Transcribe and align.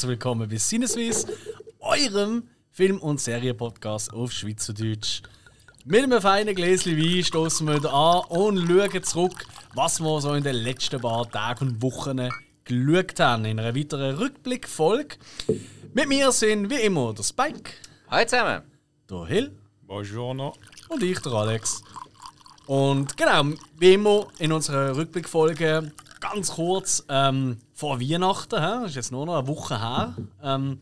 Herzlich 0.00 0.12
willkommen 0.12 0.48
bei 0.48 0.56
Sinneswiss, 0.56 1.26
eurem 1.78 2.48
Film- 2.70 3.02
und 3.02 3.20
Serienpodcast 3.20 4.14
auf 4.14 4.32
Schweizerdeutsch. 4.32 5.20
Mit 5.84 6.04
einem 6.04 6.22
feinen 6.22 6.54
Gläschen 6.54 6.96
Wein 6.96 7.22
stoßen 7.22 7.66
wir 7.66 7.76
wieder 7.76 7.92
an 7.92 8.22
und 8.30 8.66
schauen 8.66 9.02
zurück, 9.02 9.44
was 9.74 10.00
wir 10.00 10.22
so 10.22 10.32
in 10.32 10.42
den 10.42 10.56
letzten 10.56 11.02
paar 11.02 11.30
Tagen 11.30 11.68
und 11.68 11.82
Wochen 11.82 12.30
geschaut 12.64 13.20
haben. 13.20 13.44
In 13.44 13.60
einer 13.60 13.76
weiteren 13.76 14.16
Rückblickfolge. 14.16 15.16
Mit 15.92 16.08
mir 16.08 16.32
sind 16.32 16.70
wie 16.70 16.80
immer 16.80 17.12
der 17.12 17.22
Spike, 17.22 17.70
Hallo 18.08 18.24
zusammen. 18.24 18.62
der 19.10 19.26
Hill 19.26 19.52
Buongiorno. 19.82 20.54
und 20.88 21.02
ich, 21.02 21.18
der 21.18 21.32
Alex. 21.32 21.84
Und 22.64 23.18
genau, 23.18 23.54
wie 23.78 23.92
immer 23.92 24.28
in 24.38 24.50
unserer 24.50 24.96
Rückblickfolge 24.96 25.92
ganz 26.32 26.52
kurz 26.52 27.04
ähm, 27.08 27.58
vor 27.72 28.00
Weihnachten, 28.00 28.50
das 28.50 28.90
ist 28.90 28.96
jetzt 28.96 29.12
nur 29.12 29.26
noch 29.26 29.38
eine 29.38 29.46
Woche 29.46 29.80
her. 29.80 30.16
Ähm, 30.42 30.80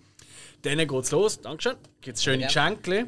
dann 0.62 0.79
geht's 0.88 1.11
los, 1.11 1.41
Dankeschön. 1.41 1.77
Gibt's 2.01 2.23
schöne 2.23 2.43
Ja. 2.43 2.47
Geschenke. 2.48 3.07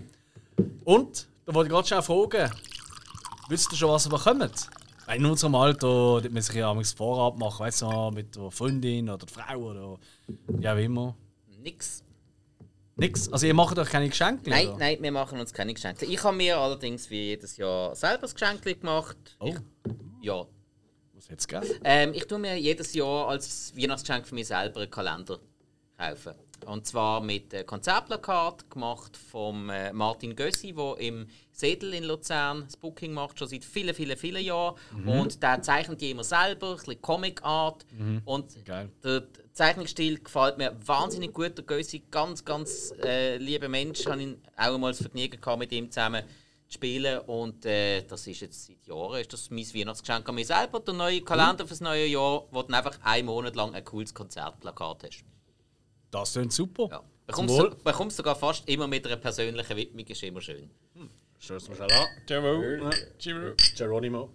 Und, 0.84 1.28
da 1.46 1.54
wollte 1.54 1.68
ich 1.68 1.72
gerade 1.74 1.88
schon 1.88 2.02
fragen, 2.02 2.50
wisst 3.48 3.72
ihr 3.72 3.78
schon, 3.78 3.90
was 3.90 4.06
ihr 4.06 4.10
bekommt? 4.10 4.68
Weil 5.06 5.16
In 5.18 5.26
unserem 5.26 5.54
Alter, 5.56 5.80
dort 6.20 6.30
man 6.30 6.42
sich 6.42 6.54
ja 6.54 6.72
Vorrat 6.96 7.36
machen, 7.38 7.60
weißt 7.60 7.82
du, 7.82 8.10
mit 8.12 8.36
der 8.36 8.50
Freundin 8.50 9.08
oder 9.08 9.26
der 9.26 9.28
Frau 9.28 9.58
oder 9.58 9.98
ja, 10.60 10.76
wie 10.76 10.84
immer. 10.84 11.16
Nix. 11.62 12.04
Nix. 12.96 13.32
Also, 13.32 13.46
ihr 13.46 13.54
macht 13.54 13.78
euch 13.78 13.88
keine 13.88 14.08
Geschenke? 14.08 14.50
Nein, 14.50 14.68
oder? 14.68 14.78
nein, 14.78 14.98
wir 15.00 15.10
machen 15.10 15.40
uns 15.40 15.52
keine 15.52 15.74
Geschenke. 15.74 16.04
Ich 16.04 16.22
habe 16.22 16.36
mir 16.36 16.58
allerdings 16.58 17.10
wie 17.10 17.28
jedes 17.28 17.56
Jahr 17.56 17.96
selber 17.96 18.28
ein 18.28 18.32
Geschenk 18.32 18.62
gemacht. 18.62 19.16
Oh, 19.40 19.46
Ich, 19.46 19.56
ja. 20.22 20.46
Jetzt 21.30 21.48
gell? 21.48 21.62
Ähm, 21.84 22.12
ich 22.14 22.26
tue 22.26 22.38
mir 22.38 22.56
jedes 22.56 22.94
Jahr 22.94 23.28
als 23.28 23.72
Weihnachtsgeschenk 23.76 24.26
für 24.26 24.34
mich 24.34 24.48
selber 24.48 24.80
einen 24.80 24.90
Kalender 24.90 25.38
kaufen. 25.96 26.34
Und 26.66 26.86
zwar 26.86 27.22
mit 27.22 27.54
äh, 27.54 27.64
Konzertplakat 27.64 28.70
gemacht 28.70 29.16
vom 29.16 29.70
äh, 29.70 29.92
Martin 29.92 30.36
Gössi, 30.36 30.74
der 30.74 30.96
im 30.98 31.26
Sedel 31.52 31.94
in 31.94 32.04
Luzern 32.04 32.64
das 32.64 32.76
Booking 32.76 33.12
macht, 33.12 33.38
schon 33.38 33.48
seit 33.48 33.64
vielen, 33.64 33.94
vielen, 33.94 34.16
vielen 34.16 34.44
Jahren. 34.44 34.76
Und 35.06 35.42
der 35.42 35.62
zeichnet 35.62 36.00
die 36.00 36.10
immer 36.10 36.24
selber, 36.24 36.70
ein 36.70 36.76
bisschen 36.76 37.00
Comic 37.00 37.42
Art. 37.44 37.86
Und 38.24 38.64
Geil. 38.64 38.90
der 39.02 39.24
Zeichnungsstil 39.52 40.20
gefällt 40.20 40.58
mir 40.58 40.76
wahnsinnig 40.86 41.32
gut. 41.32 41.56
Der 41.56 41.64
Gössi, 41.64 42.02
ganz, 42.10 42.44
ganz 42.44 42.92
äh, 43.02 43.36
lieber 43.36 43.68
Mensch. 43.68 44.00
Ich 44.00 44.06
habe 44.06 44.22
ihn 44.22 44.42
auch 44.56 44.74
einmal 44.74 44.92
das 44.92 45.02
Vergnügen 45.02 45.40
gehabt, 45.40 45.58
mit 45.58 45.72
ihm 45.72 45.90
zusammen 45.90 46.22
zu 46.22 46.39
spielen. 46.72 47.18
Und 47.26 47.66
äh, 47.66 48.02
das 48.02 48.26
ist 48.26 48.40
jetzt 48.40 48.66
seit 48.66 48.86
Jahren 48.86 49.20
ist 49.20 49.32
das 49.32 49.50
mein 49.50 49.66
Weihnachtsgeschenk 49.74 50.28
an 50.28 50.34
mich 50.34 50.46
selber. 50.46 50.80
Der 50.80 50.94
neue 50.94 51.20
Kalender 51.20 51.66
fürs 51.66 51.80
neue 51.80 52.06
Jahr, 52.06 52.44
wo 52.50 52.62
du 52.62 52.68
dann 52.68 52.74
einfach 52.74 52.98
einen 53.02 53.26
Monat 53.26 53.56
lang 53.56 53.74
ein 53.74 53.84
cooles 53.84 54.14
Konzertplakat 54.14 55.04
hast. 55.04 55.24
Das 56.10 56.32
klingt 56.32 56.52
super. 56.52 56.88
Ja. 56.90 57.02
Bekommst 57.26 57.58
du 57.58 57.70
bekommst 57.84 58.16
sogar 58.16 58.34
fast 58.34 58.68
immer 58.68 58.88
mit 58.88 59.06
einer 59.06 59.16
persönlichen 59.16 59.76
Widmung, 59.76 60.06
ist 60.06 60.22
immer 60.22 60.40
schön. 60.40 60.70
Stößt 61.38 61.68
mal 61.68 61.74
schnell 61.76 61.92
an. 61.92 62.06
Ciao. 62.26 62.90
Ciao. 63.18 63.54
Geronimo. 63.76 64.30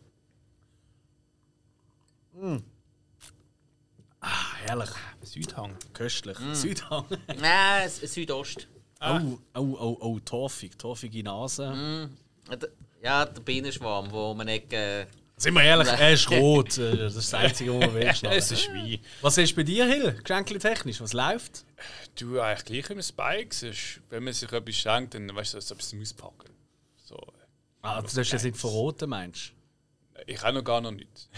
Ah, 4.21 4.53
herrlich. 4.65 4.89
Südhang. 5.23 5.77
Köstlich. 5.93 6.37
Südhang. 6.53 7.05
Nein, 7.39 7.89
Südost. 7.89 8.67
Oh, 9.01 9.37
oh, 9.55 9.77
oh, 9.79 9.97
oh, 9.99 10.19
torfig. 10.19 10.77
Torfige 10.79 11.21
Nase. 11.23 11.69
D- 11.71 12.24
Ja, 13.01 13.25
der 13.25 13.41
Bienenschwarm, 13.41 14.11
wo 14.11 14.33
man 14.33 14.47
nicht. 14.47 14.71
Äh, 14.73 15.05
Sind 15.37 15.53
wir 15.53 15.63
ehrlich, 15.63 15.87
er 15.87 16.13
ist 16.13 16.29
rot. 16.31 16.77
Äh, 16.77 16.97
Das 16.97 17.15
ist 17.15 17.31
das 17.31 17.39
Einzige, 17.39 17.73
was 17.79 17.81
wir 17.93 18.01
Es 18.01 18.05
wegschneiden. 18.23 18.37
ist 18.39 18.73
wie. 18.73 19.01
Was 19.21 19.37
ist 19.37 19.55
bei 19.55 19.63
dir, 19.63 19.85
Hill? 19.85 20.19
Geschenkli-technisch? 20.23 21.01
Was 21.01 21.13
läuft? 21.13 21.65
Du 22.15 22.39
eigentlich 22.39 22.65
gleich 22.85 22.89
im 22.97 23.01
Spikes. 23.01 23.63
Ist, 23.63 24.01
wenn 24.09 24.23
man 24.23 24.33
sich 24.33 24.51
etwas 24.51 24.75
schenkt, 24.75 25.13
dann 25.13 25.33
weißt 25.35 25.53
du, 25.53 25.57
als 25.57 25.71
ob 25.71 25.79
es 25.79 25.93
auspacken. 25.99 26.49
So. 27.03 27.17
Ah, 27.81 28.01
du 28.01 28.07
hast 28.07 28.31
jetzt 28.31 28.43
nicht 28.43 28.57
verroten, 28.57 29.09
meinst 29.09 29.51
Ich 30.25 30.41
habe 30.41 30.53
noch 30.57 30.63
gar 30.63 30.81
noch 30.81 30.91
nichts. 30.91 31.29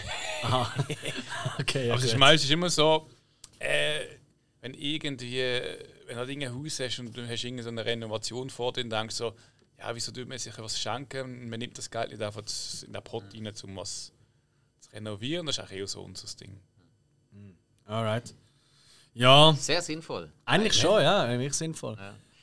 du? 0.42 0.46
Aha. 0.46 0.72
okay, 1.58 1.88
ja, 1.88 1.92
Aber 1.92 1.98
es 2.00 2.06
ist 2.06 2.12
gut. 2.12 2.20
meistens 2.20 2.50
immer 2.50 2.70
so, 2.70 3.08
äh, 3.58 4.00
wenn 4.62 4.72
irgendwie, 4.74 5.42
wenn 6.06 6.14
du 6.14 6.16
halt 6.16 6.28
irgendein 6.30 6.54
Haus 6.54 6.80
hast 6.80 6.98
und 7.00 7.14
du 7.14 7.22
hast 7.28 7.44
irgendeine 7.44 7.62
so 7.64 7.68
eine 7.68 7.84
Renovation 7.84 8.48
vor 8.48 8.72
dir, 8.72 8.82
dann 8.84 9.00
denkst 9.02 9.18
du 9.18 9.24
so, 9.24 9.34
ja, 9.78 9.94
wieso 9.94 10.12
tut 10.12 10.28
man 10.28 10.38
sich 10.38 10.56
was 10.58 10.78
schenken? 10.78 11.48
Man 11.48 11.58
nimmt 11.58 11.78
das 11.78 11.90
Geld 11.90 12.10
nicht 12.10 12.22
einfach 12.22 12.42
in 12.86 12.92
den 12.92 13.02
Pot 13.04 13.24
rein, 13.32 13.52
um 13.62 13.76
was 13.76 14.12
zu 14.80 14.90
renovieren. 14.92 15.46
Das 15.46 15.58
ist 15.58 15.64
auch 15.64 15.70
eher 15.70 15.86
so 15.86 16.02
unser 16.02 16.26
Ding. 16.36 16.60
Alright. 17.86 18.34
Ja, 19.14 19.56
sehr 19.58 19.82
sinnvoll. 19.82 20.30
eigentlich 20.44 20.74
schon, 20.74 21.02
ja. 21.02 21.22
Eigentlich 21.22 21.54
sinnvoll. 21.54 21.96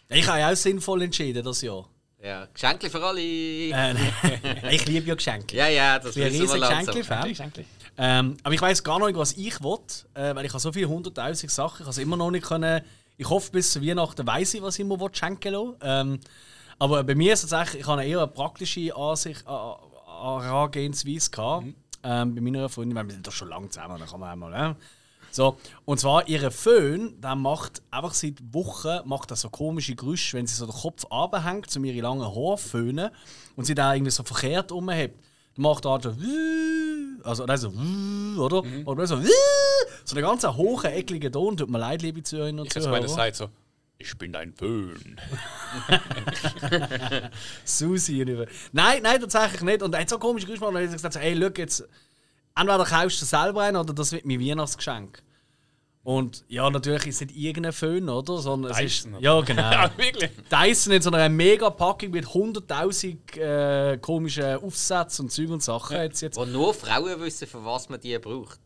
Ich 0.09 0.27
habe 0.27 0.39
ja 0.39 0.51
auch 0.51 0.55
sinnvoll 0.55 1.03
entschieden 1.03 1.43
das 1.43 1.61
Jahr. 1.61 1.87
Ja, 2.21 2.47
Geschenke 2.47 2.89
für 2.89 3.03
alle. 3.03 3.21
Äh, 3.21 3.93
ich 4.71 4.85
liebe 4.87 5.07
ja 5.07 5.15
Geschenke. 5.15 5.57
ja, 5.57 5.67
ja, 5.67 5.99
das 5.99 6.15
bin 6.15 6.23
ein. 6.23 6.85
Geschenke-Fan. 6.85 7.65
Ähm, 7.97 8.37
aber 8.43 8.55
ich 8.55 8.61
weiß 8.61 8.83
gar 8.83 8.97
noch 8.99 9.07
nicht, 9.07 9.17
was 9.17 9.33
ich 9.33 9.61
will, 9.61 9.77
äh, 10.15 10.35
weil 10.35 10.45
ich 10.45 10.51
habe 10.51 10.59
so 10.59 10.71
viele 10.71 10.89
hunderttausend 10.89 11.51
Sachen, 11.51 11.75
ich 11.75 11.81
habe 11.81 11.91
es 11.91 11.97
immer 11.97 12.17
noch 12.17 12.31
nicht 12.31 12.45
können. 12.45 12.81
Ich 13.17 13.29
hoffe, 13.29 13.51
bis 13.51 13.71
zu 13.71 13.81
Weihnachten 13.81 14.25
weiß 14.25 14.55
ich, 14.55 14.61
was 14.61 14.79
ich 14.79 14.85
mir 14.85 14.99
will 14.99 15.09
schenken 15.13 15.53
will. 15.53 15.75
Ähm, 15.81 16.19
aber 16.79 17.03
bei 17.03 17.15
mir 17.15 17.33
ist 17.33 17.43
es 17.43 17.49
tatsächlich, 17.49 17.81
ich 17.81 17.87
habe 17.87 18.01
eine 18.01 18.09
eher 18.09 18.19
eine 18.19 18.27
praktische 18.27 18.95
Ansicht, 18.95 19.43
äh, 19.47 19.49
Herangehensweise 19.49 21.29
gehabt. 21.29 21.67
Ähm, 22.03 22.35
bei 22.35 22.41
meiner 22.41 22.69
Freundin, 22.69 22.95
weil 22.95 23.05
wir 23.05 23.13
sind 23.13 23.25
doch 23.25 23.31
schon 23.33 23.49
lange 23.49 23.69
zusammen, 23.69 23.99
dann 23.99 24.07
kann 24.07 24.19
man 24.19 24.29
einmal. 24.29 24.53
Äh. 24.71 24.75
So, 25.31 25.57
und 25.83 25.99
zwar 25.99 26.27
ihre 26.29 26.49
Föhn, 26.49 27.19
der 27.19 27.35
macht 27.35 27.81
einfach 27.91 28.13
seit 28.13 28.35
Wochen 28.53 28.99
macht 29.05 29.35
so 29.35 29.49
komische 29.49 29.95
Geräusche, 29.95 30.37
wenn 30.37 30.47
sie 30.47 30.55
so 30.55 30.65
den 30.65 30.73
Kopf 30.73 31.03
abhängt, 31.09 31.75
um 31.75 31.83
ihre 31.83 31.99
langen 31.99 32.23
Haare 32.23 32.57
föhnen 32.57 33.09
und 33.57 33.65
sie 33.65 33.75
da 33.75 33.93
irgendwie 33.93 34.11
so 34.11 34.23
verkehrt 34.23 34.71
umhebt. 34.71 35.19
Macht 35.57 35.85
halt 35.85 36.03
so 36.03 36.15
also 37.23 37.45
dann 37.45 37.57
so 37.57 37.69
oder? 38.41 38.63
Oder 38.85 39.07
so 39.07 39.17
so 40.05 40.15
einen 40.15 40.25
ganz 40.25 40.45
hohen, 40.45 40.85
ekligen 40.85 41.31
Ton. 41.31 41.57
Tut 41.57 41.69
mir 41.69 41.79
leid, 41.79 42.01
liebe 42.01 42.23
Zuhörerinnen 42.23 42.61
und 42.61 42.67
Ich 42.67 42.75
habe 42.75 42.91
meine 42.91 43.07
Zuhörer. 43.07 43.25
sagt 43.25 43.35
so, 43.35 43.49
ich 43.97 44.17
bin 44.17 44.33
dein 44.33 44.53
Föhn. 44.53 45.19
Susi 47.63 48.21
über. 48.21 48.45
Nein, 48.71 49.03
nein, 49.03 49.19
tatsächlich 49.21 49.61
nicht. 49.61 49.81
Und 49.81 49.93
er 49.93 50.01
hat 50.01 50.09
so 50.09 50.19
gemacht, 50.19 50.47
und 50.47 50.75
er 50.75 50.83
hat 50.83 50.91
gesagt, 50.91 51.15
hey, 51.15 51.37
schau 51.39 51.49
jetzt, 51.55 51.87
entweder 52.55 52.85
kaufst 52.85 53.21
du 53.21 53.25
selber 53.25 53.61
ein 53.61 53.75
oder 53.75 53.93
das 53.93 54.11
wird 54.11 54.25
mein 54.25 54.39
Weihnachtsgeschenk. 54.39 55.21
Und 56.03 56.45
ja, 56.47 56.69
natürlich 56.69 57.07
ist 57.07 57.15
es 57.15 57.21
nicht 57.21 57.35
irgendein 57.35 57.73
Föhn, 57.73 58.07
oder? 58.09 58.37
Sondern 58.37 58.71
es 58.71 58.79
ist, 58.79 59.05
Dyson, 59.05 59.15
oder? 59.15 59.23
ja, 59.23 59.41
genau. 59.41 59.61
Ja, 59.71 59.91
wirklich. 59.97 60.29
Dyson 60.51 60.93
in 60.93 61.01
so 61.01 61.09
einer 61.09 61.29
Mega-Packung 61.29 62.11
mit 62.11 62.25
100.000 62.25 63.39
äh, 63.39 63.97
komischen 63.97 64.57
Aufsätzen 64.57 65.25
und 65.25 65.31
Zeug 65.31 65.49
und 65.49 65.63
Sachen. 65.63 65.97
Jetzt, 65.97 66.21
jetzt. 66.21 66.37
Wo 66.37 66.45
nur 66.45 66.75
Frauen 66.75 67.19
wissen, 67.21 67.47
für 67.47 67.65
was 67.65 67.89
man 67.89 67.99
die 67.99 68.19
braucht. 68.19 68.59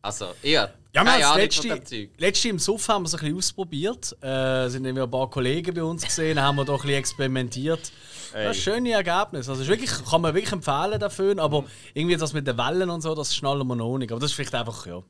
Also, 0.00 0.26
ja, 0.42 0.70
Ja, 0.92 1.04
wir 1.04 1.12
haben 1.12 1.38
das 1.46 1.62
letzte, 1.62 2.08
letzte 2.18 2.48
im 2.48 2.58
Suff 2.58 2.88
haben 2.88 3.04
wir 3.04 3.06
es 3.06 3.14
ein 3.14 3.20
bisschen 3.20 3.36
ausprobiert. 3.36 4.16
Äh, 4.22 4.68
sind 4.68 4.86
ein 4.86 5.10
paar 5.10 5.30
Kollegen 5.30 5.72
bei 5.72 5.84
uns 5.84 6.04
gesehen, 6.04 6.40
haben 6.40 6.56
wir 6.56 6.64
doch 6.64 6.80
ein 6.80 6.82
bisschen 6.82 6.98
experimentiert. 6.98 7.92
Ja, 8.34 8.52
schöne 8.52 8.92
Ergebnisse. 8.92 9.50
Also 9.50 9.62
ist 9.62 9.68
wirklich, 9.68 9.90
kann 10.08 10.20
man 10.20 10.34
wirklich 10.34 10.52
empfehlen 10.52 10.98
dafür, 10.98 11.38
aber 11.38 11.64
irgendwie 11.94 12.16
das 12.16 12.32
mit 12.32 12.46
den 12.46 12.58
Wellen 12.58 12.90
und 12.90 13.02
so, 13.02 13.14
das 13.14 13.34
schnallen 13.34 13.66
wir 13.66 13.76
noch 13.76 13.98
nicht. 13.98 14.10
Aber 14.10 14.20
das 14.20 14.30
ist 14.30 14.36
vielleicht 14.36 14.54
einfach, 14.54 14.86
ja. 14.86 15.02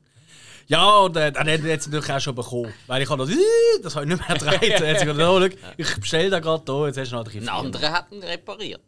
Ja, 0.67 0.99
und 0.99 1.17
äh, 1.17 1.31
dann 1.31 1.47
hat 1.49 1.61
er 1.61 1.67
jetzt 1.67 1.87
natürlich 1.87 2.11
auch 2.11 2.19
schon 2.19 2.35
bekommen. 2.35 2.73
Weil 2.87 3.01
ich 3.01 3.09
habe 3.09 3.25
das, 3.25 3.35
das 3.81 3.95
habe 3.95 4.05
ich 4.05 4.11
nicht 4.11 4.29
mehr 4.29 4.37
gedreht. 4.37 4.73
Dann 4.79 4.89
hat 4.89 4.99
sie 4.99 5.05
gesagt, 5.05 5.29
oh, 5.29 5.41
schau, 5.41 5.73
ich 5.77 5.95
bestelle 5.99 6.29
da 6.29 6.39
gerade 6.39 6.63
da, 6.63 6.87
jetzt 6.87 6.97
hast 6.97 7.11
du 7.11 7.15
noch 7.15 7.25
ein 7.25 7.31
bisschen 7.31 7.49
Ein 7.49 7.65
anderer 7.65 7.91
hat 7.91 8.11
ihn 8.11 8.23
repariert. 8.23 8.81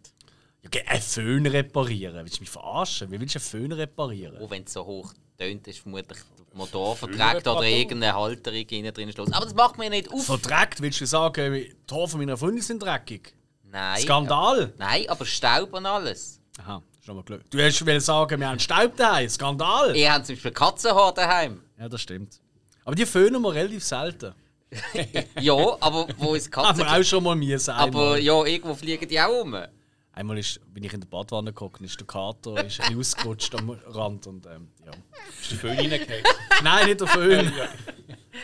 Ja, 0.63 0.67
okay, 0.67 0.83
einen 0.87 1.01
Föhn 1.01 1.45
reparieren. 1.45 2.15
Willst 2.23 2.37
du 2.37 2.41
mich 2.41 2.49
verarschen? 2.49 3.11
Wie 3.11 3.19
willst 3.19 3.35
du 3.35 3.39
einen 3.39 3.45
Föhn 3.45 3.71
reparieren? 3.73 4.37
Auch 4.41 4.49
wenn 4.49 4.63
es 4.63 4.73
so 4.73 4.85
hoch 4.85 5.13
tönt, 5.37 5.67
ist 5.67 5.79
vermutlich 5.79 6.17
der 6.49 6.57
Motor 6.57 6.95
verträgt 6.95 7.47
oder 7.47 7.63
irgendeine 7.63 8.13
Halterung 8.13 8.65
innen 8.69 8.93
drin 8.93 9.11
los. 9.15 9.31
Aber 9.31 9.45
das 9.45 9.53
macht 9.53 9.77
mir 9.77 9.89
nicht 9.89 10.11
auf. 10.11 10.25
Verdreckt, 10.25 10.81
willst 10.81 11.01
du 11.01 11.05
sagen, 11.05 11.53
die 11.53 11.75
Tore 11.85 12.07
von 12.07 12.19
meiner 12.19 12.37
Freundin 12.37 12.61
sind 12.61 12.81
dreckig? 12.81 13.33
Nein. 13.63 14.01
Skandal! 14.01 14.73
Nein, 14.77 15.09
aber 15.09 15.25
Staub 15.25 15.73
und 15.73 15.85
alles. 15.85 16.39
Aha, 16.59 16.81
schon 17.03 17.15
mal 17.15 17.23
Glück. 17.23 17.49
Du 17.49 17.57
hättest 17.57 17.85
wollen 17.85 17.99
sagen, 17.99 18.39
wir 18.39 18.47
haben 18.47 18.59
Staub 18.59 18.95
daheim. 18.95 19.27
Skandal! 19.27 19.95
Ihr 19.97 20.13
habt 20.13 20.27
zum 20.27 20.35
Beispiel 20.35 20.51
Katzenhaar 20.51 21.13
daheim. 21.13 21.61
Ja, 21.79 21.89
das 21.89 22.01
stimmt. 22.01 22.39
Aber 22.85 22.95
die 22.95 23.05
föhnen 23.05 23.41
wir 23.41 23.53
relativ 23.53 23.83
selten. 23.83 24.33
Ja, 25.39 25.53
aber 25.79 26.07
wo 26.17 26.33
ist 26.35 26.45
Haben 26.55 26.65
Katzen? 26.65 26.85
wir 26.85 26.93
auch 26.99 27.03
schon 27.03 27.23
mal 27.23 27.35
müssen. 27.35 27.71
Aber 27.71 27.85
einmal. 28.13 28.19
ja, 28.19 28.43
irgendwo 28.45 28.73
fliegen 28.75 29.07
die 29.07 29.19
auch 29.19 29.41
um. 29.43 29.55
Einmal 30.13 30.37
ist, 30.37 30.59
bin 30.73 30.83
ich 30.83 30.93
in 30.93 31.01
der 31.01 31.07
Badwanne 31.07 31.51
geguckt, 31.51 31.81
ist 31.81 31.99
der 31.99 32.07
Kater 32.07 32.63
ist 32.65 32.81
ausgerutscht 32.81 33.53
am 33.55 33.71
Rand 33.87 34.27
und 34.27 34.45
ähm, 34.45 34.69
ja. 34.85 34.91
Ist 35.41 35.51
der 35.51 35.57
Föhn 35.57 35.77
reingefallen? 35.77 36.23
Nein, 36.63 36.87
nicht 36.87 37.01
der 37.01 37.07
Föhn. 37.07 37.51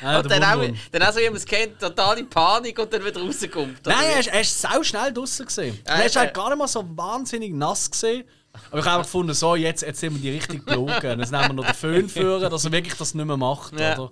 Nein, 0.01 0.17
Und 0.17 0.29
der 0.29 0.39
dann 0.39 0.59
auch, 0.59 0.75
dann 0.91 1.03
auch 1.03 1.13
so, 1.13 1.19
wie 1.19 1.25
man 1.25 1.35
es 1.35 1.45
kennt, 1.45 1.79
totale 1.79 2.23
Panik 2.23 2.77
und 2.79 2.93
dann 2.93 3.03
wieder 3.03 3.21
rauskommt. 3.21 3.85
Nein, 3.85 4.05
er 4.13 4.19
ist, 4.19 4.27
er 4.27 4.41
ist 4.41 4.61
sau 4.61 4.83
schnell 4.83 5.13
draußen 5.13 5.45
gesehen. 5.45 5.79
Ja, 5.87 5.95
er 5.95 6.05
ist 6.05 6.15
halt 6.15 6.33
gar 6.33 6.49
nicht 6.49 6.57
mal 6.57 6.67
so 6.67 6.85
wahnsinnig 6.95 7.53
nass 7.53 7.89
gesehen. 7.89 8.23
Aber 8.71 8.79
ich 8.79 8.85
habe 8.85 8.97
einfach 8.97 9.03
gefunden, 9.03 9.33
so, 9.33 9.55
jetzt, 9.55 9.83
jetzt 9.83 9.99
sind 9.99 10.13
wir 10.15 10.21
die 10.21 10.37
richtig 10.37 10.65
gelogen. 10.65 11.19
Jetzt 11.19 11.31
nehmen 11.31 11.47
wir 11.47 11.53
noch 11.53 11.65
den 11.65 11.75
Föhn 11.75 12.09
führen, 12.09 12.49
dass 12.49 12.65
er 12.65 12.71
wirklich 12.71 12.95
das 12.95 13.13
nicht 13.13 13.25
mehr 13.25 13.37
macht. 13.37 13.79
Ja. 13.79 13.97
Oder? 13.97 14.11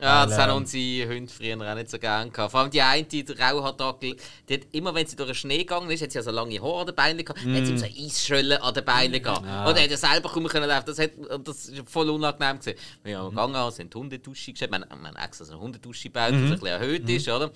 Ja, 0.00 0.24
das 0.24 0.38
haben 0.38 0.50
ähm, 0.50 0.56
unsere 0.58 1.08
Hunde 1.08 1.32
früher 1.32 1.60
auch 1.60 1.74
nicht 1.74 1.90
so 1.90 1.98
gerne 1.98 2.30
gehabt. 2.30 2.50
Vor 2.50 2.60
allem 2.60 2.70
die 2.70 2.80
eine, 2.80 3.04
die 3.04 3.20
Rauhaardackel, 3.20 4.16
die 4.48 4.54
hat 4.54 4.60
immer, 4.72 4.94
wenn 4.94 5.06
sie 5.06 5.16
durch 5.16 5.28
den 5.28 5.34
Schnee 5.34 5.58
gegangen 5.58 5.90
ist, 5.90 6.02
hat 6.02 6.12
sie 6.12 6.18
ja 6.18 6.22
so 6.22 6.30
lange 6.30 6.60
Haare 6.60 6.80
an 6.80 6.86
den 6.86 6.94
Beinen 6.94 7.24
gehabt, 7.24 7.44
mm. 7.44 7.54
hat 7.54 7.66
sie 7.66 7.72
ihm 7.72 7.78
so 7.78 7.86
Eisschöllen 7.86 8.62
an 8.62 8.72
den 8.72 8.84
Beinen 8.84 9.22
gehabt. 9.22 9.40
Und 9.40 9.76
er 9.76 9.82
hat 9.82 9.90
ja 9.90 9.96
selber 9.96 10.30
kaum 10.30 10.46
können 10.46 10.68
laufen. 10.68 10.86
Das, 10.86 10.98
hat, 10.98 11.10
das 11.44 11.66
ist 11.66 11.90
voll 11.90 12.08
unangenehm 12.08 12.58
gewesen. 12.58 12.78
Wir 13.04 13.18
haben 13.18 13.30
gegangen, 13.30 13.70
sind 13.72 13.92
die 13.92 13.98
Hundedusche 13.98 14.52
gestellt. 14.52 14.72
Wir 14.72 14.80
haben, 14.80 15.16
extra 15.16 15.44
so 15.44 15.52
eine 15.52 15.60
Hundedusche 15.60 16.04
gebaut, 16.04 16.32
die 16.32 16.38
so 16.38 16.44
ein 16.44 16.50
bisschen 16.50 16.66
erhöht 16.66 17.08
ist, 17.08 17.28
oder? 17.28 17.50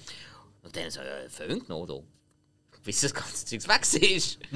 Und 0.62 0.76
dann 0.76 0.90
so, 0.90 1.00
ja, 1.00 1.28
Föhn 1.28 1.60
genommen, 1.60 1.90
oder? 1.90 2.02
Bis 2.84 3.00
das 3.00 3.14
ganze 3.14 3.46
Zeug 3.46 3.66
weg 3.68 4.02
ist. 4.02 4.38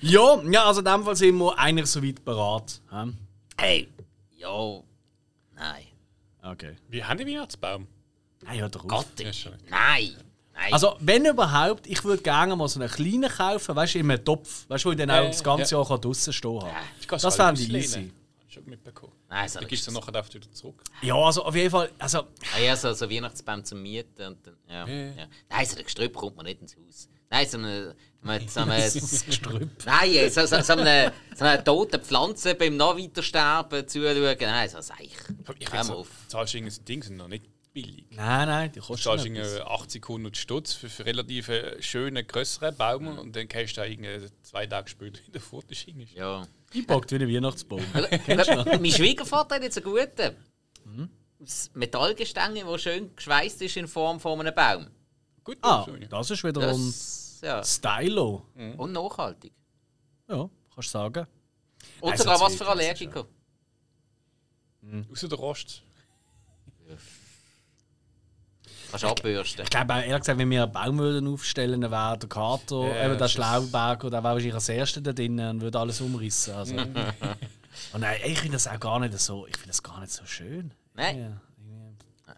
Ja, 0.00 0.40
ja, 0.48 0.64
also 0.64 0.80
in 0.80 0.84
dem 0.84 1.02
Fall 1.02 1.16
sind 1.16 1.36
wir 1.36 1.58
eigentlich 1.58 1.88
soweit 1.88 2.24
bereit. 2.24 2.80
hä? 2.90 3.12
Hey, 3.56 3.88
ja. 4.36 4.80
Okay. 6.52 6.76
Wie 6.88 7.02
haben 7.04 7.18
die 7.18 7.26
Weihnachtsbaum? 7.26 7.86
Nein, 8.42 8.60
hört 8.60 8.74
doch 8.74 8.84
auf. 8.84 8.88
Gott, 8.88 9.06
Ja, 9.20 9.32
schon. 9.32 9.52
nein. 9.68 10.16
Nein. 10.54 10.72
Also, 10.72 10.96
wenn 11.00 11.24
überhaupt, 11.24 11.86
ich 11.86 12.02
würde 12.04 12.20
gerne 12.22 12.56
mal 12.56 12.66
so 12.68 12.80
einen 12.80 12.90
kleinen 12.90 13.30
kaufen, 13.30 13.76
weißt 13.76 13.94
du, 13.94 13.98
in 14.00 14.10
einem 14.10 14.24
Topf, 14.24 14.68
weißt 14.68 14.84
du, 14.84 14.88
wo 14.88 14.92
ich 14.92 14.98
dann 14.98 15.10
auch 15.10 15.14
Ja, 15.22 15.26
das 15.28 15.42
ganze 15.44 15.74
ja. 15.76 15.82
Jahr 15.82 15.98
draußen 16.00 16.32
stehen 16.32 16.58
kann. 16.60 16.70
Ich 17.00 17.06
kann 17.06 17.16
Das 17.20 17.24
es 17.34 17.40
auch 17.40 17.46
fände 17.46 17.60
ich 17.60 17.66
auslehnen. 17.68 17.84
easy. 17.84 18.12
Hab 18.38 18.48
ich 18.48 18.54
schon 18.54 18.64
mitbekommen. 18.64 19.12
nein, 19.28 19.48
so 19.48 19.54
Dann 19.54 19.60
eine 19.62 19.68
gibst 19.68 19.86
du 19.86 19.92
nachher 19.92 20.14
einfach 20.16 20.34
wieder 20.34 20.50
zurück. 20.50 20.82
Ja, 21.02 21.14
also 21.14 21.44
auf 21.44 21.54
jeden 21.54 21.70
Fall, 21.70 21.90
also, 21.98 22.18
Ah 22.54 22.58
ja, 22.60 22.74
so, 22.74 22.92
so 22.92 23.08
Weihnachtsbaum 23.08 23.64
zum 23.64 23.82
Mieten. 23.82 24.26
Und 24.26 24.46
dann, 24.46 24.56
ja, 24.68 24.86
Ja. 24.88 25.10
ja. 25.16 25.26
Nein, 25.48 25.66
so 25.66 25.76
ein 25.76 25.84
Gestrüpp 25.84 26.14
kommt 26.14 26.36
man 26.36 26.46
nicht 26.46 26.60
ins 26.60 26.76
Haus. 26.76 27.08
Nein, 27.30 27.46
so 27.48 27.58
eine. 27.58 27.94
So 28.48 28.60
eine 28.60 28.82
Gestrüpp. 29.26 29.70
nein, 29.86 30.28
so, 30.30 30.44
so, 30.44 30.60
so, 30.60 30.72
eine, 30.72 31.12
so 31.36 31.44
eine 31.44 31.62
tote 31.62 31.98
Pflanze 32.00 32.54
beim 32.56 32.76
noch 32.76 32.98
weiter 32.98 33.22
sterben 33.22 33.86
zuschauen. 33.86 34.36
Nein, 34.40 34.68
so 34.68 34.78
ein 34.78 34.82
Seich. 34.82 35.10
Ich 35.58 35.72
Hör 35.72 35.94
auf. 35.94 36.08
zahlst 36.26 36.52
du 36.54 36.58
irgendein 36.58 36.84
Ding, 36.84 37.02
sind 37.04 37.16
noch 37.16 37.28
nicht 37.28 37.44
billig. 37.72 38.06
Nein, 38.10 38.48
nein, 38.48 38.72
die 38.72 38.80
Du 38.80 38.86
kostet 38.86 39.04
zahlst 39.04 39.24
nicht 39.24 39.36
irgendwie 39.36 39.60
80, 39.62 40.02
100 40.04 40.36
Stutz 40.36 40.72
für, 40.72 40.88
für 40.88 41.06
relativ 41.06 41.48
einen 41.48 41.80
schönen, 41.80 42.26
grösseren 42.26 42.76
Baum 42.76 43.06
und 43.18 43.36
dann 43.36 43.46
kannst 43.46 43.76
du 43.76 43.82
da 43.82 44.26
zwei 44.42 44.66
Tage 44.66 44.88
später 44.88 45.20
wieder 45.24 45.40
fort. 45.40 45.66
Das 45.70 45.78
ist 45.78 45.86
irgendwie- 45.88 46.16
Ja. 46.16 46.44
Eingepackt 46.74 47.12
wie 47.12 47.16
ein 47.16 47.34
Weihnachtsbaum. 47.34 47.80
Du 47.94 48.78
mein 48.80 48.90
Schwiegervater 48.90 49.54
hat 49.54 49.62
jetzt 49.62 49.78
einen 49.78 49.84
guten. 49.94 50.36
Das 51.38 51.70
Metallgestänge, 51.74 52.64
das 52.64 52.82
schön 52.82 53.14
geschweißt 53.14 53.62
ist 53.62 53.76
in 53.76 53.86
Form 53.86 54.18
von 54.18 54.40
einem 54.40 54.52
Baum. 54.54 54.88
Gut, 55.48 55.56
Ah, 55.62 55.86
ja. 55.98 56.06
das 56.08 56.30
ist 56.30 56.44
wiederum 56.44 56.86
Das, 56.88 57.38
ja. 57.42 57.64
Stylo. 57.64 58.44
Und 58.76 58.92
nachhaltig. 58.92 59.54
Ja, 60.28 60.50
kannst 60.74 60.88
du 60.88 60.98
sagen. 60.98 61.26
Und 62.02 62.10
Also 62.12 62.24
sogar 62.24 62.38
was 62.42 62.54
für 62.54 62.66
Allergiker. 62.68 63.24
Außer 65.10 65.26
der 65.26 65.38
Rost. 65.38 65.82
Kannst 68.90 69.04
du 69.04 69.08
abbürsten. 69.08 69.64
Ich 69.64 69.70
glaube, 69.70 69.94
ehrlich 69.94 70.18
gesagt, 70.18 70.38
wenn 70.38 70.50
wir 70.50 70.64
einen 70.64 70.72
Baum 70.72 70.98
würden 70.98 71.26
aufstellen 71.28 71.80
würden, 71.80 71.90
wäre 71.92 72.18
der 72.18 72.28
Kater, 72.28 72.86
Ja, 72.94 73.06
eben 73.06 73.16
der 73.18 73.28
Schlauberg, 73.28 74.00
der 74.02 74.12
wäre 74.12 74.22
wahrscheinlich 74.24 74.52
als 74.54 74.68
Erster 74.68 75.00
da 75.00 75.14
drin 75.14 75.40
und 75.40 75.62
würde 75.62 75.78
alles 75.78 76.02
umrissen. 76.02 76.52
Also. 76.54 76.74
und 77.94 78.00
nein, 78.00 78.20
ich 78.26 78.38
finde 78.38 78.56
das 78.56 78.66
auch 78.68 78.78
gar 78.80 79.00
nicht 79.00 79.18
so, 79.18 79.46
ich 79.46 79.56
finde 79.56 79.68
das 79.68 79.82
gar 79.82 79.98
nicht 80.00 80.12
so 80.12 80.26
schön. 80.26 80.72
Nein. 80.92 81.40
Ja, 82.26 82.34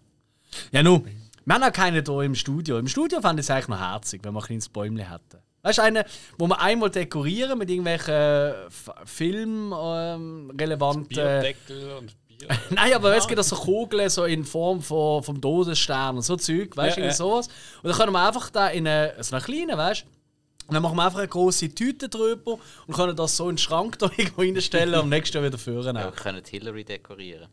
ja 0.70 0.82
nun, 0.84 1.08
wir 1.44 1.54
haben 1.54 1.62
auch 1.62 1.72
keinen 1.72 2.04
hier 2.04 2.20
im 2.22 2.34
Studio. 2.34 2.78
Im 2.78 2.88
Studio 2.88 3.20
fand 3.20 3.38
ich 3.40 3.46
es 3.46 3.50
eigentlich 3.50 3.68
noch 3.68 3.80
herzig, 3.80 4.20
wenn 4.24 4.32
wir 4.34 4.40
ein 4.40 4.46
kleines 4.46 4.68
Bäumchen 4.68 4.98
hätten. 5.08 5.38
Weißt 5.62 5.78
du, 5.78 5.82
einen, 5.82 6.04
wo 6.38 6.46
wir 6.46 6.58
einmal 6.60 6.90
dekorieren 6.90 7.58
mit 7.58 7.68
irgendwelchen 7.68 8.14
F- 8.68 8.90
Film 9.04 9.74
ähm, 9.78 10.52
relevanten. 10.58 11.06
Bierdeckel 11.08 11.92
und 11.98 12.14
Bier. 12.26 12.48
Nein, 12.70 12.94
aber 12.94 13.14
es 13.16 13.26
gibt 13.26 13.38
auch 13.38 13.44
so 13.44 13.56
Kugeln 13.56 14.08
so 14.08 14.24
in 14.24 14.44
Form 14.44 14.80
von, 14.80 15.22
vom 15.22 15.38
Todesstern 15.40 16.16
und 16.16 16.22
so 16.22 16.36
Zeug, 16.36 16.74
weißt 16.76 16.96
du, 16.96 17.00
Ja, 17.00 17.06
irgendwie 17.06 17.16
sowas. 17.16 17.48
Und 17.82 17.90
dann 17.90 17.92
können 17.98 18.12
wir 18.12 18.26
einfach 18.26 18.48
da 18.48 18.68
in 18.68 18.86
eine, 18.88 19.14
so 19.22 19.36
eine 19.36 19.44
kleine, 19.44 19.76
weißt 19.76 20.02
du, 20.02 20.06
und 20.68 20.74
dann 20.74 20.82
machen 20.82 20.96
wir 20.96 21.04
einfach 21.04 21.18
eine 21.18 21.28
große 21.28 21.74
Tüte 21.74 22.08
drüber 22.08 22.58
und 22.86 22.94
können 22.94 23.14
das 23.16 23.36
so 23.36 23.44
in 23.50 23.56
den 23.56 23.58
Schrank 23.58 23.98
da 23.98 24.08
irgendwo 24.16 24.40
reinstellen 24.40 24.94
und 24.94 25.00
am 25.00 25.08
nächsten 25.10 25.36
Jahr 25.36 25.44
wieder 25.44 25.58
führen. 25.58 25.94
Ja, 25.96 26.04
wir 26.04 26.12
können 26.12 26.42
die 26.42 26.50
Hillary 26.58 26.84
dekorieren. 26.84 27.48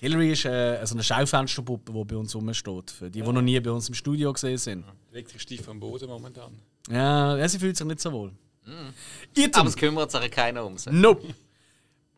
Hillary 0.00 0.32
ist 0.32 0.46
äh, 0.46 0.84
so 0.86 0.94
eine 0.94 1.02
Schaufensterpuppe, 1.02 1.92
die 1.92 2.04
bei 2.04 2.16
uns 2.16 2.34
rumsteht. 2.34 2.90
Für 2.90 3.10
die, 3.10 3.20
die 3.20 3.32
noch 3.32 3.42
nie 3.42 3.60
bei 3.60 3.70
uns 3.70 3.86
im 3.88 3.94
Studio 3.94 4.32
gesehen 4.32 4.56
sind. 4.56 4.84
Elektrisch 5.12 5.44
tief 5.44 5.68
am 5.68 5.78
Boden 5.78 6.08
momentan. 6.08 6.52
Ja, 6.88 7.36
ja, 7.36 7.46
sie 7.46 7.58
fühlt 7.58 7.76
sich 7.76 7.86
nicht 7.86 8.00
so 8.00 8.10
wohl. 8.10 8.32
Item. 9.36 9.60
Aber 9.60 9.68
es 9.68 9.76
kümmert 9.76 10.10
sich 10.10 10.30
keiner 10.30 10.64
um 10.64 10.78
sie. 10.78 10.90
Nope. 10.90 11.34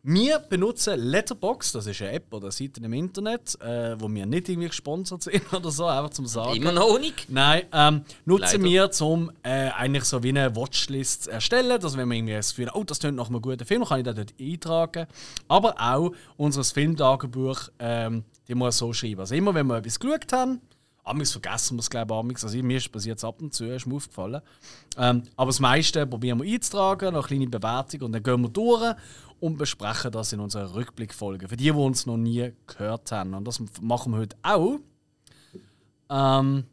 Wir 0.05 0.41
benutzen 0.41 0.99
Letterbox, 0.99 1.71
das 1.71 1.87
ist 1.87 2.03
eine 2.03 2.11
App 2.11 2.35
oder 2.35 2.47
eine 2.47 2.53
Seite 2.53 2.81
im 2.83 2.93
Internet, 2.93 3.57
äh, 3.61 3.95
wo 4.01 4.13
wir 4.13 4.27
nicht 4.27 4.49
irgendwie 4.49 4.67
gesponsert 4.67 5.23
sind 5.23 5.53
oder 5.53 5.71
so, 5.71 5.87
einfach 5.87 6.11
zum 6.11 6.27
Sagen. 6.27 6.57
Immer 6.57 6.73
noch 6.73 6.99
nicht. 6.99 7.31
Nein, 7.31 7.67
ähm, 7.73 8.05
nutzen 8.25 8.63
Leider. 8.63 8.91
wir, 8.99 9.07
um 9.07 9.31
äh, 9.45 9.69
eigentlich 9.71 10.03
so 10.03 10.21
wie 10.25 10.31
eine 10.31 10.57
Watchlist 10.57 11.25
zu 11.25 11.31
erstellen. 11.31 11.81
Also 11.81 11.97
wenn 11.97 12.09
wir 12.09 12.17
irgendwie 12.17 12.33
das 12.33 12.49
Gefühl 12.49 12.67
haben, 12.67 12.81
oh, 12.81 12.83
das 12.83 12.99
klingt 12.99 13.15
nach 13.15 13.29
einem 13.29 13.41
guten 13.41 13.65
Film, 13.65 13.85
kann 13.85 14.01
ich 14.01 14.05
das 14.05 14.17
dort 14.17 14.35
eintragen. 14.41 15.07
Aber 15.47 15.77
auch 15.79 16.11
unser 16.37 16.65
Filmtagebuch, 16.65 17.69
ähm, 17.79 18.25
die 18.49 18.57
muss 18.57 18.79
so 18.79 18.93
schreiben. 18.93 19.21
Also 19.21 19.37
immer, 19.37 19.55
wenn 19.55 19.69
wir 19.69 19.77
etwas 19.77 20.01
geschaut 20.01 20.33
haben, 20.33 20.61
Amigs 21.05 21.33
vergessen 21.33 21.77
wir 21.77 21.81
es, 21.81 21.91
glaube 21.91 22.15
ich, 22.15 22.19
amigs. 22.19 22.45
Also 22.45 22.59
mir 22.59 22.81
passiert 22.91 23.19
es 23.19 23.25
ab 23.25 23.41
und 23.41 23.53
zu, 23.53 23.65
ist 23.67 23.87
mir 23.87 23.97
aufgefallen. 23.97 24.41
Ähm, 24.97 25.23
aber 25.37 25.49
das 25.49 25.59
meiste 25.59 26.07
probieren 26.07 26.41
wir 26.41 26.53
einzutragen, 26.53 27.15
noch 27.15 27.29
eine 27.29 27.39
kleine 27.39 27.51
Bewertung 27.51 28.03
und 28.03 28.13
dann 28.13 28.23
gehen 28.23 28.41
wir 28.41 28.49
durch 28.49 28.95
und 29.43 29.59
besprechen 29.59 30.13
das 30.13 30.33
in 30.33 30.39
unserer 30.39 30.73
Rückblickfolge. 30.73 31.49
Für 31.49 31.57
die, 31.57 31.65
die 31.65 31.71
uns 31.73 32.07
noch 32.07 32.17
nie 32.17 32.53
gehört 32.69 33.11
haben. 33.11 33.35
Und 33.35 33.45
das 33.45 33.61
machen 33.81 34.13
wir 34.13 34.21
heute 34.21 34.37
auch. 34.41 34.79
Ähm, 36.09 36.65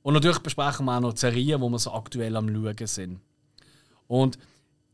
und 0.00 0.14
natürlich 0.14 0.38
besprechen 0.38 0.86
wir 0.86 0.96
auch 0.96 1.00
noch 1.00 1.12
die 1.12 1.20
Serien, 1.20 1.60
wo 1.60 1.68
wir 1.68 1.78
so 1.78 1.92
aktuell 1.92 2.34
am 2.34 2.48
Schauen 2.48 2.86
sind. 2.86 3.20
Und 4.06 4.38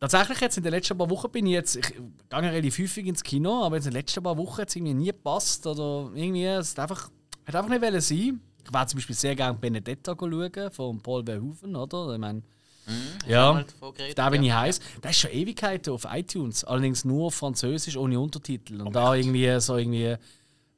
tatsächlich 0.01 0.41
jetzt 0.41 0.57
in 0.57 0.65
den 0.65 0.73
letzten 0.73 0.99
paar 0.99 1.09
Wochen 1.09 1.31
bin 1.31 1.47
ich 1.47 1.53
jetzt, 1.53 1.77
ich 1.77 1.87
gehe 1.87 2.03
relativ 2.43 2.79
häufig 2.81 3.07
ins 3.07 3.23
Kino, 3.23 3.63
aber 3.63 3.77
jetzt 3.77 3.87
in 3.87 3.93
den 3.93 4.01
letzten 4.01 4.25
paar 4.25 4.37
Wochen 4.37 4.63
hat 4.63 4.71
es 4.71 4.75
irgendwie 4.75 4.95
nie 4.95 5.07
gepasst 5.07 5.65
oder 5.69 6.11
irgendwie, 6.17 6.47
es 6.47 6.73
hat 6.73 6.91
einfach, 6.91 7.11
hat 7.47 7.55
einfach 7.55 7.71
nicht 7.71 8.03
sein. 8.03 8.41
Ich 8.65 8.73
werde 8.73 8.87
zum 8.89 8.99
Beispiel 8.99 9.15
sehr 9.15 9.37
gerne 9.37 9.57
Benedetta 9.57 10.17
schauen, 10.19 10.71
von 10.73 11.01
Paul 11.01 11.25
Verhoeven, 11.25 11.77
oder? 11.77 12.15
Ich 12.15 12.19
meine, 12.19 12.43
ja, 13.27 13.63
davon 13.63 13.95
geredet, 13.95 14.19
da 14.19 14.31
bin 14.31 14.43
ja. 14.43 14.67
ich 14.67 14.79
heiß. 14.79 14.81
Der 15.03 15.11
ist 15.11 15.19
schon 15.19 15.31
Ewigkeiten 15.31 15.93
auf 15.93 16.07
iTunes, 16.11 16.65
allerdings 16.65 17.05
nur 17.05 17.33
Französisch 17.33 17.97
ohne 17.97 18.19
Untertitel. 18.19 18.81
Und 18.81 18.95
da 18.95 19.15
irgendwie 19.15 19.61
so 19.61 19.77
irgendwie, 19.77 20.17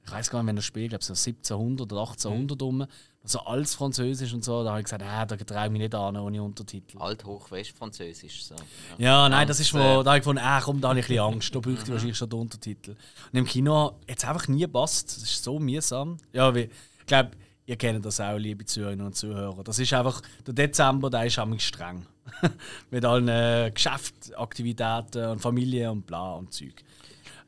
ich 0.05 0.13
weiß 0.13 0.31
gar 0.31 0.43
nicht, 0.43 0.49
wenn 0.49 0.57
er 0.57 0.63
spielt, 0.63 0.91
glaube 0.91 1.05
so 1.05 1.13
1700 1.13 1.93
oder 1.93 2.01
1800 2.03 2.63
um, 2.63 2.87
so 3.29 3.41
alles 3.41 3.75
Französisch 3.75 4.33
und 4.33 4.45
so. 4.45 4.63
Da 4.63 4.71
habe 4.71 4.81
ich 4.81 4.85
gesagt, 4.85 5.03
ah, 5.03 5.27
da 5.27 5.37
traue 5.37 5.67
ich 5.67 5.73
mich 5.73 5.81
nicht 5.81 5.95
an 5.95 6.17
ohne 6.17 6.43
Untertitel. 6.43 6.99
Alt-Hoch-West-Französisch. 6.99 8.45
So. 8.45 8.55
Ja, 8.99 9.29
nein, 9.29 9.49
das 9.49 9.61
ist 9.61 9.75
wo, 9.75 9.79
äh, 9.79 10.05
da 10.05 10.11
habe 10.11 10.19
ich 10.19 10.23
gefunden, 10.23 10.43
ah, 10.43 10.61
komm, 10.61 10.81
da 10.81 10.91
habe 10.91 11.01
ich 11.01 11.07
ein 11.07 11.09
bisschen 11.09 11.25
Angst, 11.25 11.55
da 11.55 11.59
bräuchte 11.59 11.83
ich 11.85 11.91
wahrscheinlich 11.91 12.17
schon 12.17 12.31
den 12.31 12.41
Untertitel. 12.41 12.91
Und 13.33 13.39
im 13.39 13.45
Kino 13.45 13.97
jetzt 14.09 14.25
einfach 14.25 14.49
nie 14.49 14.67
passt, 14.67 15.17
das 15.17 15.25
ist 15.25 15.43
so 15.43 15.59
mühsam. 15.59 16.19
Ja, 16.33 16.55
wie, 16.55 16.71
ich 17.01 17.07
glaube, 17.07 17.33
ihr 17.67 17.77
kennt 17.77 18.05
das 18.05 18.21
auch, 18.21 18.37
liebe 18.39 18.65
Zuhörerinnen 18.65 19.07
und 19.07 19.17
Zuhörer. 19.17 19.63
Das 19.65 19.79
ist 19.79 19.93
einfach, 19.93 20.23
der 20.47 20.55
Dezember, 20.55 21.11
der 21.11 21.27
ist 21.27 21.39
einfach 21.39 21.61
streng. 21.61 22.07
Mit 22.91 23.05
allen 23.05 23.29
äh, 23.29 23.71
Geschäftsaktivitäten 23.73 25.27
und 25.31 25.39
Familie 25.41 25.91
und 25.91 26.07
bla 26.07 26.35
und 26.35 26.53
Zeug. 26.53 26.75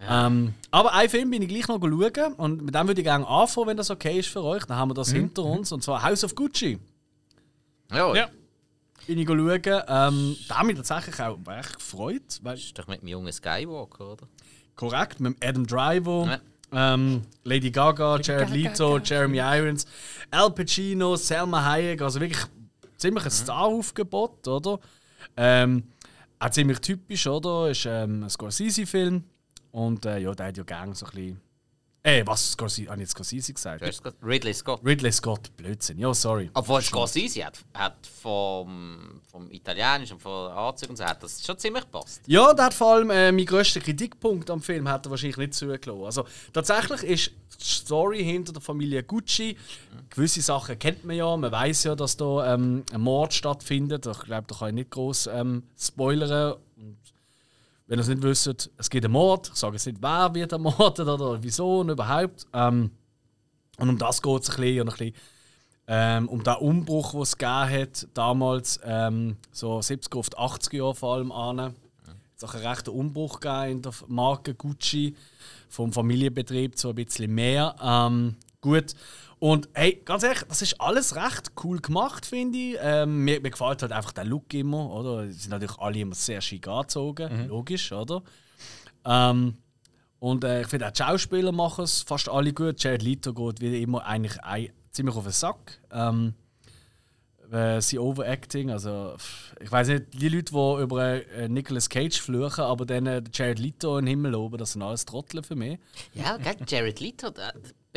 Ähm, 0.00 0.54
aber 0.70 0.92
einen 0.94 1.08
Film 1.10 1.30
bin 1.30 1.42
ich 1.42 1.48
gleich 1.48 1.66
noch 1.66 1.80
schauen 1.80 2.32
und 2.34 2.62
mit 2.62 2.72
dem 2.74 2.86
würde 2.86 3.00
ich 3.00 3.04
gerne 3.04 3.26
anfangen, 3.26 3.66
wenn 3.66 3.76
das 3.76 3.90
okay 3.90 4.20
ist 4.20 4.28
für 4.28 4.42
euch. 4.44 4.64
Dann 4.64 4.76
haben 4.76 4.90
wir 4.90 4.94
das 4.94 5.10
hinter 5.10 5.42
uns 5.42 5.72
und 5.72 5.82
zwar 5.82 6.02
House 6.04 6.22
of 6.22 6.36
Gucci 6.36 6.78
Ja, 7.92 8.14
Ja. 8.14 8.28
bin 9.08 9.18
ich 9.18 9.26
schauen. 9.26 9.82
Ähm, 9.88 10.36
da 10.46 10.62
mich 10.62 10.76
tatsächlich 10.76 11.20
auch 11.20 11.36
recht 11.48 11.74
gefreut, 11.78 12.38
weil 12.42 12.54
Das 12.54 12.64
ist 12.64 12.78
doch 12.78 12.86
mit 12.86 13.02
dem 13.02 13.08
jungen 13.08 13.32
Skywalker, 13.32 14.12
oder? 14.12 14.28
Korrekt, 14.76 15.18
mit 15.18 15.36
Adam 15.44 15.66
Driver, 15.66 16.26
Ja. 16.26 16.40
Ähm, 16.72 17.22
Lady 17.44 17.70
Gaga, 17.70 18.18
Jared 18.20 18.50
Leto, 18.50 18.98
Jeremy 18.98 19.38
Irons, 19.38 19.86
Al 20.30 20.50
Pacino, 20.50 21.16
Selma 21.16 21.64
Hayek, 21.64 22.02
also 22.02 22.20
wirklich 22.20 22.44
ziemlich 22.96 23.24
ein 23.24 23.30
Star-Aufgebot, 23.30 24.46
oder? 24.46 24.78
Ähm, 25.36 25.84
auch 26.38 26.50
ziemlich 26.50 26.80
typisch, 26.80 27.26
oder? 27.26 27.70
Ist 27.70 27.86
ähm, 27.86 28.24
ein 28.24 28.30
Scorsese-Film 28.30 29.24
und 29.72 30.06
äh, 30.06 30.18
ja, 30.18 30.34
der 30.34 30.46
hat 30.46 30.56
ja 30.56 30.64
gerne 30.64 30.94
so 30.94 31.06
ein 31.06 31.12
bisschen. 31.12 31.47
Äh, 32.08 32.26
was 32.26 32.52
Scorsese? 32.52 32.88
Habe 32.88 32.96
ich 32.96 33.00
jetzt 33.02 33.10
Scorsese 33.10 33.52
gesagt? 33.52 33.82
Du 33.82 33.86
hast 33.86 34.02
gesagt, 34.02 34.16
Ridley 34.22 34.54
Scott. 34.54 34.80
Ridley 34.82 35.12
Scott, 35.12 35.54
Blödsinn, 35.58 35.98
ja, 35.98 36.14
sorry. 36.14 36.50
Obwohl 36.54 36.80
Scorsese 36.80 37.44
hat, 37.44 37.58
hat 37.74 38.06
vom, 38.06 39.20
vom 39.30 39.50
Italienischen 39.50 40.14
und 40.14 40.20
von 40.20 40.50
Anzug 40.50 40.88
und 40.88 40.96
so 40.96 41.04
hat 41.04 41.22
das 41.22 41.44
schon 41.44 41.58
ziemlich 41.58 41.84
gepasst. 41.84 42.22
Ja, 42.26 42.54
der 42.54 42.66
hat 42.66 42.74
vor 42.74 42.94
allem 42.94 43.10
äh, 43.10 43.30
mein 43.30 43.44
grösster 43.44 43.80
Kritikpunkt 43.80 44.48
am 44.48 44.62
Film 44.62 44.88
hat 44.88 45.04
er 45.06 45.10
wahrscheinlich 45.10 45.36
nicht 45.36 45.54
zugelassen. 45.54 46.04
Also 46.04 46.24
tatsächlich 46.54 47.02
ist 47.02 47.32
die 47.60 47.64
Story 47.64 48.24
hinter 48.24 48.54
der 48.54 48.62
Familie 48.62 49.02
Gucci. 49.02 49.58
Gewisse 50.08 50.40
Sachen 50.40 50.78
kennt 50.78 51.04
man 51.04 51.14
ja. 51.14 51.36
Man 51.36 51.52
weiß 51.52 51.84
ja, 51.84 51.94
dass 51.94 52.16
da 52.16 52.54
ähm, 52.54 52.84
ein 52.90 53.02
Mord 53.02 53.34
stattfindet. 53.34 54.06
Ich 54.06 54.20
glaube, 54.20 54.46
da 54.46 54.54
kann 54.54 54.68
ich 54.68 54.74
nicht 54.74 54.90
groß 54.90 55.28
ähm, 55.34 55.64
spoilern. 55.78 56.54
Und 56.76 56.97
wenn 57.88 57.98
ihr 57.98 58.02
es 58.02 58.08
nicht 58.08 58.22
wisst, 58.22 58.70
es 58.76 58.90
gibt 58.90 59.04
einen 59.04 59.12
Mord. 59.12 59.50
Ich 59.52 59.58
sage 59.58 59.74
jetzt 59.74 59.86
nicht, 59.86 59.98
wer 60.00 60.32
wird 60.34 60.52
ermordet 60.52 61.08
oder 61.08 61.42
wieso 61.42 61.80
und 61.80 61.88
überhaupt. 61.88 62.46
Ähm, 62.52 62.90
und 63.78 63.88
um 63.88 63.98
das 63.98 64.22
geht 64.22 64.42
es 64.42 64.50
ein 64.50 64.56
bisschen. 64.56 64.80
Und 64.82 64.88
ein 64.90 64.96
bisschen 64.96 65.14
ähm, 65.90 66.28
um 66.28 66.44
den 66.44 66.54
Umbruch, 66.56 67.12
den 67.12 67.22
es 67.22 67.38
gegeben 67.38 67.70
hat, 67.70 68.06
damals, 68.12 68.78
ähm, 68.84 69.38
so 69.52 69.78
70er 69.78 70.18
auf 70.18 70.28
die 70.28 70.36
80er 70.36 70.76
Jahre 70.76 70.94
vor 70.94 71.14
allem 71.14 71.32
an. 71.32 71.74
Es 72.36 72.42
hat 72.42 72.54
einen 72.54 72.66
rechten 72.66 72.90
Umbruch 72.90 73.40
gegeben 73.40 73.70
in 73.72 73.82
der 73.82 73.92
Marke 74.06 74.54
Gucci, 74.54 75.16
vom 75.70 75.90
Familienbetrieb 75.92 76.76
zu 76.76 76.90
ein 76.90 76.94
bisschen 76.94 77.34
mehr. 77.34 77.74
Ähm, 77.82 78.36
gut. 78.60 78.94
Und 79.40 79.68
hey, 79.74 80.00
ganz 80.04 80.22
ehrlich, 80.22 80.42
das 80.48 80.62
ist 80.62 80.80
alles 80.80 81.14
recht 81.14 81.52
cool 81.62 81.80
gemacht, 81.80 82.26
finde 82.26 82.58
ich. 82.58 82.76
Ähm, 82.80 83.24
mir, 83.24 83.40
mir 83.40 83.50
gefällt 83.50 83.82
halt 83.82 83.92
einfach 83.92 84.12
der 84.12 84.24
Look 84.24 84.52
immer, 84.54 84.90
oder? 84.90 85.26
Sie 85.26 85.32
sind 85.32 85.50
natürlich 85.50 85.78
alle 85.78 85.98
immer 85.98 86.14
sehr 86.14 86.40
schick 86.40 86.66
angezogen, 86.66 87.48
logisch, 87.48 87.92
oder? 87.92 88.22
Ähm, 89.04 89.56
und 90.18 90.44
äh, 90.44 90.62
ich 90.62 90.66
finde 90.66 90.88
auch 90.88 90.90
die 90.90 91.02
Schauspieler 91.02 91.52
machen 91.52 91.84
es 91.84 92.02
fast 92.02 92.28
alle 92.28 92.52
gut. 92.52 92.82
Jared 92.82 93.02
Leto 93.02 93.32
geht 93.32 93.60
wie 93.60 93.82
immer 93.82 94.04
eigentlich 94.04 94.42
ein, 94.42 94.70
ziemlich 94.90 95.14
auf 95.14 95.24
den 95.24 95.32
Sack. 95.32 95.80
Ähm, 95.92 96.34
äh, 97.52 97.80
sein 97.80 98.00
Overacting, 98.00 98.70
also 98.70 99.16
ich 99.60 99.70
weiß 99.72 99.88
nicht, 99.88 100.04
die 100.12 100.28
Leute, 100.28 100.52
die 100.52 100.82
über 100.82 101.32
äh, 101.32 101.48
Nicolas 101.48 101.88
Cage 101.88 102.20
fluchen, 102.20 102.62
aber 102.62 102.84
dann 102.84 103.06
äh, 103.06 103.22
Jared 103.32 103.58
Leto 103.58 103.96
in 103.96 104.04
den 104.04 104.10
Himmel 104.10 104.32
loben, 104.32 104.58
das 104.58 104.72
sind 104.72 104.82
alles 104.82 105.06
Trottel 105.06 105.42
für 105.42 105.56
mich. 105.56 105.78
Ja, 106.12 106.36
gell, 106.36 106.56
Jared 106.66 107.00
Leto, 107.00 107.30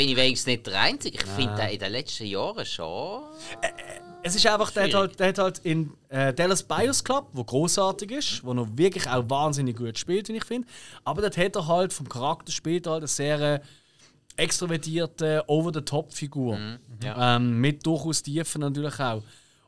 bin 0.02 0.10
ich 0.10 0.16
wenigstens 0.16 0.48
nicht 0.48 0.66
der 0.66 0.82
Einzige. 0.82 1.20
Ich 1.20 1.26
finde 1.26 1.56
den 1.56 1.70
in 1.70 1.80
den 1.80 1.92
letzten 1.92 2.26
Jahren 2.26 2.66
schon. 2.66 3.22
Es 4.24 4.34
ist 4.34 4.48
einfach, 4.48 4.72
der 4.72 4.86
hat 4.86 4.94
halt, 4.96 5.20
der 5.20 5.28
hat 5.28 5.38
halt 5.38 5.60
in 5.60 5.92
äh, 6.10 6.34
Dallas 6.34 6.64
Bios 6.64 7.04
Club, 7.04 7.28
wo 7.34 7.44
großartig 7.44 8.10
ist, 8.10 8.44
wo 8.44 8.52
er 8.52 8.68
wirklich 8.76 9.08
auch 9.08 9.30
wahnsinnig 9.30 9.78
gut 9.78 10.00
spielt, 10.00 10.28
wie 10.30 10.38
ich 10.38 10.44
finde. 10.44 10.68
Aber 11.04 11.22
dort 11.22 11.38
hat 11.38 11.56
er 11.56 11.68
halt 11.68 11.94
vom 11.94 12.10
Charakter 12.10 12.52
spielt 12.52 12.88
halt 12.88 13.02
eine 13.02 13.08
sehr 13.08 13.40
äh, 13.40 13.60
extrovertierte, 14.38 15.44
over-the-top-Figur. 15.46 16.58
ja. 17.04 17.36
Ähm, 17.36 17.62
mit 17.62 17.86
durchaus 17.86 18.24
Tiefen 18.24 18.62
natürlich 18.62 19.00
auch. 19.00 19.22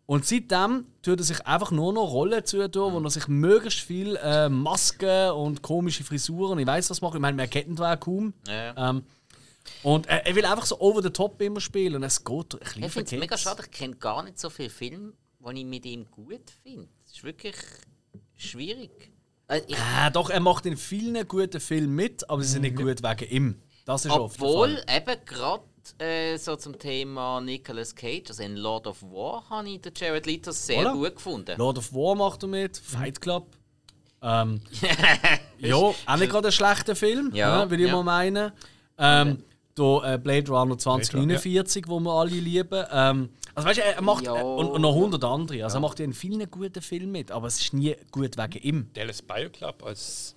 Und 0.08 0.26
seitdem 0.26 0.86
tut 1.04 1.20
er 1.20 1.24
sich 1.26 1.46
einfach 1.46 1.70
nur 1.70 1.94
noch 1.94 2.12
Rollen 2.12 2.44
zutun, 2.44 2.94
wo 2.94 3.00
er 3.00 3.10
sich 3.12 3.28
möglichst 3.28 3.82
viel 3.82 4.16
äh, 4.16 4.50
Masken 4.50 5.30
und 5.32 5.62
komische 5.62 6.04
Frisuren, 6.04 6.58
ich 6.58 6.68
weiß 6.68 6.90
was 6.90 7.02
macht. 7.02 7.14
Ich 7.14 7.22
meine, 7.22 7.38
man 7.38 7.50
kennt 7.50 7.68
ihn 7.68 8.00
kaum. 8.00 8.34
Ja. 8.48 8.90
Ähm, 8.90 9.04
und 9.84 10.08
äh, 10.08 10.22
er 10.26 10.36
will 10.36 10.46
einfach 10.46 10.66
so 10.66 10.80
over 10.80 11.02
the 11.02 11.10
top 11.10 11.42
immer 11.42 11.62
spielen 11.62 11.96
und 11.96 12.04
es 12.04 12.24
geht 12.24 12.54
ein 12.54 12.60
bisschen 12.60 12.84
Ich 12.84 12.92
finde 12.92 13.16
es 13.16 13.20
mega 13.20 13.38
schade, 13.38 13.64
ich 13.66 13.72
kenne 13.72 13.96
gar 13.96 14.24
nicht 14.24 14.40
so 14.40 14.50
viele 14.50 14.70
Filme, 14.70 15.14
die 15.40 15.60
ich 15.60 15.66
mit 15.66 15.86
ihm 15.86 16.06
gut 16.12 16.52
finde. 16.64 16.88
Es 17.06 17.14
ist 17.14 17.24
wirklich 17.24 17.56
schwierig. 18.36 19.12
Ich, 19.68 19.76
Äh, 19.76 20.12
doch, 20.12 20.30
er 20.30 20.40
macht 20.40 20.66
in 20.66 20.78
vielen 20.78 21.28
guten 21.28 21.60
Filmen 21.60 21.96
mit, 21.96 22.30
aber 22.30 22.42
sie 22.42 22.50
sind 22.50 22.62
nicht 22.64 22.76
gut 22.76 23.04
wegen 23.04 23.30
ihm. 23.32 23.62
Das 23.86 24.06
ist 24.06 24.12
oft 24.12 24.40
der 24.40 24.46
obwohl, 24.46 24.78
Fall. 24.88 24.98
eben 24.98 25.26
gerade 25.26 25.64
äh, 26.00 26.38
so 26.38 26.56
zum 26.56 26.80
Thema 26.80 27.42
Nicolas 27.42 27.94
Cage, 27.94 28.30
also 28.30 28.42
in 28.44 28.56
Lord 28.56 28.88
of 28.88 29.04
War, 29.04 29.44
habe 29.50 29.70
ich 29.70 29.82
den 29.82 29.92
Jared 29.96 30.26
Leto 30.26 30.52
sehr 30.52 30.82
Voilà. 30.82 30.94
gut 30.94 31.16
gefunden. 31.18 31.58
Lord 31.58 31.78
of 31.78 31.94
War 31.94 32.16
macht 32.16 32.44
er 32.44 32.48
mit, 32.48 32.78
Fight 32.78 33.20
Club. 33.20 33.48
Ähm, 34.22 34.62
ja, 35.60 35.76
auch 35.76 35.94
nicht 36.18 36.32
gerade 36.32 36.48
ein 36.48 36.52
schlechter 36.54 36.96
Film, 36.96 37.32
Ja, 37.36 37.66
ne, 37.66 37.70
würde 37.70 37.84
ich 37.84 37.90
ja. 37.90 37.96
mal 37.96 38.04
meinen. 38.04 38.52
Ähm, 38.98 39.44
der 39.78 40.02
äh, 40.14 40.18
Blade 40.18 40.52
Runner 40.52 40.78
2049, 40.78 41.88
wo 41.88 42.00
wir 42.00 42.12
alle 42.12 42.32
lieben. 42.32 42.86
Ähm, 42.92 43.30
also 43.56 43.68
weißt 43.70 43.80
du, 43.80 43.84
er 43.84 44.02
macht 44.02 44.26
Ja. 44.26 44.36
äh, 44.38 44.44
und, 44.44 44.68
und 44.68 44.82
noch 44.82 44.94
100 44.96 45.24
andere. 45.24 45.64
Also 45.64 45.78
er 45.78 45.82
macht 45.82 46.00
in 46.00 46.14
vielen 46.14 46.50
guten 46.50 46.82
Filmen 46.82 47.12
mit, 47.12 47.32
aber 47.32 47.48
es 47.48 47.60
ist 47.60 47.74
nie 47.74 47.96
gut 48.12 48.38
wegen 48.38 48.64
ihm. 48.64 48.90
Dallas 48.94 49.22
Bio 49.22 49.50
Club 49.50 49.84
als. 49.84 50.36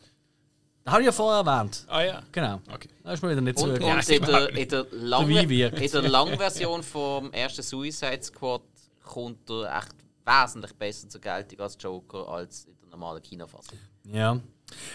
Das 0.85 0.93
habe 0.93 1.03
ich 1.03 1.07
ja 1.07 1.13
vorher 1.13 1.45
erwähnt. 1.45 1.85
Ah 1.89 2.03
ja. 2.03 2.23
Genau. 2.31 2.61
Okay. 2.73 2.89
Da 3.03 3.13
ist 3.13 3.23
mir 3.23 3.31
wieder 3.31 3.41
nicht 3.41 3.59
Und, 3.59 3.77
so. 3.81 3.87
und 3.87 4.09
in, 4.09 4.23
der, 4.23 4.49
in, 4.57 4.69
der 4.69 4.87
lang, 4.93 5.29
in 5.29 5.49
der 5.91 6.03
Langversion 6.03 6.83
vom 6.85 7.33
ersten 7.33 7.63
Suicide 7.63 8.23
Squad 8.23 8.63
kommt 9.03 9.51
er 9.51 9.79
echt 9.79 9.95
wesentlich 10.25 10.73
besser 10.75 11.09
zur 11.09 11.21
Geltung 11.21 11.61
als 11.61 11.77
Joker 11.81 12.29
als 12.29 12.67
in 12.67 12.75
der 12.83 12.91
normalen 12.91 13.23
Kinofassung. 13.23 13.79
Ja. 14.05 14.39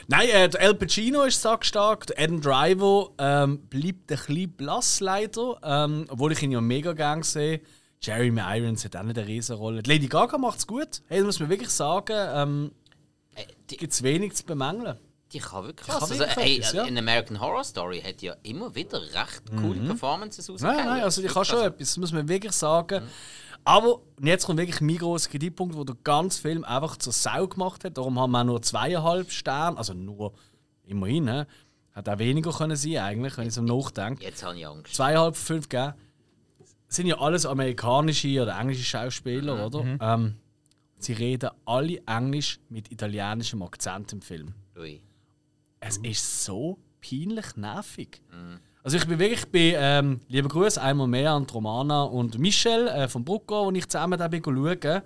Nein, 0.07 0.29
äh, 0.29 0.49
der 0.49 0.61
El 0.61 0.75
Pacino 0.75 1.23
ist 1.23 1.41
sackstark. 1.41 2.07
Der 2.07 2.19
Adam 2.19 2.41
Driver 2.41 3.09
ähm, 3.17 3.59
bleibt 3.69 4.11
ein 4.11 4.17
bisschen 4.17 4.51
blass 4.51 4.99
leider, 4.99 5.57
ähm, 5.63 6.05
obwohl 6.09 6.31
ich 6.33 6.41
ihn 6.43 6.51
ja 6.51 6.61
mega 6.61 6.93
gern 6.93 7.23
sehe. 7.23 7.61
Jeremy 8.01 8.41
Irons 8.41 8.83
hat 8.83 8.95
auch 8.95 9.03
nicht 9.03 9.17
eine 9.17 9.27
Riesenrolle. 9.27 9.83
Die 9.83 9.89
Lady 9.91 10.07
Gaga 10.07 10.37
macht 10.37 10.57
es 10.59 10.67
gut. 10.67 11.01
Hey, 11.07 11.19
das 11.19 11.25
muss 11.25 11.39
man 11.39 11.49
wirklich 11.49 11.69
sagen. 11.69 12.15
Ähm, 12.33 12.71
Äh, 13.35 13.45
Gibt 13.67 13.93
es 13.93 14.03
wenig 14.03 14.33
zu 14.33 14.43
bemängeln. 14.43 14.97
die 15.31 15.39
kann 15.39 15.63
wirklich 15.65 15.87
was. 15.87 16.11
Also, 16.11 16.25
hey, 16.25 16.57
etwas, 16.57 16.73
ja. 16.73 16.83
in 16.83 16.97
American 16.97 17.39
Horror 17.39 17.63
Story 17.63 18.01
hat 18.01 18.21
ja 18.21 18.35
immer 18.43 18.75
wieder 18.75 19.01
recht 19.01 19.43
coole 19.55 19.79
Performances 19.79 20.47
Nein, 20.49 20.55
rausgehauen. 20.55 20.85
nein, 20.85 21.03
also 21.03 21.21
die 21.21 21.27
kann 21.29 21.45
schon 21.45 21.55
Also, 21.59 21.67
etwas, 21.69 21.87
das 21.89 21.97
muss 21.97 22.11
man 22.11 22.27
wirklich 22.27 22.51
sagen. 22.51 23.03
Aber 23.63 24.01
und 24.17 24.27
jetzt 24.27 24.45
kommt 24.45 24.59
wirklich 24.59 24.81
mein 24.81 24.97
grosser 24.97 25.29
Kritikpunkt, 25.29 25.75
wo 25.75 25.83
der 25.83 25.95
ganze 26.03 26.41
Film 26.41 26.63
einfach 26.63 26.97
zur 26.97 27.13
Sau 27.13 27.47
gemacht 27.47 27.83
hat. 27.83 27.97
Darum 27.97 28.19
haben 28.19 28.31
wir 28.31 28.41
auch 28.41 28.45
nur 28.45 28.61
zweieinhalb 28.61 29.31
Sterne, 29.31 29.77
also 29.77 29.93
nur 29.93 30.33
immerhin, 30.83 31.25
ne? 31.25 31.47
Hat 31.91 32.07
auch 32.07 32.19
weniger 32.19 32.51
können 32.51 32.77
sein 32.77 32.97
eigentlich, 32.97 33.37
wenn 33.37 33.47
ich 33.47 33.53
so 33.53 33.61
nachdenke. 33.61 34.23
Jetzt 34.23 34.43
habe 34.43 34.57
ich 34.57 34.65
Angst. 34.65 34.95
zweieinhalb, 34.95 35.35
fünf 35.35 35.67
gegeben. 35.67 35.93
Sind 36.87 37.07
ja 37.07 37.19
alles 37.19 37.45
amerikanische 37.45 38.41
oder 38.41 38.57
englische 38.59 38.83
Schauspieler, 38.83 39.65
oder? 39.65 39.97
Ähm, 39.99 40.35
sie 40.97 41.13
reden 41.13 41.49
alle 41.65 42.01
Englisch 42.05 42.59
mit 42.69 42.91
italienischem 42.91 43.61
Akzent 43.61 44.11
im 44.13 44.21
Film. 44.21 44.53
Ui. 44.77 45.01
Es 45.79 45.97
ist 45.97 46.43
so 46.43 46.79
peinlich 47.01 47.55
nervig. 47.55 48.21
Also 48.83 48.97
ich 48.97 49.05
bin 49.07 49.19
wirklich 49.19 49.45
bei 49.45 49.75
ähm, 49.77 50.21
lieber 50.27 50.50
Gruß 50.50 50.77
einmal 50.79 51.07
mehr 51.07 51.31
an 51.31 51.45
Romana 51.53 52.03
und 52.03 52.39
Michel 52.39 52.88
äh, 52.88 53.07
von 53.07 53.23
Brucko, 53.23 53.65
wo 53.67 53.71
ich 53.71 53.88
zusammen 53.88 54.17
da 54.17 54.27
bin 54.27 54.43
schauen. 54.43 55.01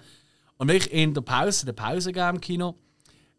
Und 0.58 0.67
wirklich 0.70 0.94
in 0.94 1.13
der 1.13 1.22
Pause, 1.22 1.65
der 1.65 1.74
Pause 1.74 2.12
im 2.12 2.39
Kino. 2.39 2.75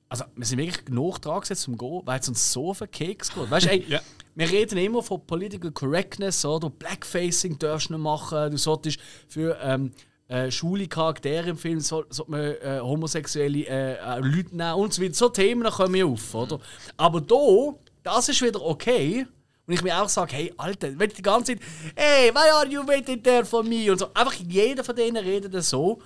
Also 0.09 0.25
wir 0.37 0.45
sind 0.45 0.59
wirklich 0.59 0.85
genug 0.85 1.21
dran 1.23 1.40
gesetzt 1.40 1.62
zum 1.62 1.78
Gehen, 1.78 2.02
weil 2.05 2.21
es 2.21 2.28
uns 2.28 2.52
so 2.52 2.71
auf 2.71 2.78
den 2.78 2.90
Keks 2.90 3.33
geht. 3.33 3.50
Weißt 3.50 3.66
du, 3.66 3.71
ey, 3.71 3.85
Ja. 3.88 4.00
wir 4.35 4.50
reden 4.50 4.78
immer 4.78 5.02
von 5.02 5.26
Political 5.26 5.73
Correctness, 5.73 6.45
oder? 6.45 6.69
Blackfacing 6.69 7.59
darfst 7.59 7.88
du 7.88 7.95
nicht 7.95 8.02
machen, 8.02 8.50
du 8.50 8.59
solltest 8.59 9.00
für 9.26 9.59
ähm, 9.62 9.90
äh, 10.28 10.50
schwule 10.50 10.87
Charaktere 10.87 11.49
im 11.49 11.57
Film 11.57 11.81
soll, 11.81 12.07
sollte 12.11 12.31
man 12.31 12.40
äh, 12.40 12.78
homosexuelle 12.81 13.61
äh, 13.66 13.95
äh, 13.95 14.19
Leute 14.21 14.55
nehmen 14.57 14.75
und 14.75 14.93
so 14.93 15.02
weiter. 15.02 15.14
So 15.14 15.28
Themen 15.31 15.69
kommen 15.71 15.95
ja 15.95 16.05
auf, 16.05 16.35
oder? 16.35 16.61
Aber 16.99 17.21
da, 17.23 17.75
das 18.02 18.28
ist 18.28 18.43
wieder 18.43 18.62
okay. 18.62 19.26
Und 19.66 19.75
ich 19.75 19.82
mir 19.82 20.00
auch 20.00 20.08
sage, 20.08 20.35
hey, 20.35 20.54
Alter, 20.56 20.96
wenn 20.99 21.11
die 21.11 21.23
ganze 21.23 21.54
Zeit, 21.54 21.62
hey, 21.96 22.32
why 22.32 22.50
are 22.50 22.68
you 22.68 22.87
waiting 22.87 23.23
there 23.23 23.44
for 23.44 23.64
me? 23.64 23.90
Und 23.90 23.99
so. 23.99 24.12
Einfach 24.14 24.35
jeder 24.35 24.85
von 24.85 24.94
denen 24.94 25.16
redet 25.16 25.62
so. 25.64 26.00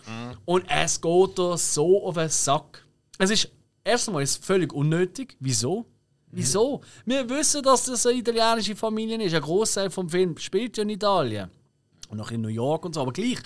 Und 0.47 0.65
es 0.69 1.01
geht 1.01 1.39
da 1.39 1.57
so 1.59 2.05
auf 2.05 2.15
den 2.15 2.29
Sack. 2.31 2.87
Es 3.19 3.31
ist, 3.31 3.51
erstmal 3.85 4.23
ist 4.23 4.31
es 4.31 4.47
völlig 4.47 4.73
unnötig. 4.73 5.37
Wieso? 5.41 5.85
Wieso? 6.33 6.81
Wir 7.05 7.29
wissen, 7.29 7.63
dass 7.63 7.85
das 7.85 8.07
eine 8.07 8.19
italienische 8.19 8.77
Familie 8.77 9.23
ist. 9.23 9.35
Ein 9.35 9.43
Großteil 9.43 9.91
vom 9.91 10.09
Film 10.09 10.39
spielt 10.39 10.77
ja 10.77 10.83
in 10.85 10.91
Italien. 10.91 11.51
Und 12.09 12.19
noch 12.19 12.31
in 12.31 12.41
New 12.41 12.49
York 12.49 12.85
und 12.85 12.95
so, 12.95 13.03
aber 13.03 13.13
gleich. 13.13 13.39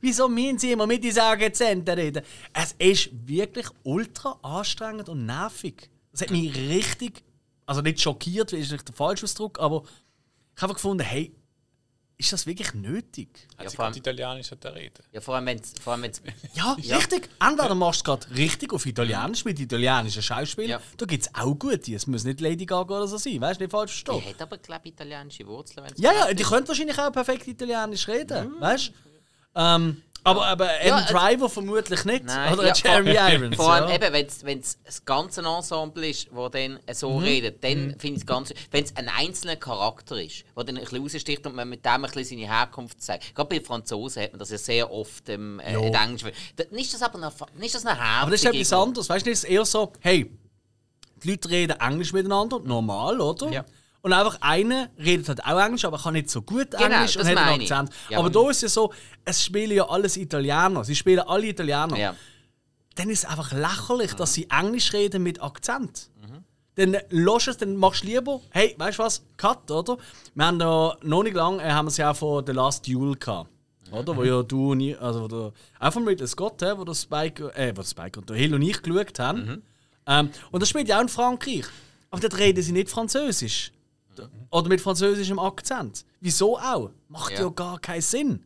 Wieso 0.00 0.28
müssen 0.28 0.58
sie 0.58 0.72
immer 0.72 0.86
mit 0.86 1.02
diesen 1.02 1.20
Akzenten 1.20 1.94
reden? 1.94 2.22
Es 2.52 2.74
ist 2.78 3.10
wirklich 3.26 3.66
ultra 3.82 4.38
anstrengend 4.42 5.08
und 5.08 5.26
nervig. 5.26 5.90
Das 6.12 6.22
hat 6.22 6.30
mich 6.30 6.54
richtig, 6.56 7.24
also 7.68 7.82
nicht 7.82 8.00
schockiert, 8.00 8.52
ist 8.52 8.72
nicht 8.72 8.88
der 8.88 8.94
falsche 8.94 9.24
Ausdruck, 9.24 9.58
aber 9.60 9.82
ich 10.56 10.62
habe 10.62 10.72
gefunden, 10.74 11.04
hey, 11.04 11.34
ist 12.16 12.32
das 12.32 12.46
wirklich 12.46 12.74
nötig? 12.74 13.46
Ja, 13.62 13.70
vor 13.70 13.84
allem- 13.84 13.94
Italienisch 13.94 14.50
hat 14.50 14.64
er 14.64 14.74
reden. 14.74 15.04
Ja, 15.12 15.20
vor 15.20 15.36
allem, 15.36 15.46
wenn's, 15.46 15.72
vor 15.80 15.92
allem 15.92 16.02
wenn's, 16.02 16.20
Ja, 16.54 16.72
richtig. 16.72 17.28
Entweder 17.38 17.74
machst 17.76 18.04
du 18.06 18.12
es 18.12 18.20
gerade 18.22 18.36
richtig 18.36 18.72
auf 18.72 18.84
Italienisch 18.86 19.44
mit 19.44 19.60
italienischen 19.60 20.20
Schauspielern. 20.22 20.80
Ja. 20.80 20.82
Da 20.96 21.06
gibt 21.06 21.22
es 21.26 21.34
auch 21.34 21.54
gute. 21.54 21.94
Es 21.94 22.08
muss 22.08 22.24
nicht 22.24 22.40
Lady 22.40 22.66
Gaga 22.66 22.96
oder 22.96 23.06
so 23.06 23.18
sein. 23.18 23.40
Weißt 23.40 23.60
du, 23.60 23.64
nicht 23.64 23.70
falsch 23.70 24.02
die 24.02 24.10
verstehen. 24.10 24.34
hat 24.34 24.42
aber, 24.42 24.58
glaube 24.58 24.80
ich, 24.84 24.92
italienische 24.94 25.46
Wurzeln. 25.46 25.86
wenn's 25.86 26.00
Ja, 26.00 26.12
ja, 26.12 26.34
die 26.34 26.42
können 26.42 26.66
wahrscheinlich 26.66 26.98
auch 26.98 27.12
perfekt 27.12 27.46
Italienisch 27.46 28.08
reden. 28.08 28.54
Weißt 28.58 28.88
du? 28.88 28.92
Ähm, 29.54 30.02
aber, 30.30 30.46
aber 30.46 30.64
Ja, 30.66 30.94
Adam 30.96 30.98
also- 31.04 31.14
Driver 31.14 31.48
vermutlich 31.48 32.04
nicht. 32.04 32.24
Nein, 32.24 32.52
oder 32.54 32.66
ja, 32.68 32.74
Jeremy 32.74 33.14
vor, 33.14 33.28
Irons. 33.28 33.56
Vor 33.56 33.72
allem 33.72 33.88
ja. 33.88 33.94
eben, 33.96 34.12
wenn 34.42 34.58
es 34.60 34.78
das 34.84 35.04
ganze 35.04 35.40
Ensemble 35.42 36.08
ist, 36.08 36.28
das 36.34 36.50
dann 36.50 36.78
so 36.92 37.10
Mhm. 37.18 37.24
redet, 37.24 37.64
dann 37.64 37.96
finde 37.98 38.06
ich 38.08 38.16
es 38.22 38.26
ganz. 38.26 38.52
Wenn 38.70 38.84
es 38.84 38.96
ein 38.96 39.08
einzelner 39.08 39.56
Charakter 39.56 40.22
ist, 40.22 40.44
der 40.56 40.64
dann 40.64 40.76
ein 40.76 40.84
bisschen 40.84 41.02
raussticht 41.02 41.46
und 41.46 41.54
man 41.56 41.68
mit 41.68 41.84
dem 41.84 41.92
ein 41.92 42.02
bisschen 42.02 42.38
seine 42.38 42.52
Herkunft 42.52 43.02
zeigt. 43.02 43.34
Gerade 43.34 43.48
bei 43.58 43.64
Franzosen 43.64 44.22
hat 44.22 44.32
man 44.32 44.38
das 44.38 44.50
ja 44.50 44.58
sehr 44.58 44.90
oft 44.92 45.28
im 45.28 45.60
äh, 45.60 45.74
Jo. 45.74 45.82
in 45.84 45.94
Englisch. 45.94 46.22
Dann 46.56 46.66
ist 46.70 46.94
das 46.94 47.02
aber 47.02 47.18
noch, 47.18 47.32
nicht 47.56 47.66
ist 47.66 47.74
das 47.74 47.84
noch 47.84 47.98
Aber 48.00 48.30
das 48.30 48.42
ist 48.42 48.46
etwas 48.52 48.72
anderes. 48.72 49.08
Weißt 49.08 49.26
du, 49.26 49.30
es 49.30 49.44
ist 49.44 49.50
eher 49.50 49.64
so, 49.64 49.92
hey, 50.00 50.30
die 51.22 51.30
Leute 51.30 51.50
reden 51.50 51.80
Englisch 51.80 52.12
miteinander, 52.12 52.60
normal, 52.60 53.20
oder? 53.20 53.50
Ja. 53.50 53.64
Und 54.08 54.14
einfach 54.14 54.38
einer 54.40 54.88
redet 54.98 55.28
halt 55.28 55.44
auch 55.44 55.60
Englisch, 55.60 55.84
aber 55.84 55.98
kann 55.98 56.14
nicht 56.14 56.30
so 56.30 56.40
gut 56.40 56.70
Genau, 56.70 56.84
Englisch 56.84 57.12
das 57.12 57.24
und 57.24 57.30
hat 57.30 57.36
einen. 57.36 57.60
Akzent. 57.60 57.90
Ja, 58.08 58.18
aber 58.18 58.30
da 58.30 58.48
ist 58.48 58.62
ja 58.62 58.68
so, 58.70 58.90
es 59.26 59.44
spielen 59.44 59.72
ja 59.72 59.86
alles 59.86 60.16
Italiener. 60.16 60.82
Sie 60.82 60.96
spielen 60.96 61.20
alle 61.20 61.46
Italiener. 61.48 61.94
Ja. 61.94 62.14
dann 62.94 63.10
ist 63.10 63.24
es 63.24 63.24
einfach 63.26 63.52
lächerlich, 63.52 64.14
dass 64.14 64.32
sie 64.32 64.48
Englisch 64.50 64.94
reden 64.94 65.22
mit 65.22 65.42
Akzent. 65.42 66.08
Dann 66.76 66.96
lass 67.10 67.48
es, 67.48 67.56
dann 67.58 67.76
machst 67.76 68.04
du 68.04 68.06
lieber, 68.06 68.40
hey, 68.50 68.74
weißt 68.78 68.98
du 68.98 69.02
was, 69.02 69.22
Cut, 69.36 69.70
oder? 69.70 69.98
Wir 70.34 70.46
haben 70.46 70.58
ja 70.58 70.96
noch 71.02 71.22
nicht 71.24 71.34
lange, 71.34 71.62
äh, 71.62 71.70
haben 71.70 71.86
wir 71.86 71.90
es 71.90 71.96
ja 71.98 72.12
auch 72.12 72.16
von 72.16 72.46
The 72.46 72.52
Last 72.52 72.86
Duel 72.88 73.14
gehabt. 73.16 73.50
Oder? 73.90 74.16
Wo 74.16 74.22
ja 74.24 74.42
du 74.42 74.72
und 74.72 74.80
ich, 74.80 75.00
also 75.00 75.22
wo 75.22 75.28
der, 75.28 75.52
auch 75.80 75.92
von 75.92 76.06
Ridley 76.08 76.26
Scott, 76.28 76.62
hä, 76.62 76.72
wo 76.76 76.84
der 76.84 76.94
Spike, 76.94 77.52
äh, 77.56 77.72
wo 77.76 77.82
der 77.82 77.88
Spike 77.88 78.20
und 78.20 78.30
der 78.30 78.36
Hill 78.36 78.54
und 78.54 78.62
ich 78.62 78.80
geschaut 78.80 79.18
haben. 79.18 79.62
Ähm, 80.06 80.30
und 80.50 80.60
das 80.62 80.68
spielt 80.70 80.88
ja 80.88 80.96
auch 80.98 81.02
in 81.02 81.08
Frankreich. 81.08 81.64
Aber 82.10 82.20
dort 82.22 82.38
reden 82.38 82.62
sie 82.62 82.72
nicht 82.72 82.88
Französisch. 82.88 83.72
Oder 84.50 84.68
mit 84.68 84.80
französischem 84.80 85.38
Akzent. 85.38 86.04
Wieso 86.20 86.58
auch? 86.58 86.90
Macht 87.08 87.32
ja, 87.32 87.42
Ja. 87.42 87.48
gar 87.50 87.78
keinen 87.78 88.02
Sinn. 88.02 88.44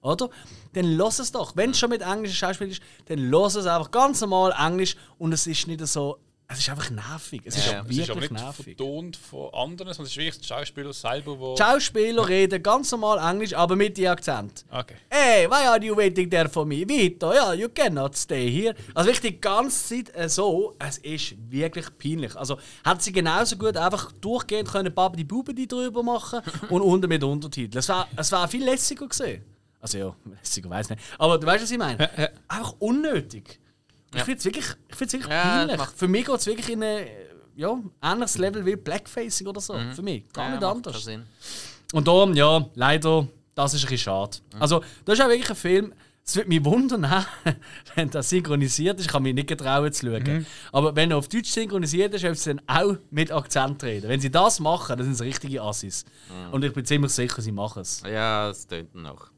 Oder? 0.00 0.30
Dann 0.72 0.84
lass 0.96 1.18
es 1.18 1.30
doch. 1.30 1.54
Wenn 1.56 1.70
es 1.70 1.78
schon 1.78 1.90
mit 1.90 2.02
englischen 2.02 2.34
Schauspiel 2.34 2.68
ist, 2.68 2.82
dann 3.06 3.30
lass 3.30 3.54
es 3.54 3.66
einfach 3.66 3.90
ganz 3.90 4.20
normal 4.20 4.52
Englisch 4.58 4.96
und 5.18 5.32
es 5.32 5.46
ist 5.46 5.66
nicht 5.68 5.86
so. 5.86 6.18
Es 6.52 6.58
ist 6.58 6.68
einfach 6.70 6.90
nervig. 6.90 7.42
Es 7.44 7.56
ist 7.56 7.66
Ja, 7.72 7.80
auch 7.82 7.86
Es 7.88 7.96
ist 7.96 8.10
aber 8.10 8.20
wirklich 8.20 8.30
nicht 8.30 8.42
nervig. 8.44 8.64
vertont 8.76 9.16
von 9.16 9.54
anderen, 9.54 9.92
sondern 9.94 10.04
es 10.06 10.10
ist 10.10 10.16
wirklich 10.16 10.38
der 10.38 10.44
Schauspieler 10.46 10.92
selber. 10.92 11.54
Die 11.56 11.62
Schauspieler 11.62 12.28
reden 12.28 12.62
ganz 12.62 12.90
normal 12.92 13.18
Englisch, 13.32 13.54
aber 13.54 13.74
mit 13.76 13.96
dem 13.96 14.06
Akzent. 14.10 14.64
Okay. 14.70 14.94
Hey, 15.08 15.48
why 15.48 15.66
are 15.66 15.82
you 15.82 15.96
waiting 15.96 16.28
there 16.30 16.48
for 16.48 16.64
me? 16.64 16.86
Vito, 16.88 17.32
ja, 17.32 17.52
you 17.54 17.68
cannot 17.68 18.16
stay 18.16 18.50
here. 18.50 18.74
Also 18.94 19.08
wirklich 19.10 19.32
die 19.34 19.40
ganze 19.40 20.04
Zeit 20.04 20.14
äh, 20.16 20.28
so, 20.28 20.74
es 20.78 20.98
ist 20.98 21.34
wirklich 21.50 21.86
peinlich. 21.98 22.36
Also 22.36 22.58
hat 22.84 23.02
sie 23.02 23.12
genauso 23.12 23.56
gut 23.56 23.76
einfach 23.76 24.12
durchgehend 24.12 24.68
können 24.70 24.92
Babdi 24.94 25.24
Bubedi 25.24 25.66
drüber 25.66 26.02
machen 26.02 26.40
und 26.68 26.82
unten 26.82 27.08
mit 27.08 27.22
Untertiteln. 27.24 27.78
Es 27.78 27.88
war, 27.88 28.08
es 28.16 28.30
war 28.32 28.46
viel 28.48 28.64
lässiger 28.64 29.08
gesehen. 29.08 29.44
Also 29.80 29.98
ja, 29.98 30.16
lässiger 30.38 30.70
weiß 30.70 30.90
nicht. 30.90 31.02
Aber 31.18 31.38
du 31.38 31.46
weißt, 31.46 31.64
was 31.64 31.70
ich 31.70 31.78
meine? 31.78 32.08
Einfach 32.46 32.74
unnötig. 32.78 33.58
Ich 34.12 34.18
Ja. 34.18 34.24
finde 34.24 34.38
es 34.38 34.44
wirklich, 34.44 34.66
ich 34.88 34.96
find's 34.96 35.12
wirklich 35.14 35.32
Ja, 35.32 35.42
peinlich. 35.66 35.80
Für 35.96 36.08
mich 36.08 36.24
geht 36.26 36.34
es 36.36 36.46
wirklich 36.46 36.68
in 36.70 36.82
ein 36.82 37.06
ja, 37.56 37.78
ähnliches 38.02 38.38
Level 38.38 38.64
wie 38.64 38.76
Blackfacing 38.76 39.46
oder 39.46 39.60
so. 39.60 39.78
Für 39.94 40.02
mich. 40.02 40.24
Gar 40.32 40.48
Ja, 40.48 40.54
nicht 40.56 40.64
anders. 40.64 41.08
Und 41.92 42.06
darum, 42.08 42.34
ja, 42.34 42.66
leider, 42.74 43.26
das 43.54 43.74
ist 43.74 43.80
ein 43.84 43.90
bisschen 43.90 43.98
schade. 43.98 44.38
Also, 44.58 44.82
das 45.04 45.18
ist 45.18 45.24
auch 45.24 45.28
wirklich 45.28 45.50
ein 45.50 45.56
Film, 45.56 45.94
es 46.24 46.36
würde 46.36 46.48
mich 46.50 46.64
wundern, 46.64 47.04
wenn 47.96 48.08
das 48.10 48.28
synchronisiert 48.30 48.98
ist. 49.00 49.06
Ich 49.06 49.10
kann 49.12 49.24
mich 49.24 49.34
nicht 49.34 49.48
getrauen 49.48 49.92
zu 49.92 50.06
schauen. 50.06 50.46
Aber 50.70 50.94
wenn 50.94 51.10
er 51.10 51.16
auf 51.16 51.26
Deutsch 51.28 51.50
synchronisiert 51.50 52.14
ist, 52.14 52.24
ob 52.24 52.36
sie 52.36 52.54
dann 52.54 52.62
auch 52.68 52.96
mit 53.10 53.32
Akzent 53.32 53.82
reden. 53.82 54.08
Wenn 54.08 54.20
sie 54.20 54.30
das 54.30 54.60
machen, 54.60 54.96
dann 54.96 55.04
sind 55.04 55.16
sie 55.16 55.24
richtige 55.24 55.60
Assis. 55.62 56.04
Und 56.52 56.64
ich 56.64 56.72
bin 56.72 56.84
ziemlich 56.84 57.10
sicher, 57.12 57.42
sie 57.42 57.50
machen 57.52 57.82
es. 57.82 58.02
Ja, 58.08 58.50
es 58.50 58.66
tönt 58.68 58.94
noch. 58.94 59.31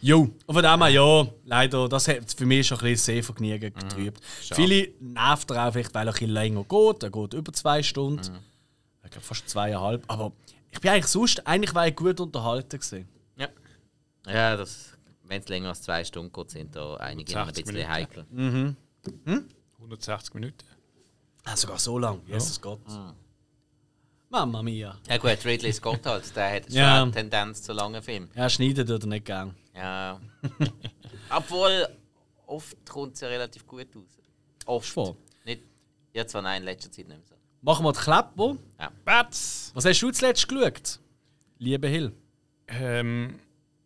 Jo, 0.00 0.30
und 0.46 0.54
von 0.54 0.62
dem 0.62 0.82
her, 0.82 0.88
ja, 0.90 1.26
leider, 1.44 1.88
das 1.88 2.08
hat 2.08 2.30
für 2.36 2.46
mich 2.46 2.66
schon 2.66 2.78
ein 2.78 2.84
bisschen 2.84 3.14
Sehvergnügen 3.16 3.72
getrübt. 3.72 4.20
Viele 4.52 4.88
nervt 5.00 5.50
er 5.50 5.66
auch 5.68 5.72
vielleicht, 5.72 5.94
weil 5.94 6.06
er 6.06 6.10
ein 6.10 6.12
bisschen 6.12 6.30
länger 6.30 6.64
geht. 6.64 7.02
Er 7.02 7.10
geht 7.10 7.34
über 7.34 7.52
zwei 7.52 7.82
Stunden. 7.82 8.38
Ich 9.04 9.10
glaube 9.10 9.24
fast 9.26 9.48
zweieinhalb. 9.48 10.04
Aber 10.08 10.32
ich 10.70 10.80
bin 10.80 10.90
eigentlich 10.90 11.06
sonst, 11.06 11.46
eigentlich 11.46 11.74
war 11.74 11.86
ich 11.88 11.96
gut 11.96 12.20
unterhalten 12.20 12.78
gewesen. 12.78 13.08
Ja. 13.36 13.48
Ja, 14.26 14.56
das, 14.56 14.92
wenn 15.24 15.40
es 15.40 15.48
länger 15.48 15.70
als 15.70 15.82
zwei 15.82 16.04
Stunden 16.04 16.32
geht, 16.32 16.50
sind 16.50 16.76
da 16.76 16.96
einige 16.96 17.38
ein 17.38 17.46
60 17.46 17.64
bisschen 17.64 17.78
Minuten. 17.78 17.92
heikel. 17.92 18.26
160 19.78 20.34
Minuten. 20.34 20.56
Ah, 21.44 21.56
sogar 21.56 21.78
so 21.78 21.98
lang. 21.98 22.20
Jesus 22.26 22.60
Gott. 22.60 22.80
Mamma 24.34 24.62
mia. 24.62 24.98
Ja 25.08 25.16
gut, 25.18 25.44
Ridley 25.44 25.72
Scott 25.72 26.04
halt, 26.06 26.34
der 26.34 26.56
hat 26.56 26.64
schon 26.66 26.74
Ja. 26.74 27.02
eine 27.02 27.12
Tendenz 27.12 27.62
zu 27.62 27.72
langen 27.72 28.02
Filmen. 28.02 28.28
Ja, 28.34 28.48
schneiden 28.50 28.84
tut 28.84 29.02
er 29.04 29.06
nicht 29.06 29.26
gern. 29.26 29.54
Ja. 29.76 30.20
Obwohl, 31.30 31.86
oft 32.46 32.76
kommt 32.88 33.14
es 33.14 33.20
ja 33.20 33.28
relativ 33.28 33.64
gut 33.64 33.86
raus. 33.94 34.18
Oft. 34.66 34.88
Schon. 34.88 35.16
Nicht, 35.44 35.62
ja 36.12 36.26
zwar 36.26 36.42
nein, 36.42 36.62
in 36.62 36.64
letzter 36.66 36.90
Zeit 36.90 37.06
nicht 37.06 37.16
mehr 37.16 37.26
so. 37.28 37.36
Machen 37.62 37.84
wir 37.84 37.92
die 37.92 38.00
Klappe. 38.00 38.58
Ja. 38.80 38.90
Bats! 39.04 39.70
Was 39.72 39.84
hast 39.84 40.00
du 40.02 40.10
zuletzt 40.10 40.48
geschaut? 40.48 40.98
Liebe 41.58 41.86
Hill. 41.86 42.12
Ähm, 42.66 43.38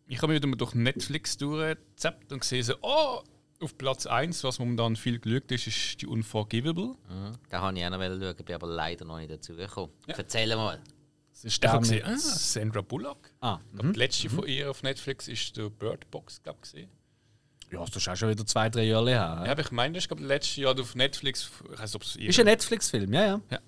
ich 0.07 0.17
habe 0.17 0.33
mich 0.33 0.37
wieder 0.41 0.47
mal 0.47 0.55
durch 0.55 0.73
Netflix 0.73 1.37
durchgezappt 1.37 2.31
und 2.33 2.39
gesehen, 2.39 2.63
so, 2.63 2.73
oh, 2.81 3.21
auf 3.61 3.77
Platz 3.77 4.05
1, 4.05 4.43
was 4.43 4.59
momentan 4.59 4.95
viel 4.95 5.19
geschaut 5.19 5.51
ist, 5.51 5.67
ist 5.67 6.01
die 6.01 6.07
Unforgivable. 6.07 6.95
Mhm. 7.09 7.33
Da 7.49 7.61
habe 7.61 7.77
ich 7.77 7.85
auch 7.85 7.89
noch 7.89 7.99
schauen, 7.99 8.35
bin 8.45 8.55
aber 8.55 8.67
leider 8.67 9.05
noch 9.05 9.17
nicht 9.17 9.31
dazugekommen. 9.31 9.91
Erzähl 10.07 10.55
mal. 10.55 10.81
Das 11.31 11.45
ist 11.45 11.63
der 11.63 11.77
gesehen, 11.79 12.03
ah, 12.05 12.17
Sandra 12.17 12.81
Bullock. 12.81 13.31
Ah, 13.39 13.59
Ich 13.73 13.79
glaub, 13.79 13.93
Die 13.93 13.99
letzte 13.99 14.29
von 14.29 14.45
ihr 14.47 14.69
auf 14.69 14.83
Netflix 14.83 15.27
ist 15.27 15.55
der 15.55 15.69
Bird 15.69 16.09
Box, 16.11 16.41
glaube 16.43 16.59
ich. 16.63 16.71
gesehen. 16.71 16.89
ja, 17.71 17.79
das 17.85 17.95
ist 17.95 18.09
auch 18.09 18.15
schon 18.15 18.29
wieder 18.29 18.45
zwei, 18.45 18.69
drei 18.69 18.83
Jahre 18.83 19.09
her. 19.09 19.43
Ja, 19.45 19.51
aber 19.51 19.61
ich 19.61 19.71
meine, 19.71 19.93
das 19.93 20.03
ist 20.03 20.07
glaube 20.09 20.23
letztes 20.25 20.57
Jahr 20.57 20.77
auf 20.79 20.95
Netflix. 20.95 21.49
Ich 21.71 21.79
weiß, 21.79 21.95
ob 21.95 22.03
es 22.03 22.15
ihr- 22.17 22.29
Ist 22.29 22.39
ein 22.39 22.45
Netflix-Film, 22.45 23.13
ja, 23.13 23.25
ja. 23.25 23.59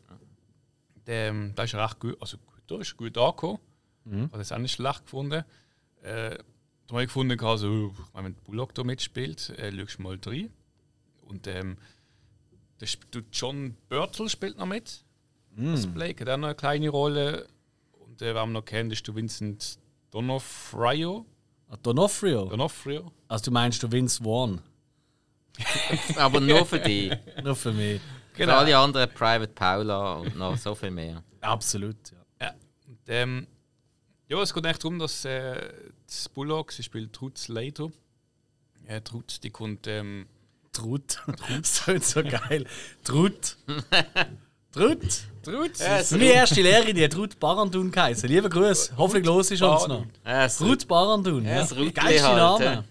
Der, 1.08 1.30
ähm, 1.30 1.54
da 1.56 1.64
ist 1.64 1.74
er 1.74 1.84
recht 1.84 2.00
gut, 2.00 2.18
also 2.22 2.38
gut, 2.38 2.62
da 2.68 2.78
ist 2.80 2.96
gut 2.98 3.18
angekommen. 3.18 3.60
Mhm. 4.06 4.24
Habe 4.24 4.38
das 4.40 4.52
auch 4.52 4.58
nicht 4.58 4.74
schlecht 4.74 5.04
gefunden. 5.04 5.44
Äh, 6.04 6.38
da 6.92 6.96
habe 6.96 7.04
ich 7.04 7.08
gefunden, 7.08 7.40
also, 7.44 7.96
wenn 8.14 8.34
Bullock 8.36 8.76
da 8.76 8.84
mitspielt, 8.84 9.50
äh, 9.58 9.72
schaust 9.72 9.98
du 10.00 10.02
mal 10.04 10.20
rein. 10.26 10.52
Und 11.22 11.48
ähm, 11.48 11.78
der 12.82 12.86
sp- 12.92 13.08
der 13.14 13.24
John 13.32 13.76
Birtle 13.88 14.30
spielt 14.30 14.58
noch 14.58 14.66
mit. 14.66 15.04
Das 15.56 15.88
Blake 15.88 16.22
hat 16.22 16.30
auch 16.30 16.38
noch 16.38 16.48
eine 16.50 16.56
kleine 16.56 16.90
Rolle. 16.90 17.48
Und 17.94 18.22
äh, 18.22 18.34
wer 18.36 18.44
ihn 18.44 18.52
noch 18.52 18.66
kennt, 18.66 18.92
ist 18.92 19.08
der 19.08 19.16
Vincent 19.16 19.80
Donofrio. 20.12 21.26
Ah, 21.70 21.78
Donofrio. 21.82 22.46
Donofrio. 22.50 23.12
Also 23.30 23.46
du 23.46 23.52
meinst 23.52 23.82
du 23.84 23.92
Vince 23.92 24.22
Vaughn? 24.24 24.62
Aber 26.18 26.40
nur 26.40 26.66
für 26.66 26.80
dich. 26.80 27.12
Nur 27.44 27.56
für 27.56 27.72
mich. 27.74 28.02
Für 28.34 28.54
alle 28.54 28.78
anderen 28.78 29.10
Private 29.14 29.52
Paula 29.54 30.14
und 30.16 30.38
noch 30.38 30.58
so 30.58 30.74
viel 30.76 30.92
mehr. 30.92 31.24
Absolut, 31.42 31.98
ja. 32.12 32.48
Ja. 32.48 32.54
Und, 32.88 33.00
ähm, 33.08 33.48
ja, 34.32 34.42
es 34.42 34.54
geht 34.54 34.66
echt 34.66 34.82
darum, 34.82 34.98
dass 34.98 35.26
äh, 35.26 35.74
das 36.08 36.30
Bullock, 36.30 36.72
sie 36.72 36.84
spielt 36.84 37.20
Slater. 37.38 37.92
Ja, 38.88 39.02
die 39.02 39.12
Ruth, 39.12 39.44
die 39.44 39.50
kommt. 39.50 39.88
Ähm, 39.88 40.26
Trut. 40.72 41.22
das 41.50 41.84
klingt 41.84 42.06
so 42.06 42.24
geil. 42.24 42.66
Trut. 43.04 43.58
Trut. 44.72 45.02
Ruth? 45.46 45.80
Meine 46.12 46.24
erste 46.24 46.62
Lehrerin, 46.62 46.96
die 46.96 47.04
hat 47.04 47.18
Ruth 47.18 47.38
Barandun 47.42 47.92
geheißen. 47.92 48.30
Lieber 48.30 48.48
Grüß. 48.48 48.94
Hoffentlich 48.96 49.26
los 49.26 49.52
ist 49.52 49.62
uns 49.62 49.88
noch. 49.88 50.06
Barandun. 50.06 50.22
Ja, 50.26 50.46
Ruth 50.62 50.88
Barandun. 50.88 51.46
Ja, 51.46 51.60
das 51.60 51.76
Rutli 51.76 51.92
Geilste 51.92 52.28
halt, 52.28 52.38
Name. 52.62 52.86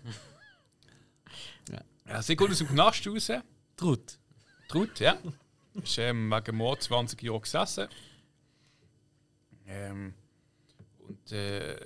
Ja, 2.06 2.20
sie 2.20 2.36
kommt 2.36 2.50
aus 2.50 2.58
dem 2.58 2.68
Knast 2.68 3.06
raus. 3.06 3.32
Trut. 3.78 4.18
Ruth, 4.74 5.00
ja. 5.00 5.16
Ist 5.82 5.96
ähm, 5.96 6.30
wegen 6.30 6.56
Mord 6.56 6.82
20 6.82 7.22
Jahre 7.22 7.40
gesessen. 7.40 7.88
Ähm, 9.66 10.12
und 11.20 11.32
äh, 11.32 11.76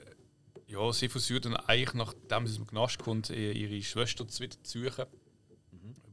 ja, 0.67 0.93
sie 0.93 1.09
versucht 1.09 1.45
dann 1.45 1.57
eigentlich, 1.57 1.95
nachdem 1.95 2.47
sie 2.47 2.53
aus 2.53 2.57
dem 2.57 2.67
Knast 2.67 2.99
kommt, 2.99 3.31
äh, 3.31 3.53
ihre 3.53 3.83
Schwester 3.83 4.27
zu 4.27 4.43
wieder 4.43 4.63
zu 4.63 4.85
suchen. 4.85 5.07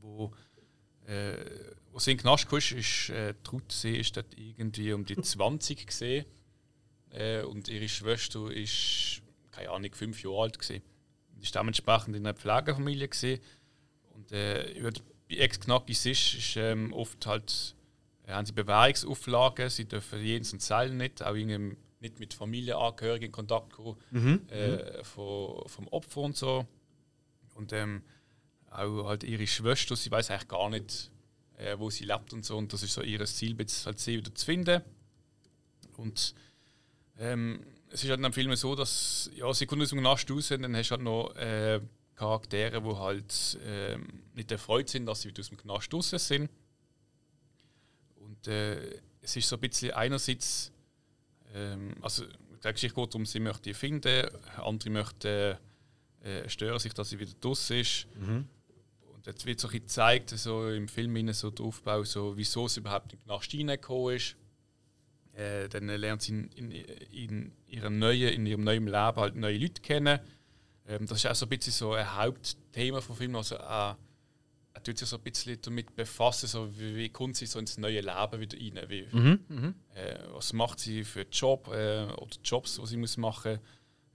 Wo, 0.01 0.33
äh, 1.05 1.35
wo 1.91 1.99
sie 1.99 2.11
in 2.11 2.17
den 2.17 2.23
Knast 2.23 2.47
kam, 2.47 2.59
ist 2.59 3.09
äh, 3.09 3.33
die 3.33 3.49
Ruth, 3.49 3.71
sie 3.71 3.97
ist 3.97 4.17
dort 4.17 4.37
irgendwie 4.37 4.93
um 4.93 5.05
die 5.05 5.15
20 5.21 5.87
gesehen. 5.87 6.25
Äh, 7.11 7.43
und 7.43 7.67
ihre 7.67 7.89
Schwester 7.89 8.51
ist, 8.51 9.21
keine 9.51 9.71
Ahnung, 9.71 9.93
fünf 9.93 10.23
Jahre 10.23 10.43
alt 10.43 10.59
gesehen. 10.59 10.83
Ist 11.41 11.55
dementsprechend 11.55 12.15
in 12.15 12.25
einer 12.25 12.37
Pflegefamilie 12.37 13.07
gesehen. 13.07 13.41
Und 14.13 14.31
äh, 14.31 14.79
ja, 14.79 14.89
bei 15.27 15.37
Ex-Knackis 15.37 16.05
ist, 16.05 16.33
ist 16.35 16.55
ähm, 16.57 16.93
oft 16.93 17.25
halt, 17.25 17.75
äh, 18.27 18.31
haben 18.31 18.45
sie 18.45 18.53
Bewährungsauflagen, 18.53 19.69
sie 19.69 19.85
dürfen 19.85 20.21
jedes 20.21 20.53
und 20.53 20.59
Zellen 20.59 20.97
nicht, 20.97 21.23
auch 21.23 21.33
irgendwie 21.33 21.75
nicht 22.01 22.19
mit 22.19 22.33
Familienangehörigen 22.33 23.27
in 23.27 23.31
Kontakt 23.31 23.73
kommen, 23.73 23.97
äh, 24.49 25.03
von, 25.03 25.67
vom 25.67 25.87
Opfer 25.89 26.21
und 26.21 26.35
so. 26.35 26.67
Und 27.55 27.73
ähm, 27.73 28.03
auch 28.69 29.05
halt 29.05 29.23
ihre 29.23 29.47
Schwester, 29.47 29.95
sie 29.95 30.11
weiß 30.11 30.31
eigentlich 30.31 30.47
gar 30.47 30.69
nicht, 30.69 31.11
äh, 31.57 31.77
wo 31.77 31.89
sie 31.89 32.05
lebt 32.05 32.33
und 32.33 32.43
so. 32.43 32.57
Und 32.57 32.73
das 32.73 32.83
ist 32.83 32.93
so 32.93 33.01
ihr 33.01 33.23
Ziel, 33.25 33.55
jetzt 33.59 33.85
halt 33.85 33.99
sie 33.99 34.17
wieder 34.17 34.33
zu 34.33 34.45
finden. 34.45 34.81
Und 35.97 36.33
ähm, 37.19 37.63
es 37.89 38.03
ist 38.03 38.09
halt 38.09 38.19
in 38.19 38.23
dem 38.23 38.33
Film 38.33 38.55
so, 38.55 38.75
dass 38.75 39.29
ja, 39.35 39.53
sie 39.53 39.65
kommt 39.65 39.81
aus 39.81 39.89
dem 39.89 39.99
Knast 39.99 40.29
raus 40.31 40.51
und 40.51 40.63
dann 40.63 40.75
hast 40.75 40.89
du 40.89 40.95
halt 40.95 41.03
noch 41.03 41.35
äh, 41.35 41.81
Charaktere, 42.15 42.81
die 42.81 42.95
halt 42.95 43.59
ähm, 43.65 44.23
nicht 44.33 44.51
erfreut 44.51 44.89
sind, 44.89 45.05
dass 45.05 45.21
sie 45.21 45.29
wieder 45.29 45.41
aus 45.41 45.49
dem 45.49 45.57
Knast 45.57 45.93
raus 45.93 46.09
sind. 46.09 46.49
Und 48.15 48.47
äh, 48.47 48.99
es 49.21 49.35
ist 49.35 49.49
so 49.49 49.57
ein 49.57 49.59
bisschen 49.59 49.91
einerseits, 49.91 50.70
ähm, 51.53 51.95
also 52.01 52.25
der 52.63 52.73
Geschichte 52.73 52.95
geht 52.95 53.13
darum, 53.13 53.25
sie 53.25 53.39
möchte 53.39 53.69
ihn 53.69 53.75
finden, 53.75 54.29
andere 54.57 54.89
möchten 54.89 55.57
äh, 56.23 56.47
stören 56.47 56.79
sich, 56.79 56.93
dass 56.93 57.09
sie 57.09 57.19
wieder 57.19 57.31
draußen 57.39 57.77
ist. 57.77 58.07
Und 59.13 59.25
jetzt 59.25 59.45
wird 59.45 59.59
so 59.59 59.67
ein 59.67 59.71
bisschen 59.71 59.85
gezeigt, 59.85 60.29
so 60.31 60.69
im 60.69 60.87
Film 60.87 61.31
so 61.33 61.49
der 61.49 61.65
Aufbau, 61.65 62.03
so, 62.03 62.35
wieso 62.37 62.67
sie 62.67 62.79
überhaupt 62.79 63.13
in 63.13 63.19
den 63.19 63.25
Knast 63.25 63.53
reingekommen 63.53 64.15
ist. 64.15 64.35
Äh, 65.33 65.69
dann 65.69 65.87
lernt 65.87 66.21
sie 66.21 66.33
in, 66.33 66.49
in, 66.49 66.71
in, 67.11 67.51
ihrem 67.67 67.99
neuen, 67.99 68.33
in 68.33 68.45
ihrem 68.45 68.63
neuen 68.63 68.85
Leben 68.85 69.15
halt 69.15 69.35
neue 69.35 69.57
Leute 69.57 69.81
kennen. 69.81 70.19
Ähm, 70.87 71.05
das 71.07 71.19
ist 71.19 71.27
auch 71.27 71.35
so 71.35 71.45
ein 71.45 71.49
bisschen 71.49 71.73
so 71.73 71.93
ein 71.93 72.15
Hauptthema 72.15 72.99
vom 73.01 73.15
Film. 73.15 73.35
Also, 73.35 73.55
äh, 73.55 73.93
er 74.73 74.83
tut 74.83 74.97
sich 74.97 75.07
so 75.07 75.17
ein 75.17 75.23
bisschen 75.23 75.61
damit 75.61 75.95
befassen, 75.95 76.47
so 76.47 76.69
wie, 76.79 76.95
wie 76.95 77.09
kommt 77.09 77.35
sie 77.35 77.45
so 77.45 77.59
ins 77.59 77.77
neue 77.77 78.01
Leben 78.01 78.39
wieder 78.39 78.57
rein. 78.57 78.89
Wie, 78.89 79.07
Mhm, 79.11 79.75
äh, 79.95 80.17
was 80.31 80.53
macht 80.53 80.79
sie 80.79 81.03
für 81.03 81.21
einen 81.21 81.31
Job 81.31 81.67
äh, 81.67 82.05
oder 82.05 82.37
Jobs, 82.43 82.77
die 82.77 82.85
sie 82.87 82.97
muss 82.97 83.17
machen 83.17 83.59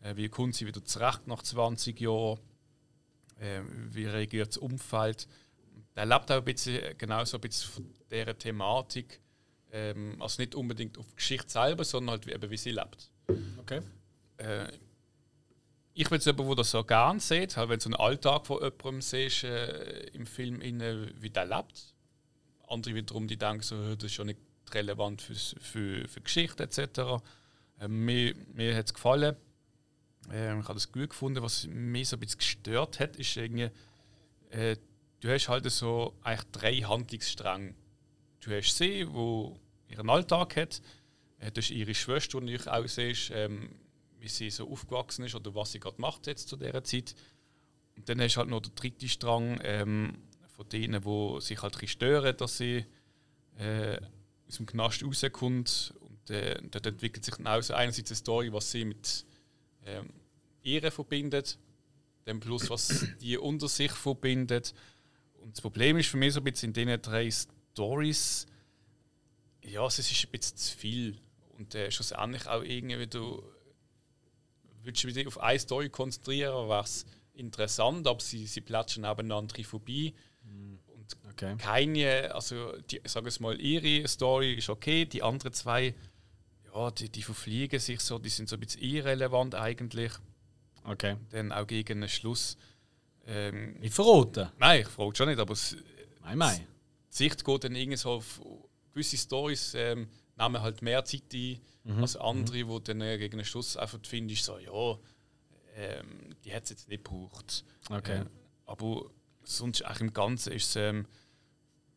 äh, 0.03 0.17
Wie 0.17 0.29
kommt 0.29 0.55
sie 0.55 0.67
wieder 0.67 0.85
zurecht 0.85 1.27
nach 1.27 1.43
20 1.43 2.01
Jahren? 2.01 2.41
Äh, 3.39 3.61
wie 3.91 4.07
reagiert 4.07 4.49
das 4.49 4.57
Umfeld? 4.59 5.29
Er 5.95 6.07
lebt 6.07 6.31
auch 6.31 6.37
ein 6.37 6.45
bisschen, 6.45 6.83
äh, 6.83 6.95
genau 6.97 7.25
so 7.25 7.37
ein 7.37 7.41
bisschen 7.43 7.71
von 7.71 7.95
dieser 8.11 8.37
Thematik. 8.39 9.21
Ähm, 9.73 10.17
also 10.21 10.41
nicht 10.41 10.55
unbedingt 10.55 10.97
auf 10.97 11.07
die 11.09 11.17
Geschichte 11.17 11.51
selber, 11.51 11.85
sondern 11.85 12.13
halt 12.13 12.27
wie, 12.27 12.33
eben, 12.33 12.51
wie 12.51 12.57
sie 12.57 12.71
lebt. 12.71 13.11
Okay. 13.59 13.83
Äh, 14.39 14.69
ich 15.99 16.11
bin 16.11 16.17
jetzt 16.17 16.27
jemand, 16.27 16.49
der 16.51 16.57
das 16.57 16.71
so 16.71 16.85
gerne 16.85 17.21
sieht, 17.21 17.57
halt, 17.57 17.71
wenn 17.71 17.79
du 17.79 17.85
so 17.85 17.89
einen 17.89 17.95
Alltag 17.95 18.47
von 18.47 18.63
jemandem 18.63 19.01
siehst 19.01 19.45
äh, 19.45 20.09
im 20.13 20.27
Film, 20.27 20.61
innen, 20.61 21.11
wie 21.19 21.31
der 21.31 21.47
lebt. 21.47 21.95
Andere 22.69 22.95
wiederum, 22.95 23.27
die 23.27 23.39
denken, 23.39 23.63
so, 23.63 23.77
«Hä, 23.77 23.97
das 23.97 24.05
ist 24.05 24.13
schon 24.13 24.27
nicht 24.27 24.41
relevant 24.73 25.23
für, 25.23 25.35
für, 25.35 26.07
für 26.07 26.21
Geschichte 26.21 26.65
etc. 26.65 27.23
Äh, 27.81 27.89
mir 27.89 28.35
mir 28.53 28.77
hat 28.77 28.87
es 28.87 28.95
gefallen. 28.95 29.37
Äh, 30.31 30.59
ich 30.59 30.65
habe 30.65 30.75
das 30.75 30.93
gut 30.93 31.09
gefunden. 31.09 31.43
Was 31.43 31.67
mich 31.67 32.11
so 32.11 32.17
ein 32.17 32.21
bisschen 32.21 32.39
gestört 32.39 33.01
hat, 33.01 33.17
ist 33.17 33.35
irgendwie, 33.35 33.71
äh, 34.51 34.77
du 35.21 35.31
hast 35.31 35.49
halt 35.49 35.71
so 35.71 36.15
eigentlich 36.23 36.51
drei 36.53 36.77
Handlungsstränge. 36.83 37.75
Du 38.41 38.51
hast 38.51 38.77
sie, 38.77 39.11
wo 39.11 39.59
ihren 39.89 40.11
Alltag 40.11 40.57
hat. 40.57 40.83
Äh, 41.39 41.51
Du 41.53 41.63
hast 41.63 41.71
ihre 41.71 41.95
Schwester, 41.95 42.39
die 42.43 42.59
du 42.59 42.71
auch 42.71 42.87
siehst, 42.87 43.31
ähm, 43.33 43.71
wie 44.27 44.31
sie 44.31 44.51
so 44.51 44.69
aufgewachsen 44.69 45.25
ist 45.25 45.37
oder 45.37 45.55
was 45.55 45.71
sie 45.71 45.79
gerade 45.79 46.01
macht 46.01 46.27
jetzt 46.27 46.49
zu 46.49 46.57
dieser 46.57 46.83
Zeit. 46.83 47.15
Und 47.97 48.09
dann 48.09 48.19
du 48.19 48.29
halt 48.29 48.49
noch 48.49 48.61
den 48.61 48.75
dritten 48.75 49.09
Strang 49.09 49.61
ähm, 49.63 50.19
von 50.49 50.69
denen, 50.69 51.01
die 51.01 51.41
sich 51.41 51.63
halt 51.63 51.75
ein 51.75 51.81
bisschen 51.81 51.89
stören, 51.89 52.37
dass 52.37 52.59
sie 52.59 52.85
äh, 53.57 53.99
aus 54.49 54.57
dem 54.57 54.67
Knast 54.67 55.05
rauskommt. 55.05 55.95
Und 56.01 56.31
äh, 56.31 56.61
dort 56.71 56.87
entwickelt 56.87 57.25
sich 57.25 57.37
dann 57.37 57.47
auch 57.47 57.63
so 57.63 57.75
einerseits 57.75 58.11
eine 58.11 58.17
Story, 58.17 58.53
was 58.53 58.73
sie 58.73 58.85
mit 58.85 59.25
ähm, 59.85 60.09
ihr 60.63 60.91
verbindet, 60.91 61.57
dann 62.25 62.41
plus 62.41 62.69
was 62.69 63.07
die 63.21 63.39
unter 63.39 63.69
sich 63.69 63.93
verbindet. 63.93 64.75
Und 65.41 65.53
das 65.53 65.61
Problem 65.61 65.97
ist 65.99 66.09
für 66.09 66.17
mich 66.17 66.35
so 66.35 66.41
ein 66.41 66.45
bisschen 66.45 66.71
in 66.71 66.73
diesen 66.73 67.01
drei 67.01 67.31
Stories, 67.31 68.47
ja, 69.63 69.87
es 69.87 70.01
ist 70.01 70.25
ein 70.25 70.31
bisschen 70.33 70.57
zu 70.57 70.77
viel. 70.77 71.21
Und 71.57 71.77
äh, 71.77 71.93
schlussendlich 71.93 72.49
auch 72.49 72.63
irgendwie, 72.63 73.07
du 73.07 73.43
willst 74.87 75.03
du 75.05 75.09
dich 75.09 75.27
auf 75.27 75.41
eine 75.41 75.59
Story 75.59 75.89
konzentrieren, 75.91 76.69
wäre 76.69 76.83
es 76.85 77.05
interessant, 77.35 78.07
aber 78.07 78.21
sie, 78.21 78.47
sie 78.47 78.61
plätschen 78.63 79.03
nebeneinander 79.03 79.63
vorbei. 79.65 80.13
Und 80.45 80.81
Okay. 81.33 81.55
keine, 81.59 82.35
also 82.35 82.73
die, 82.91 83.01
sagen 83.05 83.27
wir 83.27 83.33
mal, 83.41 83.61
ihre 83.61 84.09
Story 84.09 84.55
ist 84.55 84.71
okay, 84.71 85.05
die 85.05 85.23
anderen 85.23 85.53
zwei, 85.53 85.95
ja, 86.75 86.91
die, 86.91 87.09
die 87.11 87.23
verfliegen 87.23 87.79
sich 87.79 88.01
so, 88.01 88.19
die 88.19 88.29
sind 88.31 88.49
so 88.49 88.57
ein 88.57 88.61
bisschen 88.61 88.83
irrelevant 88.83 89.55
eigentlich. 89.55 90.13
Okay. 90.85 91.17
Dann 91.31 91.53
auch 91.53 91.67
gegen 91.67 92.01
den 92.01 92.09
Schluss. 92.09 92.57
Ähm, 93.27 93.75
Nicht 93.81 93.95
verraten. 93.95 94.51
nein, 94.59 94.81
ich 94.83 94.89
frage 94.89 95.15
schon 95.17 95.29
nicht, 95.29 95.39
aber 95.39 95.53
es, 95.53 95.77
Nein, 96.23 96.39
nein. 96.39 96.67
die 97.13 97.17
Sicht 97.17 97.45
geht 97.45 97.65
dann 97.65 97.75
irgendwie 97.75 97.97
so 97.99 98.11
auf 98.13 98.41
gewisse 98.93 99.17
Stories, 99.17 99.75
ähm, 99.75 100.09
nehmen 100.39 100.61
halt 100.61 100.81
mehr 100.83 101.05
Zeit 101.05 101.23
ein 101.35 101.61
als 102.01 102.17
andere, 102.17 102.67
wo 102.69 102.79
dann 102.79 103.01
gegen 103.01 103.39
den 103.39 103.45
Schluss 103.45 103.77
einfach 103.77 103.99
findest, 104.03 104.45
so, 104.45 104.59
ja, 104.59 104.99
ähm, 105.77 106.35
die 106.45 106.55
hat 106.55 106.65
es 106.65 106.71
jetzt 106.71 106.89
nicht 106.89 107.05
gebraucht. 107.05 107.65
Okay. 107.91 108.21
Äh, 108.21 108.27
aber 108.67 109.11
sonst 109.45 109.83
eigentlich 109.83 110.01
im 110.01 110.13
Ganzen 110.13 110.53
ist 110.53 110.69
es, 110.71 110.77
ähm, 110.77 111.07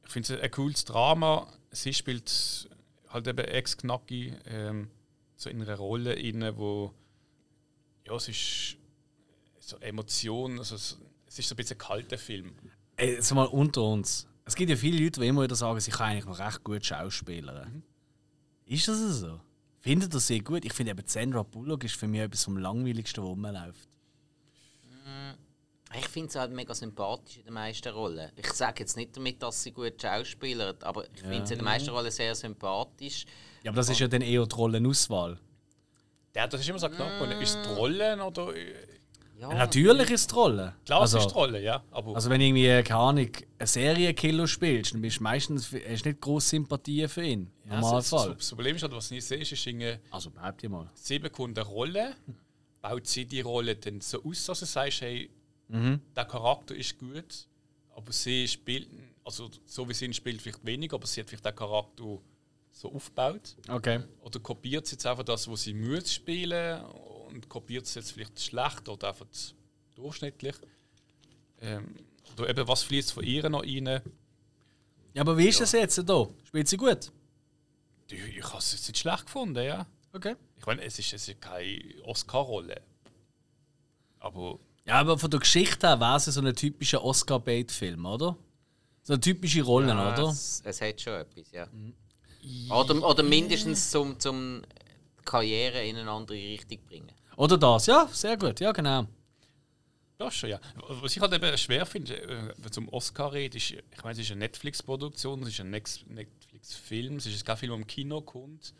ich 0.06 0.12
finde 0.12 0.36
es 0.36 0.42
ein 0.42 0.52
cooles 0.52 0.86
Drama. 0.86 1.52
Sie 1.72 1.94
spielt 1.94 2.70
halt 3.10 3.28
eben 3.28 3.46
ex-Knacki 3.46 4.34
ähm, 4.46 4.90
so 5.36 5.50
in 5.50 5.62
einer 5.62 5.76
Rolle 5.76 6.14
inne, 6.14 6.58
wo 6.58 6.94
ja, 8.06 8.16
es 8.16 8.28
ist 8.28 8.78
so 9.60 9.78
Emotion, 9.78 10.60
also 10.60 10.76
es, 10.76 10.98
es 11.28 11.40
ist 11.40 11.50
so 11.50 11.54
ein 11.54 11.58
bisschen 11.58 11.76
ein 11.76 11.80
kalter 11.80 12.18
Film. 12.18 12.56
Ey, 12.98 13.14
jetzt 13.14 13.34
mal 13.34 13.46
unter 13.46 13.84
uns. 13.84 14.28
Es 14.46 14.56
gibt 14.56 14.70
ja 14.70 14.76
viele 14.76 15.04
Leute, 15.04 15.22
die 15.22 15.28
immer 15.28 15.44
wieder 15.44 15.56
sagen, 15.56 15.80
sie 15.80 15.92
kann 15.92 16.10
eigentlich 16.10 16.26
noch 16.26 16.40
recht 16.40 16.64
gut 16.64 16.86
schauspielern. 16.86 17.84
Ist 18.66 18.88
das 18.88 19.20
so? 19.20 19.40
Findet 19.82 20.14
ihr 20.14 20.20
sie 20.20 20.40
gut? 20.40 20.66
Ich 20.66 20.74
finde 20.74 20.92
eben 20.92 21.08
Sandra 21.08 21.44
Bullock 21.44 21.84
ist 21.86 21.96
für 21.96 22.08
mich 22.08 22.22
etwas 22.22 22.44
vom 22.44 22.58
langweiligsten, 22.58 23.24
was 23.24 23.30
rumläuft. 23.30 23.90
Ich 25.98 26.08
finde 26.08 26.32
sie 26.32 26.40
halt 26.40 26.52
mega 26.52 26.74
sympathisch 26.76 27.38
in 27.38 27.46
den 27.46 27.54
meisten 27.54 27.90
Rollen. 27.90 28.32
Ich 28.36 28.52
sage 28.54 28.82
jetzt 28.82 28.96
nicht 28.96 29.16
damit, 29.18 29.42
dass 29.42 29.64
sie 29.64 29.72
gut 29.72 30.00
schauspielert, 30.00 30.84
aber 30.84 31.06
ich 31.16 31.22
finde 31.22 31.48
sie 31.48 31.54
in 31.54 31.60
den 31.60 31.66
meisten 31.66 31.90
Rollen 31.90 32.12
sehr 32.12 32.36
sympathisch. 32.36 33.26
Ja, 33.64 33.72
aber 33.72 33.78
das 33.78 33.90
ist 33.90 34.00
ja 34.00 34.08
dann 34.08 34.22
eher 34.22 34.46
die 34.46 34.56
Rollenauswahl. 34.56 35.40
Ja, 36.36 36.48
das 36.48 36.62
ist 36.62 36.70
immer 36.70 36.80
so 36.80 36.90
knapp. 36.90 37.22
Und 37.22 37.32
Ist 37.32 37.56
es 37.56 37.62
die 37.64 37.74
Rolle 37.74 38.24
oder. 38.24 38.54
Ja, 39.40 39.54
Natürlich 39.54 40.10
ist 40.12 40.22
es 40.22 40.28
die 40.28 40.36
Rolle. 40.36 40.76
Klar, 40.86 41.02
also, 41.02 41.18
es 41.18 41.26
ist 41.26 41.32
die 41.32 41.38
Rolle, 41.38 41.62
ja. 41.62 41.82
Aber 41.92 42.14
Also 42.16 42.30
wenn 42.30 42.42
irgendwie, 42.42 42.84
keine 42.84 43.00
Ahnung, 43.00 43.30
eine 43.58 43.68
Serienkiller 43.68 44.48
spielst, 44.48 44.94
dann 44.94 45.02
bist 45.02 45.20
du 45.20 45.24
meistens 45.24 45.72
hast 45.72 46.06
nicht 46.06 46.20
grosse 46.20 46.50
Sympathie 46.50 47.08
für 47.08 47.24
ihn. 47.24 47.50
Im 47.64 47.70
ja, 47.72 47.76
das, 47.76 47.82
Normalfall. 48.12 48.36
das 48.36 48.50
Problem 48.50 48.76
ist 48.76 48.82
halt, 48.84 48.92
was 48.94 49.06
ich 49.06 49.12
nicht 49.12 49.26
sehe, 49.26 49.38
ist, 49.38 49.52
ist 49.54 49.66
irgendwie, 49.66 49.96
Also 50.12 50.30
behaupte 50.30 50.66
ich 50.66 50.72
mal. 50.72 50.90
sie 50.94 51.20
bekommt 51.20 51.58
eine 51.58 51.68
Rolle, 51.68 52.16
baut 52.82 53.08
sie 53.08 53.26
die 53.26 53.42
Rolle 53.42 53.76
dann 53.78 54.02
so 54.02 54.22
aus, 54.24 54.46
dass 54.46 54.60
du 54.60 54.66
sagst, 54.66 55.02
hey, 55.02 55.30
Mhm. 55.70 56.02
der 56.16 56.26
Charakter 56.26 56.76
ist 56.76 56.98
gut, 56.98 57.48
aber 57.96 58.12
sie 58.12 58.48
spielt, 58.48 58.90
also 59.24 59.50
so 59.66 59.88
wie 59.88 59.94
sie 59.94 60.06
ihn 60.06 60.14
spielt, 60.14 60.42
vielleicht 60.42 60.66
weniger, 60.66 60.96
aber 60.96 61.06
sie 61.08 61.22
hat 61.22 61.30
vielleicht 61.30 61.46
den 61.46 61.56
Charakter 61.56 62.18
so 62.72 62.92
aufgebaut. 62.92 63.56
Okay. 63.68 64.00
Oder 64.22 64.40
kopiert 64.40 64.88
sie 64.88 64.94
jetzt 64.96 65.06
einfach 65.06 65.24
das, 65.24 65.48
was 65.50 65.62
sie 65.64 65.74
muss 65.76 66.12
spielen 66.12 66.82
und 67.34 67.50
kopiert 67.50 67.86
es 67.86 67.96
jetzt 67.96 68.12
vielleicht 68.12 68.40
schlecht 68.40 68.88
oder 68.90 69.10
einfach 69.10 69.28
durchschnittlich. 69.96 70.56
Ähm, 71.62 71.96
oder 72.38 72.50
eben, 72.50 72.68
was 72.68 72.84
fließt 72.84 73.12
von 73.12 73.24
ihr 73.24 73.50
noch 73.50 73.64
rein? 73.64 74.02
Ja, 75.14 75.22
aber 75.22 75.38
wie 75.38 75.48
ist 75.48 75.60
das 75.60 75.72
jetzt 75.72 75.98
da? 76.08 76.28
Spielt 76.44 76.68
sie 76.68 76.78
gut? 76.78 77.12
Ich, 78.10 78.38
ich 78.38 78.44
habe 78.44 78.58
es 78.58 78.72
jetzt 78.72 78.88
nicht 78.88 79.00
schlecht 79.00 79.26
gefunden, 79.26 79.64
ja. 79.64 79.86
Okay. 80.14 80.36
Ich 80.58 80.66
meine, 80.66 80.84
es 80.84 80.98
ist, 80.98 81.14
es 81.14 81.28
ist 81.28 81.42
keine 81.42 81.80
Oscar-Rolle. 82.04 82.82
Aber 84.20 84.60
Ja, 84.86 84.96
aber 84.96 85.18
von 85.18 85.30
der 85.30 85.40
Geschichte 85.40 85.88
her 85.88 86.00
wäre 86.00 86.20
sie 86.20 86.32
so 86.32 86.42
ein 86.42 86.56
typischer 86.56 87.04
Oscar-Bait-Film, 87.04 88.06
oder? 88.06 88.38
So 89.04 89.14
eine 89.14 89.20
typische 89.22 89.62
Rolle, 89.64 89.90
ja, 89.90 90.14
oder? 90.14 90.30
Es, 90.30 90.62
es 90.64 90.82
hat 90.82 91.02
schon 91.02 91.14
etwas, 91.14 91.52
ja. 91.52 91.68
Oder, 92.70 93.04
oder 93.04 93.24
mindestens 93.24 93.92
zum, 93.92 94.20
zum 94.20 94.62
Karriere 95.26 95.86
in 95.86 95.98
eine 95.98 96.10
andere 96.10 96.38
Richtung 96.38 96.80
bringen. 96.88 97.12
Oder 97.40 97.58
das, 97.58 97.86
ja, 97.86 98.06
sehr 98.12 98.36
gut, 98.36 98.60
ja, 98.60 98.74
genau. 98.74 99.06
das 100.18 100.36
schon, 100.36 100.50
ja. 100.50 100.60
Was 100.90 101.16
ich 101.16 101.22
halt 101.22 101.32
eben 101.32 101.58
schwer 101.58 101.86
finde, 101.86 102.22
äh, 102.22 102.54
wenn 102.58 102.70
es 102.70 102.78
um 102.78 102.90
Oscar 102.90 103.32
redet, 103.32 103.56
ist, 103.56 103.72
ich 103.72 104.04
meine, 104.04 104.12
es 104.12 104.20
ist 104.20 104.32
eine 104.32 104.40
Netflix-Produktion, 104.40 105.44
es 105.44 105.50
ist 105.50 105.62
ein 105.62 105.70
Netflix-Film, 105.70 107.16
es 107.16 107.28
ist 107.28 107.46
kein 107.46 107.56
Film, 107.56 107.72
der 107.72 107.80
im 107.80 107.88
Kino 107.88 108.20
kommt. 108.20 108.74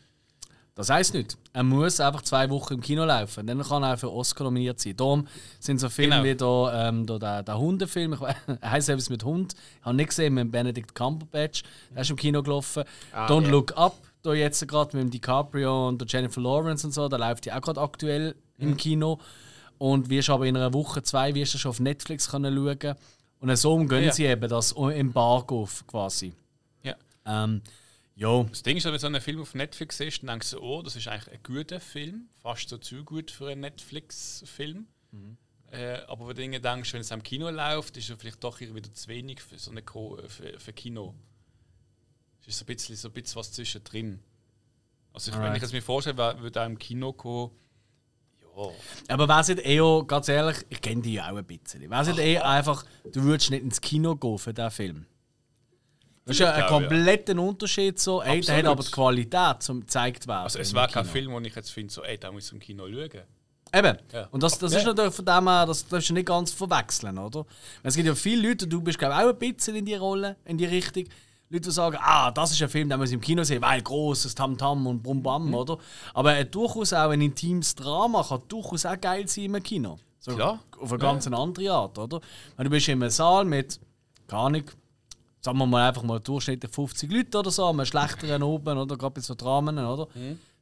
Das 0.76 0.90
heisst 0.90 1.14
nicht. 1.14 1.38
Er 1.54 1.64
muss 1.64 2.02
einfach 2.02 2.22
zwei 2.22 2.50
Wochen 2.50 2.74
im 2.76 2.82
Kino 2.82 3.06
laufen. 3.06 3.48
Dann 3.48 3.62
kann 3.64 3.84
er 3.84 3.98
für 3.98 4.12
Oscar 4.12 4.44
nominiert 4.44 4.80
sein. 4.82 4.96
Darum 4.96 5.28
sind 5.62 5.80
so 5.80 5.90
Filme 5.90 6.16
Genau. 6.22 6.26
wie 6.26 6.36
da, 6.36 6.90
ähm, 6.90 7.06
da 7.06 7.18
der, 7.18 7.44
der 7.44 7.58
Hundefilm. 7.58 8.14
Ich 8.14 8.22
Er 8.22 8.36
heisst 8.72 8.90
etwas 8.90 9.10
mit 9.10 9.24
Hund. 9.24 9.56
Ich 9.80 9.86
habe 9.86 9.96
nicht 9.96 10.10
gesehen 10.10 10.34
mit 10.34 10.52
Benedict 10.52 10.94
Cumberbatch. 10.96 11.64
Der 11.94 12.02
ist 12.02 12.10
im 12.10 12.16
Kino 12.18 12.44
gelaufen. 12.44 12.84
Don't 13.14 13.44
ja. 13.44 13.50
Look 13.50 13.78
Up, 13.78 13.98
da 14.22 14.34
jetzt 14.34 14.66
gerade 14.68 14.96
mit 14.98 15.06
dem 15.06 15.12
DiCaprio 15.12 15.88
und 15.90 16.00
der 16.00 16.08
Jennifer 16.08 16.42
Lawrence 16.42 16.86
und 16.86 16.94
so. 16.94 17.08
Der 17.08 17.20
läuft 17.20 17.46
ja 17.46 17.58
auch 17.58 17.62
gerade 17.62 17.82
aktuell 17.82 18.36
im 18.60 18.78
Kino. 18.78 19.20
Und 19.78 20.10
wirst 20.10 20.30
aber 20.30 20.46
in 20.46 20.58
einer 20.58 20.74
Woche, 20.74 21.02
zwei, 21.04 21.34
wirst 21.36 21.54
du 21.54 21.58
schon 21.58 21.70
auf 21.70 21.80
Netflix 21.80 22.30
können 22.30 22.54
schauen. 22.56 22.96
Und 23.40 23.56
so 23.56 23.74
umgehen 23.74 24.04
Ja. 24.04 24.12
sie 24.12 24.26
eben 24.26 24.50
das 24.50 24.74
Embargo 24.74 25.70
quasi. 25.88 26.34
Ja. 26.84 26.96
Ähm, 27.26 27.62
ja, 28.18 28.44
Das 28.44 28.64
Ding 28.64 28.76
ist, 28.76 28.84
wenn 28.84 28.92
du 28.92 29.00
so 29.00 29.08
einen 29.08 29.22
Film 29.22 29.42
auf 29.42 29.56
Netflix 29.56 29.98
siehst, 29.98 30.22
dann 30.24 30.28
denkst 30.28 30.52
du, 30.52 30.60
oh, 30.60 30.82
das 30.82 30.98
ist 30.98 31.08
eigentlich 31.08 31.34
ein 31.34 31.40
guter 31.44 31.80
Film, 31.80 32.28
fast 32.42 32.68
so 32.68 32.78
zu 32.78 33.06
gut 33.06 33.32
für 33.32 33.48
einen 33.50 33.62
Netflix-Film. 33.62 34.88
Äh, 35.72 36.00
aber 36.08 36.28
wenn 36.28 36.36
du 36.36 36.42
irgendwie 36.44 36.60
denkst, 36.60 36.94
wenn 36.94 37.02
es 37.02 37.12
am 37.14 37.24
Kino 37.24 37.50
läuft, 37.50 37.96
ist 37.96 38.10
er 38.10 38.18
vielleicht 38.18 38.44
doch 38.44 38.60
wieder 38.60 38.94
zu 38.94 39.08
wenig 39.08 39.40
für 39.42 39.58
so 39.58 39.72
eine 39.72 39.82
Ko 39.84 40.20
für, 40.28 40.60
für 40.60 40.74
Kino. 40.74 41.14
Es 42.42 42.48
ist 42.50 42.58
so 42.60 42.64
ein 42.64 42.68
bisschen, 42.68 42.96
so 42.98 43.08
ein 43.08 43.14
bisschen 43.14 43.36
was 43.38 43.52
zwischendrin. 43.54 44.20
Also 45.14 45.32
ich, 45.32 45.38
wenn 45.40 45.56
ich 45.56 45.64
es 45.64 45.72
mir 45.72 45.82
vorstelle, 45.82 46.18
würde 46.42 46.62
auch 46.62 46.66
im 46.66 46.78
Kino 46.78 47.14
kommen, 47.14 47.52
ja, 48.60 49.14
Aber 49.14 49.28
wäre 49.28 49.40
es 49.42 49.48
nicht 49.48 49.60
eher, 49.60 50.04
ganz 50.06 50.28
ehrlich, 50.28 50.58
ich 50.70 50.82
kenne 50.82 51.02
die 51.02 51.14
ja 51.14 51.32
auch 51.32 51.36
ein 51.36 51.46
bisschen. 51.46 51.90
Wäre 51.90 52.02
es 52.02 52.08
nicht 52.08 52.20
eher 52.20 52.48
einfach, 52.48 52.84
du 53.12 53.24
würdest 53.24 53.52
nicht 53.52 53.64
ins 53.64 53.82
Kino 53.82 54.16
gehen 54.16 54.38
für 54.38 54.54
diesen 54.54 54.72
Film? 54.72 55.06
Das 56.26 56.36
ist 56.36 56.42
ja 56.42 56.52
ein 56.52 56.68
glaube, 56.68 56.84
ja. 56.84 56.90
kompletter 56.90 57.42
Unterschied. 57.42 58.00
So. 58.00 58.22
Ey, 58.22 58.42
der 58.42 58.58
hat 58.58 58.66
aber 58.66 58.84
die 58.84 58.92
Qualität 58.92 59.64
zum 59.64 59.80
gezeigt 59.82 60.28
werden. 60.28 60.44
also 60.44 60.60
es 60.60 60.74
wäre 60.76 60.88
kein. 60.88 61.06
Film, 61.06 61.32
wo 61.32 61.40
ich 61.40 61.56
jetzt 61.56 61.72
finde, 61.72 61.92
so, 61.92 62.04
ey, 62.04 62.18
da 62.20 62.32
muss 62.32 62.48
ich 62.48 62.54
im 62.54 62.60
Kino 62.60 62.86
schauen. 62.88 63.24
Eben. 63.74 63.98
Ja. 64.12 64.28
Und 64.32 64.44
das, 64.44 64.58
das 64.58 64.74
Ja. 64.74 64.80
ist 64.80 64.86
natürlich 64.86 65.14
von 65.14 65.26
dem 65.26 65.48
her, 65.48 65.66
das 65.66 65.88
darfst 65.88 66.10
du 66.10 66.14
nicht 66.14 66.28
ganz 66.28 66.52
verwechseln, 66.52 67.18
oder? 67.18 67.46
Es 67.84 67.96
gibt 67.96 68.08
ja 68.08 68.16
viele 68.16 68.48
Leute, 68.50 68.68
du 68.68 68.82
bist 68.82 68.98
glaube 68.98 69.16
ich 69.16 69.22
auch 69.22 69.30
ein 69.30 69.38
bisschen 69.38 69.76
in 69.76 69.86
die 69.86 69.96
Rolle, 69.96 70.38
in 70.46 70.58
die 70.58 70.66
Richtung. 70.66 71.06
Leute, 71.52 71.72
sagen, 71.72 71.98
ah, 72.00 72.30
das 72.30 72.52
ist 72.52 72.62
ein 72.62 72.70
Film, 72.70 72.90
den 72.90 73.00
muss 73.00 73.10
ich 73.10 73.16
im 73.16 73.22
Kino 73.22 73.44
sehen, 73.44 73.62
weil 73.64 73.82
großes 73.82 74.36
Tamtam 74.36 74.86
und 74.86 75.02
Bum 75.02 75.24
Bam, 75.24 75.48
Mhm. 75.48 75.54
oder? 75.56 75.78
Aber 76.14 76.38
äh, 76.38 76.46
durchaus 76.46 76.94
auch 76.94 77.10
ein 77.10 77.22
intimes 77.22 77.74
Drama 77.74 78.24
kann 78.24 78.42
durchaus 78.48 78.86
auch 78.86 79.00
geil 79.02 79.28
sein 79.28 79.46
im 79.46 79.64
Kino. 79.64 79.98
So, 80.20 80.36
Klar. 80.36 80.60
Auf 80.80 80.92
eine 80.92 81.00
ganz 81.00 81.26
andere 81.28 81.72
Art, 81.72 81.98
oder? 81.98 82.22
Wenn 82.56 82.66
du 82.66 82.70
bist 82.70 82.88
in 82.88 83.02
einem 83.02 83.10
Saal 83.10 83.46
mit, 83.46 83.80
keine 84.28 84.42
Ahnung, 84.44 84.64
sagen 85.42 85.58
wir 85.58 85.66
mal 85.66 85.88
einfach 85.88 86.04
mal 86.04 86.20
durchschnittlich 86.20 86.72
50 86.72 87.12
Leute 87.12 87.40
oder 87.40 87.50
so, 87.50 87.66
einem 87.66 87.84
schlechteren 87.86 88.44
oben, 88.44 88.78
oder? 88.78 88.96
Gerade 88.96 89.16
bei 89.16 89.22
so 89.22 89.34
Dramen, 89.34 89.80
oder? 89.80 90.08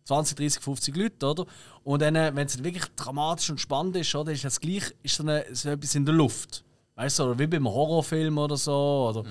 20, 0.05 0.37
30, 0.37 0.63
50 0.63 0.95
Leute, 0.95 1.25
oder? 1.25 1.45
Und 1.83 2.01
dann, 2.01 2.13
wenn 2.15 2.45
es 2.45 2.63
wirklich 2.63 2.85
dramatisch 2.95 3.49
und 3.49 3.59
spannend 3.59 3.97
ist, 3.97 4.15
oder, 4.15 4.31
ist 4.31 4.45
das 4.45 4.61
gleich 4.61 4.93
ist 5.03 5.15
so, 5.15 5.23
eine, 5.23 5.43
so 5.53 5.67
etwas 5.67 5.95
in 5.95 6.05
der 6.05 6.15
Luft. 6.15 6.63
Weißt 6.95 7.19
du, 7.19 7.23
oder 7.23 7.37
wie 7.39 7.47
beim 7.47 7.67
Horrorfilm 7.67 8.37
oder 8.37 8.55
so. 8.55 9.09
Oder, 9.09 9.25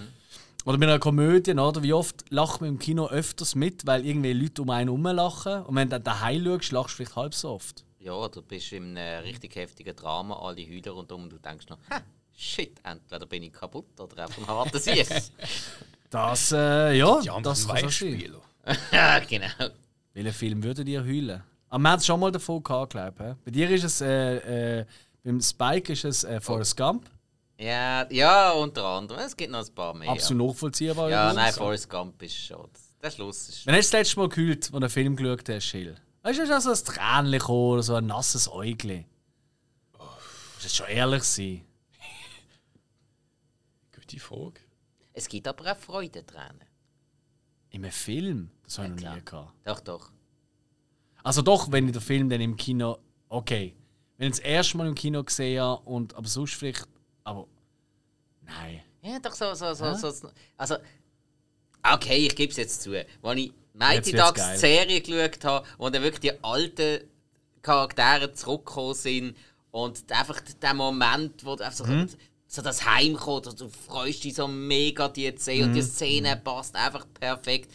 oder 0.66 0.79
bei 0.79 0.87
einer 0.87 0.98
Komödie, 0.98 1.52
oder? 1.52 1.83
Wie 1.83 1.92
oft 1.92 2.24
lacht 2.31 2.61
man 2.61 2.70
im 2.70 2.79
Kino 2.79 3.07
öfters 3.07 3.55
mit, 3.55 3.87
weil 3.87 4.05
irgendwie 4.05 4.33
Leute 4.33 4.62
um 4.62 4.70
einen 4.70 4.88
herum 4.88 5.05
lachen. 5.05 5.62
Und 5.62 5.76
wenn 5.76 5.88
du 5.88 5.98
dann 5.98 6.02
daheim 6.02 6.44
schaust, 6.44 6.72
lachst 6.72 6.90
du 6.92 6.96
vielleicht 6.96 7.16
halb 7.16 7.35
so 7.35 7.50
oft. 7.50 7.85
Ja, 8.00 8.29
du 8.29 8.42
bist 8.42 8.72
in 8.72 8.98
einem 8.98 9.22
richtig 9.22 9.55
heftigen 9.55 9.94
Drama, 9.94 10.37
alle 10.37 10.62
heulen 10.66 10.88
rundum 10.88 11.22
und 11.24 11.31
du 11.31 11.38
denkst 11.38 11.68
noch, 11.68 11.79
ha, 11.88 12.00
shit, 12.37 12.81
entweder 12.83 13.26
bin 13.26 13.44
ich 13.44 13.52
kaputt 13.52 13.98
oder 13.98 14.24
einfach 14.24 14.42
ein 14.42 14.46
harter 14.48 14.79
Sieg. 14.79 15.07
Das, 16.09 16.52
äh, 16.52 16.96
ja, 16.96 17.20
Die 17.20 17.26
das 17.26 17.35
kann 17.35 17.44
so 17.44 17.66
sein. 17.66 17.83
Beispiele. 17.83 18.40
ja, 18.92 19.18
genau. 19.29 19.46
Welchen 20.14 20.33
Film 20.33 20.62
würdet 20.62 20.87
ihr 20.88 21.02
heulen? 21.02 21.42
Aber 21.68 21.83
wir 21.83 21.90
haben 21.90 21.98
es 21.98 22.07
schon 22.07 22.20
mal 22.20 22.31
davon 22.31 22.62
gehabt, 22.62 22.92
glaube 22.92 23.37
ich. 23.37 23.44
Bei 23.44 23.50
dir 23.50 23.68
ist 23.70 23.83
es, 23.85 24.00
äh, 24.00 24.81
äh, 24.81 24.87
beim 25.24 25.40
Spike 25.40 25.92
ist 25.92 26.05
es 26.05 26.22
äh, 26.22 26.40
Forrest 26.40 26.76
Gump. 26.76 27.11
Ja, 27.59 28.07
ja, 28.11 28.53
unter 28.53 28.85
anderem. 28.85 29.21
Es 29.21 29.37
gibt 29.37 29.51
noch 29.51 29.66
ein 29.66 29.75
paar 29.75 29.95
mehr. 29.95 30.11
Absolut 30.11 30.49
nachvollziehbar. 30.49 31.09
Ja, 31.11 31.33
nein, 31.33 31.53
Forrest 31.53 31.88
Gump 31.88 32.23
ist 32.23 32.37
schon. 32.37 32.69
Der 33.03 33.11
Schluss 33.11 33.49
ist. 33.49 33.66
Wann 33.66 33.75
hast 33.75 33.92
du 33.92 33.97
das 33.97 34.01
letzte 34.01 34.21
Mal 34.21 34.29
gehüllt, 34.29 34.64
als 34.64 34.71
du 34.71 34.77
einen 34.77 34.90
Film 34.90 35.16
geschaut 35.16 35.49
hast, 35.49 35.64
Schill? 35.64 35.97
Weißt 36.23 36.38
du, 36.38 36.42
ist 36.42 36.51
also 36.51 36.71
ein 36.71 36.85
Tränchen 36.95 37.33
gekommen 37.33 37.73
oder 37.73 37.83
so 37.83 37.95
ein 37.95 38.07
nasses 38.07 38.51
Äugli? 38.51 39.07
Muss 39.97 40.62
das 40.62 40.75
schon 40.75 40.88
ehrlich 40.88 41.23
sein? 41.23 41.64
Gute 43.95 44.19
Frage. 44.19 44.61
Es 45.12 45.29
gibt 45.29 45.49
aber 45.49 45.73
auch 45.73 45.77
Freudentränen. 45.77 46.64
In 47.71 47.85
einem 47.85 47.92
Film? 47.92 48.51
Das 48.64 48.79
habe 48.79 48.95
ich 48.95 49.01
Ja, 49.01 49.11
noch 49.11 49.16
nie 49.16 49.25
gehabt. 49.25 49.53
Doch, 49.64 49.81
doch. 49.81 50.11
Also 51.23 51.42
doch, 51.42 51.71
wenn 51.73 51.87
ich 51.87 51.92
den 51.92 52.03
Film 52.03 52.29
dann 52.29 52.40
im 52.40 52.57
Kino... 52.57 52.99
Okay. 53.29 53.77
Wenn 54.19 54.29
ich 54.29 54.37
das 54.38 54.45
erste 54.45 54.77
Mal 54.77 54.88
im 54.88 54.95
Kino 54.95 55.23
gesehen 55.25 55.61
habe 55.62 55.83
und... 55.83 56.14
Aber 56.14 56.29
sonst 56.29 56.55
vielleicht... 56.55 56.87
Aber... 57.27 57.47
Nein. 58.43 58.83
Ja, 59.03 59.19
doch 59.19 59.35
so, 59.35 59.53
so, 59.55 59.75
so, 59.75 59.95
so. 60.11 60.31
Also, 60.57 60.77
okay, 61.83 62.27
ich 62.27 62.37
gebe 62.37 62.51
es 62.51 62.57
jetzt 62.57 62.83
zu. 62.83 62.93
Als 62.97 63.07
ich 63.39 63.53
Mighty 63.75 64.12
geil. 64.12 64.59
Serie 64.59 65.01
geschaut 65.01 65.45
habe 65.45 65.67
und 65.79 65.95
dann 65.95 66.03
wirklich 66.03 66.21
die 66.33 66.45
alten 66.45 67.05
Charaktere 67.62 68.33
zurückgekommen 68.33 68.95
sind 68.95 69.37
und 69.73 70.11
einfach 70.12 70.41
der 70.62 70.75
Moment, 70.75 71.45
wo 71.45 71.57
du 71.57 71.65
einfach 71.65 71.77
so, 71.77 71.85
Mhm. 71.85 72.09
so 72.47 72.62
das 72.62 72.87
Heimkommt 72.87 73.49
und 73.49 73.61
du 73.61 73.69
freust 73.69 74.23
dich 74.25 74.35
so 74.35 74.47
mega, 74.47 75.09
die 75.09 75.35
zu 75.35 75.45
sehen 75.45 75.65
und 75.65 75.71
Mhm. 75.71 75.75
die 75.75 75.83
Szene 75.83 76.37
passt 76.37 76.77
einfach 76.77 77.07
perfekt. 77.12 77.71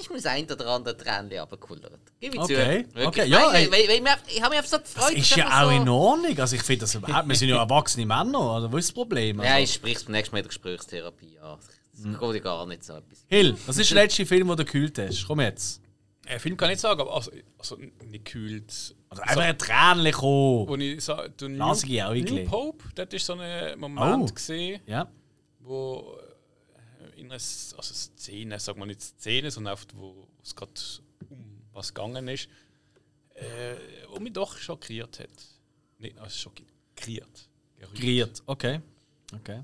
Ich 0.00 0.10
muss 0.10 0.26
ein 0.26 0.44
oder 0.50 0.66
andere 0.68 0.96
Tränchen 0.96 1.38
abgekullert. 1.38 1.98
Gib 2.20 2.34
ich 2.34 2.40
Okay, 2.40 2.84
zu. 2.88 2.94
Wirklich. 2.94 3.06
okay, 3.06 3.28
ja, 3.28 3.50
Nein, 3.52 3.68
weil, 3.70 3.88
weil, 3.88 4.04
weil, 4.04 4.16
ich 4.28 4.40
habe 4.42 4.50
mich 4.50 4.58
einfach 4.58 4.70
so 4.70 4.78
gefreut. 4.78 5.04
Das 5.04 5.12
ist 5.12 5.36
ja 5.36 5.46
auch 5.62 5.70
so, 5.70 5.76
in 5.76 5.88
Ordnung. 5.88 6.38
Also 6.38 6.56
ich 6.56 6.62
finde 6.62 6.80
das 6.82 6.94
überhaupt... 6.94 7.28
Wir 7.28 7.34
sind 7.36 7.48
ja 7.48 7.56
erwachsene 7.62 8.06
Männer, 8.06 8.56
oder? 8.56 8.72
Was 8.72 8.80
ist 8.80 8.88
das 8.88 8.94
Problem? 8.94 9.40
Also, 9.40 9.52
Ja, 9.52 9.58
ich 9.58 9.72
spreche 9.74 10.04
beim 10.04 10.12
nächsten 10.12 10.34
Mal 10.34 10.38
in 10.38 10.42
der 10.44 10.48
Gesprächstherapie 10.48 11.38
an. 11.40 11.58
Das 11.92 12.04
Mhm. 12.04 12.18
geht 12.18 12.34
ja 12.34 12.40
gar 12.40 12.66
nicht 12.66 12.84
so 12.84 12.92
etwas. 12.94 13.24
Hill, 13.26 13.56
was 13.66 13.76
ist 13.78 13.90
der 13.90 14.02
letzte 14.04 14.24
Film, 14.24 14.46
den 14.48 14.56
du 14.56 14.64
gekühlt 14.64 14.98
hast? 14.98 15.26
Komm 15.26 15.40
jetzt. 15.40 15.80
Äh, 16.26 16.38
Film 16.38 16.56
kann 16.56 16.68
ich 16.68 16.74
nicht 16.74 16.80
sagen, 16.82 17.00
aber 17.00 17.14
also, 17.14 17.30
also 17.58 17.76
nicht 17.76 18.24
gekühlt. 18.24 18.94
Also 19.08 19.22
einfach 19.22 19.42
ein 19.42 19.58
Tränchen 19.58 20.12
kommen. 20.12 20.68
Wo 20.68 20.76
ich 20.76 21.02
sage, 21.04 21.30
du 21.36 21.48
New. 21.48 21.56
New 21.56 22.44
Pope, 22.44 22.84
das 22.94 23.08
ist 23.12 23.26
so 23.26 23.32
ein 23.34 23.78
Moment 23.80 24.30
Oh. 24.30 24.34
gesehen, 24.34 24.80
Ja. 24.86 25.08
wo 25.60 26.18
in 27.18 27.26
einer 27.26 27.34
also 27.34 27.82
Szene, 27.82 28.58
sagen 28.58 28.78
wir 28.78 28.86
nicht 28.86 29.02
Szene, 29.02 29.50
sondern 29.50 29.74
oft, 29.74 29.96
wo 29.96 30.28
es 30.42 30.54
gerade 30.54 30.72
um 31.28 31.62
was 31.72 31.92
gegangen 31.92 32.28
ist, 32.28 32.48
äh, 33.34 33.76
wo 34.08 34.18
mich 34.18 34.32
doch 34.32 34.56
schockiert 34.56 35.20
hat. 35.20 35.28
Nicht, 35.98 36.18
also 36.18 36.36
schockiert. 36.36 36.68
Gerührt. 37.94 38.42
Okay. 38.46 38.80
Okay. 39.34 39.62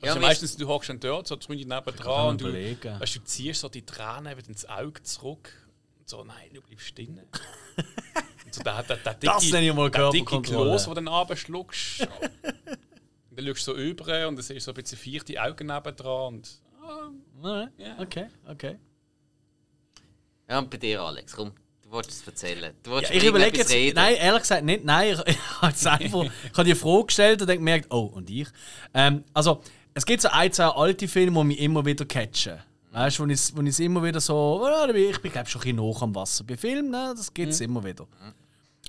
Ja, 0.00 0.10
Also 0.10 0.20
mich- 0.20 0.28
meistens, 0.28 0.56
du 0.56 0.68
hockst 0.68 0.90
dann 0.90 1.00
dort, 1.00 1.26
so 1.26 1.36
drüben 1.36 1.68
neben 1.68 1.84
kann 1.84 1.96
dran 1.96 2.28
und 2.28 2.40
du, 2.40 2.52
weißt, 2.52 3.16
du 3.16 3.24
ziehst 3.24 3.60
so 3.60 3.68
die 3.68 3.84
Tränen 3.84 4.36
wieder 4.36 4.48
ins 4.48 4.66
Auge 4.66 5.02
zurück 5.02 5.50
und 5.98 6.08
so, 6.08 6.22
nein, 6.24 6.50
du 6.52 6.60
bleibst 6.60 6.86
stehen. 6.86 7.18
und 8.44 8.54
so, 8.54 8.62
der, 8.62 8.82
der, 8.82 8.96
der 8.96 9.14
dicke, 9.14 9.32
Das 9.32 9.50
nenne 9.50 9.68
ich 9.68 9.74
mal 9.74 9.90
der 9.90 10.10
dicke. 10.10 10.42
Kloß, 10.42 10.84
den 10.84 10.90
du 10.90 10.94
dann 10.94 11.08
runterschluckst. 11.08 12.00
und 13.30 13.38
dann 13.38 13.46
schaust 13.46 13.66
du 13.66 13.72
so 13.72 13.76
über 13.76 14.28
und 14.28 14.36
dann 14.36 14.42
siehst 14.42 14.50
du 14.50 14.60
so 14.60 14.70
ein 14.70 14.74
bisschen 14.74 14.98
vierte 14.98 15.42
Augen 15.42 15.66
nebendran 15.66 16.34
und 16.34 16.60
Alright. 17.42 17.70
Okay, 17.98 18.26
okay. 18.48 18.76
Ja, 20.48 20.58
und 20.58 20.70
bei 20.70 20.76
dir, 20.78 21.02
Alex, 21.02 21.34
komm, 21.34 21.52
du 21.82 21.90
wolltest 21.90 22.22
es 22.22 22.26
erzählen. 22.26 22.74
Du 22.82 22.90
wolltest 22.90 23.12
Ja, 23.12 23.18
ich 23.18 23.24
über 23.24 23.38
überlege 23.38 23.58
jetzt. 23.58 23.94
Nein, 23.94 24.14
ehrlich 24.16 24.42
gesagt 24.42 24.64
nicht. 24.64 24.84
Nein, 24.84 25.14
ich, 25.14 25.36
ich 25.36 25.86
einfach 25.86 26.24
ich 26.24 26.52
habe 26.52 26.64
die 26.64 26.74
Frage 26.74 27.04
gestellt 27.04 27.42
und 27.42 27.48
dann 27.48 27.58
gemerkt, 27.58 27.86
oh, 27.90 28.10
und 28.14 28.30
ich. 28.30 28.48
Ähm, 28.94 29.24
also, 29.34 29.62
es 29.94 30.06
gibt 30.06 30.22
so 30.22 30.28
ein, 30.28 30.52
zwei 30.52 30.66
alte 30.68 31.06
Filme, 31.06 31.40
die 31.40 31.46
mich 31.46 31.60
immer 31.60 31.84
wieder 31.84 32.04
catchen. 32.04 32.58
Weißt 32.92 33.18
du, 33.18 33.24
wo 33.24 33.26
ich 33.28 33.56
wo 33.56 33.60
ich 33.60 33.68
es 33.68 33.80
immer 33.80 34.02
wieder 34.02 34.20
so. 34.20 34.66
Bin 34.86 34.96
ich 34.96 35.20
bin, 35.20 35.30
glaube 35.30 35.48
schon 35.48 35.60
ein 35.60 35.64
bisschen 35.64 35.80
hoch 35.80 36.02
am 36.02 36.14
Wasser. 36.14 36.44
Bei 36.44 36.56
Filmen, 36.56 36.90
ne, 36.90 37.12
das 37.16 37.32
gibt 37.32 37.52
es 37.52 37.60
immer 37.60 37.84
wieder. 37.84 38.06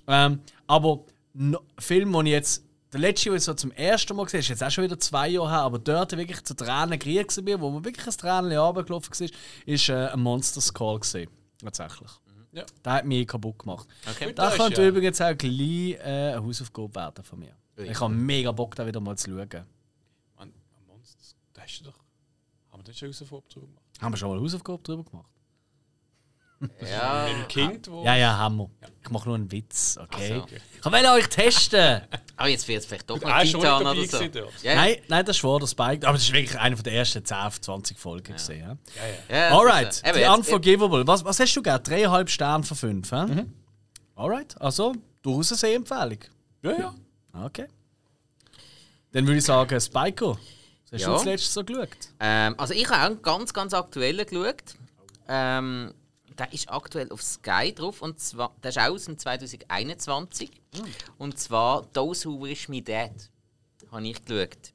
Ähm, 0.07 0.39
aber 0.65 1.03
no, 1.33 1.59
Film, 1.77 2.13
den 2.13 2.25
ich 2.27 2.31
jetzt. 2.31 2.63
Der 2.91 2.99
letzte, 2.99 3.29
den 3.29 3.37
ich 3.37 3.43
so 3.43 3.53
zum 3.53 3.71
ersten 3.71 4.15
Mal 4.15 4.23
gesehen 4.25 4.39
habe, 4.39 4.43
ist 4.43 4.49
jetzt 4.49 4.63
auch 4.63 4.71
schon 4.71 4.83
wieder 4.83 4.99
zwei 4.99 5.27
Jahre 5.29 5.49
her, 5.49 5.59
aber 5.59 5.77
dort 5.79 6.11
wirklich 6.17 6.43
zu 6.43 6.55
Tränen 6.55 6.97
gerührt 6.97 7.35
war, 7.37 7.61
wo 7.61 7.69
mir 7.71 7.85
wirklich 7.85 8.07
ein 8.07 8.13
Tränen 8.17 8.57
runtergelaufen 8.57 9.11
war, 9.19 9.27
ist 9.65 9.89
äh, 9.89 10.07
ein 10.07 10.19
Monster's 10.19 10.73
Call. 10.73 10.99
Gewesen, 10.99 11.29
tatsächlich. 11.63 12.09
Ja. 12.51 12.63
Der 12.83 12.93
hat 12.93 13.05
mich 13.05 13.27
kaputt 13.27 13.59
gemacht. 13.59 13.87
Okay. 14.09 14.33
Da 14.33 14.49
könnte 14.49 14.81
ja- 14.81 14.87
übrigens 14.87 15.21
auch 15.21 15.37
gleich 15.37 15.51
äh, 15.99 15.99
eine 16.33 16.43
Hausaufgabe 16.43 16.95
werden 16.95 17.23
von 17.23 17.37
mir. 17.39 17.55
Ui. 17.77 17.85
Ich 17.87 17.99
habe 17.99 18.11
mega 18.11 18.51
Bock, 18.51 18.73
da 18.75 18.87
wieder 18.87 18.99
mal 18.99 19.15
zu 19.15 19.29
schauen. 19.29 19.65
Man, 20.35 20.49
ein 20.49 20.85
Monster, 20.87 21.19
das 21.53 21.63
hast 21.63 21.79
du 21.81 21.83
doch. 21.85 21.99
Haben 22.71 22.79
wir 22.79 22.83
das 22.85 22.97
schon 22.97 23.09
Hausaufgabe 23.09 23.43
drüber 23.49 23.67
gemacht? 23.67 23.83
Haben 24.01 24.13
wir 24.13 24.17
schon 24.17 24.29
mal 24.29 24.35
eine 24.35 24.43
Hausaufgabe 24.43 24.81
drüber 24.81 25.03
gemacht? 25.03 25.31
Ja, 26.91 27.25
Mit 27.27 27.37
dem 27.37 27.47
Kind, 27.47 27.87
wo. 27.89 28.03
Ja, 28.03 28.15
ja, 28.15 28.37
wir. 28.57 28.69
Ich 29.01 29.09
mache 29.09 29.27
nur 29.29 29.35
einen 29.35 29.49
Witz, 29.51 29.97
okay? 30.01 30.31
Ach 30.33 30.37
so. 30.37 30.43
Okay. 30.43 30.57
Ich 30.83 30.91
will 30.91 31.05
euch 31.07 31.27
testen! 31.29 32.01
aber 32.35 32.47
jetzt 32.49 32.67
wird 32.67 32.79
es 32.79 32.85
vielleicht 32.85 33.09
doch 33.09 33.21
mal 33.21 33.43
Titan 33.45 33.81
oder 33.87 33.95
so. 34.05 34.17
gewesen. 34.19 34.43
Ja, 34.63 34.75
Nein, 34.75 34.97
nein, 35.07 35.25
das 35.25 35.41
war 35.43 35.59
der 35.59 35.67
Spike. 35.67 36.05
Aber 36.07 36.13
das 36.17 36.23
ist 36.23 36.33
wirklich 36.33 36.59
eine 36.59 36.75
der 36.75 36.93
ersten 36.93 37.23
10, 37.23 37.37
20 37.61 37.97
Folgen. 37.97 38.33
Gesehen, 38.33 38.59
ja. 38.59 38.67
Ja, 39.29 39.37
ja. 39.37 39.49
ja, 39.49 39.57
Alright, 39.57 39.93
The 39.93 40.19
jetzt- 40.19 40.29
Unforgivable. 40.37 41.07
Was, 41.07 41.23
was 41.23 41.39
hast 41.39 41.53
du 41.55 41.61
gegeben? 41.63 41.83
Dreieinhalb 41.83 42.29
Sterne 42.29 42.63
von 42.63 42.75
fünf, 42.77 43.11
hä? 43.11 43.25
Mhm. 43.25 43.53
Alright, 44.15 44.59
also 44.61 44.93
durchaus 45.21 45.51
eine 45.51 45.57
Sehempfehlung. 45.59 46.19
Ja, 46.61 46.71
ja. 46.77 46.93
Okay. 47.45 47.67
Dann 49.11 49.25
würde 49.25 49.37
ich 49.39 49.45
sagen, 49.45 49.79
Spiko. 49.79 50.37
Was 50.91 50.93
hast 50.93 51.01
Ja. 51.01 51.07
du 51.07 51.13
das 51.13 51.25
letzte 51.25 51.51
so 51.51 51.63
geschaut? 51.63 51.87
Ähm, 52.19 52.55
also 52.57 52.73
ich 52.73 52.85
habe 52.89 53.01
auch 53.01 53.05
einen 53.05 53.21
ganz, 53.21 53.53
ganz 53.53 53.73
aktuellen 53.73 54.25
geschaut. 54.25 54.75
Ähm, 55.27 55.93
der 56.39 56.53
ist 56.53 56.69
aktuell 56.69 57.11
auf 57.11 57.21
Sky 57.21 57.73
drauf 57.73 58.01
und 58.01 58.19
zwar, 58.19 58.55
der 58.63 58.69
ist 58.69 58.79
auch 58.79 58.91
aus 58.93 59.05
dem 59.05 59.17
2021. 59.17 60.49
Und 61.17 61.37
zwar 61.37 61.91
«Those 61.91 62.29
Who 62.29 62.41
Wish 62.41 62.69
Me 62.69 62.81
Dead» 62.81 63.11
habe 63.91 64.07
ich 64.07 64.23
geschaut. 64.23 64.73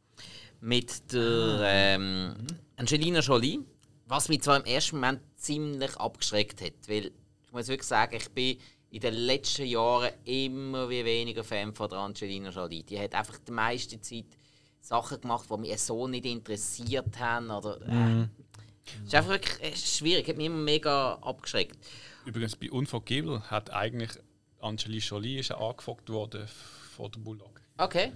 Mit 0.61 1.13
der 1.13 1.61
ähm, 1.63 2.35
Angelina 2.77 3.21
Jolie, 3.21 3.61
was 4.07 4.29
mich 4.29 4.43
zwar 4.43 4.59
im 4.59 4.65
ersten 4.65 4.97
Moment 4.97 5.21
ziemlich 5.37 5.97
abgeschreckt 5.97 6.61
hat, 6.63 6.89
weil 6.89 7.07
ich 7.07 7.53
muss 7.53 7.69
wirklich 7.69 7.89
sagen, 7.89 8.17
ich 8.17 8.31
bin 8.31 8.59
in 8.91 9.01
den 9.01 9.15
letzten 9.15 9.67
Jahren 9.67 10.11
immer 10.25 10.89
wie 10.89 11.05
weniger 11.05 11.45
Fan 11.45 11.75
von 11.75 11.93
Angelina 11.93 12.51
Jolie. 12.51 12.83
Die 12.83 12.99
hat 12.99 13.15
einfach 13.15 13.39
die 13.39 13.53
meiste 13.53 14.01
Zeit 14.01 14.27
Sachen 14.81 15.21
gemacht, 15.21 15.49
die 15.51 15.57
mich 15.57 15.81
so 15.81 16.07
nicht 16.07 16.27
interessiert 16.27 17.19
haben. 17.19 17.51
Oder, 17.51 17.81
äh, 17.83 18.29
Es 19.01 19.09
ist 19.09 19.15
einfach 19.15 19.31
wirklich 19.31 19.77
schwierig, 19.77 20.29
hat 20.29 20.37
mich 20.37 20.47
immer 20.47 20.59
mega 20.59 21.15
abgeschreckt. 21.23 21.79
Übrigens, 22.25 22.57
bei 22.57 22.71
Unforgivable 22.71 23.43
hat 23.51 23.71
eigentlich 23.71 24.11
Angelina 24.61 25.05
Jolie 25.05 25.39
ist 25.41 25.49
ja 25.49 25.59
angefragt 25.59 26.09
worden 26.09 26.47
von 26.97 27.11
der 27.11 27.21
Bullock. 27.21 27.61
Okay. 27.77 28.13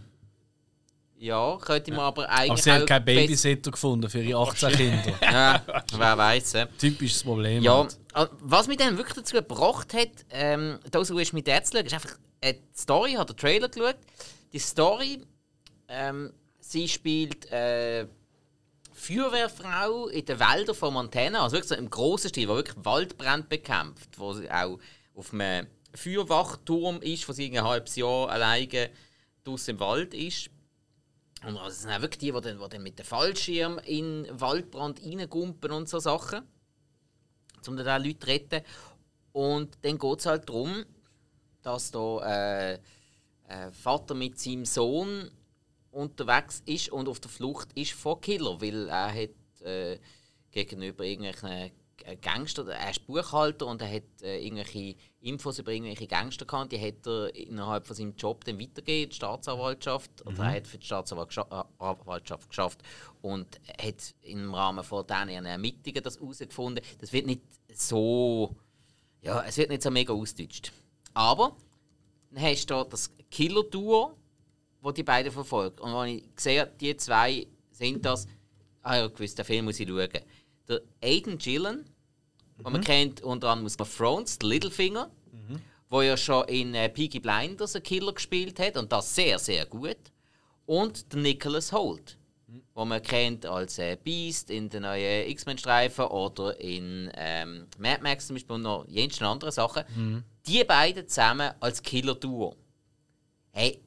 Ja, 1.18 1.58
könnte 1.60 1.90
man 1.90 2.00
aber 2.00 2.28
eigentlich. 2.28 2.50
Aber 2.50 2.62
sie 2.62 2.72
hat 2.72 2.86
keinen 2.86 3.04
Babysitter 3.04 3.72
gefunden 3.72 4.08
für 4.08 4.22
ihre 4.22 4.40
18 4.40 4.70
Kinder. 4.70 5.18
Ja, 5.20 5.62
wer 5.96 6.16
weiß. 6.16 6.54
Äh. 6.54 6.66
Typisches 6.78 7.24
Problem. 7.24 7.62
Ja, 7.62 7.78
halt. 7.78 7.98
äh, 8.14 8.26
was 8.40 8.68
mich 8.68 8.76
dann 8.76 8.96
wirklich 8.96 9.16
dazu 9.16 9.34
gebracht 9.34 9.92
hat, 9.94 10.10
ähm, 10.30 10.78
«Those 10.92 11.12
Who 11.12 11.18
Wish 11.18 11.32
Me 11.32 11.42
Dead» 11.42 11.66
zu 11.66 11.76
schauen, 11.76 11.86
ist 11.86 11.94
einfach 11.94 12.16
die 12.42 12.56
Story, 12.76 13.12
hat 13.14 13.28
der 13.28 13.36
Trailer 13.36 13.68
geschaut. 13.68 13.96
Die 14.52 14.60
Story, 14.60 15.22
ähm, 15.88 16.32
sie 16.60 16.88
spielt 16.88 17.50
äh, 17.50 18.06
Feuerwehrfrau 18.98 20.08
in 20.08 20.24
den 20.24 20.40
Wäldern 20.40 20.74
von 20.74 20.92
Montana, 20.92 21.42
also 21.42 21.56
wirklich 21.56 21.68
so 21.68 21.74
im 21.76 21.88
grossen 21.88 22.28
Stil, 22.28 22.48
wo 22.48 22.56
wirklich 22.56 22.84
Waldbrand 22.84 23.48
bekämpft, 23.48 24.18
wo 24.18 24.32
sie 24.32 24.50
auch 24.50 24.78
auf 25.14 25.32
einem 25.32 25.66
Feuerwachturm 25.94 27.00
ist, 27.02 27.28
wo 27.28 27.32
sie 27.32 27.56
ein 27.56 27.64
halbes 27.64 27.96
Jahr 27.96 28.28
alleine 28.28 28.90
draußen 29.44 29.74
im 29.74 29.80
Wald 29.80 30.14
ist. 30.14 30.50
Und 31.46 31.56
also 31.56 31.68
es 31.68 31.82
sind 31.82 31.92
auch 31.92 32.00
wirklich 32.00 32.18
die, 32.18 32.32
die 32.32 32.40
dann, 32.40 32.58
die 32.58 32.68
dann 32.68 32.82
mit 32.82 32.98
dem 32.98 33.06
Fallschirm 33.06 33.78
in 33.78 34.24
den 34.24 34.40
Waldbrand 34.40 35.00
reingumpen 35.02 35.70
und 35.70 35.88
so 35.88 36.00
Sachen, 36.00 36.42
um 37.66 37.76
dann 37.76 37.88
auch 37.88 38.04
Leute 38.04 38.18
zu 38.18 38.26
retten. 38.26 38.62
Und 39.32 39.78
dann 39.82 39.98
geht 39.98 40.18
es 40.18 40.26
halt 40.26 40.48
darum, 40.48 40.84
dass 41.62 41.90
da 41.92 42.72
äh, 42.72 42.78
ein 43.46 43.72
Vater 43.72 44.14
mit 44.14 44.38
seinem 44.38 44.64
Sohn 44.64 45.30
unterwegs 45.90 46.62
ist 46.66 46.90
und 46.90 47.08
auf 47.08 47.20
der 47.20 47.30
Flucht 47.30 47.72
ist 47.74 47.92
vor 47.92 48.20
Killer, 48.20 48.60
weil 48.60 48.88
er 48.88 49.12
hat 49.14 49.62
äh, 49.66 49.98
gegenüber 50.50 51.04
irgendwelchen 51.04 51.72
Gangster, 52.20 52.66
er 52.68 52.90
ist 52.90 53.06
Buchhalter 53.06 53.66
und 53.66 53.82
er 53.82 53.92
hat 53.92 54.22
äh, 54.22 54.38
irgendwelche 54.38 54.94
Infos 55.20 55.58
über 55.58 55.72
irgendwelche 55.72 56.06
Gangster 56.06 56.46
gehabt, 56.46 56.72
die 56.72 56.80
hat 56.80 57.06
er 57.06 57.34
innerhalb 57.34 57.86
von 57.86 57.96
seinem 57.96 58.14
Job 58.16 58.44
dann 58.44 58.58
weitergegeben, 58.58 59.10
die 59.10 59.16
Staatsanwaltschaft, 59.16 60.24
mhm. 60.24 60.32
oder 60.32 60.44
er 60.44 60.52
hat 60.52 60.66
für 60.66 60.78
die 60.78 60.86
Staatsanwaltschaft 60.86 62.48
geschafft 62.48 62.82
und 63.20 63.60
hat 63.80 64.14
im 64.22 64.54
Rahmen 64.54 64.84
von 64.84 65.06
diesen 65.06 65.44
Ermittlungen 65.44 66.02
das 66.02 66.18
herausgefunden. 66.18 66.84
Das 67.00 67.12
wird 67.12 67.26
nicht 67.26 67.42
so, 67.74 68.54
ja, 69.22 69.42
es 69.42 69.56
wird 69.56 69.70
nicht 69.70 69.82
so 69.82 69.90
mega 69.90 70.12
ausgedeutscht. 70.12 70.72
Aber 71.14 71.56
dann 72.30 72.42
hast 72.42 72.66
du 72.66 72.84
das 72.84 73.10
Killer-Duo, 73.30 74.14
wo 74.80 74.92
die 74.92 75.02
beiden 75.02 75.32
verfolgt. 75.32 75.80
Und 75.80 75.92
wenn 75.92 76.18
ich 76.18 76.24
sehe, 76.36 76.70
die 76.80 76.96
zwei 76.96 77.46
sind 77.70 78.04
das, 78.04 78.26
ah 78.82 78.96
ja, 78.96 79.06
gewiss, 79.08 79.34
den 79.34 79.44
Film 79.44 79.64
muss 79.66 79.80
ich 79.80 79.88
schauen. 79.88 80.08
Der 80.68 80.80
Aiden 81.02 81.38
Gillen, 81.38 81.78
mhm. 82.58 82.62
den 82.62 82.72
man 82.72 82.80
kennt 82.80 83.22
unter 83.22 83.48
anderem 83.50 83.66
aus 83.66 83.96
Thrones, 83.96 84.38
der 84.38 84.48
Littlefinger, 84.48 85.10
mhm. 85.32 85.60
wo 85.88 86.02
ja 86.02 86.16
schon 86.16 86.46
in 86.48 86.74
äh, 86.74 86.88
Peaky 86.88 87.20
Blinders 87.20 87.74
einen 87.74 87.82
Killer 87.82 88.12
gespielt 88.12 88.58
hat 88.60 88.76
und 88.76 88.92
das 88.92 89.14
sehr, 89.14 89.38
sehr 89.38 89.66
gut. 89.66 89.96
Und 90.66 91.12
der 91.12 91.20
Nicholas 91.20 91.72
Holt, 91.72 92.18
mhm. 92.46 92.62
wo 92.74 92.84
man 92.84 93.02
kennt 93.02 93.46
als 93.46 93.78
äh, 93.78 93.96
Beast 94.02 94.50
in 94.50 94.68
den 94.68 94.82
neuen 94.82 95.28
X-Men-Streifen 95.30 96.04
oder 96.06 96.60
in 96.60 97.10
ähm, 97.14 97.66
Mad 97.78 98.02
Max 98.02 98.26
zum 98.26 98.36
Beispiel 98.36 98.56
und 98.56 98.62
noch 98.62 98.86
jensten 98.86 99.24
andere 99.24 99.50
Sachen. 99.50 99.84
Mhm. 99.96 100.24
Die 100.46 100.62
beiden 100.64 101.08
zusammen 101.08 101.52
als 101.60 101.82
Killer-Duo. 101.82 102.56
Hey, 103.50 103.80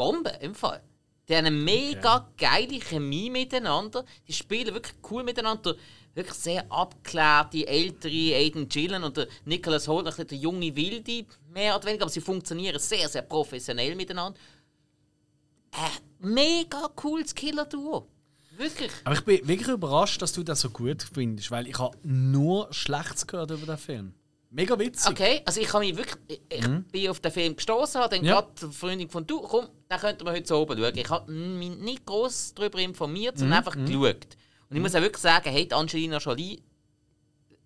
Bombe 0.00 0.30
im 0.40 0.54
Fall. 0.54 0.82
Die 1.28 1.36
haben 1.36 1.44
eine 1.44 1.54
mega 1.54 2.16
okay. 2.16 2.46
geile 2.46 2.80
Chemie 2.80 3.28
miteinander. 3.28 4.06
Die 4.26 4.32
spielen 4.32 4.72
wirklich 4.72 4.94
cool 5.10 5.22
miteinander. 5.22 5.76
Wirklich 6.14 6.36
sehr 6.36 6.72
abgeklärte, 6.72 7.66
ältere 7.66 8.34
Aiden 8.34 8.66
Gillen 8.66 9.04
und 9.04 9.18
der 9.18 9.28
Nicholas 9.44 9.86
Holt, 9.88 10.06
ein 10.06 10.26
der 10.26 10.38
junge 10.38 10.74
Wilde, 10.74 11.26
mehr 11.52 11.76
oder 11.76 11.84
weniger. 11.84 12.04
Aber 12.04 12.10
sie 12.10 12.22
funktionieren 12.22 12.78
sehr, 12.78 13.10
sehr 13.10 13.20
professionell 13.20 13.94
miteinander. 13.94 14.40
Ein 15.72 15.90
mega 16.32 16.88
cooles 16.96 17.34
Killer-Duo. 17.34 18.08
Wirklich. 18.56 18.90
Aber 19.04 19.14
ich 19.16 19.24
bin 19.26 19.46
wirklich 19.46 19.68
überrascht, 19.68 20.22
dass 20.22 20.32
du 20.32 20.42
das 20.42 20.62
so 20.62 20.70
gut 20.70 21.06
findest, 21.12 21.50
weil 21.50 21.68
ich 21.68 21.78
habe 21.78 21.98
nur 22.02 22.72
Schlechtes 22.72 23.26
gehört 23.26 23.50
über 23.50 23.66
den 23.66 23.78
Film. 23.78 24.14
Mega 24.52 24.76
witzig. 24.76 25.12
Okay, 25.12 25.42
also 25.44 25.60
ich 25.60 25.72
habe 25.72 25.84
mich 25.84 25.96
wirklich, 25.96 26.40
ich 26.48 26.66
mhm. 26.66 26.82
bin 26.84 27.08
auf 27.08 27.20
den 27.20 27.30
Film 27.30 27.54
gestoßen, 27.54 28.00
habe 28.00 28.16
dann 28.16 28.24
ja. 28.24 28.34
gerade 28.34 28.48
die 28.60 28.72
Freundin 28.74 29.08
von 29.08 29.24
du, 29.24 29.40
komm, 29.42 29.68
den 29.90 29.98
könnten 29.98 30.26
wir 30.26 30.32
heute 30.32 30.48
so 30.48 30.60
oben 30.60 30.76
schauen. 30.76 30.96
Ich 30.96 31.08
habe 31.08 31.30
mich 31.30 31.76
nicht 31.76 32.04
groß 32.04 32.54
darüber 32.54 32.80
informiert, 32.80 33.38
sondern 33.38 33.60
mhm. 33.60 33.66
einfach 33.66 33.76
mhm. 33.76 33.86
geschaut. 33.86 34.26
Und 34.68 34.76
ich 34.76 34.82
muss 34.82 34.94
auch 34.94 35.00
wirklich 35.00 35.22
sagen, 35.22 35.50
hey, 35.50 35.68
Angelina 35.70 36.18
Jolie, 36.18 36.60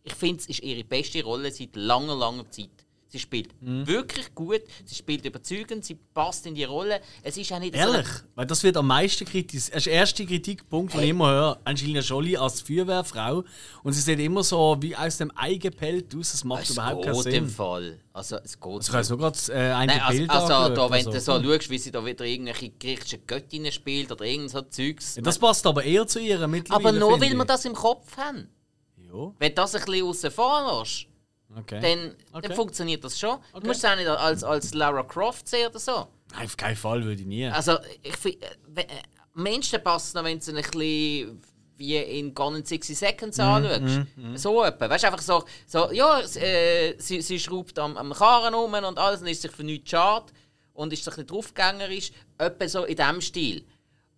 ich 0.03 0.15
finde, 0.15 0.41
es 0.41 0.47
ist 0.47 0.63
ihre 0.63 0.85
beste 0.85 1.25
Rolle 1.25 1.51
seit 1.51 1.75
langer, 1.75 2.17
langer 2.17 2.51
Zeit. 2.51 2.84
Sie 3.15 3.21
spielt 3.21 3.63
mhm. 3.63 3.87
wirklich 3.87 4.35
gut, 4.35 4.63
sie 4.85 4.97
spielt 4.97 5.25
überzeugend, 5.25 5.85
sie 5.85 5.95
passt 5.95 6.47
in 6.47 6.57
die 6.57 6.65
Rolle. 6.65 7.01
Es 7.23 7.37
ist 7.37 7.53
auch 7.53 7.61
nicht 7.61 7.73
Ehrlich? 7.73 8.09
So 8.09 8.25
Weil 8.35 8.47
das 8.47 8.65
wird 8.65 8.77
am 8.77 8.89
meisten 8.89 9.25
kritisiert. 9.25 9.73
Das 9.73 9.83
ist 9.83 9.87
der 9.87 9.93
erste 9.93 10.27
Kritikpunkt, 10.27 10.95
hey. 10.95 11.01
den 11.01 11.05
ich 11.05 11.11
immer 11.11 11.31
höre. 11.31 11.61
Angelina 11.63 12.01
Jolie 12.01 12.37
als 12.37 12.61
Feuerwehrfrau. 12.63 13.45
Und 13.85 13.93
sie 13.93 14.01
sieht 14.01 14.19
immer 14.19 14.43
so 14.43 14.77
wie 14.81 14.97
aus 14.97 15.19
dem 15.19 15.31
Ei 15.37 15.55
gepellt 15.55 16.13
aus. 16.17 16.33
Das 16.33 16.43
macht 16.43 16.65
es 16.65 16.71
überhaupt 16.71 17.05
keinen 17.05 17.23
Sinn. 17.23 17.35
im 17.35 17.49
Fall. 17.49 18.01
Also, 18.13 18.39
es 18.43 18.59
geht. 18.59 18.67
Also, 18.67 18.89
ich 18.89 18.95
habe 18.95 19.05
sogar 19.05 19.33
äh, 19.51 19.73
ein 19.75 19.87
Nein, 19.87 20.01
also, 20.01 20.19
Bild 20.19 20.31
also, 20.31 20.53
also 20.53 20.75
da, 20.75 20.91
wenn 20.91 21.07
also. 21.07 21.11
du 21.13 21.21
so 21.21 21.41
schaust, 21.41 21.71
wie 21.71 21.79
sie 21.79 21.93
da 21.93 22.05
wieder 22.05 22.25
irgendwelche 22.25 22.71
griechische 22.71 23.19
Göttinnen 23.19 23.71
spielt 23.71 24.11
oder 24.11 24.25
irgend 24.25 24.51
so 24.51 24.61
Zeugs. 24.61 25.15
Ja, 25.15 25.23
das 25.23 25.39
passt 25.39 25.65
aber 25.69 25.85
eher 25.85 26.05
zu 26.09 26.19
ihr 26.19 26.49
mittlerweile. 26.49 26.89
Aber 26.89 26.99
nur, 26.99 27.21
weil 27.21 27.33
wir 27.33 27.45
das 27.45 27.65
im 27.65 27.75
Kopf 27.75 28.17
haben. 28.17 28.49
Ja. 28.97 29.33
Wenn 29.39 29.51
du 29.51 29.55
das 29.55 29.77
ein 29.77 29.85
bisschen 29.85 30.05
außen 30.05 30.31
vor 30.33 30.81
lässt, 30.81 31.07
Okay. 31.57 31.81
Dann, 31.81 32.17
okay. 32.33 32.49
dann 32.49 32.57
funktioniert 32.57 33.05
das 33.05 33.19
schon. 33.19 33.31
Okay. 33.31 33.61
Du 33.61 33.67
musst 33.67 33.85
es 33.85 33.91
auch 33.91 33.97
nicht 33.97 34.09
als, 34.09 34.45
als 34.45 34.75
Lara 34.75 35.03
Croft 35.03 35.49
sehen 35.49 35.69
oder 35.69 35.79
so. 35.79 36.09
Nein, 36.33 36.47
auf 36.47 36.57
keinen 36.57 36.77
Fall 36.77 37.05
würde 37.05 37.21
ich 37.21 37.27
nie. 37.27 37.47
Also, 37.47 37.79
ich 38.03 38.17
finde, 38.17 38.47
äh, 38.77 38.87
Menschen 39.35 39.83
passen 39.83 40.17
noch, 40.17 40.25
wenn 40.25 40.41
sie 40.41 40.53
ein 40.53 40.63
bisschen 40.63 41.41
wie 41.77 41.97
in 41.97 42.35
Gone 42.35 42.59
in 42.59 42.65
60 42.65 42.97
Seconds 42.97 43.39
mm, 43.39 43.41
anschaust. 43.41 44.07
Mm, 44.17 44.33
mm. 44.33 44.37
So 44.37 44.63
etwas. 44.63 44.91
Weißt 44.91 45.05
du, 45.05 45.09
einfach 45.09 45.23
so, 45.23 45.45
so 45.67 45.91
ja, 45.93 46.21
äh, 46.21 46.95
sie, 46.99 47.21
sie 47.21 47.39
schraubt 47.39 47.79
am, 47.79 47.97
am 47.97 48.13
Karren 48.13 48.55
um 48.55 48.73
und 48.73 48.99
alles 48.99 49.21
und 49.21 49.27
ist 49.27 49.43
sich 49.43 49.51
für 49.51 49.65
nichts 49.65 49.91
schade 49.91 50.33
und 50.73 50.93
ist 50.93 51.05
sich 51.05 51.17
nicht 51.17 51.31
draufgängerisch. 51.31 52.13
Etwa 52.39 52.69
so 52.69 52.85
in 52.85 52.97
diesem 52.97 53.21
Stil. 53.21 53.65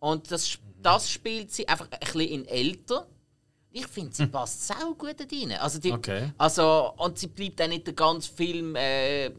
Und 0.00 0.30
das, 0.30 0.58
das 0.82 1.10
spielt 1.10 1.50
sie 1.52 1.66
einfach 1.66 1.88
ein 1.90 1.98
bisschen 1.98 2.20
in 2.20 2.46
älter 2.46 3.06
ich 3.76 3.86
finde, 3.86 4.14
sie 4.14 4.22
hm. 4.22 4.30
passt 4.30 4.66
sau 4.66 4.94
gut 4.94 5.16
da 5.18 5.24
rein. 5.30 5.52
Also, 5.60 5.78
die, 5.78 5.92
okay. 5.92 6.32
also, 6.38 6.94
und 6.96 7.18
sie 7.18 7.26
bleibt 7.26 7.60
auch 7.60 7.68
nicht 7.68 7.86
den 7.86 7.94
ganzen 7.94 8.34
Film 8.34 8.74
äh, 8.74 9.30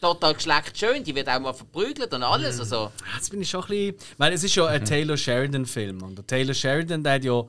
total 0.00 0.34
geschleckt 0.34 0.76
schön. 0.76 1.02
Die 1.02 1.14
wird 1.14 1.28
auch 1.28 1.40
mal 1.40 1.54
verprügelt 1.54 2.12
und 2.12 2.22
alles. 2.22 2.60
Also. 2.60 2.92
Jetzt 3.14 3.30
bin 3.30 3.40
ich 3.40 3.48
schon 3.48 3.62
ein 3.62 3.68
bisschen. 3.68 3.96
Weil 4.18 4.32
es 4.34 4.44
ist 4.44 4.54
ja 4.54 4.66
ein 4.66 4.82
mhm. 4.82 4.86
Taylor 4.86 5.16
Sheridan-Film. 5.16 6.02
Und 6.02 6.18
der 6.18 6.26
Taylor 6.26 6.54
Sheridan, 6.54 7.02
der 7.02 7.14
hat 7.14 7.24
ja. 7.24 7.42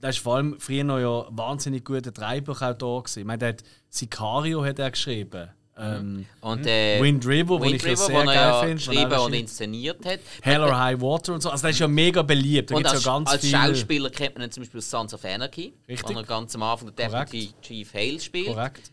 Der 0.00 0.10
ist 0.10 0.18
vor 0.18 0.36
allem 0.36 0.60
früher 0.60 0.84
noch 0.84 0.98
ja 0.98 1.26
wahnsinnig 1.30 1.82
guter 1.82 2.12
gewesen. 2.12 3.20
Ich 3.20 3.24
meine, 3.24 3.38
der 3.38 3.48
hat 3.50 3.64
Sicario 3.88 4.62
hat 4.62 4.78
er 4.78 4.90
geschrieben. 4.90 5.48
Ähm, 5.76 6.26
und 6.40 6.66
äh, 6.66 7.02
Wind 7.02 7.26
River, 7.26 7.60
Wind 7.60 7.74
ich 7.74 7.84
River, 7.84 7.96
sehr 7.96 8.24
geil 8.24 8.34
ja 8.34 8.60
finde. 8.60 8.74
geschrieben 8.76 9.18
und 9.18 9.32
inszeniert 9.32 10.04
hat. 10.06 10.20
Hell 10.42 10.62
or 10.62 10.78
High 10.78 11.00
Water 11.00 11.34
und 11.34 11.42
so. 11.42 11.50
Also, 11.50 11.62
das 11.62 11.72
ist 11.72 11.80
ja 11.80 11.88
mega 11.88 12.22
beliebt. 12.22 12.70
Da 12.70 12.76
und 12.76 12.86
als, 12.86 13.04
ja 13.04 13.12
ganz 13.12 13.30
als 13.30 13.40
viel... 13.40 13.50
Schauspieler 13.50 14.10
kennt 14.10 14.38
man 14.38 14.50
zum 14.50 14.62
Beispiel 14.62 14.80
Sons 14.80 15.12
of 15.14 15.24
Anarchy, 15.24 15.72
Richtig. 15.88 16.14
wo 16.14 16.20
er 16.20 16.24
ganz 16.24 16.54
am 16.54 16.62
Anfang 16.62 16.94
der 16.94 17.08
Deputy 17.08 17.50
Chief 17.60 17.92
Hale 17.92 18.20
spielt. 18.20 18.54
Korrekt. 18.54 18.90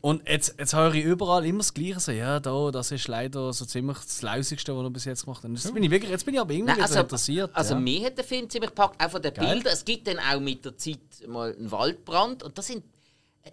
Und 0.00 0.28
jetzt, 0.28 0.54
jetzt 0.58 0.74
höre 0.74 0.94
ich 0.94 1.04
überall 1.04 1.44
immer 1.44 1.58
das 1.58 1.74
Gleiche. 1.74 2.00
So, 2.00 2.12
ja, 2.12 2.38
da, 2.38 2.70
das 2.70 2.92
ist 2.92 3.08
leider 3.08 3.52
so 3.52 3.64
ziemlich 3.64 3.98
das 3.98 4.22
Lausigste, 4.22 4.76
was 4.76 4.84
er 4.84 4.90
bis 4.90 5.04
jetzt 5.04 5.24
gemacht 5.24 5.42
hat. 5.42 5.50
Jetzt 5.50 5.74
bin 5.74 5.82
ich, 5.82 5.90
wirklich, 5.90 6.10
jetzt 6.10 6.24
bin 6.24 6.34
ich 6.34 6.40
aber 6.40 6.52
irgendwie 6.52 6.72
Nein, 6.72 6.82
also, 6.82 7.00
interessiert. 7.00 7.50
Also, 7.52 7.74
ja. 7.74 7.80
mir 7.80 8.06
hat 8.06 8.16
der 8.16 8.24
Film 8.24 8.48
ziemlich 8.48 8.70
gepackt, 8.70 9.02
auch 9.02 9.10
von 9.10 9.20
den 9.20 9.34
Geil. 9.34 9.54
Bildern. 9.54 9.72
Es 9.72 9.84
gibt 9.84 10.06
dann 10.06 10.18
auch 10.18 10.40
mit 10.40 10.64
der 10.64 10.76
Zeit 10.76 10.98
mal 11.26 11.54
einen 11.54 11.70
Waldbrand. 11.70 12.42
Und 12.42 12.56
das 12.56 12.68
sind 12.68 12.84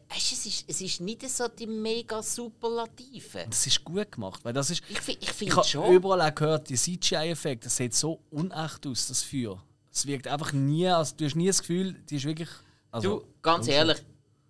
Weißt, 0.10 0.32
es, 0.32 0.46
ist, 0.46 0.66
es 0.68 0.82
ist 0.82 1.02
nicht 1.02 1.28
so 1.30 1.48
die 1.48 1.68
mega 1.68 2.22
Superlative. 2.22 3.46
Das 3.48 3.68
ist 3.68 3.84
gut 3.84 4.12
gemacht, 4.12 4.44
weil 4.44 4.54
das 4.54 4.70
ist. 4.72 4.82
Ich, 4.90 4.98
ich 5.22 5.32
finde 5.32 5.62
Ich 5.64 5.76
habe 5.76 5.94
überall 5.94 6.22
auch 6.22 6.36
gehört, 6.36 6.70
die 6.70 6.76
CGI-Effekte, 6.76 7.66
das 7.66 7.76
sieht 7.76 7.94
so 7.94 8.20
unecht 8.32 8.86
aus, 8.88 9.08
das 9.08 9.22
Feuer. 9.22 9.64
Es 9.92 10.08
wirkt 10.08 10.28
einfach 10.28 10.52
nie, 10.54 10.88
also 10.88 11.16
du 11.16 11.26
hast 11.26 11.36
nie 11.36 11.48
das 11.48 11.60
Gefühl, 11.60 11.94
die 12.10 12.16
ist 12.16 12.26
wirklich. 12.26 12.50
Also, 12.92 13.20
du, 13.20 13.28
ganz 13.42 13.68
ehrlich, 13.68 14.00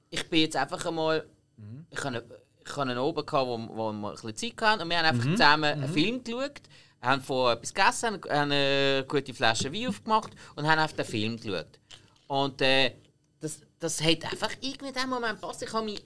ich 0.09 0.29
bin 0.29 0.41
jetzt 0.41 0.55
einfach 0.55 0.85
einmal. 0.85 1.25
Mhm. 1.57 1.85
Ich 1.89 2.03
habe 2.03 2.23
ich 2.65 2.77
einen 2.77 2.97
oben 2.97 3.25
gehabt, 3.25 3.47
wo, 3.47 3.57
wo 3.75 3.91
wir 3.91 4.09
ein 4.09 4.13
bisschen 4.13 4.35
Zeit 4.35 4.61
hatten 4.61 4.83
und 4.83 4.89
wir 4.89 4.97
haben 4.97 5.05
einfach 5.05 5.25
mhm. 5.25 5.31
zusammen 5.31 5.77
mhm. 5.77 5.83
einen 5.83 5.93
Film 5.93 6.23
geschaut, 6.23 6.61
haben 7.01 7.21
vorher 7.21 7.57
etwas 7.57 7.73
gegessen, 7.73 8.21
haben 8.29 8.51
eine 8.51 9.05
gute 9.07 9.33
Flasche 9.33 9.73
Wein 9.73 9.87
aufgemacht 9.87 10.31
und 10.55 10.65
haben 10.65 10.79
auf 10.79 10.93
den 10.93 11.05
Film 11.05 11.37
geschaut. 11.37 11.79
Und 12.27 12.61
äh, 12.61 12.95
das, 13.83 14.01
hat 14.01 14.23
einfach 14.31 14.51
irgendwie 14.61 14.87
in 14.87 14.93
dem 14.93 15.09
Moment 15.09 15.41
passt. 15.41 15.61
Ich 15.61 15.73
habe 15.73 15.85
mich, 15.85 16.03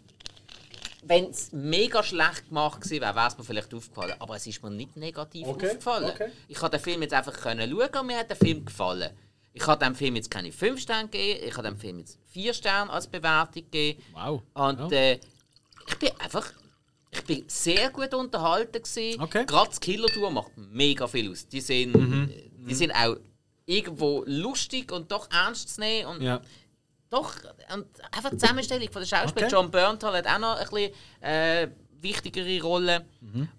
wenn 1.04 1.30
es 1.30 1.52
mega 1.52 2.04
schlecht 2.04 2.50
gemacht 2.50 2.82
gewesen 2.82 3.02
wäre, 3.02 3.16
wäre 3.16 3.28
es 3.28 3.38
mir 3.38 3.44
vielleicht 3.44 3.74
aufgefallen. 3.74 4.16
Aber 4.20 4.36
es 4.36 4.48
ist 4.48 4.62
mir 4.64 4.72
nicht 4.72 4.96
negativ 4.98 5.48
okay. 5.48 5.68
aufgefallen. 5.68 6.10
Okay. 6.10 6.32
Ich 6.48 6.58
konnte 6.58 6.78
den 6.78 6.84
Film 6.84 7.02
jetzt 7.04 7.14
einfach 7.14 7.34
können 7.34 7.70
schauen 7.70 8.02
und 8.02 8.08
mir 8.08 8.18
hat 8.18 8.30
der 8.30 8.38
Film 8.38 8.66
gefallen. 8.66 9.12
Ich 9.54 9.66
habe 9.66 9.84
dem 9.84 9.96
Film 9.96 10.16
jetzt 10.16 10.30
keine 10.30 10.52
5 10.52 10.80
Sterne 10.80 11.10
gegeben, 11.10 11.48
ich 11.48 11.58
habe 11.58 11.68
dem 11.68 11.78
Film 11.78 12.00
jetzt 12.00 12.20
4 12.28 12.54
Sterne 12.54 12.92
als 12.92 13.08
Bewertung 13.08 13.64
gegeben. 13.64 14.04
Wow. 14.14 14.44
Und 14.54 14.92
äh, 14.92 15.20
ich 15.88 15.96
bin 16.00 16.12
einfach 16.20 16.52
ich 17.10 17.24
bin 17.24 17.44
sehr 17.48 17.90
gut 17.90 18.14
unterhalten 18.14 18.84
gewesen. 18.84 19.22
Okay. 19.22 19.46
Gerade 19.46 19.70
das 19.70 19.80
Killer 19.80 20.08
Tour 20.08 20.30
macht 20.30 20.52
mega 20.58 21.08
viel 21.08 21.32
aus. 21.32 21.48
Die 21.48 21.62
sind, 21.62 21.96
mhm. 21.96 22.30
die 22.68 22.76
sind 22.76 22.92
auch 22.92 23.18
irgendwo 23.66 24.24
lustig 24.28 24.92
und 24.92 25.12
doch 25.12 25.30
ernst 25.32 25.76
zu 25.76 25.82
nehmen. 25.82 26.08
Und 26.08 26.22
ja. 26.22 26.42
Doch, 27.10 27.36
und 27.74 27.86
einfach 28.12 28.32
die 28.32 28.38
Zusammenstellung 28.38 28.92
von 28.92 29.02
der 29.02 29.08
Schauspieler. 29.08 29.46
Okay. 29.46 29.56
John 29.56 29.72
Berntal 29.72 30.18
hat 30.18 30.28
auch 30.28 30.40
noch 30.40 30.58
ein 30.58 30.68
bisschen 30.70 30.94
äh, 31.22 31.68
wichtigere 32.02 32.62
Rolle. 32.62 33.06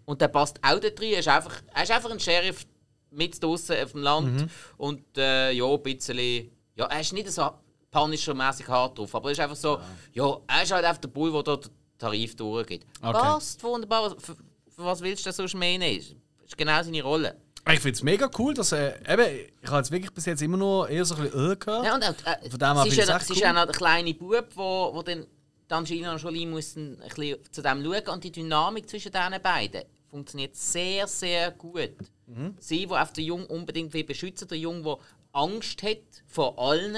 Und 0.05 0.21
der 0.21 0.29
passt 0.29 0.59
auch 0.63 0.79
da 0.79 0.91
drin. 0.91 1.13
Er 1.15 1.21
ist 1.21 1.29
einfach, 1.29 1.63
er 1.75 1.83
ist 1.83 1.91
einfach 1.91 2.11
ein 2.11 2.21
Sheriff 2.21 2.67
mit 3.11 3.43
draußen 3.43 3.83
auf 3.83 3.93
dem 3.93 4.03
Land. 4.03 4.51
Und 4.77 5.17
äh, 5.17 5.53
ja, 5.53 5.65
ein 5.67 5.83
bisschen. 5.83 6.51
Ja, 6.75 6.87
er 6.87 7.01
ist 7.01 7.13
nicht 7.13 7.31
so 7.33 7.51
Punisher-mäßig 7.91 8.69
hart 8.69 8.99
drauf, 8.99 9.15
aber 9.15 9.31
er 9.31 9.33
ist 9.33 9.41
einfach 9.41 9.57
so. 9.57 9.81
Ja, 10.13 10.37
er 10.47 10.63
ist 10.63 10.73
halt 10.73 10.85
einfach 10.85 11.01
der 11.01 11.09
Bull, 11.09 11.33
der 11.33 11.43
da 11.43 11.57
den 11.57 11.71
Tarif 11.99 12.37
durchgeht. 12.37 12.87
Okay. 13.01 13.13
Passt 13.13 13.63
wunderbar. 13.65 14.11
Für, 14.19 14.37
für 14.37 14.85
was 14.85 15.01
willst 15.01 15.25
du 15.25 15.31
denn 15.31 15.33
sonst 15.35 15.55
mehr 15.55 15.79
nehmen? 15.79 15.99
Das 16.39 16.49
ist 16.49 16.57
genau 16.57 16.83
seine 16.83 17.03
Rolle. 17.03 17.37
Ich 17.71 17.81
finde 17.81 17.97
es 17.97 18.03
mega 18.03 18.31
cool, 18.39 18.55
dass 18.55 18.73
äh, 18.73 18.95
eben, 19.07 19.49
ich 19.63 19.69
habe 19.69 19.79
jetzt 19.79 19.91
wirklich 19.91 20.13
bis 20.13 20.25
jetzt 20.27 20.41
immer 20.43 20.57
nur 20.57 20.89
eher 20.89 21.05
so 21.05 21.15
ein 21.17 21.23
bisschen 21.25 21.53
äh 21.53 21.57
gehört. 21.57 21.85
Ja, 21.85 21.95
und 21.95 22.03
auch, 22.05 22.15
äh, 22.25 22.51
Von 22.51 22.59
dem 22.59 22.75
her 22.77 22.87
ist, 22.87 22.97
ja, 22.97 23.05
sie 23.21 23.25
ist 23.25 23.31
cool. 23.31 23.37
ja 23.39 23.53
noch 23.53 23.65
der 23.67 23.75
kleine 23.75 24.15
Bub, 24.15 24.47
wo, 24.55 24.91
wo 24.95 25.03
dann 25.03 25.27
die 25.71 25.75
Angelina 25.75 26.17
Jolie 26.17 26.47
muss 26.47 26.77
ein 26.77 26.97
bisschen 26.97 27.37
zu 27.53 27.61
dem 27.63 27.85
schauen 27.85 28.09
und 28.15 28.25
die 28.25 28.33
Dynamik 28.33 28.89
zwischen 28.89 29.13
diesen 29.13 29.43
beiden 29.43 29.83
funktioniert 30.11 30.57
sehr, 30.57 31.07
sehr 31.07 31.51
gut. 31.51 31.91
Mhm. 32.27 32.55
Sie, 32.59 32.87
die 32.87 32.93
auf 32.93 33.13
den 33.13 33.25
Jungen 33.25 33.45
unbedingt 33.47 33.93
will 33.93 34.05
beschützen, 34.05 34.49
der 34.49 34.57
Junge, 34.59 34.83
der 34.83 34.97
Angst 35.33 35.83
hat 35.83 35.99
vor 36.27 36.59
allen 36.59 36.97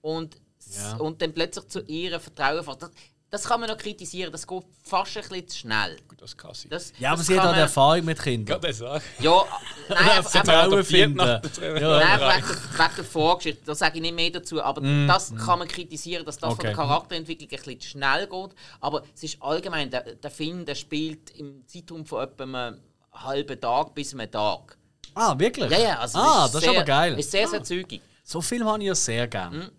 und, 0.00 0.36
Ja. 0.76 0.96
und 0.98 1.20
dann 1.22 1.32
plötzlich 1.32 1.66
zu 1.66 1.80
ihr 1.82 2.20
Vertrauen 2.20 2.62
fasst. 2.62 2.88
Das, 3.34 3.42
das 3.42 3.50
kann 3.50 3.60
man 3.60 3.68
noch 3.68 3.76
kritisieren, 3.78 4.30
das 4.30 4.46
geht 4.46 4.62
fast 4.84 5.16
ein 5.16 5.22
bisschen 5.24 5.48
zu 5.48 5.58
schnell. 5.58 5.96
Gut, 6.08 6.22
das 6.22 6.36
kann 6.36 6.54
sein. 6.54 6.70
Das, 6.70 6.92
Ja, 6.98 7.08
aber 7.10 7.18
das 7.18 7.26
sie 7.26 7.34
hat 7.34 7.40
kann 7.40 7.48
auch 7.48 7.52
man- 7.52 7.60
Erfahrung 7.60 8.04
mit 8.04 8.22
Kindern. 8.22 8.60
Gerade 8.60 8.72
sagen. 8.72 9.04
Ja, 9.18 9.44
nein, 9.88 9.98
einfach, 9.98 10.30
Vertrauen 10.30 10.58
adoptiert 10.72 10.86
finden. 10.86 11.18
Ja. 11.18 11.40
Nein, 11.40 12.20
wegen 12.20 12.48
der, 12.48 12.78
wegen 12.86 12.94
der 12.96 13.04
Vorgeschichte, 13.04 13.62
da 13.66 13.74
sage 13.74 13.96
ich 13.96 14.02
nicht 14.02 14.14
mehr 14.14 14.30
dazu. 14.30 14.62
Aber 14.62 14.80
das 15.06 15.34
kann 15.34 15.58
man 15.58 15.66
kritisieren, 15.66 16.24
dass 16.24 16.38
das 16.38 16.48
von 16.48 16.58
Okay. 16.58 16.68
der 16.68 16.76
Charakterentwicklung 16.76 17.48
ein 17.50 17.56
bisschen 17.56 17.80
zu 17.80 17.88
schnell 17.88 18.26
geht. 18.28 18.50
Aber 18.80 19.02
es 19.14 19.22
ist 19.24 19.42
allgemein, 19.42 19.90
der, 19.90 20.02
der 20.14 20.30
Film 20.30 20.64
der 20.64 20.74
spielt 20.76 21.30
im 21.32 21.66
Zeitraum 21.66 22.06
von 22.06 22.22
etwa 22.22 22.44
einem 22.44 22.80
halben 23.12 23.60
Tag 23.60 23.94
bis 23.94 24.14
einem 24.14 24.30
Tag. 24.30 24.76
Ah, 25.14 25.38
wirklich? 25.38 25.70
Ja, 25.70 25.78
ja, 25.78 25.98
also 25.98 26.18
ah, 26.18 26.44
es 26.46 26.52
das 26.52 26.62
ist 26.62 26.68
sehr, 26.70 26.78
aber 26.78 26.84
geil. 26.86 27.18
ist 27.18 27.30
sehr, 27.30 27.48
sehr 27.48 27.62
zügig. 27.64 28.00
So 28.22 28.40
Film 28.40 28.64
habe 28.66 28.78
ich 28.80 28.86
ja 28.86 28.94
sehr 28.94 29.26
gern. 29.28 29.70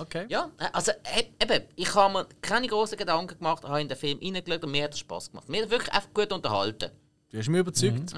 Okay. 0.00 0.26
Ja, 0.28 0.50
also 0.72 0.92
e- 0.92 1.30
eben, 1.42 1.64
ich 1.76 1.94
habe 1.94 2.12
mir 2.12 2.26
keine 2.40 2.66
großen 2.66 2.96
Gedanken 2.96 3.36
gemacht, 3.38 3.64
habe 3.64 3.80
in 3.80 3.88
den 3.88 3.96
Film 3.98 4.18
reingeschaut 4.22 4.64
und 4.64 4.70
mir 4.70 4.84
hat 4.84 4.94
es 4.94 5.00
Spaß 5.00 5.30
gemacht. 5.30 5.48
Mir 5.48 5.62
hat 5.62 5.70
wirklich 5.70 5.92
einfach 5.92 6.12
gut 6.14 6.32
unterhalten. 6.32 6.90
Du 7.30 7.38
hast 7.38 7.48
mich 7.48 7.60
überzeugt. 7.60 8.12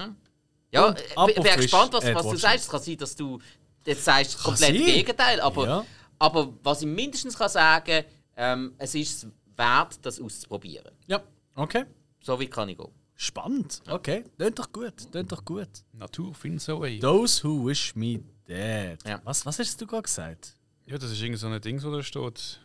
Ja, 0.71 0.87
Und 0.87 0.99
äh, 0.99 1.31
ich 1.37 1.43
wäre 1.43 1.57
gespannt, 1.57 1.93
was, 1.93 2.03
was 2.13 2.23
du 2.27 2.35
sagst. 2.37 2.65
Es 2.65 2.69
kann 2.69 2.81
sein, 2.81 2.97
dass 2.97 3.15
du 3.15 3.39
jetzt 3.85 4.03
sagst, 4.05 4.37
komplett 4.43 4.59
sein. 4.75 4.75
das 4.75 4.85
Gegenteil. 4.85 5.39
Aber, 5.41 5.65
Ja. 5.67 5.85
aber 6.19 6.53
was 6.63 6.81
ich 6.81 6.87
mindestens 6.87 7.37
kann 7.37 7.49
sagen 7.49 8.05
ähm, 8.35 8.73
es 8.79 8.95
ist 8.95 9.27
wert, 9.55 9.99
das 10.01 10.19
auszuprobieren. 10.19 10.91
Ja, 11.05 11.21
okay. 11.55 11.85
So 12.21 12.39
weit 12.39 12.49
kann 12.49 12.69
ich 12.69 12.77
gehen. 12.77 12.89
Spannend. 13.15 13.81
Okay. 13.87 14.23
Tönt 14.39 14.57
doch 14.57 14.71
gut. 14.71 15.11
Tönt 15.11 15.31
doch 15.31 15.45
gut. 15.45 15.69
Natur 15.91 16.33
finds 16.33 16.67
a 16.67 16.79
way. 16.79 16.99
Those 16.99 17.43
who 17.47 17.67
wish 17.67 17.95
me 17.95 18.19
dead. 18.47 18.97
Ja. 19.05 19.21
Was, 19.23 19.45
was 19.45 19.59
hast 19.59 19.79
du 19.79 19.85
gerade 19.85 20.01
gesagt? 20.01 20.55
Ja, 20.85 20.97
das 20.97 21.11
ist 21.11 21.21
irgend 21.21 21.39
so 21.39 21.47
ein 21.47 21.61
Ding, 21.61 21.81
wo 21.83 21.91
da 21.91 22.03
steht. 22.03 22.59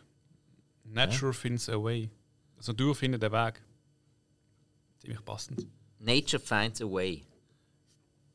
Nature 0.83 1.33
finds 1.33 1.69
a 1.69 1.73
way. 1.81 2.09
Also 2.57 2.71
Natur 2.73 2.95
findet 2.95 3.23
den 3.23 3.31
Weg. 3.31 3.61
Ziemlich 4.99 5.23
passend. 5.23 5.67
Nature 5.99 6.39
finds 6.41 6.81
a 6.81 6.85
way. 6.85 7.23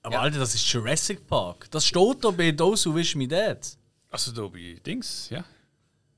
Aber 0.02 0.14
Ja. 0.14 0.20
Alter, 0.20 0.38
das 0.38 0.54
ist 0.54 0.70
Jurassic 0.72 1.26
Park. 1.26 1.70
Das 1.70 1.86
steht 1.86 2.24
da 2.24 2.30
bei 2.30 2.52
Those 2.52 2.88
who 2.88 2.94
wish 2.94 3.14
me 3.14 3.26
dead. 3.26 3.58
Also 4.10 4.32
da 4.32 4.46
bei 4.46 4.78
Dings, 4.84 5.28
ja. 5.30 5.44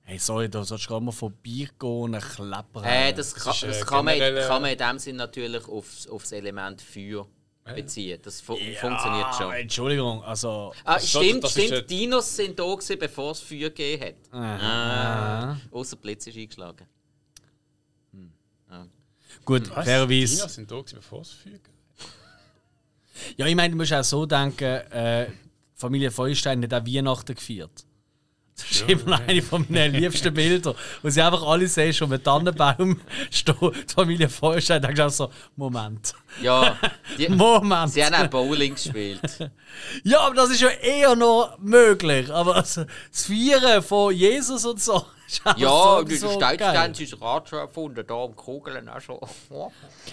Hey, 0.03 0.19
sorry, 0.19 0.49
da 0.49 0.62
sollst 0.62 0.85
du 0.85 0.89
gerade 0.89 1.05
mal 1.05 1.11
vorbeigehen 1.11 1.69
und 1.81 2.14
einen 2.14 2.23
Klepper 2.23 2.85
Äh, 2.85 3.12
das 3.12 3.35
kann, 3.35 3.53
ist, 3.53 3.62
äh, 3.64 3.67
das 3.69 3.87
kann, 3.87 4.05
man, 4.05 4.19
kann 4.19 4.62
man 4.62 4.71
in 4.71 4.79
dem 4.79 4.99
Sinn 5.01 5.17
natürlich 5.17 5.67
aufs, 5.67 6.07
aufs 6.07 6.31
Element 6.31 6.81
Feuer 6.81 7.27
beziehen. 7.75 8.19
Das 8.23 8.41
fu 8.41 8.57
funktioniert 8.57 9.35
schon. 9.37 9.53
Entschuldigung, 9.55 10.23
also. 10.25 10.73
Ah, 10.85 10.97
ist- 10.97 11.09
stimmt, 11.11 11.45
das 11.45 11.57
ist 11.57 11.64
stimmt. 11.64 11.71
der- 11.73 11.83
Dinos 11.83 12.37
sind 12.37 12.59
da 12.59 12.64
gewesen, 12.64 12.99
bevor 12.99 13.33
es 13.33 13.41
Feuer 13.41 13.71
gegeben 13.71 14.05
hat. 14.33 14.33
Ah. 14.33 15.57
Außer 15.71 15.97
Blitz 15.97 16.27
ist 16.27 16.37
eingeschlagen. 16.37 16.87
Gut, 19.45 19.71
Was? 19.75 19.85
fairerweise. 19.85 20.37
Dinos 20.37 20.55
sind 20.55 20.71
da 20.71 20.77
gewesen, 20.77 20.97
bevor 20.97 21.21
es 21.23 21.31
Feuer 21.31 21.53
gab. 21.53 22.09
Ja, 23.37 23.47
ich 23.47 23.55
meine, 23.55 23.71
du 23.71 23.77
musst 23.77 23.93
auch 23.93 24.03
so 24.05 24.27
denken, 24.27 24.64
äh, 24.64 25.29
Familie 25.75 26.11
Feuerstein 26.11 26.62
hat 26.64 26.75
auch 26.75 26.87
Weihnachten 26.87 27.35
gefeiert. 27.35 27.86
Das 28.68 28.70
ist 28.70 28.88
immer 28.88 29.18
noch 29.18 29.28
eine 29.28 29.42
von 29.42 29.66
meinen 29.68 29.94
liebsten 29.96 30.32
Bilder. 30.32 30.74
Wo 31.02 31.11
sie 31.11 31.20
einfach 31.20 31.42
alle 31.42 31.66
sehen, 31.68 31.92
schon 31.92 32.09
mit 32.09 32.24
Tannenbaum 32.24 32.98
steht 33.30 33.54
die 33.61 33.94
Familie 33.94 34.28
Feuerstein. 34.30 34.80
Da 34.80 34.88
denkst 34.90 35.14
so, 35.14 35.30
Moment. 35.57 36.14
Ja, 36.40 36.78
die, 37.18 37.28
Moment. 37.28 37.92
sie 37.92 38.02
haben 38.04 38.14
auch 38.14 38.28
Bowling 38.28 38.74
gespielt. 38.74 39.20
Ja, 40.04 40.20
aber 40.20 40.34
das 40.34 40.50
ist 40.50 40.62
ja 40.62 40.68
eher 40.70 41.14
noch 41.14 41.59
möglich. 41.59 42.32
Aber 42.32 42.57
also, 42.57 42.84
das 43.12 43.26
Feiern 43.26 43.82
von 43.82 44.14
Jesus 44.14 44.64
und 44.64 44.80
so. 44.80 45.04
ist 45.26 45.42
Ja, 45.59 45.98
so, 45.98 46.02
die 46.02 46.16
so 46.16 46.30
Steinstein 46.30 46.92
geil. 46.94 47.02
ist 47.02 47.20
Rad 47.20 47.48
schon 47.50 47.59
erfunden, 47.59 48.02
da 48.07 48.14
am 48.24 48.34
Kugeln 48.34 48.88
auch 48.88 49.00
schon. 49.02 49.18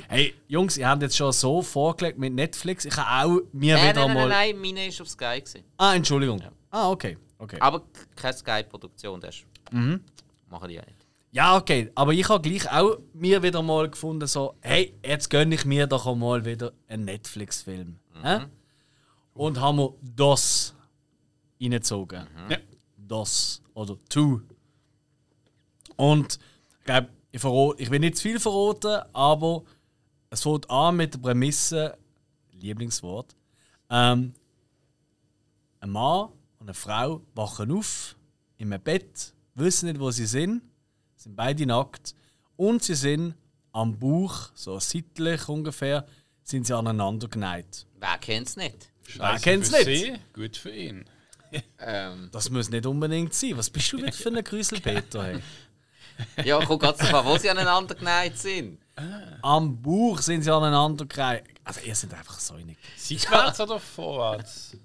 Hey, 0.09 0.33
Jungs, 0.49 0.75
ihr 0.77 0.89
habt 0.89 1.01
jetzt 1.01 1.15
schon 1.15 1.31
so 1.31 1.61
vorgelegt 1.61 2.17
mit 2.19 2.33
Netflix. 2.33 2.83
Ich 2.83 2.97
habe 2.97 3.25
auch 3.25 3.41
mir 3.53 3.77
Nein, 3.77 3.89
wieder 3.91 4.05
nein, 4.07 4.13
mal. 4.15 4.27
nein, 4.27 4.49
nein, 4.51 4.75
meine 4.75 4.91
war 4.91 5.01
auf 5.01 5.07
Sky. 5.09 5.39
Gewesen. 5.39 5.63
Ah, 5.77 5.95
Entschuldigung. 5.95 6.41
Ah, 6.69 6.89
okay. 6.89 7.17
Okay. 7.43 7.57
Aber 7.59 7.83
keine 8.15 8.33
Sky-Produktion, 8.33 9.19
das 9.21 9.35
ist. 9.35 9.45
Mhm. 9.71 10.01
Machen 10.49 10.69
die 10.69 10.75
ja 10.75 10.85
nicht. 10.85 10.97
Ja, 11.31 11.57
okay. 11.57 11.91
Aber 11.95 12.13
ich 12.13 12.27
habe 12.29 12.47
gleich 12.47 12.71
auch 12.71 12.97
mir 13.13 13.41
wieder 13.41 13.61
mal 13.61 13.89
gefunden, 13.89 14.27
so, 14.27 14.55
hey, 14.61 14.93
jetzt 15.03 15.29
gönne 15.29 15.55
ich 15.55 15.65
mir 15.65 15.87
doch 15.87 16.05
auch 16.05 16.15
mal 16.15 16.45
wieder 16.45 16.73
einen 16.87 17.05
Netflix-Film. 17.05 17.97
Hä? 18.21 18.41
Und 19.33 19.59
haben 19.59 19.77
wir 19.79 19.93
das 20.15 20.75
reingezogen. 21.59 22.27
Ja. 22.49 22.57
Das. 22.97 23.61
Oder 23.73 23.97
Two. 24.09 24.41
Und 25.95 26.37
ich 26.79 26.85
glaube, 26.85 27.09
ich, 27.31 27.41
verrate- 27.41 27.79
ich 27.81 27.89
will 27.89 27.99
nicht 27.99 28.17
zu 28.17 28.23
viel 28.23 28.39
verraten, 28.39 29.01
aber 29.13 29.63
es 30.29 30.43
fängt 30.43 30.69
an 30.69 30.97
mit 30.97 31.13
der 31.15 31.19
Prämisse, 31.19 31.97
Lieblingswort, 32.51 33.35
ähm, 33.89 34.33
ein 35.79 35.89
Mann 35.89 36.29
und 36.63 36.69
eine 36.69 36.73
Frau 36.75 37.21
wachen 37.35 37.71
auf 37.73 38.15
in 38.57 38.71
einem 38.71 38.81
Bett, 38.81 39.33
wissen 39.55 39.87
nicht, 39.89 39.99
wo 39.99 40.11
sie 40.11 40.25
sind, 40.25 40.61
sind 41.17 41.35
beide 41.35 41.65
nackt 41.65 42.15
und 42.55 42.81
sie 42.81 42.95
sind 42.95 43.35
am 43.73 43.99
Bauch, 43.99 44.49
so 44.53 44.79
seitlich 44.79 45.49
ungefähr, 45.49 46.05
sind 46.41 46.65
sie 46.65 46.73
aneinander 46.73 47.27
geneigt. 47.27 47.85
Wer 47.99 48.17
kennt 48.17 48.47
es 48.47 48.55
nicht? 48.55 48.91
Scheiße 49.09 49.43
kennt's 49.43 49.69
für 49.71 49.83
nicht? 49.83 50.03
sie, 50.05 50.19
gut 50.33 50.57
für 50.57 50.71
ihn. 50.71 51.05
Ähm, 51.77 52.29
Das 52.31 52.49
muss 52.49 52.71
nicht 52.71 52.83
unbedingt 52.87 53.31
sein. 53.31 53.55
Was 53.57 53.69
bist 53.69 53.93
du 53.93 53.97
wieder 53.97 54.11
für 54.11 54.29
ein 54.29 54.43
Grüselpeter? 54.43 55.23
Hey? 56.35 56.47
ja, 56.47 56.63
kommt 56.65 56.81
ganz 56.81 56.97
davon, 56.97 57.25
wo 57.25 57.37
sie 57.37 57.49
aneinander 57.49 57.93
geneigt 57.93 58.39
sind. 58.39 58.79
Am 59.43 59.79
Bauch 59.79 60.19
sind 60.19 60.41
sie 60.43 60.51
aneinander 60.51 61.05
geneigt. 61.05 61.59
Also 61.63 61.81
ihr 61.81 61.93
seid 61.93 62.13
einfach 62.13 62.39
so 62.39 62.55
einig. 62.55 62.77
Seitwärts 62.97 63.59
oder 63.59 63.79
vorwärts? 63.79 64.77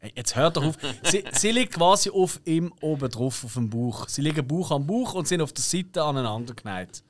Hey, 0.00 0.12
jetzt 0.14 0.36
hört 0.36 0.56
doch 0.56 0.64
auf. 0.64 0.76
Sie, 1.02 1.24
sie 1.32 1.50
liegt 1.50 1.74
quasi 1.74 2.10
auf 2.10 2.40
ihm 2.44 2.72
oben 2.80 3.10
drauf, 3.10 3.44
auf 3.44 3.54
dem 3.54 3.68
Bauch. 3.68 4.08
Sie 4.08 4.22
liegen 4.22 4.46
Bauch 4.46 4.70
am 4.70 4.86
Bauch 4.86 5.14
und 5.14 5.26
sind 5.26 5.40
auf 5.40 5.52
der 5.52 5.64
Seite 5.64 6.04
aneinander 6.04 6.54
geneigt. 6.54 7.02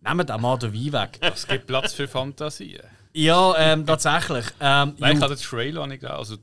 Nehmt 0.00 0.28
den 0.28 0.40
Mann 0.40 0.58
den 0.60 0.72
Wein 0.72 0.92
weg. 0.92 1.18
Es 1.20 1.46
gibt 1.46 1.66
Platz 1.66 1.92
für 1.92 2.06
Fantasien. 2.06 2.82
Ja, 3.12 3.54
ähm, 3.58 3.84
tatsächlich. 3.84 4.46
Ähm, 4.60 4.94
Weil 4.98 5.16
ich 5.16 5.22
habe 5.22 5.34
den 5.34 5.42
Trailer 5.42 5.86
nicht 5.88 6.00
gesehen. 6.00 6.14
Also, 6.16 6.36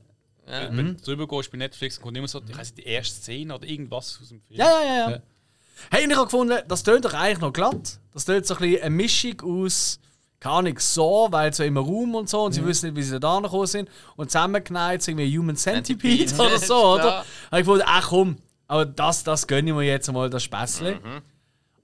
wenn 0.46 0.96
du 0.96 1.02
drüber 1.02 1.26
gehst 1.26 1.50
bei 1.50 1.58
Netflix, 1.58 2.00
kommt 2.00 2.16
immer 2.16 2.28
so, 2.28 2.40
ich 2.46 2.56
weiß 2.56 2.74
nicht, 2.74 2.86
die 2.86 2.90
erste 2.90 3.20
Szene 3.20 3.54
oder 3.54 3.66
irgendwas 3.66 4.18
aus 4.20 4.28
dem 4.28 4.40
Film. 4.42 4.60
ja, 4.60 4.66
ja, 4.66 4.84
ja, 4.84 4.94
ja. 4.94 5.10
Ja. 5.10 5.22
Hey, 5.90 6.06
ich 6.06 6.14
habe 6.14 6.24
gefunden, 6.24 6.58
das 6.68 6.82
tönt 6.82 7.04
doch 7.04 7.14
eigentlich 7.14 7.40
noch 7.40 7.52
glatt. 7.52 7.98
Das 8.12 8.24
tönt 8.24 8.46
so 8.46 8.54
ein 8.54 8.60
bisschen 8.60 8.82
eine 8.82 8.94
Mischung 8.94 9.40
aus, 9.42 9.98
keine 10.40 10.54
Ahnung, 10.54 10.78
so, 10.78 11.28
weil 11.30 11.52
so 11.52 11.64
im 11.64 11.76
Raum 11.76 12.14
und 12.14 12.28
so 12.28 12.44
und 12.44 12.52
sie 12.52 12.64
wissen 12.64 12.86
nicht, 12.86 12.96
wie 12.96 13.02
sie 13.02 13.18
da 13.18 13.40
gekommen 13.40 13.66
sind. 13.66 13.88
Und 14.16 14.30
zusammengeneigt 14.30 15.06
irgendwie 15.08 15.38
Human 15.38 15.56
Centipede, 15.56 16.34
oder 16.38 16.58
so, 16.58 16.94
oder? 16.94 17.18
Habe 17.18 17.26
ich 17.52 17.58
gefunden, 17.58 17.84
ach 17.86 18.08
komm, 18.08 18.36
aber 18.68 18.84
das, 18.84 19.24
das 19.24 19.46
gönne 19.46 19.70
ich 19.70 19.76
mir 19.76 19.84
jetzt 19.84 20.12
mal, 20.12 20.28
das 20.28 20.42
Späßle. 20.42 21.00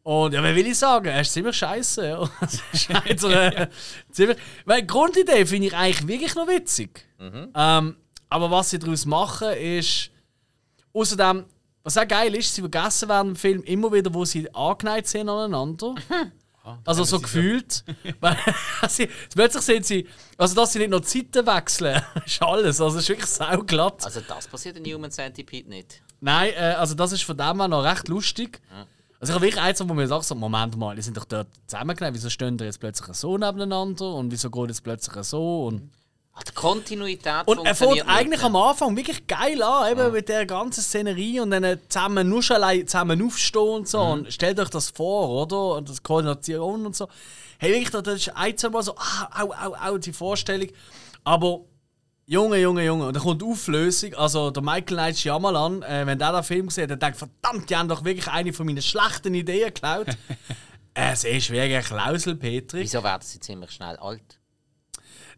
Und 0.03 0.35
ja, 0.35 0.43
was 0.43 0.55
will 0.55 0.67
ich 0.67 0.79
sagen? 0.79 1.07
Er 1.07 1.21
ist 1.21 1.33
ziemlich 1.33 1.57
scheiße. 1.57 2.07
Ja. 2.09 2.29
Das 2.41 2.61
ist 2.73 2.89
halt 2.89 3.21
so 3.21 3.29
eine, 3.29 3.71
ziemlich, 4.11 4.37
weil 4.65 4.81
die 4.81 4.87
Grundidee 4.87 5.47
finde 5.47 5.69
ich 5.69 5.75
eigentlich 5.77 6.09
wirklich 6.09 6.35
noch 6.35 6.49
witzig. 6.49 7.07
Ähm, 7.55 7.97
aber 8.29 8.51
was 8.51 8.71
sie 8.71 8.79
daraus 8.79 9.07
machen, 9.07 9.53
ist. 9.53 10.11
Außerdem, 10.93 11.45
was 11.85 11.97
auch 11.97 12.09
geil 12.09 12.35
ist, 12.35 12.55
sie 12.55 12.61
vergessen 12.61 13.09
während 13.09 13.31
dem 13.31 13.37
Film 13.37 13.63
immer 13.63 13.93
wieder, 13.93 14.13
wo 14.13 14.25
sie 14.25 14.53
angeneigt 14.55 15.07
sind 15.07 15.29
aneinander. 15.29 15.95
Also 16.85 17.05
so 17.05 17.21
gefühlt. 17.21 17.85
Sie, 18.89 19.09
plötzlich 19.35 19.63
sind 19.63 19.87
sie. 19.87 20.07
Also, 20.37 20.55
dass 20.55 20.73
sie 20.73 20.79
nicht 20.79 20.91
noch 20.91 21.01
die 21.01 21.09
Seiten 21.09 21.47
wechseln, 21.47 22.03
ist 22.27 22.43
alles. 22.43 22.81
Also, 22.81 22.99
es 22.99 23.05
ist 23.05 23.09
wirklich 23.09 23.29
sauglatt. 23.29 24.05
Also 24.05 24.21
das 24.21 24.47
passiert 24.47 24.77
in 24.77 24.93
Human 24.93 25.11
Centipede 25.11 25.69
nicht. 25.69 26.03
Nein, 26.21 26.53
äh, 26.55 26.75
also 26.79 26.95
das 26.95 27.13
ist 27.13 27.25
von 27.25 27.37
dem 27.37 27.59
her 27.59 27.69
noch 27.69 27.83
recht 27.83 28.09
lustig. 28.09 28.61
Also 29.19 29.33
ich 29.33 29.35
habe 29.35 29.45
wirklich 29.45 29.63
eins, 29.63 29.89
wo 29.89 29.95
mir 29.95 30.07
sagt, 30.07 30.25
so, 30.25 30.35
Moment 30.35 30.77
mal, 30.77 30.97
die 30.97 31.03
sind 31.03 31.17
doch 31.17 31.25
dort 31.25 31.49
zusammengenommen, 31.67 32.15
wieso 32.15 32.29
stehen 32.29 32.59
die 32.59 32.65
jetzt 32.65 32.81
plötzlich 32.81 33.15
so 33.17 33.39
nebeneinander 33.39 34.15
und 34.15 34.31
wieso 34.33 34.51
geht 34.51 34.69
jetzt 34.69 34.83
plötzlich 34.83 35.25
so 35.25 35.67
und... 35.67 35.91
Ah, 36.35 36.41
Die 36.49 36.53
Kontinuität 36.53 37.47
Und 37.47 37.67
er 37.67 37.75
fängt 37.75 38.09
eigentlich 38.09 38.31
nicht. 38.41 38.45
am 38.45 38.57
Anfang 38.57 38.97
wirklich 38.97 39.27
geil 39.27 39.63
an, 39.63 39.93
eben 39.93 40.13
mit 40.13 40.31
der 40.31 40.47
ganzen 40.47 40.81
Szenerie 40.83 41.41
und 41.41 41.51
dann 41.51 41.79
zusammen 41.91 42.27
nur 42.29 42.43
schon 42.43 42.57
allein 42.57 42.87
zusammen 42.87 43.23
aufstehen 43.23 43.61
und 43.69 43.89
so. 43.89 44.01
Und 44.01 44.33
stellt 44.33 44.59
euch 44.59 44.71
das 44.71 44.89
vor, 44.91 45.29
oder? 45.43 45.77
Und 45.77 45.91
das 45.91 46.03
Koordination 46.03 46.87
und 46.87 46.97
so. 46.97 47.07
Hey, 47.59 47.73
wirklich, 47.73 47.91
das 48.03 48.15
ist 48.15 48.29
ein, 48.35 48.57
zwei 48.57 48.71
Mal 48.71 48.83
so, 48.83 48.95
ah, 48.97 49.43
au, 49.43 49.53
au, 49.53 49.75
au, 49.75 49.99
die 49.99 50.13
Vorstellung. 50.13 50.69
Aber, 51.23 51.61
Junge, 52.27 52.57
Junge, 52.57 52.83
Junge, 52.85 53.07
und 53.09 53.15
dann 53.15 53.23
kommt 53.23 53.43
die 53.43 53.47
Auflösung. 53.47 54.15
Also, 54.15 54.51
der 54.51 54.63
Michael 54.63 54.85
Knight 54.85 55.19
Shyamalan, 55.19 55.83
äh, 55.83 56.07
wenn 56.07 56.19
der 56.19 56.33
den 56.33 56.43
Film 56.45 56.71
sieht, 56.71 56.89
der 56.89 56.97
denkt, 56.97 57.19
verdammt, 57.19 57.69
die 57.69 57.77
haben 57.77 57.89
doch 57.89 58.05
wirklich 58.05 58.29
eine 58.29 58.53
von 58.55 58.65
meinen 58.65 58.81
schlechten 58.81 59.35
Ideen 59.35 59.67
geklaut. 59.67 60.07
es 60.95 61.25
ist 61.25 61.51
wirklich 61.51 61.85
Klausel, 61.85 62.37
Petri. 62.37 62.81
Wieso 62.81 63.03
werden 63.05 63.23
sie 63.23 63.39
ziemlich 63.39 63.71
schnell 63.73 63.97
alt? 63.97 64.39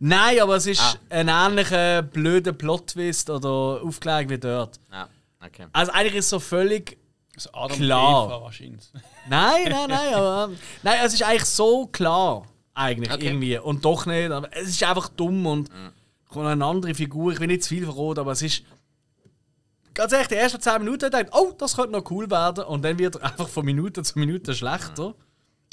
Nein, 0.01 0.40
aber 0.40 0.57
es 0.57 0.66
ist 0.66 0.80
Ah. 0.80 0.95
ein 1.11 1.28
ähnlicher 1.28 2.03
blöder 2.03 2.53
Plot-Twist 2.53 3.30
oder 3.30 3.80
Aufklärung 3.82 4.28
wie 4.30 4.38
dort. 4.38 4.78
Ja, 4.92 5.09
okay. 5.45 5.66
Also 5.72 5.92
eigentlich 5.92 6.14
ist 6.16 6.24
es 6.26 6.30
so 6.30 6.40
völlig. 6.40 6.99
Also 7.34 7.51
Adam 7.53 7.76
Klar. 7.78 8.26
Eva 8.26 8.42
wahrscheinlich. 8.42 8.84
Nein, 9.28 9.64
nein, 9.70 9.88
nein, 9.88 10.14
aber. 10.14 10.49
ähm, 10.53 10.59
Nein, 10.82 10.99
es 11.05 11.14
ist 11.14 11.22
eigentlich 11.22 11.45
so 11.47 11.86
klar. 11.86 12.47
Eigentlich 12.74 13.12
Okay. 13.12 13.26
irgendwie. 13.26 13.59
Und 13.59 13.84
doch 13.84 14.07
nicht. 14.07 14.30
Aber 14.30 14.49
es 14.53 14.68
ist 14.68 14.82
einfach 14.84 15.09
dumm 15.09 15.47
und 15.47 15.70
kommt 16.28 16.47
eine 16.47 16.64
andere 16.64 16.95
Figur. 16.95 17.32
Ich 17.32 17.40
will 17.40 17.47
nicht 17.47 17.62
zu 17.62 17.70
viel 17.70 17.84
verraten, 17.84 18.20
aber 18.20 18.32
es 18.32 18.42
ist. 18.42 18.62
Ganz 19.95 20.12
ehrlich, 20.12 20.26
die 20.28 20.34
ersten 20.34 20.61
10 20.61 20.82
Minuten 20.82 21.09
denkt, 21.11 21.30
oh, 21.32 21.53
das 21.57 21.76
könnte 21.76 21.92
noch 21.92 22.11
cool 22.11 22.28
werden. 22.30 22.64
Und 22.64 22.82
dann 22.84 22.99
wird 22.99 23.14
er 23.16 23.24
einfach 23.24 23.49
von 23.49 23.64
Minute 23.64 24.03
zu 24.03 24.18
Minute 24.18 24.53
schlechter. 24.55 25.14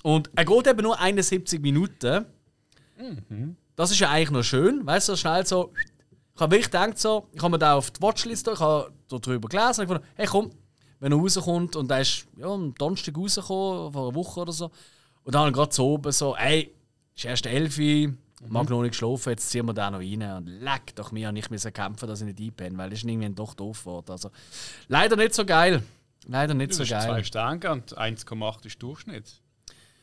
Und 0.03 0.29
er 0.35 0.45
geht 0.45 0.67
eben 0.67 0.81
nur 0.83 0.99
71 0.99 1.59
Minuten. 1.59 2.25
Das 3.75 3.91
ist 3.91 3.99
ja 3.99 4.09
eigentlich 4.09 4.31
noch 4.31 4.43
schön, 4.43 4.85
weißt 4.85 5.09
du, 5.09 5.15
schnell 5.15 5.45
so. 5.45 5.71
Ich 6.35 6.41
habe 6.41 6.51
wirklich 6.51 6.71
gedacht, 6.71 6.97
so, 6.97 7.27
ich 7.33 7.41
habe 7.41 7.51
mir 7.51 7.59
da 7.59 7.75
auf 7.75 7.91
die 7.91 8.01
Watchliste, 8.01 8.51
ich 8.53 8.59
habe 8.59 8.91
darüber 9.07 9.47
gelesen 9.47 9.81
und 9.81 9.83
ich 9.83 9.89
gedacht, 9.89 10.03
hey 10.15 10.27
komm, 10.27 10.51
wenn 10.99 11.11
er 11.11 11.17
rauskommt 11.17 11.75
und 11.75 11.89
der 11.89 12.01
ist 12.01 12.25
ja, 12.37 12.47
am 12.47 12.73
Donnerstag 12.75 13.17
rausgekommen, 13.17 13.91
vor 13.91 14.07
einer 14.07 14.15
Woche 14.15 14.39
oder 14.39 14.51
so. 14.51 14.71
Und 15.23 15.35
dann 15.35 15.51
gerade 15.53 15.73
so 15.73 15.93
oben 15.93 16.11
so, 16.11 16.35
ey, 16.35 16.73
ist 17.15 17.25
erst 17.25 17.45
11 17.45 17.77
Uhr, 17.77 18.13
mag 18.47 18.69
noch 18.69 18.81
nicht 18.81 18.91
geschlafen, 18.91 19.29
jetzt 19.29 19.49
ziehen 19.49 19.65
wir 19.65 19.73
da 19.73 19.91
noch 19.91 19.99
rein. 19.99 20.21
Und 20.37 20.47
leck 20.47 20.95
doch 20.95 21.11
mir, 21.11 21.31
ich 21.33 21.49
musste 21.51 21.71
kämpfen, 21.71 22.07
dass 22.07 22.21
ich 22.21 22.27
nicht 22.27 22.39
einpenne, 22.39 22.77
weil 22.77 22.89
das 22.89 22.99
ist 22.99 23.05
irgendwie 23.05 23.29
doch 23.29 23.53
doof 23.53 23.79
geworden. 23.79 24.11
Also, 24.11 24.29
leider 24.87 25.15
nicht 25.15 25.33
so 25.35 25.45
geil. 25.45 25.83
Leider 26.27 26.53
nicht 26.53 26.71
Du 26.71 26.75
so 26.75 26.81
hast 26.83 26.89
zwei 27.05 27.13
geil. 27.13 27.23
Sterne 27.23 27.71
und 27.71 27.97
1,8 27.97 28.65
ist 28.65 28.81
Durchschnitt. 28.81 29.40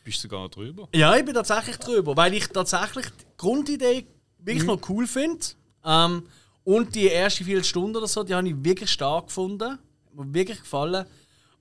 Bist 0.09 0.23
sogar 0.23 0.49
drüber. 0.49 0.89
Ja, 0.95 1.15
ich 1.17 1.25
bin 1.27 1.35
tatsächlich 1.35 1.77
drüber, 1.77 2.17
weil 2.17 2.33
ich 2.33 2.47
tatsächlich 2.47 3.05
die 3.11 3.25
Grundidee 3.37 4.07
wirklich 4.39 4.65
noch 4.65 4.81
cool 4.89 5.07
finde. 5.07 5.45
Ähm, 5.85 6.23
und 6.65 6.95
die 6.95 7.09
erste 7.09 7.45
Viertelstunde 7.45 7.99
oder 7.99 8.09
so, 8.09 8.25
die 8.25 8.35
habe 8.35 8.49
ich 8.49 8.55
wirklich 8.65 8.91
stark 8.91 9.27
gefunden. 9.27 9.79
Mir 10.15 10.33
wirklich 10.33 10.61
gefallen. 10.61 11.05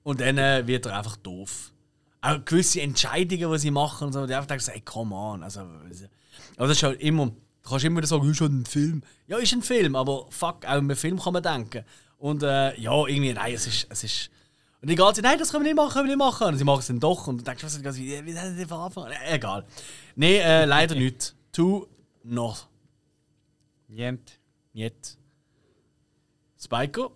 Und 0.02 0.22
dann 0.22 0.38
äh, 0.38 0.66
wird 0.66 0.86
er 0.86 0.96
einfach 0.96 1.16
doof. 1.16 1.72
Auch 2.22 2.42
gewisse 2.42 2.80
Entscheidungen, 2.80 3.52
die 3.52 3.58
sie 3.58 3.70
machen, 3.70 4.06
und 4.06 4.12
so, 4.14 4.26
die 4.26 4.32
einfach 4.32 4.48
denken, 4.48 4.64
so, 4.64 4.72
ey, 4.72 4.80
come 4.80 5.14
on. 5.14 5.42
Also, 5.42 5.60
aber 5.60 5.82
das 6.56 6.70
ist 6.70 6.82
halt 6.82 7.02
immer, 7.02 7.26
du 7.26 7.68
kannst 7.68 7.84
immer 7.84 8.06
sagen, 8.06 8.30
ist 8.30 8.38
schon 8.38 8.62
ein 8.62 8.64
Film. 8.64 9.02
Ja, 9.26 9.36
ist 9.36 9.52
ein 9.52 9.60
Film, 9.60 9.94
aber 9.94 10.26
fuck, 10.30 10.64
auch 10.64 10.70
einem 10.70 10.96
Film 10.96 11.20
kann 11.20 11.34
man 11.34 11.42
denken. 11.42 11.84
Und 12.16 12.42
äh, 12.42 12.80
ja, 12.80 13.06
irgendwie, 13.06 13.34
nein, 13.34 13.52
es 13.52 13.66
ist, 13.66 13.86
es 13.90 14.04
ist. 14.04 14.30
Und 14.80 14.88
die 14.90 14.94
ganze 14.94 15.20
Zeit, 15.20 15.30
nein, 15.30 15.38
das 15.38 15.50
können 15.50 15.64
wir 15.64 15.72
nicht 15.72 15.76
machen, 15.76 15.92
können 15.92 16.08
wir 16.08 16.16
nicht 16.16 16.24
machen. 16.24 16.46
Und 16.48 16.56
sie 16.58 16.64
machen 16.64 16.80
es 16.80 16.86
dann 16.86 17.00
doch. 17.00 17.26
Und 17.26 17.38
du 17.38 17.44
denkst, 17.44 17.64
was 17.64 17.74
ist 17.74 17.84
das? 17.84 17.96
Wie, 17.96 18.24
wie 18.24 18.32
soll 18.32 18.56
das 18.56 18.72
anfangen? 18.72 19.12
Äh, 19.12 19.34
egal. 19.34 19.64
Nein, 20.14 20.34
äh, 20.34 20.64
leider 20.66 20.94
nicht. 20.94 21.34
Tu 21.52 21.86
noch. 22.22 22.68
Jent. 23.88 24.38
Nicht. 24.72 25.18
Spiker? 26.62 27.10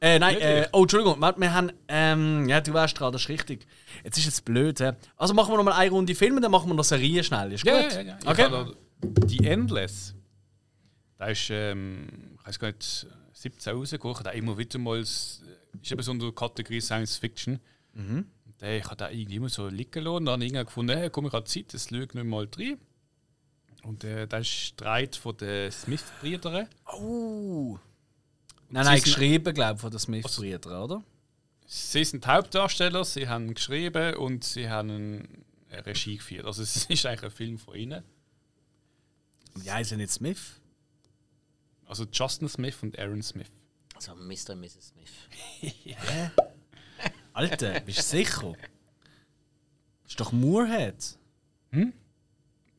Äh, 0.00 0.18
nein, 0.18 0.36
äh, 0.40 0.68
oh, 0.72 0.82
Entschuldigung, 0.82 1.20
warte, 1.20 1.40
wir 1.40 1.52
haben, 1.54 1.72
ähm, 1.88 2.48
ja, 2.48 2.60
du 2.60 2.74
wärst 2.74 3.00
dran, 3.00 3.12
das 3.12 3.22
ist 3.22 3.28
richtig. 3.30 3.66
Jetzt 4.04 4.18
ist 4.18 4.28
es 4.28 4.40
blöd, 4.42 4.78
hä? 4.80 4.92
Also 5.16 5.32
machen 5.32 5.52
wir 5.52 5.56
noch 5.56 5.64
mal 5.64 5.72
eine 5.72 5.90
Runde 5.90 6.14
Filme, 6.14 6.40
dann 6.40 6.50
machen 6.50 6.68
wir 6.68 6.74
noch 6.74 6.84
Serie 6.84 7.24
schnell, 7.24 7.52
ist 7.52 7.64
gut? 7.64 7.72
Ja, 7.72 7.88
ja, 7.88 8.00
ja. 8.02 8.18
Ich 8.22 8.28
Okay. 8.28 8.48
da 8.50 8.66
Die 9.26 9.46
Endless. 9.46 10.14
Da 11.16 11.26
ist, 11.28 11.48
ähm, 11.50 12.36
ich 12.38 12.46
weiß 12.46 12.58
gar 12.58 12.68
nicht, 12.68 13.06
17 13.32 13.74
rausgekommen. 13.74 14.22
Da 14.22 14.30
immer 14.30 14.58
wieder 14.58 14.78
mal, 14.78 15.02
ist 15.82 15.92
eben 15.92 16.02
so 16.02 16.12
der 16.14 16.32
Kategorie 16.32 16.80
Science 16.80 17.16
Fiction. 17.16 17.60
Mhm. 17.94 18.26
Und 18.44 18.62
ich 18.62 18.84
habe 18.84 18.96
da 18.96 19.10
irgendwie 19.10 19.36
immer 19.36 19.48
so 19.48 19.68
liegen 19.68 20.02
lassen. 20.04 20.16
Und 20.16 20.24
dann 20.26 20.32
habe 20.34 20.44
ich 20.44 20.50
irgendwann 20.50 20.66
gefunden, 20.66 20.96
hey, 20.98 21.10
komm, 21.10 21.26
ich 21.26 21.32
habe 21.32 21.44
Zeit, 21.44 21.72
das 21.74 21.88
schaue 21.88 22.04
ich 22.04 22.14
nicht 22.14 22.24
mal 22.26 22.48
rein. 22.56 22.78
Und 23.82 24.04
äh, 24.04 24.26
da 24.26 24.38
ist 24.38 24.48
Streit 24.48 25.14
von 25.16 25.36
den 25.36 25.70
Smith-Brüdern. 25.70 26.68
Oh. 26.98 27.78
Nein, 28.68 28.84
nein, 28.84 28.94
sind- 28.96 29.04
geschrieben, 29.04 29.54
glaube 29.54 29.74
ich, 29.76 29.80
von 29.80 29.90
den 29.90 30.00
Smith-Brüdern, 30.00 30.82
oder? 30.82 31.04
Sie 31.68 32.04
sind 32.04 32.26
Hauptdarsteller, 32.26 33.04
sie 33.04 33.28
haben 33.28 33.52
geschrieben 33.54 34.14
und 34.16 34.44
sie 34.44 34.68
haben 34.68 35.28
eine 35.70 35.86
Regie 35.86 36.16
geführt. 36.16 36.46
Also 36.46 36.62
es 36.62 36.76
ist 36.88 37.06
eigentlich 37.06 37.24
ein 37.24 37.30
Film 37.30 37.58
von 37.58 37.74
ihnen. 37.76 38.02
Und 39.54 39.64
die 39.64 39.70
heißen 39.70 39.96
nicht 39.98 40.12
Smith. 40.12 40.60
Also 41.86 42.04
Justin 42.12 42.48
Smith 42.48 42.76
und 42.82 42.98
Aaron 42.98 43.22
Smith. 43.22 43.50
Also 43.96 44.14
Mr. 44.14 44.52
und 44.52 44.60
Mrs. 44.60 44.92
Smith. 44.92 45.10
Alter, 47.32 47.80
bist 47.80 47.98
du 47.98 48.02
sicher? 48.02 48.52
Das 50.02 50.12
ist 50.12 50.20
doch 50.20 50.32
Moorhead. 50.32 51.18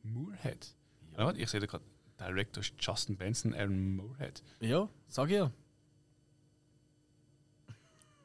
Moorhead. 0.02 0.74
Ja. 1.16 1.24
warte, 1.24 1.40
ich 1.40 1.50
sehe 1.50 1.60
da 1.60 1.66
gerade, 1.66 1.84
Director 2.18 2.62
ist 2.62 2.72
Justin 2.78 3.16
Benson, 3.16 3.52
Aaron 3.52 3.96
Moorhead. 3.96 4.42
Ja, 4.60 4.88
sag 5.08 5.28
ich 5.28 5.36
ja. 5.36 5.50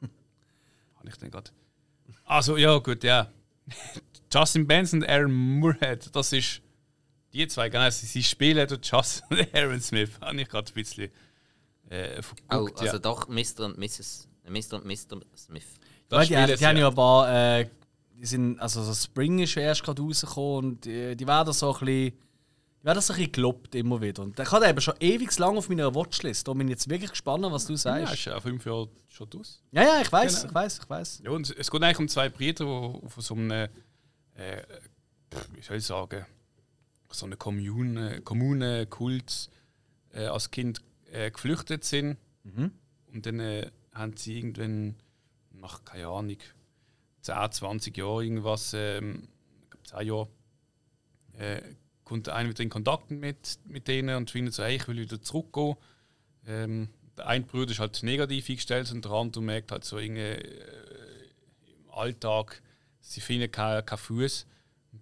Habe 0.96 1.08
ich 1.08 1.16
denn 1.16 1.30
gerade? 1.30 1.50
Also 2.24 2.56
ja, 2.56 2.78
gut, 2.78 3.02
ja. 3.02 3.30
Justin 4.32 4.66
Benson 4.66 5.02
und 5.02 5.08
Aaron 5.08 5.32
Moorhead, 5.32 6.14
das 6.14 6.32
ist 6.32 6.62
die 7.32 7.46
zwei, 7.48 7.68
genau. 7.68 7.90
Sie, 7.90 8.22
spielen 8.22 8.68
Justin 8.80 9.26
und 9.30 9.54
Aaron 9.54 9.80
Smith. 9.80 10.12
Habe 10.20 10.40
ich 10.40 10.48
gerade 10.48 10.70
ein 10.70 10.74
bisschen 10.74 11.10
äh, 11.90 12.20
Oh, 12.50 12.68
also 12.76 12.84
ja. 12.84 12.98
doch 12.98 13.28
Mr. 13.28 13.64
und 13.66 13.78
Mrs. 13.78 14.28
Mr. 14.48 14.74
und 14.76 14.84
Mr. 14.86 15.20
Smith. 15.36 15.64
Ja, 16.10 16.20
die, 16.46 16.52
die 16.52 16.56
sie 16.58 16.66
haben 16.66 16.76
ja 16.76 16.88
ein 16.88 16.94
paar. 16.94 17.58
Äh, 17.60 17.68
die 18.16 18.26
sind, 18.26 18.58
also 18.60 18.82
so 18.82 18.94
Spring 18.94 19.40
ist 19.40 19.56
erst 19.56 19.82
gerade 19.82 20.00
rausgekommen 20.00 20.56
und 20.72 20.84
die, 20.84 21.16
die 21.16 21.26
werden 21.26 21.52
so 21.52 21.72
ein 21.74 21.78
bisschen. 21.84 22.18
Die 22.80 22.86
werden 22.86 23.00
so 23.00 23.12
ein 23.14 23.16
bisschen 23.16 23.32
gelobt 23.32 23.74
immer 23.74 24.00
wieder. 24.00 24.22
Und 24.22 24.38
ich 24.38 24.52
hatte 24.52 24.66
eben 24.68 24.80
schon 24.80 24.94
ewig 25.00 25.36
lang 25.38 25.56
auf 25.56 25.68
meiner 25.70 25.94
Watchlist. 25.94 26.46
Da 26.46 26.52
bin 26.52 26.68
ich 26.68 26.72
jetzt 26.72 26.88
wirklich 26.90 27.10
gespannt, 27.10 27.44
was 27.48 27.64
du 27.66 27.72
Ja, 27.72 27.78
sagst. 27.78 28.12
ist 28.12 28.24
ja 28.26 28.38
fünf 28.40 28.66
Jahre 28.66 28.88
schon 29.08 29.26
aus. 29.40 29.62
Ja, 29.72 29.82
ja, 29.82 30.00
ich 30.02 30.12
weiß, 30.12 30.34
Genau. 30.42 30.48
ich 30.48 30.54
weiß, 30.54 30.78
ich 30.82 30.90
weiß. 30.90 31.22
Ja, 31.24 31.30
und 31.30 31.50
es 31.58 31.70
geht 31.70 31.82
eigentlich 31.82 31.98
um 31.98 32.08
zwei 32.08 32.28
Brüder, 32.28 32.64
die 32.66 32.70
auf 33.06 33.14
so 33.18 33.34
einem, 33.34 33.50
äh, 33.50 33.68
wie 35.54 35.62
soll 35.62 35.78
ich 35.78 35.86
sagen, 35.86 36.26
so 37.10 37.24
eine 37.26 37.36
Kommune, 37.36 38.20
Kommune 38.20 38.86
Kult 38.86 39.48
äh, 40.12 40.26
als 40.26 40.50
Kind 40.50 40.80
äh, 41.14 41.30
geflüchtet 41.30 41.84
sind. 41.84 42.18
Und 43.12 43.26
dann 43.26 43.40
äh, 43.40 43.70
haben 43.92 44.16
sie 44.16 44.36
irgendwann 44.36 44.96
nach, 45.52 45.84
keine 45.84 46.08
Ahnung, 46.08 46.36
10, 47.22 47.52
20 47.52 47.96
Jahren 47.96 48.24
irgendwas, 48.24 48.74
ähm, 48.74 49.28
ich 49.62 49.70
glaub 49.70 49.86
10 49.86 50.06
Jahre, 50.06 50.28
äh, 51.38 51.62
kommt 52.04 52.28
einer 52.28 52.50
wieder 52.50 52.62
in 52.62 52.68
Kontakt 52.68 53.10
mit, 53.10 53.58
mit 53.64 53.88
denen 53.88 54.16
und 54.16 54.30
findet 54.30 54.54
so, 54.54 54.62
hey, 54.62 54.76
ich 54.76 54.88
will 54.88 54.98
wieder 54.98 55.22
zurückgehen. 55.22 55.76
Ähm, 56.46 56.88
der 57.16 57.28
eine 57.28 57.44
Bruder 57.44 57.70
ist 57.70 57.78
halt 57.78 58.02
negativ 58.02 58.50
eingestellt 58.50 58.90
und 58.92 59.04
der 59.04 59.12
andere 59.12 59.42
merkt 59.42 59.72
halt 59.72 59.84
so 59.84 59.98
irgendwie 59.98 60.20
äh, 60.20 60.42
im 61.78 61.90
Alltag, 61.92 62.60
sie 63.00 63.20
finden 63.20 63.50
keinen 63.50 63.86
kein 63.86 63.98
Fuß. 63.98 64.46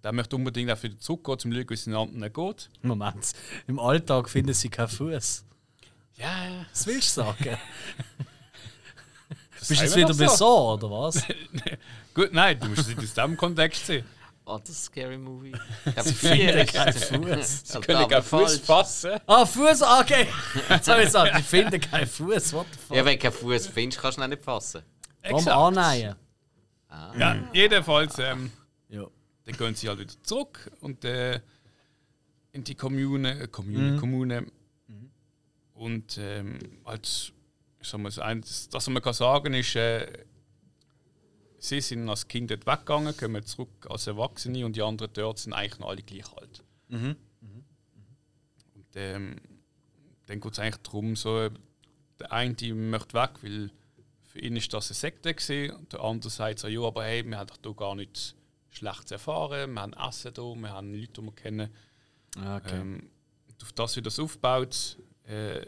Der 0.03 0.11
möchte 0.11 0.35
unbedingt 0.35 0.71
auch 0.71 0.81
wieder 0.81 0.97
zurückgehen, 0.97 1.39
zum 1.39 1.51
schauen, 1.51 1.69
wie 1.69 1.73
es 1.73 1.83
den 1.83 1.95
anderen 1.95 2.33
geht. 2.33 2.69
Moment. 2.81 3.33
Im 3.67 3.79
Alltag 3.79 4.29
finden 4.29 4.53
sie 4.53 4.69
keinen 4.69 4.87
Fuß. 4.87 5.43
Ja, 6.17 6.45
ja. 6.45 6.65
Was 6.71 6.85
willst 6.87 7.17
du 7.17 7.21
sagen? 7.21 7.57
Das 9.59 9.67
Bist 9.69 9.81
du 9.81 9.85
jetzt 9.85 9.95
wieder 9.95 10.13
so. 10.13 10.23
besorgt, 10.23 10.83
oder 10.83 10.99
was? 11.01 11.23
Gut, 12.13 12.33
nein, 12.33 12.59
du 12.59 12.67
musst 12.67 12.81
es 12.81 12.87
nicht 12.89 12.99
aus 12.99 13.13
diesem 13.13 13.37
Kontext 13.37 13.85
sehen. 13.85 14.05
Oh, 14.45 14.57
das 14.59 14.69
ist 14.71 14.81
ein 14.89 14.91
scary 14.93 15.17
Movie. 15.17 15.53
Ich 15.85 15.95
hab 15.95 16.03
Sie 16.03 16.13
vier. 16.13 16.35
finden 16.53 16.65
keinen 16.67 16.93
Fuß. 16.93 17.61
Sie 17.65 17.79
können 17.79 18.07
keinen 18.09 18.23
Fuß 18.23 18.57
fassen. 18.59 19.11
Ah, 19.25 19.45
Fuß, 19.45 19.81
okay. 20.01 20.27
Jetzt 20.69 20.87
habe 20.89 20.99
ich 20.99 21.05
gesagt, 21.05 21.33
sie 21.37 21.43
finden 21.43 21.79
keinen 21.79 22.07
Fuß. 22.07 22.51
What 22.51 22.65
the 22.73 22.77
fuck? 22.87 22.97
Ja, 22.97 23.05
wenn 23.05 23.13
du 23.17 23.19
keinen 23.23 23.31
Fuß 23.31 23.67
findest, 23.67 24.01
kannst 24.01 24.17
du 24.17 24.21
ihn 24.21 24.25
auch 24.25 24.29
nicht 24.29 24.43
fassen. 24.43 24.81
Warum 25.29 25.47
annähen? 25.77 26.15
Ja, 27.17 27.37
jedenfalls, 27.53 28.19
ähm, 28.19 28.51
Ja. 28.89 29.05
dann 29.45 29.55
gehen 29.57 29.75
sie 29.75 29.87
halt 29.87 29.99
wieder 29.99 30.13
zurück 30.23 30.69
und 30.81 31.05
äh, 31.05 31.39
in 32.51 32.65
die 32.65 32.75
Kommune, 32.75 33.39
äh, 33.43 33.47
Kommune, 33.47 33.97
Kommune. 33.97 34.45
Und 35.83 36.17
ähm, 36.17 36.59
als, 36.85 37.33
ich 37.81 37.89
sag 37.89 37.99
mal, 37.99 38.09
das, 38.09 38.69
was 38.71 38.89
man 38.89 39.03
kann 39.03 39.13
sagen 39.13 39.53
ist, 39.53 39.75
äh, 39.75 40.25
sie 41.59 41.81
sind 41.81 42.07
als 42.07 42.25
Kind 42.29 42.51
dort 42.51 42.65
weggegangen, 42.65 43.17
kommen 43.17 43.45
zurück 43.45 43.85
als 43.89 44.07
Erwachsene 44.07 44.65
und 44.65 44.77
die 44.77 44.81
anderen 44.81 45.11
dort 45.11 45.39
sind 45.39 45.51
eigentlich 45.51 45.79
noch 45.79 45.89
alle 45.89 46.01
gleich 46.01 46.31
alt. 46.37 46.63
Mhm. 46.87 47.17
Und 48.75 48.85
ähm, 48.95 49.35
dann 50.27 50.39
geht 50.39 50.53
es 50.53 50.59
eigentlich 50.59 50.83
darum, 50.83 51.17
so, 51.17 51.49
der 52.17 52.31
eine 52.31 52.53
die 52.53 52.71
möchte 52.71 53.13
weg, 53.13 53.31
weil 53.41 53.69
für 54.23 54.39
ihn 54.39 54.55
ist 54.55 54.73
das 54.73 54.89
eine 54.89 54.95
Sekte 54.95 55.33
gewesen, 55.33 55.75
und 55.75 55.91
der 55.91 55.99
andere 55.99 56.29
sagt 56.29 56.59
so, 56.59 56.69
ja, 56.69 56.79
aber 56.79 57.03
hey, 57.03 57.25
wir 57.25 57.37
haben 57.37 57.47
doch 57.47 57.59
hier 57.61 57.73
gar 57.75 57.95
nichts 57.95 58.35
Schlechtes 58.69 59.11
erfahren, 59.11 59.73
wir 59.73 59.81
haben 59.81 59.93
Essen 59.93 60.31
hier, 60.33 60.55
wir 60.55 60.69
haben 60.71 60.93
Leute, 60.93 61.21
die 61.21 61.25
wir 61.25 61.33
kennen. 61.33 61.69
Ah, 62.37 62.55
Okay. 62.55 62.79
Ähm, 62.79 63.09
auf 63.61 63.73
das, 63.73 63.95
wie 63.95 64.01
das 64.01 64.19
aufbaut, 64.19 64.97
äh, 65.25 65.65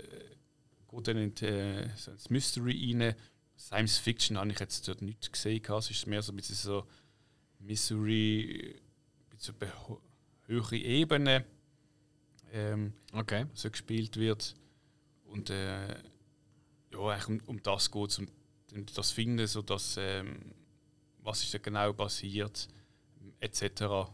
geht 0.90 1.08
dann 1.08 1.18
in 1.18 1.36
die, 1.36 1.46
äh, 1.46 1.90
so 1.96 2.12
ins 2.12 2.30
Mystery 2.30 2.94
rein. 2.94 3.16
Science 3.58 3.98
Fiction 3.98 4.38
habe 4.38 4.52
ich 4.52 4.60
jetzt 4.60 4.88
dort 4.88 5.02
nicht 5.02 5.32
gesehen. 5.32 5.64
Es 5.64 5.90
ist 5.90 6.08
mehr 6.08 6.22
so 6.22 6.34
ein 6.34 6.36
bisschen 6.36 6.56
so 6.56 6.86
Mystery, 7.60 8.76
ein 9.32 9.38
bisschen 9.38 9.56
höhere 10.48 10.78
Ebene, 10.78 11.46
ähm, 12.52 12.94
okay. 13.14 13.46
so 13.54 13.70
gespielt 13.70 14.18
wird. 14.18 14.56
Und 15.26 15.50
äh, 15.50 15.88
ja, 16.92 17.00
eigentlich 17.00 17.28
um, 17.28 17.56
um 17.56 17.64
das 17.64 17.92
geht 17.92 18.10
es, 18.10 18.20
um 18.20 18.28
das 18.94 19.12
Finden, 19.12 19.48
so 19.48 19.62
dass, 19.62 19.96
ähm, 19.98 20.54
was 21.20 21.44
ist 21.44 21.54
da 21.54 21.58
genau 21.58 21.94
passiert, 21.94 22.68
etc. 23.40 23.62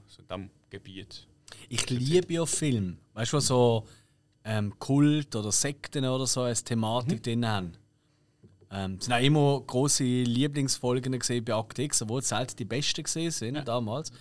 So 0.08 0.22
in 0.22 0.28
diesem 0.28 0.50
Gebiet. 0.70 1.28
Ich 1.68 1.90
liebe 1.90 2.34
ja 2.34 2.46
Filme. 2.46 2.98
Weißt 3.14 3.34
du, 3.34 3.38
was 3.38 3.48
so 3.48 3.88
ähm, 4.44 4.78
Kult 4.80 5.36
oder 5.36 5.52
Sekten 5.52 6.06
oder 6.06 6.26
so 6.28 6.42
als 6.42 6.64
Thematik 6.64 7.22
drin 7.24 7.48
haben. 7.48 7.74
Ähm, 8.72 8.96
es 9.00 9.06
sind 9.06 9.14
auch 9.14 9.20
immer 9.22 9.62
große 9.62 10.04
Lieblingsfolgen 10.04 11.18
gesehen 11.20 11.44
bei 11.44 11.54
Akte 11.54 11.84
X, 11.84 12.02
obwohl 12.02 12.20
es 12.20 12.30
selten 12.30 12.56
die 12.56 12.66
besten 12.66 13.04
gesehen 13.04 13.32
sind 13.32 13.68
damals. 13.68 14.12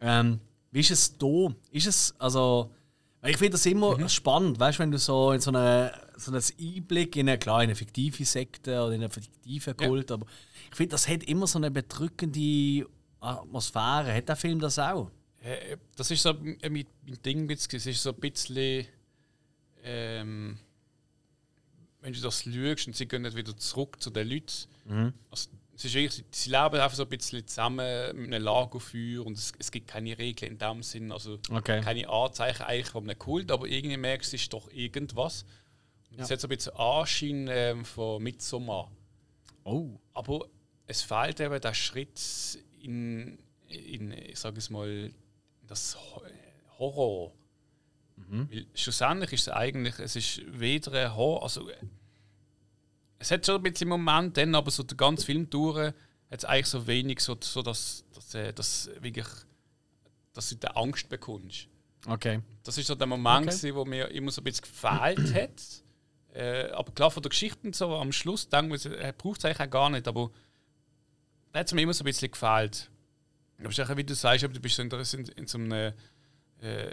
Ähm, 0.00 0.40
wie 0.70 0.80
ist 0.80 0.90
es 0.90 1.16
da? 1.18 1.48
Ist 1.70 1.86
es, 1.86 2.14
also, 2.18 2.70
ich 3.24 3.36
finde 3.36 3.52
das 3.52 3.66
immer 3.66 4.08
spannend, 4.08 4.58
weißt 4.58 4.78
du, 4.78 4.82
wenn 4.82 4.90
du 4.90 4.98
so 4.98 5.32
in 5.32 5.40
so 5.40 5.50
eine 5.50 5.92
so 6.16 6.32
einen 6.32 6.42
Einblick 6.60 7.16
in 7.16 7.28
eine, 7.28 7.38
klar, 7.38 7.62
in 7.62 7.68
eine 7.68 7.74
fiktive 7.74 8.24
Sekte 8.24 8.80
oder 8.80 8.92
in 8.92 9.02
einen 9.02 9.10
fiktiven 9.10 9.74
Ja. 9.78 9.86
Kult, 9.88 10.10
aber 10.10 10.26
ich 10.70 10.76
finde, 10.76 10.92
das 10.92 11.08
hat 11.08 11.24
immer 11.24 11.46
so 11.46 11.58
eine 11.58 11.70
bedrückende 11.70 12.86
Atmosphäre. 13.20 14.14
Hat 14.14 14.28
der 14.28 14.36
Film 14.36 14.58
das 14.58 14.78
auch? 14.78 15.10
Äh, 15.40 15.76
Das 15.96 16.10
ist 16.10 16.22
so 16.22 16.30
ein 16.30 16.58
mein, 16.70 16.86
Ding. 17.24 17.50
Es 17.50 17.66
ist 17.72 18.02
so 18.02 18.10
ein 18.10 18.16
bisschen. 18.16 18.86
Ähm, 19.82 20.58
wenn 22.00 22.12
du 22.12 22.20
das 22.20 22.42
schaust 22.42 22.86
und 22.88 22.96
sie 22.96 23.06
gehen 23.06 23.22
nicht 23.22 23.36
wieder 23.36 23.56
zurück 23.56 24.02
zu 24.02 24.10
den 24.10 24.28
Leuten. 24.28 25.12
Also, 25.30 25.50
es 25.74 25.84
ist 25.86 25.94
wirklich, 25.94 26.24
sie 26.32 26.50
leben 26.50 26.74
einfach 26.80 26.94
so 26.94 27.04
ein 27.04 27.08
bisschen 27.08 27.46
zusammen 27.46 28.16
mit 28.16 28.26
einem 28.34 28.42
Lagerfeuer 28.44 29.24
und 29.24 29.38
es, 29.38 29.52
es 29.58 29.70
gibt 29.70 29.88
keine 29.88 30.16
Regeln 30.18 30.52
in 30.52 30.58
dem 30.58 30.82
Sinn. 30.82 31.10
Also 31.12 31.38
Okay. 31.50 31.80
keine 31.80 32.08
Anzeichen 32.08 32.62
eigentlich 32.64 32.88
von 32.90 33.08
einem 33.08 33.18
Kult, 33.18 33.50
aber 33.50 33.66
irgendwie 33.66 33.96
merkst 33.96 34.32
du, 34.32 34.36
es 34.36 34.42
ist 34.42 34.52
doch 34.52 34.68
irgendwas. 34.70 35.44
Und 36.10 36.20
Es 36.20 36.30
hat 36.30 36.40
so 36.40 36.46
ein 36.46 36.56
bisschen 36.56 36.76
Anschein 36.76 37.48
ähm, 37.50 37.84
von 37.84 38.22
Midsommar. 38.22 38.90
Oh. 39.64 39.98
Aber 40.12 40.46
es 40.86 41.02
fehlt 41.02 41.40
eben 41.40 41.60
der 41.60 41.74
Schritt 41.74 42.20
in, 42.80 43.38
in 43.68 44.12
ich 44.12 44.38
sage 44.38 44.58
es 44.58 44.68
mal, 44.70 45.10
das 45.66 45.96
Ho- 46.78 47.32
Weil 48.28 48.66
schlussendlich 48.74 49.32
ist 49.32 49.42
es 49.42 49.48
eigentlich, 49.48 49.98
es 49.98 50.16
ist 50.16 50.42
weder 50.46 50.92
ein 50.92 51.14
Horror, 51.14 51.42
also 51.42 51.68
äh, 51.68 51.76
es 53.18 53.30
hat 53.30 53.46
schon 53.46 53.56
ein 53.56 53.62
bisschen 53.62 53.88
Moment, 53.88 54.36
dann, 54.36 54.54
aber 54.54 54.70
so 54.70 54.82
den 54.82 54.96
ganzen 54.96 55.24
Film 55.26 55.48
durch 55.50 55.78
hat 55.78 55.94
es 56.30 56.44
eigentlich 56.44 56.66
so 56.66 56.86
wenig, 56.86 57.20
so, 57.20 57.36
so 57.40 57.62
dass, 57.62 58.04
dass, 58.14 58.34
äh, 58.34 58.52
dass 58.52 58.90
wirklich, 59.00 59.26
dass 60.32 60.48
du 60.48 60.56
die 60.56 60.66
Angst 60.68 61.08
bekommst. 61.08 61.68
Okay. 62.06 62.40
Das 62.64 62.78
ist 62.78 62.86
so 62.86 62.94
der 62.94 63.06
Moment, 63.06 63.46
Okay. 63.46 63.56
okay. 63.56 63.74
wo 63.74 63.84
mir 63.84 64.08
immer 64.08 64.30
so 64.30 64.40
ein 64.40 64.44
bisschen 64.44 64.62
gefehlt 64.64 65.34
hat. 65.34 65.62
Äh, 66.34 66.70
aber 66.70 66.90
klar, 66.92 67.10
von 67.10 67.22
der 67.22 67.30
Geschichte 67.30 67.70
so 67.74 67.94
am 67.94 68.10
Schluss 68.10 68.48
denke 68.48 68.74
ich, 68.74 68.84
mir, 68.86 68.96
er 68.96 69.12
braucht 69.12 69.38
es 69.38 69.44
eigentlich 69.44 69.60
auch 69.60 69.70
gar 69.70 69.90
nicht, 69.90 70.08
aber 70.08 70.30
da 71.52 71.60
hat 71.60 71.66
es 71.66 71.74
mir 71.74 71.82
immer 71.82 71.92
so 71.92 72.02
ein 72.02 72.06
bisschen 72.06 72.30
gefehlt. 72.30 72.90
Aber 73.58 73.68
es 73.68 73.78
ist 73.78 73.88
auch, 73.88 73.96
wie 73.96 74.02
du 74.04 74.14
sagst, 74.14 74.42
du 74.42 74.48
bist 74.48 74.76
so 74.76 74.82
in, 74.82 74.90
in, 74.90 75.26
in 75.36 75.46
so 75.46 75.58
einer, 75.58 75.94
äh, 76.60 76.90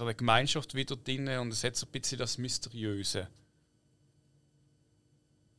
so 0.00 0.04
einer 0.06 0.14
Gemeinschaft 0.14 0.74
wieder 0.74 0.96
drin 0.96 1.28
und 1.40 1.52
es 1.52 1.62
hat 1.62 1.76
so 1.76 1.86
ein 1.86 1.92
bisschen 1.92 2.16
das 2.18 2.38
Mysteriöse. 2.38 3.28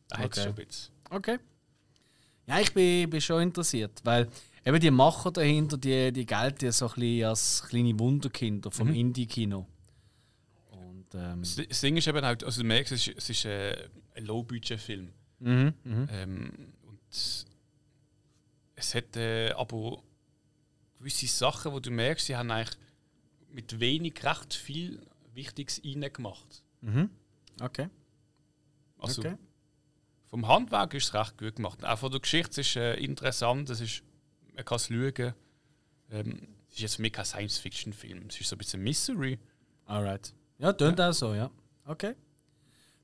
Da 0.08 0.18
hat 0.18 0.32
es 0.32 0.40
Okay. 0.40 0.42
schon 0.42 0.60
ein 0.60 0.66
bisschen. 0.68 0.94
Okay. 1.12 1.40
Ja, 2.48 2.60
ich 2.60 2.74
bin, 2.74 3.08
bin 3.08 3.22
schon 3.22 3.44
interessiert, 3.44 4.02
weil 4.04 4.28
eben 4.66 4.80
die 4.80 4.90
Macher 4.90 5.32
dahinter, 5.32 5.78
die, 5.78 6.12
die 6.12 6.26
gelten 6.26 6.66
ja 6.66 6.72
so 6.72 6.88
ein 6.88 6.94
bisschen 6.96 7.26
als 7.26 7.64
kleine 7.70 8.00
Wunderkinder 8.00 8.72
vom 8.72 8.92
Indie-Kino. 8.92 9.68
Und, 10.72 11.06
ähm, 11.14 11.42
Das 11.42 11.56
das 11.58 11.82
Ding 11.82 11.96
ist 11.98 12.08
eben 12.08 12.26
halt, 12.26 12.44
also 12.44 12.62
du 12.62 12.68
merkst, 12.68 12.94
es 12.94 13.08
ist, 13.08 13.18
es 13.18 13.30
ist 13.30 13.46
äh, 13.46 13.90
ein 14.16 14.26
Low-Budget-Film. 14.26 15.14
mhm, 15.40 15.74
mhm. 15.84 16.08
Ähm, 16.12 16.74
und 16.88 17.00
es 18.76 18.96
hat 18.96 19.16
äh, 19.16 19.52
aber 19.52 20.02
gewisse 20.98 21.28
Sachen, 21.28 21.72
wo 21.74 21.80
du 21.80 21.92
merkst, 21.92 22.26
sie 22.26 22.36
haben 22.36 22.50
eigentlich 22.50 22.76
mit 23.54 23.80
wenig 23.80 24.24
recht 24.24 24.54
viel 24.54 25.06
Wichtiges 25.34 25.82
reingemacht. 25.84 26.64
Mhm. 26.82 27.10
Okay. 27.62 27.90
Also 28.98 29.22
okay. 29.22 29.38
vom 30.30 30.48
Handwerk 30.48 30.94
ist 30.94 31.06
es 31.06 31.14
recht 31.14 31.38
gut 31.38 31.56
gemacht. 31.56 31.84
Auch 31.84 32.00
von 32.00 32.12
der 32.12 32.20
Geschichte 32.20 32.62
es 32.62 32.68
ist 32.68 32.76
äh, 32.76 32.96
interessant, 32.96 33.70
es 33.70 33.82
ist, 33.82 34.04
man 34.54 34.66
kann 34.66 34.76
es 34.78 34.88
schauen. 34.88 35.34
Ähm, 36.12 36.48
es 36.70 36.76
ist 36.76 36.82
jetzt 36.82 36.96
für 36.96 37.02
mich 37.02 37.14
kein 37.14 37.26
Science-Fiction-Film, 37.26 38.28
es 38.30 38.40
ist 38.40 38.50
so 38.50 38.56
ein 38.56 38.60
bisschen 38.60 38.82
Mystery. 38.82 39.40
Alright. 39.86 40.34
Ja, 40.58 40.74
tönt 40.74 41.02
auch 41.02 41.14
so, 41.14 41.34
ja. 41.34 41.50
Okay. 41.86 42.16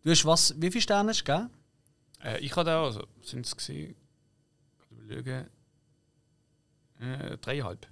Du 0.04 0.12
hast 0.12 0.26
was, 0.26 0.54
wie 0.62 0.72
viele 0.72 0.82
Sterne 0.82 1.10
hast 1.10 1.22
du 1.22 1.26
gegeben? 1.26 1.50
Äh, 2.24 2.40
ich 2.40 2.56
hatte 2.56 2.76
auch, 2.76 2.86
also, 2.86 3.08
sind 3.22 3.46
es 3.46 3.56
gesehen, 3.56 3.96
überlegen, 4.92 5.50
äh, 7.00 7.38
dreieinhalb. 7.38 7.88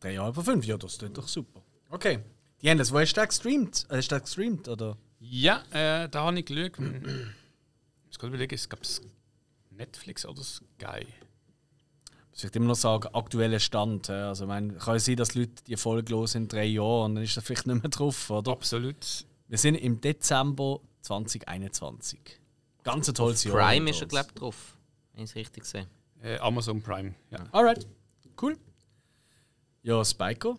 Dreieinhalb 0.00 0.34
von 0.34 0.44
fünf, 0.44 0.64
ja, 0.66 0.76
das 0.76 0.98
klingt 0.98 1.16
doch 1.16 1.28
super. 1.28 1.63
Okay. 1.94 2.18
Die 2.60 2.68
haben 2.68 2.78
das, 2.78 2.92
wo 2.92 2.98
hast 2.98 3.12
du 3.12 3.20
den 3.20 3.28
gestreamt? 3.28 3.86
Äh, 3.88 3.96
Hast 3.98 4.10
du 4.10 4.16
den 4.16 4.22
gestreamt, 4.24 4.68
oder? 4.68 4.96
Ja, 5.20 5.62
äh, 5.70 6.08
da 6.08 6.24
habe 6.24 6.38
ich 6.38 6.44
geschaut. 6.46 6.72
Ich 8.06 8.18
muss 8.18 8.18
gerade 8.20 8.28
überlegen, 8.34 8.54
es 8.54 8.68
gab 8.68 8.78
Netflix 9.70 10.24
oder 10.24 10.42
Sky. 10.44 11.04
Muss 12.30 12.44
ich 12.44 12.54
immer 12.54 12.66
noch 12.66 12.76
sagen, 12.76 13.08
aktueller 13.12 13.58
Stand. 13.58 14.08
Also, 14.08 14.44
ich 14.44 14.48
meine, 14.48 14.74
kann 14.74 14.94
ja 14.94 14.98
sein, 15.00 15.16
dass 15.16 15.34
Leute 15.34 15.64
die 15.66 15.76
Folge 15.76 16.12
los 16.12 16.36
in 16.36 16.46
drei 16.46 16.64
Jahren 16.66 17.06
und 17.10 17.14
dann 17.16 17.24
ist 17.24 17.36
das 17.36 17.42
vielleicht 17.44 17.66
nicht 17.66 17.82
mehr 17.82 17.90
drauf, 17.90 18.30
oder? 18.30 18.52
Absolut. 18.52 19.24
Wir 19.48 19.58
sind 19.58 19.74
im 19.74 20.00
Dezember 20.00 20.78
2021. 21.00 22.20
Ganz 22.84 23.08
ein 23.08 23.14
tolles 23.16 23.42
Jahr. 23.42 23.56
Prime 23.56 23.90
ist 23.90 23.96
er, 23.96 24.02
uns. 24.04 24.10
glaube 24.12 24.28
ich, 24.28 24.34
drauf. 24.34 24.76
Wenn 25.12 25.24
ich 25.24 25.30
es 25.30 25.36
richtig 25.36 25.64
sehe. 25.64 25.88
Äh, 26.22 26.38
Amazon 26.38 26.80
Prime. 26.82 27.14
Ja. 27.30 27.38
Alright, 27.50 27.84
cool. 28.40 28.56
Ja, 29.82 30.04
Spiko. 30.04 30.56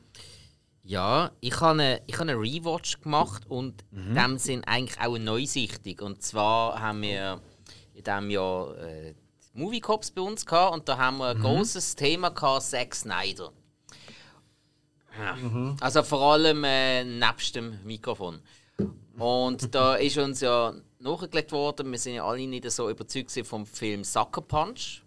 Ja, 0.88 1.31
ich 1.41 1.59
habe 1.61 1.81
eine, 1.81 2.01
ich 2.05 2.13
habe 2.19 2.29
eine 2.31 2.39
Rewatch 2.39 3.01
gemacht 3.01 3.43
und 3.47 3.83
in 3.91 4.13
dem 4.13 4.38
Sinn 4.38 4.63
eigentlich 4.65 4.99
auch 4.99 5.15
eine 5.15 5.23
Neusichtung. 5.23 5.99
Und 6.05 6.21
zwar 6.21 6.79
haben 6.79 7.01
wir 7.01 7.41
in 7.95 8.03
diesem 8.03 8.29
Jahr 8.29 8.77
äh, 8.77 9.15
Movie 9.53 9.79
Cops 9.79 10.11
bei 10.11 10.21
uns 10.21 10.45
gehabt 10.45 10.75
und 10.75 10.88
da 10.88 10.97
haben 10.97 11.17
wir 11.17 11.29
ein 11.29 11.39
großes 11.39 11.95
Thema 11.95 12.29
gehabt, 12.29 12.63
Zack 12.63 12.93
Snyder. 12.93 13.51
Ja. 15.17 15.75
Also 15.79 16.03
vor 16.03 16.33
allem 16.33 16.63
äh, 16.63 17.03
nebst 17.03 17.55
dem 17.55 17.79
Mikrofon. 17.83 18.41
Und 19.17 19.73
da 19.73 19.95
ist 19.95 20.17
uns 20.19 20.41
ja 20.41 20.73
nachgelegt 20.99 21.51
worden, 21.51 21.91
wir 21.91 21.97
sind 21.97 22.15
ja 22.15 22.25
alle 22.25 22.45
nicht 22.45 22.69
so 22.69 22.91
überzeugt 22.91 23.31
vom 23.47 23.65
Film 23.65 24.03
Sucker 24.03 24.41
Punch 24.41 25.01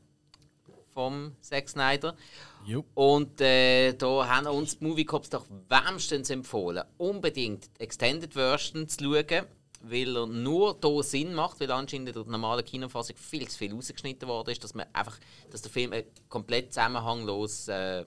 vom 0.92 1.36
Zack 1.40 1.68
Snyder. 1.68 2.16
Jo. 2.64 2.84
Und 2.94 3.40
äh, 3.40 3.94
da 3.94 4.28
haben 4.28 4.46
uns 4.46 4.78
die 4.78 4.84
Movie 4.84 5.04
Cops 5.04 5.30
doch 5.30 5.46
wärmstens 5.68 6.30
empfohlen, 6.30 6.84
unbedingt 6.98 7.70
die 7.78 7.80
Extended 7.82 8.34
Version 8.34 8.88
zu 8.88 9.04
schauen, 9.04 9.46
weil 9.80 10.16
er 10.16 10.26
nur 10.26 10.74
da 10.74 11.02
Sinn 11.02 11.34
macht, 11.34 11.60
weil 11.60 11.70
anscheinend 11.70 12.08
in 12.08 12.14
der 12.14 12.24
normalen 12.24 12.64
Kinofassung 12.64 13.16
viel 13.16 13.48
zu 13.48 13.58
viel 13.58 13.72
rausgeschnitten 13.72 14.28
worden 14.28 14.50
ist, 14.50 14.62
dass 14.64 14.74
man 14.74 14.86
einfach, 14.92 15.18
dass 15.50 15.62
der 15.62 15.70
Film 15.70 15.92
komplett 16.28 16.72
zusammenhanglos 16.72 17.68
äh, 17.68 18.04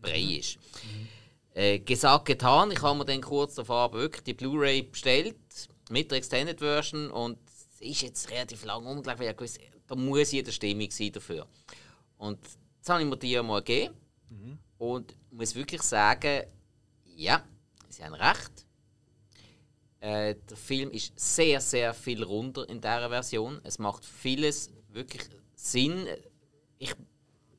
Brei 0.00 0.38
ist. 0.38 0.58
Äh, 1.52 1.80
gesagt, 1.80 2.26
getan. 2.26 2.70
Ich 2.70 2.80
habe 2.80 2.98
mir 2.98 3.04
dann 3.04 3.20
kurz 3.20 3.54
davor 3.54 3.92
wirklich 3.92 4.24
die 4.24 4.34
Blu-ray 4.34 4.82
bestellt 4.82 5.36
mit 5.90 6.10
der 6.10 6.18
Extended 6.18 6.58
Version 6.60 7.10
und 7.10 7.38
es 7.46 7.80
ist 7.80 8.02
jetzt 8.02 8.30
relativ 8.30 8.64
lang 8.64 8.86
umgelegt, 8.86 9.20
weil 9.20 9.30
ich 9.30 9.36
gewusst, 9.36 9.58
da 9.86 9.94
muss 9.94 10.32
jeder 10.32 10.52
Stimmung 10.52 10.90
sein 10.90 11.12
dafür. 11.12 11.46
Und 12.18 12.38
jetzt 12.80 12.88
habe 12.88 13.02
ich 13.02 13.08
mir 13.08 13.16
die 13.16 13.40
mal 13.42 13.60
gegeben 13.60 13.94
und 14.78 15.14
muss 15.30 15.54
wirklich 15.54 15.82
sagen, 15.82 16.44
ja, 17.04 17.42
sie 17.90 18.02
haben 18.02 18.14
recht. 18.14 18.66
Äh, 20.00 20.34
der 20.48 20.56
Film 20.56 20.90
ist 20.92 21.12
sehr, 21.18 21.60
sehr 21.60 21.92
viel 21.92 22.22
runder 22.22 22.66
in 22.68 22.80
dieser 22.80 23.10
Version. 23.10 23.60
Es 23.64 23.78
macht 23.78 24.02
vieles 24.04 24.72
wirklich 24.88 25.22
Sinn. 25.54 26.06
Ich 26.78 26.94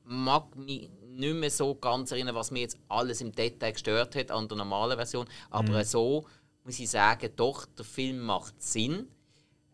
mag 0.05 0.55
mich 0.55 0.89
nicht 1.05 1.35
mehr 1.35 1.51
so 1.51 1.75
ganz 1.75 2.11
erinnern, 2.11 2.33
was 2.33 2.49
mir 2.49 2.61
jetzt 2.61 2.77
alles 2.87 3.21
im 3.21 3.31
Detail 3.31 3.73
gestört 3.73 4.15
hat 4.15 4.31
an 4.31 4.47
der 4.47 4.57
normalen 4.57 4.97
Version. 4.97 5.27
Aber 5.51 5.79
Mhm. 5.79 5.83
so 5.83 6.25
muss 6.63 6.79
ich 6.79 6.89
sagen, 6.89 7.29
doch, 7.35 7.65
der 7.67 7.85
Film 7.85 8.19
macht 8.21 8.59
Sinn. 8.61 9.07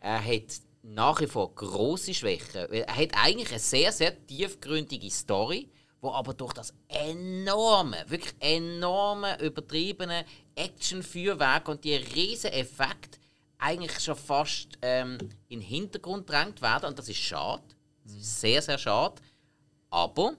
Er 0.02 0.22
hat 0.24 0.62
nach 0.88 1.20
wie 1.20 1.28
vor 1.28 1.54
große 1.54 2.14
Schwächen. 2.14 2.72
Er 2.72 2.96
hat 2.96 3.10
eigentlich 3.14 3.50
eine 3.50 3.60
sehr, 3.60 3.92
sehr 3.92 4.26
tiefgründige 4.26 5.12
Story, 5.12 5.70
wo 6.00 6.12
aber 6.12 6.34
durch 6.34 6.54
das 6.54 6.74
enorme, 6.88 8.06
wirklich 8.08 8.34
enorme, 8.40 9.40
übertriebene 9.42 10.26
Action-Feuerwerk 10.56 11.68
und 11.68 11.84
die 11.84 11.96
riesen 11.96 12.52
Effekte 12.52 13.20
eigentlich 13.58 14.00
schon 14.00 14.16
fast 14.16 14.78
ähm, 14.82 15.18
in 15.50 15.60
den 15.60 15.68
Hintergrund 15.68 16.30
drängt 16.30 16.62
werden. 16.62 16.86
Und 16.86 17.00
das 17.00 17.10
ist 17.10 17.18
schade. 17.18 17.64
Das 18.04 18.14
ist 18.14 18.40
sehr, 18.40 18.62
sehr 18.62 18.78
schade. 18.78 19.22
Aber 19.90 20.36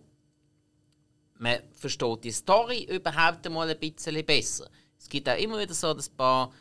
man 1.36 1.59
versteht 1.72 2.24
die 2.24 2.32
Story 2.32 2.84
überhaupt 2.84 3.46
einmal 3.46 3.68
ein 3.68 3.78
bisschen 3.78 4.24
besser. 4.24 4.70
Es 4.99 5.09
gibt 5.09 5.28
auch 5.28 5.36
immer 5.38 5.59
wieder 5.59 5.74
so 5.74 5.88
ein 5.88 6.03
paar 6.16 6.53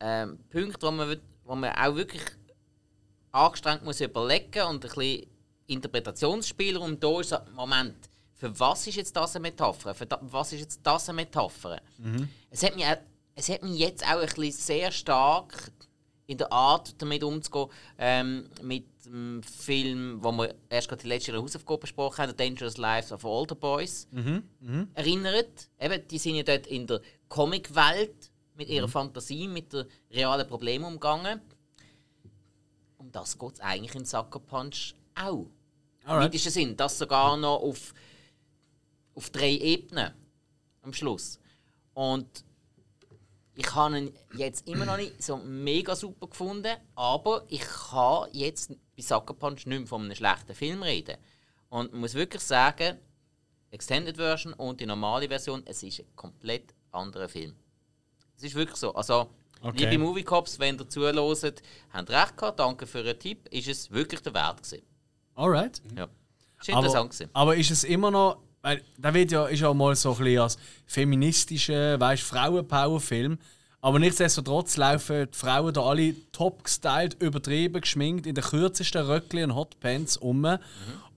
ähm, 0.00 0.38
Punkte, 0.50 0.86
wo 0.86 0.90
man, 0.90 1.20
wo 1.44 1.54
man 1.54 1.74
auch 1.74 1.94
wirklich 1.94 2.22
angestrengt 3.34 3.84
muss 3.84 4.00
überlegen 4.00 4.62
und 4.62 4.76
ein 4.76 4.80
bisschen 4.80 5.26
Interpretationsspieler 5.66 6.80
und 6.80 7.02
da 7.02 7.20
ist 7.20 7.34
Moment, 7.54 7.96
für 8.34 8.58
was 8.58 8.86
ist 8.86 8.96
jetzt 8.96 9.16
das 9.16 9.34
eine 9.34 9.42
Metapher? 9.42 9.94
Für 9.94 10.06
da, 10.06 10.18
was 10.22 10.52
ist 10.52 10.60
jetzt 10.60 10.80
das 10.82 11.08
eine 11.08 11.16
Metapher? 11.16 11.80
Es, 12.50 12.62
hat 12.62 12.76
mich 12.76 12.84
es 13.34 13.48
hat 13.48 13.62
mich 13.62 13.78
jetzt 13.78 14.04
auch 14.04 14.20
ein 14.20 14.26
bisschen 14.26 14.52
sehr 14.52 14.92
stark 14.92 15.72
in 16.26 16.38
der 16.38 16.50
Art 16.52 16.94
damit 17.02 17.22
umzugehen, 17.22 17.68
ähm, 17.98 18.48
mit 18.62 18.86
dem 19.04 19.42
Film, 19.42 20.18
wo 20.22 20.32
wir 20.32 20.54
erst 20.70 20.88
gerade 20.88 21.02
die 21.02 21.08
letzte 21.08 21.36
Hausaufgabe 21.36 21.80
besprochen 21.80 22.18
haben, 22.18 22.30
The 22.30 22.36
Dangerous 22.36 22.78
Lives 22.78 23.12
of 23.12 23.24
Older 23.24 23.54
Boys, 23.54 24.08
erinnert. 24.94 25.68
Eben, 25.78 26.08
die 26.08 26.18
sind 26.18 26.36
ja 26.36 26.42
dort 26.42 26.66
in 26.66 26.86
der 26.86 27.00
Comicwelt 27.28 28.30
mit 28.54 28.68
ihrer 28.68 28.88
Fantasie, 28.88 29.48
mit 29.48 29.72
den 29.72 29.86
realen 30.10 30.46
Problemen 30.46 30.84
umgegangen. 30.86 31.42
Um 33.04 33.12
das 33.12 33.38
geht 33.38 33.52
es 33.52 33.60
eigentlich 33.60 33.94
in 33.94 34.06
Sucker 34.06 34.40
Punch 34.40 34.94
auch. 35.14 35.46
Im 36.04 36.10
weitesten 36.10 36.50
Sinn. 36.50 36.76
Das 36.76 36.98
sogar 36.98 37.36
noch 37.36 37.60
auf, 37.60 37.92
auf 39.14 39.28
drei 39.28 39.50
Ebenen 39.50 40.14
am 40.80 40.92
Schluss. 40.94 41.38
Und 41.92 42.44
ich 43.54 43.74
habe 43.74 43.98
ihn 43.98 44.12
jetzt 44.36 44.66
immer 44.66 44.86
noch 44.86 44.96
nicht 44.96 45.22
so 45.22 45.36
mega 45.36 45.94
super 45.94 46.28
gefunden, 46.28 46.74
aber 46.94 47.44
ich 47.48 47.60
kann 47.60 48.28
jetzt 48.32 48.72
bei 48.96 49.02
Sucker 49.02 49.34
Punch 49.34 49.66
nicht 49.66 49.78
mehr 49.80 49.86
von 49.86 50.02
einem 50.02 50.14
schlechten 50.14 50.54
Film 50.54 50.82
reden. 50.82 51.18
Und 51.68 51.92
man 51.92 52.00
muss 52.00 52.14
wirklich 52.14 52.42
sagen, 52.42 52.98
Extended 53.70 54.16
Version 54.16 54.54
und 54.54 54.80
die 54.80 54.86
normale 54.86 55.28
Version, 55.28 55.62
es 55.66 55.82
ist 55.82 56.00
ein 56.00 56.16
komplett 56.16 56.74
anderer 56.90 57.28
Film. 57.28 57.54
Es 58.36 58.44
ist 58.44 58.54
wirklich 58.54 58.76
so. 58.76 58.94
Also, 58.94 59.28
Okay. 59.64 59.86
liebe 59.86 60.02
Movie 60.02 60.22
Cops, 60.22 60.58
wenn 60.58 60.76
ihr 60.78 60.88
zuhört, 60.88 61.16
habt 61.90 62.10
recht 62.10 62.36
gehabt, 62.36 62.58
danke 62.58 62.86
für 62.86 63.02
den 63.02 63.18
Tipp, 63.18 63.48
ist 63.50 63.66
es 63.66 63.90
wirklich 63.90 64.20
der 64.20 64.34
Wert 64.34 64.62
gewesen. 64.62 64.82
Alright. 65.34 65.80
Ja. 65.96 66.06
Ist 66.60 66.68
interessant 66.68 66.96
Aber, 66.96 67.08
gewesen. 67.08 67.30
aber 67.32 67.56
ist 67.56 67.70
es 67.70 67.84
immer 67.84 68.10
noch. 68.10 68.38
Weil, 68.60 68.82
der 68.96 69.12
wird 69.12 69.30
ja, 69.32 69.46
ist 69.46 69.60
ja 69.60 69.74
mal 69.74 69.94
so 69.94 70.12
ein 70.12 70.18
bisschen 70.18 70.40
als 70.40 70.58
feministischer, 70.86 72.00
weißt 72.00 72.22
Frauen-Power-Film. 72.22 73.38
Aber 73.82 73.98
nichtsdestotrotz 73.98 74.78
laufen 74.78 75.28
die 75.30 75.36
Frauen 75.36 75.74
da 75.74 75.82
alle 75.82 76.14
top 76.32 76.64
gestylt, 76.64 77.20
übertrieben 77.20 77.82
geschminkt, 77.82 78.26
in 78.26 78.34
den 78.34 78.44
kürzesten 78.44 79.04
Röckli 79.04 79.44
und 79.44 79.54
Hotpants 79.54 80.16
um. 80.16 80.58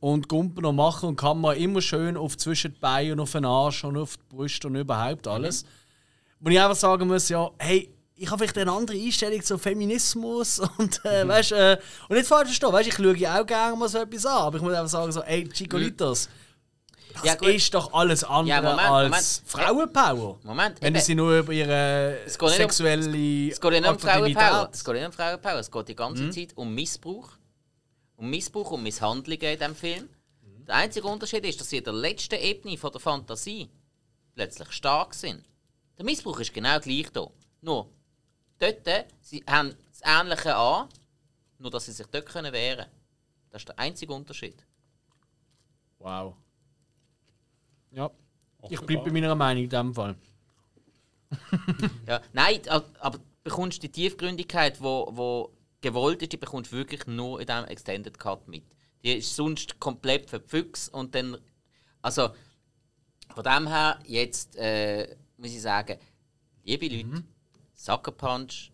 Und 0.01 0.27
Gumpen 0.27 0.65
und 0.65 0.75
machen 0.75 1.09
und 1.09 1.15
kann 1.15 1.39
man 1.39 1.55
immer 1.57 1.81
schön 1.81 2.17
auf 2.17 2.37
zwischen 2.37 2.73
die 2.73 2.79
Beine 2.79 3.13
und 3.13 3.21
auf 3.21 3.31
den 3.31 3.45
Arsch 3.45 3.83
und 3.85 3.97
auf 3.97 4.17
die 4.17 4.35
Brüste 4.35 4.67
und 4.67 4.75
überhaupt 4.75 5.27
alles. 5.27 5.65
Wo 6.39 6.49
ich 6.49 6.59
einfach 6.59 6.75
sagen 6.75 7.07
muss, 7.07 7.29
ja, 7.29 7.49
hey, 7.57 7.89
ich 8.17 8.29
habe 8.29 8.39
vielleicht 8.39 8.57
eine 8.57 8.71
andere 8.71 8.97
Einstellung 8.97 9.41
zu 9.43 9.57
Feminismus 9.57 10.59
und 10.77 11.03
äh, 11.05 11.27
weißt, 11.27 11.51
äh, 11.53 11.77
und 12.09 12.15
nicht 12.17 12.27
falsch 12.27 12.47
verstehen, 12.49 12.73
weißt, 12.73 12.87
ich 12.89 12.95
schaue 12.95 13.39
auch 13.41 13.45
gerne 13.45 13.75
mal 13.75 13.87
so 13.89 13.99
etwas 13.99 14.25
an, 14.25 14.37
aber 14.43 14.57
ich 14.57 14.63
muss 14.63 14.73
einfach 14.73 14.89
sagen 14.89 15.11
so, 15.11 15.21
ey, 15.21 15.47
Chicolitos, 15.49 16.29
das 17.13 17.23
Ja, 17.23 17.33
ist 17.49 17.73
doch 17.73 17.93
alles 17.93 18.23
andere 18.23 18.55
Ja, 18.57 18.61
Moment, 18.61 19.13
als 19.15 19.41
Frauenpower. 19.45 20.39
Moment, 20.43 20.81
Wenn 20.81 20.95
sie 20.97 21.15
nur 21.15 21.39
über 21.39 21.51
ihre 21.53 22.17
Es 22.25 22.37
geht 22.37 22.49
nicht 22.49 22.57
um- 22.59 22.63
sexuelle 22.65 23.49
Es 23.49 23.59
geht 23.59 23.71
nicht 23.71 23.87
um 23.87 23.97
Frauenpower. 23.99 24.69
Es 24.71 24.83
geht 24.83 24.93
nicht 24.95 25.05
um 25.05 25.11
Frauenpower. 25.11 25.59
Es 25.59 25.71
geht 25.71 25.87
die 25.87 25.95
ganze 25.95 26.23
Mhm. 26.23 26.31
Zeit 26.31 26.49
um 26.55 26.75
Missbrauch. 26.75 27.29
Um 28.17 28.29
Missbrauch 28.29 28.71
und 28.71 28.83
Misshandlungen 28.83 29.41
in 29.41 29.57
diesem 29.57 29.75
Film. 29.75 30.09
Der 30.67 30.75
einzige 30.75 31.07
Unterschied 31.07 31.43
ist, 31.45 31.59
dass 31.59 31.69
sie 31.69 31.77
in 31.77 31.83
der 31.85 31.93
letzten 31.93 32.35
Ebene 32.35 32.77
von 32.77 32.91
der 32.91 32.99
Fantasie 33.01 33.69
plötzlich 34.35 34.71
stark 34.71 35.13
sind. 35.15 35.43
Der 35.97 36.05
Missbrauch 36.05 36.39
ist 36.39 36.53
genau 36.53 36.79
gleich 36.79 37.07
da. 37.13 37.27
Nur, 37.61 37.89
dort, 38.59 39.07
sie 39.21 39.43
haben 39.47 39.75
das 39.89 40.01
Ähnliche 40.03 40.55
an, 40.55 40.89
nur 41.59 41.71
dass 41.71 41.85
sie 41.85 41.91
sich 41.91 42.07
dort 42.07 42.25
können 42.25 42.53
wehren 42.53 42.85
können. 42.85 42.91
Das 43.51 43.61
ist 43.61 43.69
der 43.69 43.79
einzige 43.79 44.13
Unterschied. 44.13 44.65
Wow. 45.99 46.35
Ja. 47.91 48.11
Ich 48.69 48.81
bleibe 48.81 49.05
bei 49.05 49.11
meiner 49.11 49.35
Meinung 49.35 49.63
in 49.63 49.69
dem 49.69 49.93
Fall. 49.93 50.15
Ja, 52.05 52.21
nein, 52.33 52.61
aber 52.69 53.17
du 53.17 53.23
bekommst 53.43 53.83
die 53.83 53.89
Tiefgründigkeit, 53.89 54.81
wo, 54.81 55.09
wo 55.11 55.51
gewollt 55.81 56.21
ist, 56.21 56.33
die 56.33 56.37
bekommst 56.37 56.71
du 56.71 56.77
wirklich 56.77 57.05
nur 57.07 57.39
in 57.39 57.47
diesem 57.47 57.65
Extended 57.65 58.17
Cut 58.17 58.47
mit. 58.47 58.63
Die 59.03 59.13
ist 59.13 59.35
sonst 59.35 59.79
komplett 59.79 60.29
verpfüchst 60.29 60.93
und 60.93 61.13
dann. 61.15 61.37
Also, 62.01 62.29
von 63.33 63.43
dem 63.43 63.67
her, 63.67 63.99
jetzt 64.05 64.55
äh, 64.55 65.15
muss 65.37 65.51
ich 65.51 65.61
sagen, 65.61 65.97
liebe 66.63 66.87
Leute, 66.87 67.23
Sucker 67.79 68.11
Punch, 68.11 68.71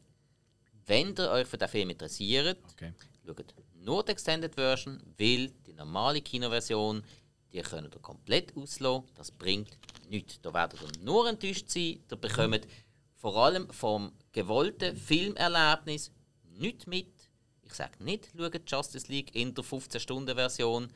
wenn 0.88 1.14
ihr 1.18 1.30
euch 1.30 1.48
für 1.48 1.58
den 1.58 1.68
Film 1.68 1.90
interessiert, 1.90 2.58
Okay. 2.74 2.94
schaut 3.26 3.54
nur 3.76 4.04
die 4.04 4.12
Extended 4.14 4.56
Version, 4.56 5.00
weil 5.20 5.50
die 5.68 5.74
normale 5.74 6.22
Kinoversion, 6.22 7.04
die 7.52 7.62
könnt 7.62 7.94
ihr 7.94 8.02
komplett 8.02 8.56
auslassen. 8.56 9.04
Das 9.16 9.30
bringt 9.30 9.78
nichts. 10.10 10.40
Da 10.42 10.54
werdet 10.54 10.82
ihr 10.82 11.04
nur 11.04 11.28
enttäuscht 11.30 11.70
sein. 11.70 12.00
Da 12.08 12.16
bekommt 12.16 12.66
vor 13.16 13.36
allem 13.36 13.70
vom 13.70 14.14
gewollten 14.32 14.96
Filmerlebnis 14.96 16.10
nichts 16.58 16.88
mit. 16.88 17.13
Ich 17.74 17.78
sage 17.78 18.04
nicht, 18.04 18.30
schaut 18.38 18.62
Justice 18.68 19.08
League 19.12 19.36
in 19.36 19.56
der 19.56 19.64
15-Stunden-Version. 19.64 20.90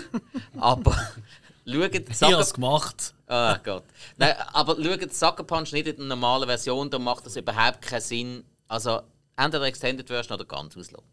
aber 0.60 0.96
schaut 1.64 2.06
Ich 2.08 2.18
Sucker 2.18 2.38
es 2.38 2.54
gemacht. 2.54 3.14
Oh 3.26 3.54
Gott. 3.64 3.82
Nein, 4.16 4.36
aber 4.52 4.76
schaut 4.76 5.12
Sucker 5.12 5.42
Punch 5.42 5.72
nicht 5.72 5.88
in 5.88 5.96
der 5.96 6.06
normalen 6.06 6.46
Version, 6.46 6.88
da 6.88 7.00
macht 7.00 7.26
das 7.26 7.34
überhaupt 7.34 7.82
keinen 7.82 8.00
Sinn. 8.00 8.44
Also 8.68 9.00
entweder 9.36 9.64
Extended 9.64 10.06
Version 10.06 10.36
oder 10.36 10.44
ganz 10.44 10.76
auslassen. 10.76 11.08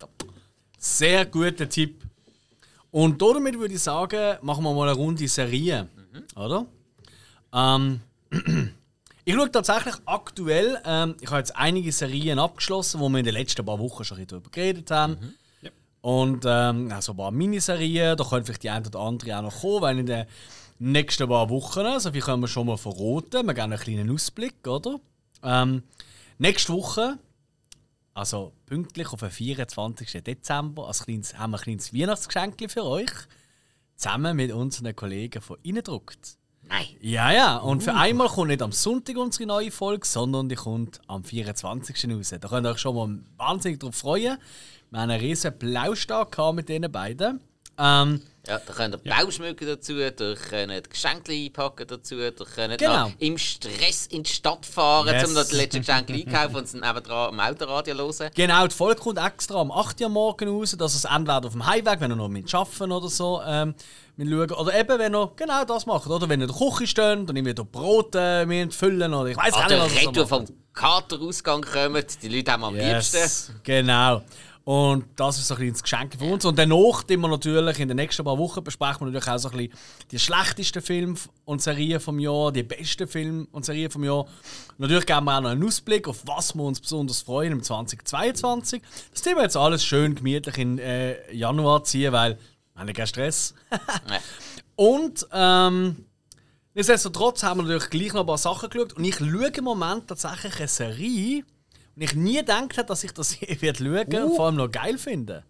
Ja. 0.00 0.08
Sehr 0.78 1.26
guter 1.26 1.68
Tipp. 1.68 2.04
Und 2.90 3.20
damit 3.20 3.58
würde 3.58 3.74
ich 3.74 3.82
sagen, 3.82 4.38
machen 4.40 4.64
wir 4.64 4.72
mal 4.72 4.88
eine 4.88 4.96
Runde 4.96 5.28
Serien. 5.28 5.90
Oder? 6.34 6.64
Ähm, 7.52 8.00
ich 9.24 9.34
schaue 9.34 9.50
tatsächlich 9.50 9.94
aktuell, 10.04 10.80
ähm, 10.84 11.16
ich 11.20 11.28
habe 11.28 11.38
jetzt 11.38 11.56
einige 11.56 11.92
Serien 11.92 12.38
abgeschlossen, 12.38 13.00
wo 13.00 13.08
wir 13.08 13.18
in 13.18 13.24
den 13.24 13.34
letzten 13.34 13.64
paar 13.64 13.78
Wochen 13.78 14.04
schon 14.04 14.18
ein 14.18 14.26
darüber 14.26 14.50
geredet 14.50 14.90
haben. 14.90 15.34
Und 16.00 16.44
ähm, 16.46 16.90
also 16.92 17.12
ein 17.12 17.16
paar 17.16 17.30
Miniserien, 17.30 18.16
da 18.16 18.24
können 18.24 18.44
vielleicht 18.44 18.64
die 18.64 18.70
eine 18.70 18.86
oder 18.86 18.98
andere 18.98 19.38
auch 19.38 19.42
noch 19.42 19.60
kommen, 19.60 19.82
weil 19.82 19.98
in 20.00 20.06
den 20.06 20.26
nächsten 20.80 21.28
paar 21.28 21.48
Wochen, 21.48 21.80
also 21.80 22.12
wir 22.12 22.20
können 22.20 22.42
wir 22.42 22.48
schon 22.48 22.66
mal 22.66 22.76
verraten, 22.76 23.46
wir 23.46 23.54
geben 23.54 23.72
einen 23.72 23.78
kleinen 23.78 24.10
Ausblick, 24.10 24.66
oder? 24.66 24.98
Ähm, 25.44 25.84
nächste 26.38 26.72
Woche 26.72 27.18
also 28.14 28.52
pünktlich 28.66 29.12
auf 29.12 29.20
den 29.20 29.30
24. 29.30 30.22
Dezember 30.22 30.86
als 30.86 31.04
kleines, 31.04 31.38
haben 31.38 31.52
wir 31.52 31.58
ein 31.58 31.62
kleines 31.62 31.94
Weihnachtsgeschenk 31.94 32.70
für 32.70 32.84
euch. 32.84 33.10
Zusammen 33.96 34.36
mit 34.36 34.52
unseren 34.52 34.94
Kollegen 34.94 35.40
von 35.40 35.58
Innendruckt. 35.62 36.36
Nein. 36.72 36.86
Ja, 37.02 37.30
ja. 37.30 37.56
Und 37.58 37.82
für 37.82 37.94
einmal 37.94 38.28
kommt 38.28 38.48
nicht 38.48 38.62
am 38.62 38.72
Sonntag 38.72 39.16
unsere 39.18 39.46
neue 39.46 39.70
Folge, 39.70 40.06
sondern 40.06 40.48
die 40.48 40.54
kommt 40.54 41.00
am 41.06 41.22
24. 41.22 42.08
raus. 42.10 42.32
Da 42.40 42.48
könnt 42.48 42.66
ihr 42.66 42.70
euch 42.70 42.78
schon 42.78 42.94
mal 42.96 43.18
wahnsinnig 43.36 43.78
darauf 43.78 43.94
freuen. 43.96 44.38
Wir 44.90 45.00
haben 45.00 45.10
einen 45.10 45.20
riesen 45.20 45.52
Blaustag 45.58 46.36
mit 46.54 46.68
diesen 46.70 46.90
beiden. 46.90 47.40
Ähm, 47.78 48.22
Ja, 48.46 48.58
da 48.58 48.72
könnt 48.72 48.94
ihr 48.94 48.98
Bauschmücken 48.98 49.66
dazu, 49.68 49.92
ihr 49.98 50.10
könnt 50.10 50.90
Geschenke 50.90 51.32
einpacken 51.32 51.86
dazu, 51.86 52.16
ihr 52.16 52.32
könnt 52.32 52.78
Genau. 52.78 53.10
im 53.18 53.38
Stress 53.38 54.06
in 54.08 54.24
die 54.24 54.30
Stadt 54.30 54.66
fahren, 54.66 55.06
Yes. 55.08 55.28
um 55.28 55.34
noch 55.34 55.44
die 55.46 55.54
letzten 55.54 55.78
Geschenke 55.80 56.12
einkaufen 56.12 56.56
und 56.56 56.64
es 56.64 56.72
dann 56.72 56.80
nebendran 56.80 57.28
am 57.28 57.40
Autoradio 57.40 57.94
hören. 57.96 58.30
Genau, 58.34 58.66
die 58.66 58.74
Folge 58.74 59.00
kommt 59.00 59.18
extra 59.18 59.60
am 59.60 59.70
8 59.70 60.00
Uhr 60.00 60.08
morgen 60.08 60.48
raus, 60.48 60.74
dass 60.76 60.94
es 60.94 61.04
entweder 61.04 61.44
auf 61.46 61.52
dem 61.52 61.64
Heimweg, 61.64 62.00
wenn 62.00 62.10
ihr 62.10 62.16
noch 62.16 62.28
mit 62.28 62.52
arbeiten 62.52 62.90
oder 62.92 63.08
so, 63.08 63.40
ähm, 63.46 63.74
mit 64.16 64.28
schauen, 64.28 64.50
oder 64.52 64.78
eben, 64.78 64.98
wenn 64.98 65.14
ihr 65.14 65.32
genau 65.36 65.64
das 65.64 65.86
macht, 65.86 66.06
oder 66.06 66.28
wenn 66.28 66.40
ihr 66.40 66.48
in 66.48 66.54
der 66.54 66.68
Küche 66.68 66.86
steht 66.86 67.18
und 67.18 67.36
irgendwie 67.36 67.54
Brot 67.54 68.14
äh, 68.14 68.70
füllen 68.70 69.14
oder 69.14 69.30
ich 69.30 69.36
weiß 69.36 69.54
gar 69.54 69.68
nicht, 69.68 69.72
Oder 69.76 69.84
was 69.84 70.02
so 70.02 70.20
macht. 70.20 70.28
vom 70.28 70.56
Katerausgang 70.74 71.62
kommen, 71.62 72.04
die 72.22 72.28
Leute 72.28 72.52
haben 72.52 72.64
am 72.64 72.74
liebsten. 72.74 73.16
Yes, 73.16 73.52
genau. 73.62 74.22
Und 74.64 75.06
das 75.16 75.38
ist 75.38 75.48
so 75.48 75.54
ein 75.54 75.58
bisschen 75.58 75.72
das 75.74 75.82
Geschenk 75.82 76.16
für 76.16 76.24
uns. 76.24 76.44
Und 76.44 76.56
danach, 76.56 77.02
wir 77.20 77.28
natürlich 77.28 77.80
in 77.80 77.88
den 77.88 77.96
nächsten 77.96 78.24
paar 78.24 78.38
Wochen, 78.38 78.62
besprechen 78.62 79.00
wir 79.00 79.06
natürlich 79.06 79.28
auch 79.28 79.38
so 79.38 79.50
ein 79.50 79.56
bisschen 79.56 79.72
die 80.12 80.18
schlechtesten 80.20 80.80
Filme 80.80 81.16
und 81.44 81.60
Serien 81.60 81.98
vom 81.98 82.20
Jahr, 82.20 82.52
die 82.52 82.62
besten 82.62 83.08
Filme 83.08 83.46
und 83.50 83.64
Serien 83.64 83.90
vom 83.90 84.04
Jahr. 84.04 84.26
Natürlich 84.78 85.06
geben 85.06 85.24
wir 85.24 85.36
auch 85.36 85.40
noch 85.40 85.50
einen 85.50 85.64
Ausblick, 85.64 86.06
auf 86.06 86.22
was 86.26 86.54
wir 86.54 86.62
uns 86.62 86.80
besonders 86.80 87.22
freuen 87.22 87.52
im 87.52 87.62
2022. 87.62 88.82
Das 89.12 89.22
Thema 89.22 89.42
jetzt 89.42 89.56
alles 89.56 89.84
schön 89.84 90.14
gemütlich 90.14 90.56
in 90.58 90.78
äh, 90.78 91.34
Januar 91.34 91.82
ziehen, 91.82 92.12
weil 92.12 92.38
keinen 92.86 93.06
Stress. 93.06 93.54
und 94.76 95.26
ähm, 95.32 96.04
nichtsdestotrotz 96.74 97.42
haben 97.42 97.60
wir 97.60 97.64
natürlich 97.64 97.90
gleich 97.90 98.12
noch 98.12 98.20
ein 98.20 98.26
paar 98.26 98.38
Sachen 98.38 98.70
geschaut. 98.70 98.94
Und 98.94 99.04
ich 99.04 99.16
schaue 99.16 99.48
im 99.48 99.64
Moment 99.64 100.08
tatsächlich 100.08 100.56
eine 100.58 100.68
Serie, 100.68 101.44
und 101.94 102.02
ich 102.02 102.14
nie 102.14 102.36
gedacht 102.36 102.78
habe, 102.78 102.86
dass 102.86 103.04
ich 103.04 103.12
das 103.12 103.38
je 103.40 103.60
wird 103.60 103.78
schauen 103.78 104.24
und 104.24 104.36
vor 104.36 104.46
allem 104.46 104.56
noch 104.56 104.70
geil 104.70 104.98
finde. 104.98 105.44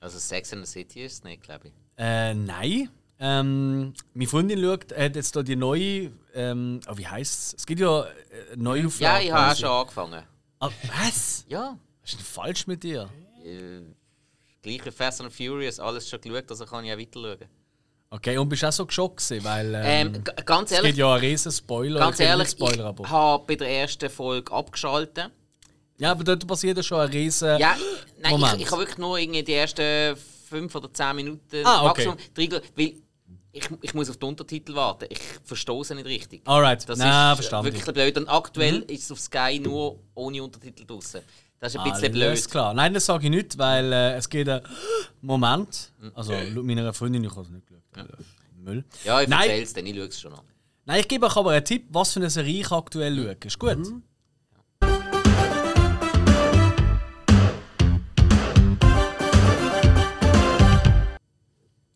Also 0.00 0.18
Sex 0.18 0.52
in 0.52 0.64
the 0.64 0.70
City 0.70 1.04
ist 1.04 1.12
es 1.14 1.24
nicht, 1.24 1.42
glaube 1.42 1.68
ich. 1.68 1.72
Äh, 1.96 2.34
nein. 2.34 2.88
Ähm, 3.20 3.94
meine 4.14 4.28
Freundin 4.28 4.62
schaut, 4.62 4.96
hat 4.96 5.16
jetzt 5.16 5.34
da 5.34 5.42
die 5.42 5.56
neue, 5.56 6.12
ähm, 6.34 6.80
oh, 6.88 6.96
wie 6.96 7.06
heißt 7.06 7.32
es? 7.34 7.54
Es 7.58 7.66
gibt 7.66 7.80
ja 7.80 8.04
äh, 8.04 8.56
Neuauflage. 8.56 9.02
Ja, 9.02 9.20
ich 9.20 9.32
habe 9.32 9.52
auch 9.52 9.56
schon 9.56 9.68
angefangen. 9.68 10.24
Ah, 10.60 10.70
was? 10.84 11.44
Ja. 11.48 11.76
Was 12.00 12.10
ist 12.10 12.18
denn 12.18 12.26
falsch 12.26 12.66
mit 12.68 12.84
dir? 12.84 13.08
Äh, 13.44 13.80
gleich 14.76 14.86
wie 14.86 14.90
Fast 14.90 15.20
and 15.20 15.32
Furious, 15.32 15.80
alles 15.80 16.08
schon 16.08 16.20
geschaut, 16.20 16.44
also 16.50 16.64
kann 16.66 16.84
ich 16.84 16.92
auch 16.92 16.98
weiter 16.98 17.20
schauen. 17.20 17.48
Okay, 18.10 18.38
und 18.38 18.48
bist 18.48 18.64
auch 18.64 18.72
so 18.72 18.86
geschockt 18.86 19.18
gewesen, 19.18 19.44
weil 19.44 19.74
ähm, 19.84 20.14
Ähm, 20.14 20.24
ganz 20.46 20.70
es 20.70 20.76
ehrlich, 20.78 20.90
gibt 20.90 20.98
ja 20.98 21.12
einen 21.12 21.20
riesen 21.20 21.52
Spoiler. 21.52 22.00
ganz 22.00 22.20
ehrlich, 22.20 22.48
Spoiler, 22.48 22.94
ich 22.98 23.08
habe 23.08 23.44
bei 23.46 23.54
der 23.56 23.68
ersten 23.68 24.08
Folge 24.08 24.50
abgeschaltet. 24.50 25.30
Ja, 25.98 26.12
aber 26.12 26.24
dort 26.24 26.46
passiert 26.46 26.76
ja 26.78 26.82
schon 26.82 27.00
ein 27.00 27.08
riesen... 27.10 27.58
Ja, 27.58 27.76
nein, 28.20 28.30
Moment. 28.32 28.54
ich, 28.56 28.62
ich 28.62 28.70
habe 28.70 28.80
wirklich 28.82 28.98
nur 28.98 29.18
irgendwie 29.18 29.42
die 29.42 29.52
ersten 29.52 30.16
fünf 30.48 30.74
oder 30.74 30.90
zehn 30.92 31.16
Minuten 31.16 31.66
Ah, 31.66 31.90
okay. 31.90 32.06
Maximum 32.06 32.16
reingeschaut, 32.38 32.62
weil 32.76 32.92
ich, 33.52 33.68
ich 33.82 33.94
muss 33.94 34.08
auf 34.08 34.16
die 34.16 34.24
Untertitel 34.26 34.74
warten. 34.74 35.06
Ich 35.10 35.18
verstehe 35.44 35.82
sie 35.84 35.94
nicht 35.96 36.06
richtig. 36.06 36.42
Alright, 36.46 36.88
Das 36.88 36.98
nein, 36.98 37.32
ist 37.32 37.38
verstanden. 37.38 37.66
wirklich 37.74 37.84
blöd. 37.92 38.16
Und 38.16 38.28
aktuell 38.28 38.82
ist 38.82 39.02
es 39.04 39.10
auf 39.12 39.18
Sky 39.20 39.58
nur 39.58 39.98
ohne 40.14 40.42
Untertitel 40.42 40.86
draußen. 40.86 41.20
Das 41.60 41.74
ist 41.74 41.80
ein 41.80 41.90
bisschen 41.90 42.14
Alles 42.22 42.42
blöd. 42.42 42.50
klar. 42.50 42.74
Nein, 42.74 42.94
das 42.94 43.06
sage 43.06 43.24
ich 43.24 43.30
nicht, 43.30 43.58
weil 43.58 43.92
äh, 43.92 44.14
es 44.14 44.28
geht 44.28 44.48
einen 44.48 44.62
Moment. 45.20 45.90
Hm. 46.00 46.12
Also, 46.14 46.32
laut 46.32 46.64
meiner 46.64 46.92
Freundin, 46.92 47.24
ich 47.24 47.30
habe 47.30 47.42
es 47.42 47.50
nicht 47.50 47.66
geschaut. 47.66 47.82
Äh, 47.96 48.62
Müll. 48.62 48.84
Ja, 49.04 49.20
ich 49.20 49.28
Nein. 49.28 49.40
erzähle 49.42 49.62
es 49.62 49.72
dann, 49.72 49.86
ich 49.86 49.96
schaue 49.96 50.06
es 50.06 50.20
schon 50.20 50.32
an. 50.34 50.40
Nein, 50.84 51.00
ich 51.00 51.08
gebe 51.08 51.26
euch 51.26 51.36
aber 51.36 51.50
einen 51.50 51.64
Tipp, 51.64 51.86
was 51.90 52.12
für 52.12 52.20
eine 52.20 52.30
Serie 52.30 52.60
ich 52.60 52.70
aktuell 52.70 53.16
schaue. 53.16 53.36
Ist 53.44 53.58
gut? 53.58 53.78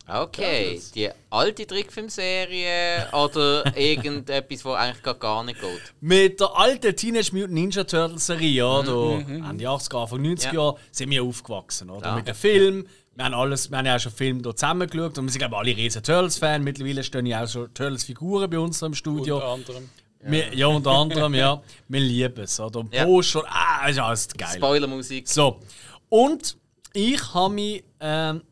Okay, 0.09 0.81
die 0.95 1.09
alte 1.31 1.67
Trickfilmserie 1.67 3.09
oder 3.13 3.65
irgendetwas, 3.77 4.65
wo 4.65 4.73
eigentlich 4.73 5.03
gar, 5.03 5.15
gar 5.15 5.45
nicht 5.45 5.61
geht. 5.61 5.95
Mit 6.01 6.41
der 6.41 6.57
alten 6.57 6.95
Teenage 6.97 7.31
Mutant 7.33 7.53
Ninja 7.53 7.85
Turtles 7.85 8.27
Serie, 8.27 8.67
oder? 8.67 9.21
Ende 9.27 9.65
80er, 9.65 10.03
Anfang 10.03 10.21
90er 10.21 10.45
Ja. 10.47 10.53
Jahre, 10.55 10.77
sind 10.91 11.11
wir 11.11 11.23
aufgewachsen, 11.23 11.89
oder? 11.91 12.01
Klar. 12.01 12.17
Mit 12.17 12.29
dem 12.29 12.35
Film. 12.35 12.87
Wir 13.15 13.27
haben, 13.27 13.35
alles, 13.35 13.71
wir 13.71 13.79
haben 13.79 13.87
ja 13.87 13.97
auch 13.97 14.01
schon 14.01 14.13
Filme 14.13 14.41
hier 14.43 14.57
zusammengeschaut 14.57 15.19
und 15.19 15.25
wir 15.27 15.31
sind 15.31 15.39
glaube 15.41 15.55
ich, 15.55 15.59
alle 15.61 15.77
riesen 15.77 16.03
Turtles-Fans. 16.03 16.65
Mittlerweile 16.65 17.05
stehen 17.05 17.27
ja 17.27 17.45
auch 17.45 17.49
schon 17.49 17.73
Turtles-Figuren 17.75 18.49
bei 18.51 18.59
uns 18.59 18.81
im 18.83 18.95
Studio. 18.95 19.37
Unter 19.37 19.49
anderem. 19.49 19.91
Wir, 20.25 20.55
ja, 20.55 20.67
unter 20.67 20.91
anderem, 20.93 21.35
ja. 21.35 21.63
Wir 21.89 22.01
lieben 22.01 22.43
es, 22.43 22.59
oder? 22.59 22.81
Und 22.81 22.95
Ja. 22.95 23.05
Poster, 23.05 23.45
ah, 23.47 23.87
ist 23.89 23.99
alles 23.99 24.29
geil. 24.29 24.57
Spoilermusik. 24.57 25.29
So. 25.29 25.61
Und 26.09 26.57
ich 26.95 27.35
habe 27.35 27.53
mich 27.55 27.85
ähm, 28.01 28.43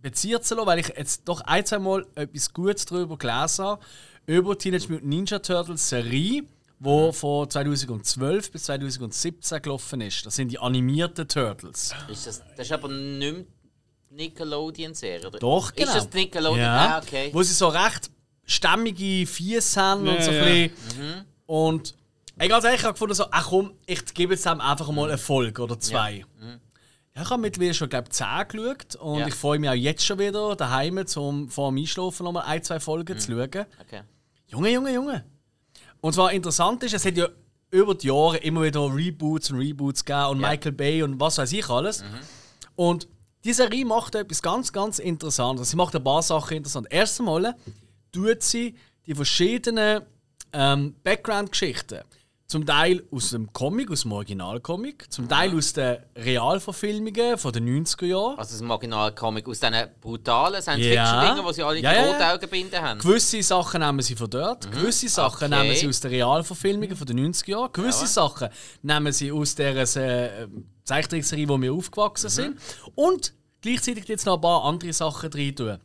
beziert 0.00 0.44
zu 0.44 0.54
lassen, 0.54 0.66
weil 0.66 0.78
ich 0.78 0.88
jetzt 0.88 1.22
doch 1.28 1.40
ein, 1.42 1.64
zwei 1.64 1.78
Mal 1.78 2.06
etwas 2.14 2.52
Gutes 2.52 2.84
darüber 2.86 3.16
gelesen 3.16 3.64
habe, 3.64 3.84
über 4.26 4.54
die 4.54 4.70
Teenage 4.70 4.88
Mutant 4.88 5.08
Ninja 5.08 5.38
Turtles 5.38 5.88
Serie, 5.88 6.42
die 6.80 7.12
von 7.12 7.50
2012 7.50 8.52
bis 8.52 8.64
2017 8.64 9.62
gelaufen 9.62 10.00
ist. 10.00 10.24
Das 10.26 10.36
sind 10.36 10.52
die 10.52 10.58
animierten 10.58 11.26
Turtles. 11.26 11.94
Ist 12.08 12.26
das, 12.26 12.42
das 12.56 12.66
ist 12.66 12.72
aber 12.72 12.88
nicht 12.88 13.46
Nickelodeon-Serie, 14.10 15.26
oder? 15.26 15.38
Doch, 15.38 15.74
genau. 15.74 15.88
Ist 15.88 15.96
das 15.96 16.10
die 16.10 16.18
Nickelodeon? 16.18 16.58
Ja. 16.58 16.96
Ah, 16.96 16.98
okay. 16.98 17.30
Wo 17.32 17.42
sie 17.42 17.52
so 17.52 17.68
recht 17.68 18.10
stämmige 18.44 19.26
Fies 19.26 19.76
haben 19.76 20.02
und 20.02 20.14
Ja, 20.14 20.22
so 20.22 20.30
ein 20.30 20.36
ja. 20.36 20.44
bisschen. 20.44 21.24
Und 21.46 21.94
ey, 22.38 22.48
ganz 22.48 22.64
ehrlich, 22.64 22.80
ich 22.80 22.84
habe 22.84 22.94
gefunden, 22.94 23.14
so, 23.14 23.26
ach 23.30 23.48
komm, 23.48 23.72
ich 23.86 24.04
gebe 24.14 24.34
jetzt 24.34 24.46
dem 24.46 24.60
einfach 24.60 24.90
mal 24.90 25.08
eine 25.08 25.18
Folge 25.18 25.62
oder 25.62 25.78
zwei. 25.78 26.24
Ja, 27.18 27.24
ich 27.24 27.30
habe 27.30 27.42
mittlerweile 27.42 27.74
schon, 27.74 27.88
glaube 27.88 28.06
ich, 28.08 28.14
10 28.14 28.26
geschaut 28.48 28.94
und 28.96 29.18
Ja. 29.18 29.26
ich 29.26 29.34
freue 29.34 29.58
mich 29.58 29.68
auch 29.68 29.74
jetzt 29.74 30.04
schon 30.06 30.18
wieder 30.20 30.54
daheim, 30.54 31.04
zum 31.06 31.48
vor 31.48 31.70
dem 31.70 31.78
Einschlafen 31.78 32.22
noch 32.24 32.32
mal 32.32 32.42
ein, 32.42 32.62
zwei 32.62 32.78
Folgen 32.78 33.18
zu 33.18 33.32
schauen. 33.32 33.66
okay. 33.80 34.02
Junge, 34.46 34.70
Junge, 34.70 34.92
Junge. 34.94 35.24
Und 36.00 36.12
zwar 36.14 36.32
interessant 36.32 36.82
ist, 36.84 36.94
es 36.94 37.04
hat 37.04 37.16
ja 37.16 37.28
über 37.70 37.94
die 37.94 38.06
Jahre 38.06 38.36
immer 38.38 38.62
wieder 38.62 38.80
Reboots 38.94 39.50
und 39.50 39.58
Reboots 39.58 40.04
gegeben 40.04 40.26
und 40.28 40.40
Ja. 40.40 40.48
Michael 40.50 40.72
Bay 40.72 41.02
und 41.02 41.18
was 41.20 41.38
weiß 41.38 41.52
ich 41.52 41.68
alles. 41.68 42.04
Und 42.76 43.08
die 43.44 43.52
Serie 43.52 43.84
macht 43.84 44.14
etwas 44.14 44.40
ganz, 44.40 44.72
ganz 44.72 44.98
Interessantes. 45.00 45.70
Sie 45.70 45.76
macht 45.76 45.94
ein 45.96 46.04
paar 46.04 46.22
Sachen 46.22 46.56
interessant. 46.58 46.86
Erstens 46.90 47.54
tut 48.12 48.42
sie 48.42 48.74
die 49.06 49.14
verschiedenen 49.14 50.02
ähm, 50.52 50.94
Background-Geschichten, 51.02 52.00
zum 52.50 52.64
Teil 52.64 53.02
aus 53.10 53.28
dem 53.30 53.52
Comic, 53.52 53.90
aus 53.90 54.02
dem 54.02 54.12
Originalcomic, 54.12 55.12
zum 55.12 55.28
Teil 55.28 55.54
aus 55.54 55.74
den 55.74 55.98
Realverfilmungen 56.16 57.36
von 57.36 57.52
den 57.52 57.84
90er 57.84 58.06
Jahren. 58.06 58.38
Also 58.38 58.58
das 58.58 58.70
Original-Comic 58.70 59.46
aus 59.46 59.60
diesen 59.60 59.74
brutalen 60.00 60.54
Ja. 60.54 60.62
Science-Fiction-Dingen, 60.62 61.44
wo 61.44 61.52
sie 61.52 61.62
alle 61.62 61.80
Ja, 61.80 61.90
die 61.92 61.96
ja, 61.98 62.06
ja. 62.06 62.12
Rotaugenbinden 62.12 62.80
haben. 62.80 63.00
Gewisse 63.00 63.42
Sachen 63.42 63.82
nehmen 63.82 64.00
sie 64.00 64.16
von 64.16 64.30
dort, 64.30 64.70
gewisse 64.72 65.10
Sachen 65.10 65.48
Mhm. 65.50 65.52
Okay. 65.54 65.62
nehmen 65.62 65.76
sie 65.76 65.88
aus 65.88 66.00
den 66.00 66.10
Realverfilmungen 66.10 66.96
von 66.96 67.06
den 67.06 67.18
90er 67.18 67.50
Jahren, 67.50 67.72
gewisse 67.74 68.06
Sachen 68.06 68.48
nehmen 68.80 69.12
sie 69.12 69.30
aus 69.30 69.54
der 69.54 69.76
äh, 69.76 70.48
Zeichentrickserie, 70.84 71.46
wo 71.50 71.58
wir 71.60 71.70
Mhm. 71.70 71.78
aufgewachsen 71.78 72.30
sind. 72.30 72.58
Und 72.94 73.34
gleichzeitig 73.60 74.08
jetzt 74.08 74.24
noch 74.24 74.36
ein 74.36 74.40
paar 74.40 74.64
andere 74.64 74.94
Sachen 74.94 75.30
rein 75.30 75.54
tun. 75.54 75.76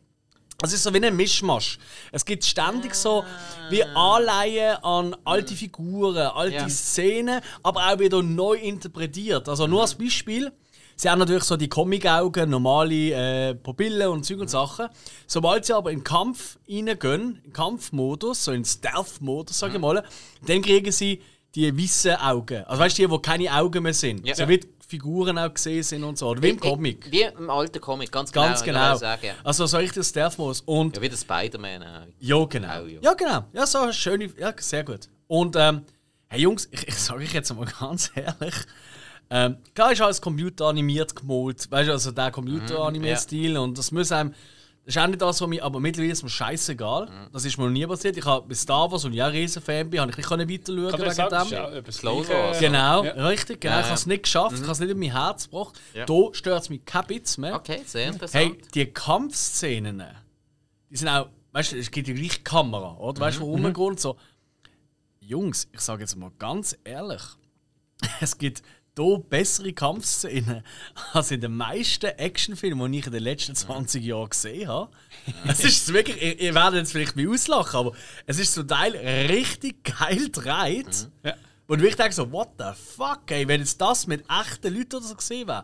Es 0.64 0.72
ist 0.72 0.84
so 0.84 0.94
wie 0.94 1.06
ein 1.06 1.16
Mischmasch. 1.16 1.78
Es 2.14 2.24
gibt 2.24 2.46
ständig 2.46 2.96
so 2.96 3.26
wie 3.70 3.84
Anleihen 3.84 4.78
an 4.82 5.14
alte 5.26 5.56
Figuren, 5.56 6.16
alte 6.16 6.56
Ja. 6.56 6.70
Szenen, 6.70 7.42
aber 7.62 7.92
auch 7.92 8.00
wieder 8.00 8.24
neu 8.24 8.54
interpretiert. 8.54 9.50
Also 9.50 9.68
nur 9.68 9.82
als 9.82 9.94
Beispiel. 9.96 10.54
Sie 10.96 11.10
haben 11.10 11.20
natürlich 11.20 11.44
so 11.44 11.58
die 11.58 11.68
Comic-Augen, 11.68 12.50
normale 12.50 13.50
äh, 13.50 13.56
Pupillen 13.56 14.08
und 14.08 14.24
Zeug 14.24 14.40
und 14.40 14.50
Sachen. 14.50 14.88
Sobald 15.28 15.66
sie 15.66 15.74
aber 15.74 15.92
in 15.92 16.00
den 16.00 16.04
Kampf 16.06 16.58
reingehen, 16.70 17.38
in 17.38 17.42
den 17.44 17.54
Kampfmodus, 17.54 18.46
so 18.46 18.54
in 18.54 18.64
Stealth-Modus, 18.64 19.60
sage 19.60 19.74
ich 19.74 19.82
mal, 19.82 20.02
dann 20.46 20.62
kriegen 20.62 20.92
sie 20.94 21.22
die 21.56 21.78
weißen 21.78 22.16
Augen. 22.16 22.64
Also 22.64 22.82
weißt 22.82 22.98
du, 22.98 23.02
die, 23.02 23.10
wo 23.10 23.20
keine 23.20 23.54
Augen 23.54 23.84
mehr 23.84 23.94
sind. 23.94 24.26
Ja. 24.26 24.34
So 24.34 24.48
wie 24.48 24.60
die 24.60 24.68
Figuren 24.88 25.38
auch 25.38 25.54
gesehen 25.54 25.84
sind 25.84 26.04
und 26.04 26.18
so. 26.18 26.28
Oder 26.30 26.42
wie 26.42 26.50
im 26.50 26.60
Comic. 26.60 27.12
Wie 27.12 27.22
im 27.22 27.50
alten 27.50 27.80
Comic, 27.82 28.12
ganz 28.12 28.32
genau. 28.32 28.46
Ganz 28.48 28.60
wollte 28.60 28.72
genau. 28.74 28.96
Sagen. 28.96 29.32
Also 29.44 29.66
so 29.66 29.78
richtig 29.78 30.06
Stealth-Modus. 30.06 30.62
Und 30.62 30.96
Ja, 30.96 31.02
wie 31.02 31.10
der 31.10 31.18
Spider-Man. 31.18 31.84
auch. 31.84 32.08
ja, 32.20 32.46
genau. 32.46 32.68
Auch, 32.68 32.88
ja. 32.88 33.00
Ja, 33.02 33.14
genau. 33.14 33.46
Ja, 33.54 33.66
so 33.66 33.80
eine 33.80 33.94
schöne. 33.94 34.30
Ja, 34.38 34.54
sehr 34.58 34.84
gut. 34.84 35.10
Und, 35.28 35.56
ähm, 35.58 35.84
hey 36.28 36.42
Jungs, 36.42 36.68
ich, 36.72 36.88
ich 36.88 36.96
sage 36.96 37.24
euch 37.24 37.34
jetzt 37.34 37.54
mal 37.56 37.66
ganz 37.80 38.12
ehrlich. 38.16 38.56
Ähm, 39.30 39.58
klar 39.74 39.92
ist 39.92 40.02
alles 40.02 40.22
computeranimiert 40.22 41.16
gemalt, 41.16 41.72
weißt 41.72 41.88
du, 41.88 41.94
also 41.94 42.12
der 42.12 42.30
computeranimierte 42.32 43.16
ja. 43.16 43.18
Stil 43.18 43.58
und 43.58 43.78
das 43.78 43.92
muss 43.92 44.12
einem. 44.12 44.34
Das 44.86 44.96
ist 44.98 45.02
auch 45.02 45.08
nicht 45.08 45.22
das, 45.22 45.40
was 45.40 45.48
mich, 45.48 45.64
aber 45.64 45.80
mittlerweile 45.80 46.12
ist 46.12 46.24
mir 46.24 46.30
scheißegal. 46.30 47.08
Das 47.32 47.46
ist 47.46 47.58
mir 47.58 47.64
noch 47.64 47.72
nie 47.72 47.88
passiert. 47.88 48.18
Ich 48.18 48.26
habe 48.26 48.46
bei 48.46 48.54
Star 48.54 48.92
Wars, 48.92 49.06
und 49.06 49.14
ich 49.14 49.22
auch 49.22 49.28
ein 49.28 49.32
riesen 49.32 49.62
Fan 49.62 49.90
bin, 49.90 50.02
habe 50.02 50.12
ich 50.12 50.18
nicht 50.18 50.28
können 50.28 50.50
weiter 50.50 50.74
schauen 50.74 50.90
Kann 50.90 51.00
man 51.00 51.02
wegen 51.02 51.14
sagen, 51.14 51.30
das 51.32 51.44
dem. 51.44 51.46
ist 51.46 51.52
ja 51.52 51.72
etwas 51.72 51.98
Gleiches. 52.00 52.30
Wars. 52.30 52.60
Genau, 52.60 53.04
Ja. 53.06 53.12
richtig, 53.28 53.62
genau. 53.62 53.74
Ja, 53.76 53.80
Ich 53.80 53.86
habe 53.86 53.96
es 53.96 54.06
nicht 54.06 54.24
geschafft, 54.24 54.56
ich 54.56 54.62
habe 54.62 54.72
es 54.74 54.80
nicht 54.82 54.90
in 54.92 55.00
mein 55.00 55.12
Herz 55.12 55.46
gebracht. 55.50 55.80
Ja. 55.94 56.06
Da 56.06 56.14
stört 56.34 56.64
es 56.64 56.70
mich 56.70 56.84
kein 56.84 57.06
bisschen 57.08 57.42
mehr. 57.42 57.56
Okay, 57.56 57.82
sehr 57.86 58.08
interessant. 58.08 58.44
Hey, 58.44 58.58
die 58.74 58.86
Kampfszenen, 58.88 60.04
die 60.90 60.98
sind 60.98 61.08
auch, 61.08 61.30
weißt 61.54 61.72
du, 61.72 61.78
es 61.78 61.90
gibt 61.90 62.08
die 62.08 62.14
gleiche 62.14 62.42
Kamera, 62.42 62.98
oder? 62.98 63.22
Weißt 63.22 63.38
du, 63.38 63.42
wo 63.44 63.52
rumgeht 63.52 63.78
und 63.78 64.00
so. 64.02 64.18
Jungs, 65.22 65.70
ich 65.72 65.80
sage 65.80 66.02
jetzt 66.02 66.18
mal 66.18 66.32
ganz 66.38 66.78
ehrlich, 66.84 67.22
es 68.20 68.38
gibt 68.38 68.62
hier 68.96 69.20
bessere 69.30 69.74
Kampfszenen 69.74 70.64
als 71.14 71.32
in 71.32 71.42
den 71.42 71.56
meisten 71.56 72.06
Actionfilmen, 72.06 72.92
die 72.92 73.00
ich 73.00 73.06
in 73.08 73.12
den 73.12 73.24
letzten 73.24 73.56
20 73.56 74.04
Jahren 74.04 74.30
gesehen 74.30 74.68
habe. 74.68 74.92
Es 75.48 75.64
ist 75.64 75.92
wirklich, 75.94 76.22
ihr, 76.22 76.40
ihr 76.40 76.56
werdet 76.56 76.80
jetzt 76.80 76.92
vielleicht 76.92 77.16
mich 77.16 77.28
auslachen, 77.28 77.80
aber 77.80 77.92
es 78.26 78.40
ist 78.40 78.54
zum 78.54 78.68
Teil 78.68 78.96
richtig 78.96 79.84
geil 79.84 80.30
gedreht. 80.30 81.10
Ja. 81.24 81.36
Und 81.68 81.84
ich 81.84 81.96
denke 81.96 82.14
so, 82.14 82.32
what 82.32 82.50
the 82.60 82.72
fuck, 82.96 83.30
ey, 83.32 83.48
wenn 83.48 83.62
jetzt 83.62 83.80
das 83.82 84.06
mit 84.06 84.26
echten 84.30 84.76
Leuten 84.76 84.98
oder 84.98 85.06
so 85.06 85.16
gesehen 85.16 85.48
wäre, 85.48 85.64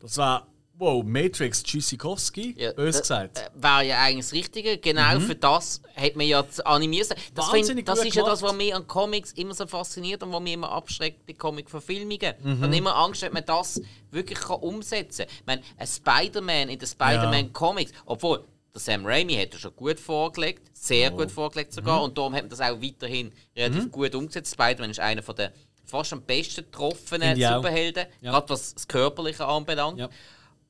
das 0.00 0.16
war 0.16 0.46
wow, 0.80 1.04
Matrix 1.04 1.62
Tschüssikowski, 1.62 2.54
Ja, 2.58 2.72
bös 2.72 2.94
das, 2.96 3.02
gesagt. 3.02 3.38
äh, 3.38 3.62
Wäre 3.62 3.84
ja 3.86 4.02
eigentlich 4.02 4.24
das 4.26 4.32
Richtige. 4.32 4.78
Genau 4.78 5.20
für 5.20 5.34
das 5.36 5.82
hat 5.94 6.16
man 6.16 6.26
ja 6.26 6.42
das 6.42 6.58
animiert. 6.60 7.08
Das, 7.34 7.50
find, 7.50 7.86
das 7.88 8.04
ist 8.04 8.14
ja 8.14 8.24
das, 8.24 8.42
was 8.42 8.52
mich 8.54 8.74
an 8.74 8.86
Comics 8.86 9.32
immer 9.32 9.54
so 9.54 9.66
fasziniert 9.66 10.22
und 10.22 10.32
was 10.32 10.40
mich 10.40 10.54
immer 10.54 10.72
abschreckt 10.72 11.26
bei 11.26 11.34
Comic-Verfilmungen. 11.34 12.34
Mhm. 12.42 12.62
Und 12.64 12.72
immer 12.72 12.96
Angst, 12.96 13.22
dass 13.22 13.32
man 13.32 13.44
das 13.44 13.80
wirklich 14.10 14.38
kann 14.40 14.56
umsetzen 14.60 15.26
kann. 15.26 15.34
Ich 15.38 15.46
meine, 15.46 15.62
ein 15.76 15.86
Spider-Man 15.86 16.68
in 16.70 16.78
den 16.78 16.88
Spider-Man-Comics, 16.88 17.92
obwohl 18.06 18.44
der 18.74 18.80
Sam 18.80 19.04
Raimi 19.04 19.34
hat 19.34 19.52
er 19.52 19.58
schon 19.58 19.76
gut 19.76 20.00
vorgelegt, 20.00 20.62
Oh. 20.66 20.70
sehr 20.72 21.10
gut 21.10 21.30
vorgelegt 21.30 21.72
sogar, 21.74 21.98
Mhm. 21.98 22.04
und 22.04 22.18
darum 22.18 22.34
hat 22.34 22.42
man 22.44 22.50
das 22.50 22.60
auch 22.60 22.80
weiterhin 22.80 23.32
relativ 23.56 23.90
gut 23.90 24.14
umgesetzt. 24.14 24.52
Spider-Man 24.54 24.90
ist 24.90 25.00
einer 25.00 25.22
von 25.22 25.36
der 25.36 25.52
fast 25.84 26.12
am 26.12 26.22
besten 26.22 26.64
getroffenen. 26.64 27.34
Superhelden, 27.36 28.06
Ja. 28.20 28.30
gerade 28.30 28.48
was 28.48 28.74
das 28.74 28.86
Körperliche 28.88 29.44
anbelangt. 29.44 29.98
Ja. 29.98 30.08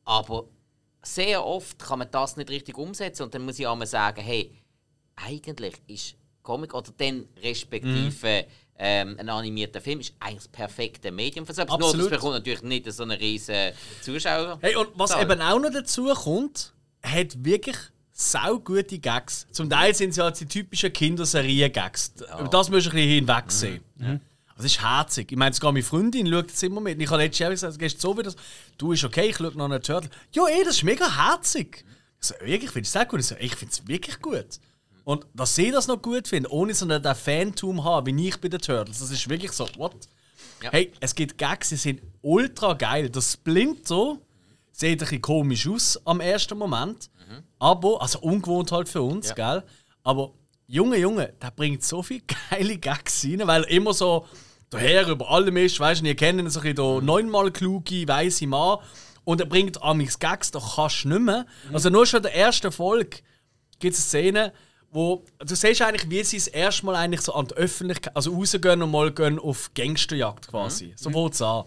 Aber 0.04 0.44
sehr 1.02 1.44
oft 1.44 1.78
kann 1.78 1.98
man 1.98 2.10
das 2.10 2.36
nicht 2.36 2.50
richtig 2.50 2.76
umsetzen 2.76 3.22
und 3.22 3.34
dann 3.34 3.44
muss 3.44 3.58
ich 3.58 3.66
einmal 3.66 3.86
sagen, 3.86 4.20
hey, 4.20 4.52
eigentlich 5.16 5.74
ist 5.86 6.14
Comic 6.42 6.74
oder 6.74 6.90
dann 6.96 7.26
respektive 7.42 8.46
ähm, 8.82 9.16
ein 9.18 9.28
animierter 9.28 9.80
Film 9.80 10.00
ist 10.00 10.14
eigentlich 10.18 10.38
das 10.38 10.48
perfekte 10.48 11.10
Medium 11.10 11.44
für 11.44 11.52
so 11.52 11.62
etwas. 11.62 11.78
Nur 11.78 11.92
das 11.92 12.08
bekommt 12.08 12.32
natürlich 12.32 12.62
nicht 12.62 12.90
so 12.90 13.02
eine 13.02 13.20
riesen 13.20 13.72
Zuschauer. 14.00 14.58
Hey, 14.62 14.74
und 14.74 14.88
was 14.94 15.10
Zahl. 15.10 15.22
eben 15.22 15.40
auch 15.42 15.58
noch 15.58 15.70
dazu 15.70 16.06
kommt, 16.14 16.72
hat 17.02 17.44
wirklich 17.44 17.76
saugute 18.10 18.98
Gags. 18.98 19.46
Zum 19.50 19.68
Teil 19.68 19.94
sind 19.94 20.10
es 20.10 20.16
ja 20.16 20.30
die 20.30 20.46
typischen 20.46 20.92
Kinderserien-Gags. 20.92 22.14
Über 22.38 22.48
das 22.48 22.70
musst 22.70 22.86
du 22.86 22.90
ein 22.90 22.96
bisschen 22.96 23.10
hinwegsehen. 23.10 23.84
Mhm. 23.96 24.20
Das 24.62 24.66
ist 24.72 24.82
herzig. 24.82 25.32
Ich 25.32 25.38
meine, 25.38 25.54
sogar 25.54 25.72
meine 25.72 25.82
Freundin 25.82 26.26
schaut 26.30 26.50
das 26.52 26.62
immer 26.62 26.80
mit. 26.80 27.00
Ich 27.00 27.08
habe 27.10 27.22
letztes 27.22 27.38
Jahr 27.38 27.50
gesagt, 27.50 27.78
gehst 27.78 28.00
so 28.00 28.16
wieder. 28.18 28.32
Du 28.76 28.92
ist 28.92 29.04
okay, 29.04 29.30
ich 29.30 29.36
schaue 29.36 29.52
noch 29.56 29.64
einen 29.64 29.82
Turtle. 29.82 30.10
Ja, 30.32 30.46
ey, 30.46 30.64
das 30.64 30.76
ist 30.76 30.82
mega 30.82 31.10
herzig. 31.30 31.84
Ich 32.20 32.26
so, 32.28 32.34
wirklich, 32.42 32.70
finde 32.70 32.86
ich 32.86 32.90
sehr 32.90 33.06
gut. 33.06 33.20
Ich 33.20 33.26
so, 33.26 33.34
ich 33.38 33.54
finde 33.56 33.72
es 33.72 33.88
wirklich 33.88 34.20
gut. 34.20 34.46
Und 35.04 35.26
dass 35.34 35.54
sie 35.54 35.70
das 35.70 35.86
noch 35.86 36.00
gut 36.02 36.28
finden, 36.28 36.50
ohne 36.50 36.74
so 36.74 36.86
einen 36.86 37.02
Fantum 37.14 37.82
haben, 37.84 38.06
wie 38.06 38.28
ich 38.28 38.36
bei 38.38 38.48
den 38.48 38.60
Turtles, 38.60 38.98
das 38.98 39.10
ist 39.10 39.28
wirklich 39.28 39.52
so, 39.52 39.66
what? 39.78 39.96
Ja. 40.62 40.72
Hey, 40.72 40.92
es 41.00 41.14
gibt 41.14 41.38
Gags, 41.38 41.70
die 41.70 41.76
sind 41.76 42.02
ultra 42.20 42.74
geil. 42.74 43.08
Das 43.08 43.32
Splinter 43.32 44.18
sieht 44.72 44.90
ein 44.90 44.98
bisschen 44.98 45.22
komisch 45.22 45.66
aus 45.66 45.98
am 46.04 46.20
ersten 46.20 46.58
Moment. 46.58 47.08
Aber, 47.58 48.02
also 48.02 48.18
ungewohnt 48.20 48.72
halt 48.72 48.88
für 48.88 49.02
uns, 49.02 49.28
Ja. 49.30 49.34
gell? 49.34 49.62
Aber 50.02 50.32
Junge, 50.66 50.98
Junge, 50.98 51.32
der 51.42 51.50
bringt 51.50 51.82
so 51.84 52.02
viele 52.02 52.22
geile 52.50 52.78
Gags 52.78 53.24
rein, 53.24 53.46
weil 53.46 53.64
er 53.64 53.70
immer 53.70 53.92
so 53.94 54.26
daher 54.70 55.06
über 55.08 55.30
allem 55.30 55.56
ist, 55.56 55.78
weißt 55.78 56.00
du, 56.00 56.06
ihr 56.06 56.16
kennt 56.16 56.40
ihn 56.40 56.48
so 56.48 56.60
ein 56.60 56.74
bisschen 56.74 57.04
neunmal 57.04 57.50
kluge, 57.50 58.06
weise 58.08 58.46
Mann. 58.46 58.78
Und 59.24 59.40
er 59.40 59.46
bringt 59.46 59.82
amix 59.82 60.18
Gags, 60.18 60.50
da 60.50 60.60
kannst 60.60 61.04
du 61.04 61.08
nicht 61.08 61.20
mehr. 61.20 61.46
Also 61.72 61.90
nur 61.90 62.06
schon 62.06 62.18
in 62.18 62.22
der 62.24 62.34
ersten 62.36 62.72
Folge 62.72 63.18
gibt 63.78 63.94
es 63.94 64.04
Szenen, 64.04 64.50
wo 64.90 65.24
du 65.38 65.54
siehst 65.54 65.82
eigentlich, 65.82 66.08
wie 66.10 66.24
sie 66.24 66.38
das 66.38 66.48
erste 66.48 66.86
Mal 66.86 66.96
eigentlich 66.96 67.20
so 67.20 67.34
an 67.34 67.46
die 67.46 67.54
Öffentlichkeit, 67.54 68.16
also 68.16 68.34
rausgehen 68.34 68.82
und 68.82 68.90
mal 68.90 69.12
gehen 69.12 69.38
auf 69.38 69.70
Gangsterjagd 69.74 70.48
quasi. 70.48 70.94
So 70.96 71.10
fängt 71.10 71.34
es 71.34 71.42
an. 71.42 71.64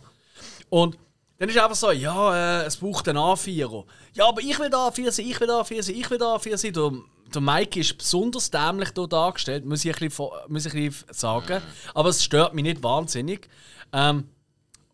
Und 0.70 0.98
dann 1.38 1.50
ist 1.50 1.58
einfach 1.58 1.76
so, 1.76 1.92
ja, 1.92 2.62
äh, 2.62 2.66
es 2.66 2.78
braucht 2.78 3.08
einen 3.08 3.18
A4. 3.18 3.86
Ja, 4.14 4.28
aber 4.28 4.42
ich 4.42 4.58
will 4.60 4.70
da 4.70 4.88
A4 4.88 5.12
sein, 5.12 5.28
ich 5.28 5.40
will 5.40 5.48
da 5.48 5.62
A4 5.62 5.84
sein, 5.84 5.96
ich 5.96 6.10
will 6.10 6.18
da 6.18 6.36
A4 6.36 6.58
sein. 6.58 7.04
Der 7.34 7.42
Mike 7.42 7.80
ist 7.80 7.98
besonders 7.98 8.52
dämlich 8.52 8.90
hier 8.96 9.08
dargestellt, 9.08 9.66
muss 9.66 9.84
ich 9.86 9.94
ein 9.94 10.08
bisschen, 10.08 10.28
muss 10.48 10.66
ich 10.66 10.74
ein 10.74 10.86
bisschen 10.86 11.14
sagen. 11.14 11.62
Aber 11.94 12.10
es 12.10 12.24
stört 12.24 12.54
mich 12.54 12.64
nicht 12.64 12.84
wahnsinnig. 12.84 13.50
Ähm, 13.92 14.30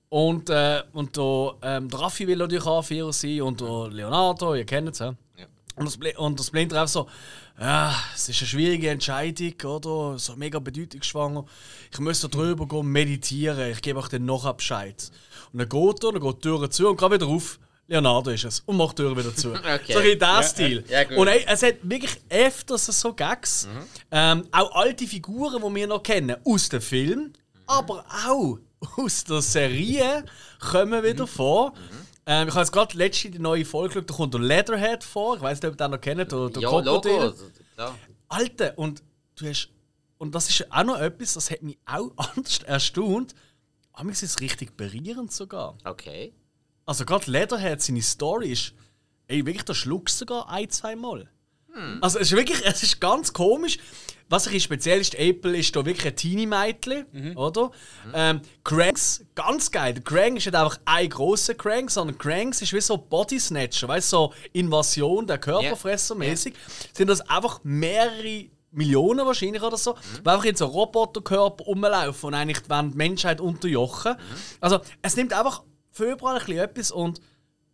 und, 0.10 0.50
äh, 0.50 0.84
und 0.94 1.16
der, 1.18 1.56
ähm, 1.62 1.90
der 1.90 2.00
Raffi 2.00 2.28
will 2.28 2.38
natürlich 2.38 2.66
A4 2.66 3.14
sein 3.14 3.42
und 3.42 3.62
der 3.62 3.90
Leonardo, 3.90 4.56
ihr 4.56 4.66
kennt 4.66 4.90
es 4.90 5.00
ja. 5.00 5.14
Und 5.76 5.86
das, 5.86 5.98
Bl- 5.98 6.18
und 6.18 6.38
das 6.40 6.52
einfach 6.74 6.92
so, 6.92 7.08
ja, 7.60 7.96
es 8.14 8.28
ist 8.28 8.42
eine 8.42 8.48
schwierige 8.48 8.90
Entscheidung, 8.90 9.54
oder? 9.64 10.20
So 10.20 10.36
mega 10.36 10.60
bedeutungsschwanger. 10.60 11.46
Ich 11.92 12.00
drüber 12.28 12.68
gehen 12.68 12.88
meditieren, 12.88 13.72
ich 13.72 13.82
gebe 13.82 14.00
euch 14.00 14.10
dann 14.10 14.26
noch 14.26 14.52
Bescheid. 14.54 15.10
Und 15.54 15.60
dann 15.60 15.70
geht 15.70 16.04
er, 16.04 16.12
dann 16.12 16.22
geht 16.22 16.36
die 16.38 16.42
Tür 16.42 16.70
zu 16.70 16.90
und 16.90 16.98
gerade 16.98 17.16
wieder 17.16 17.28
auf. 17.28 17.60
Leonardo 17.90 18.30
ist 18.30 18.44
es 18.46 18.60
und 18.68 18.78
macht 18.78 19.00
die 19.00 19.02
Tür 19.02 19.18
wieder 19.18 19.36
zu. 19.36 19.52
Okay. 19.54 19.94
So 19.94 20.00
in 20.00 20.20
diesem 20.20 20.44
Stil. 20.44 20.84
ja, 20.88 21.18
und 21.18 21.28
ey, 21.28 21.44
es 21.48 21.64
hat 21.64 21.76
wirklich 21.82 22.22
öfters 22.30 22.86
so 22.86 23.14
Gags. 23.14 23.68
Ähm, 24.12 24.48
auch 24.52 24.72
alte 24.76 25.08
Figuren, 25.08 25.62
die 25.62 25.76
wir 25.76 25.88
noch 25.88 26.04
kennen, 26.04 26.36
aus 26.46 26.70
dem 26.70 26.82
Film, 26.82 27.34
aber 27.66 28.06
auch 28.28 28.60
aus 28.98 29.24
der 29.24 29.42
Serie, 29.42 30.24
kommen 30.60 31.04
wieder 31.04 31.26
vor. 31.26 31.74
Ähm, 32.26 32.48
ich 32.48 32.54
habe 32.54 32.62
jetzt 32.62 32.72
gerade 32.72 32.96
letzte 32.96 33.32
die 33.32 33.40
neue 33.40 33.66
Folge 33.66 34.04
geschaut, 34.04 34.10
da 34.10 34.14
kommt 34.14 34.34
der 34.36 34.42
Leatherhead 34.42 35.04
vor. 35.04 35.38
Ich 35.38 35.42
weiß 35.42 35.60
nicht, 35.62 35.68
ob 35.68 35.74
ihr 35.74 35.78
den 35.88 35.92
noch 35.92 36.02
kennt, 36.02 36.32
der, 36.32 36.50
der 36.50 36.62
Ja, 36.62 36.70
Krokodil. 36.70 37.34
Ja. 37.78 37.96
Alter, 38.28 38.78
und 38.78 39.02
du 39.36 39.48
hast. 39.50 39.70
Und 40.20 40.36
das 40.36 40.50
ist 40.50 40.72
auch 40.72 40.84
noch 40.84 41.00
etwas, 41.00 41.34
das 41.34 41.50
hat 41.50 41.64
mich 41.64 41.80
auch 41.86 42.12
anders 42.18 42.60
erstaunt. 42.60 43.34
Aber 43.94 44.12
ist 44.12 44.22
es 44.22 44.40
richtig 44.42 44.78
berührend 44.78 45.32
sogar. 45.32 45.76
Okay. 45.84 46.34
Also 46.90 47.06
gerade 47.06 47.30
Leatherhead, 47.30 47.84
seine 47.84 48.02
Story 48.02 48.52
ist. 48.52 48.74
Ey, 49.28 49.46
wirklich, 49.46 49.64
da 49.64 49.76
schluckst 49.76 50.16
du 50.16 50.26
sogar 50.26 50.50
ein, 50.50 50.68
zwei 50.72 50.96
Mal. 50.96 51.30
Also 52.02 52.18
es 52.18 52.32
ist 52.32 52.36
wirklich, 52.36 52.60
es 52.66 52.82
ist 52.82 53.00
ganz 53.00 53.32
komisch. 53.32 53.78
Was 54.28 54.46
bisschen 54.46 54.62
speziell 54.62 55.00
ist, 55.00 55.16
April 55.16 55.54
ist 55.54 55.76
da 55.76 55.86
wirklich 55.86 56.08
ein 56.08 56.16
Teenie-Mädchen, 56.16 57.06
oder? 57.36 57.70
Ähm, 58.12 58.42
Cranks, 58.64 59.24
ganz 59.36 59.70
geil. 59.70 59.94
Der 59.94 60.04
Crank 60.04 60.38
ist 60.38 60.48
nicht 60.48 60.56
einfach 60.56 60.80
ein 60.86 61.10
großer 61.10 61.54
Crank, 61.54 61.92
sondern 61.92 62.18
Cranks 62.18 62.64
ist 62.64 62.74
wie 62.74 62.82
so 62.82 62.98
Body 62.98 63.40
Snatcher, 63.40 63.88
weißt 63.88 64.12
du, 64.12 64.18
so 64.18 64.34
Invasion 64.54 65.28
der 65.28 65.38
Körperfresser 65.38 66.16
mäßig. 66.16 66.56
Sind 66.94 67.08
das 67.08 67.22
einfach 67.22 67.60
mehrere 67.64 68.46
Millionen 68.72 69.26
wahrscheinlich 69.26 69.62
oder 69.62 69.78
so, 69.78 69.96
die 70.24 70.28
einfach 70.28 70.46
in 70.46 70.56
so 70.56 70.66
Roboterkörper 70.66 71.66
rumlaufen 71.66 72.28
und 72.28 72.34
eigentlich 72.34 72.62
die 72.62 72.98
Menschheit 72.98 73.42
unterjochen. 73.42 74.16
Also 74.60 74.80
es 75.02 75.16
nimmt 75.16 75.34
einfach 75.34 75.64
für 75.92 76.12
überall 76.12 76.38
ein 76.38 76.46
bisschen 76.46 76.60
etwas 76.60 76.92
und 76.92 77.22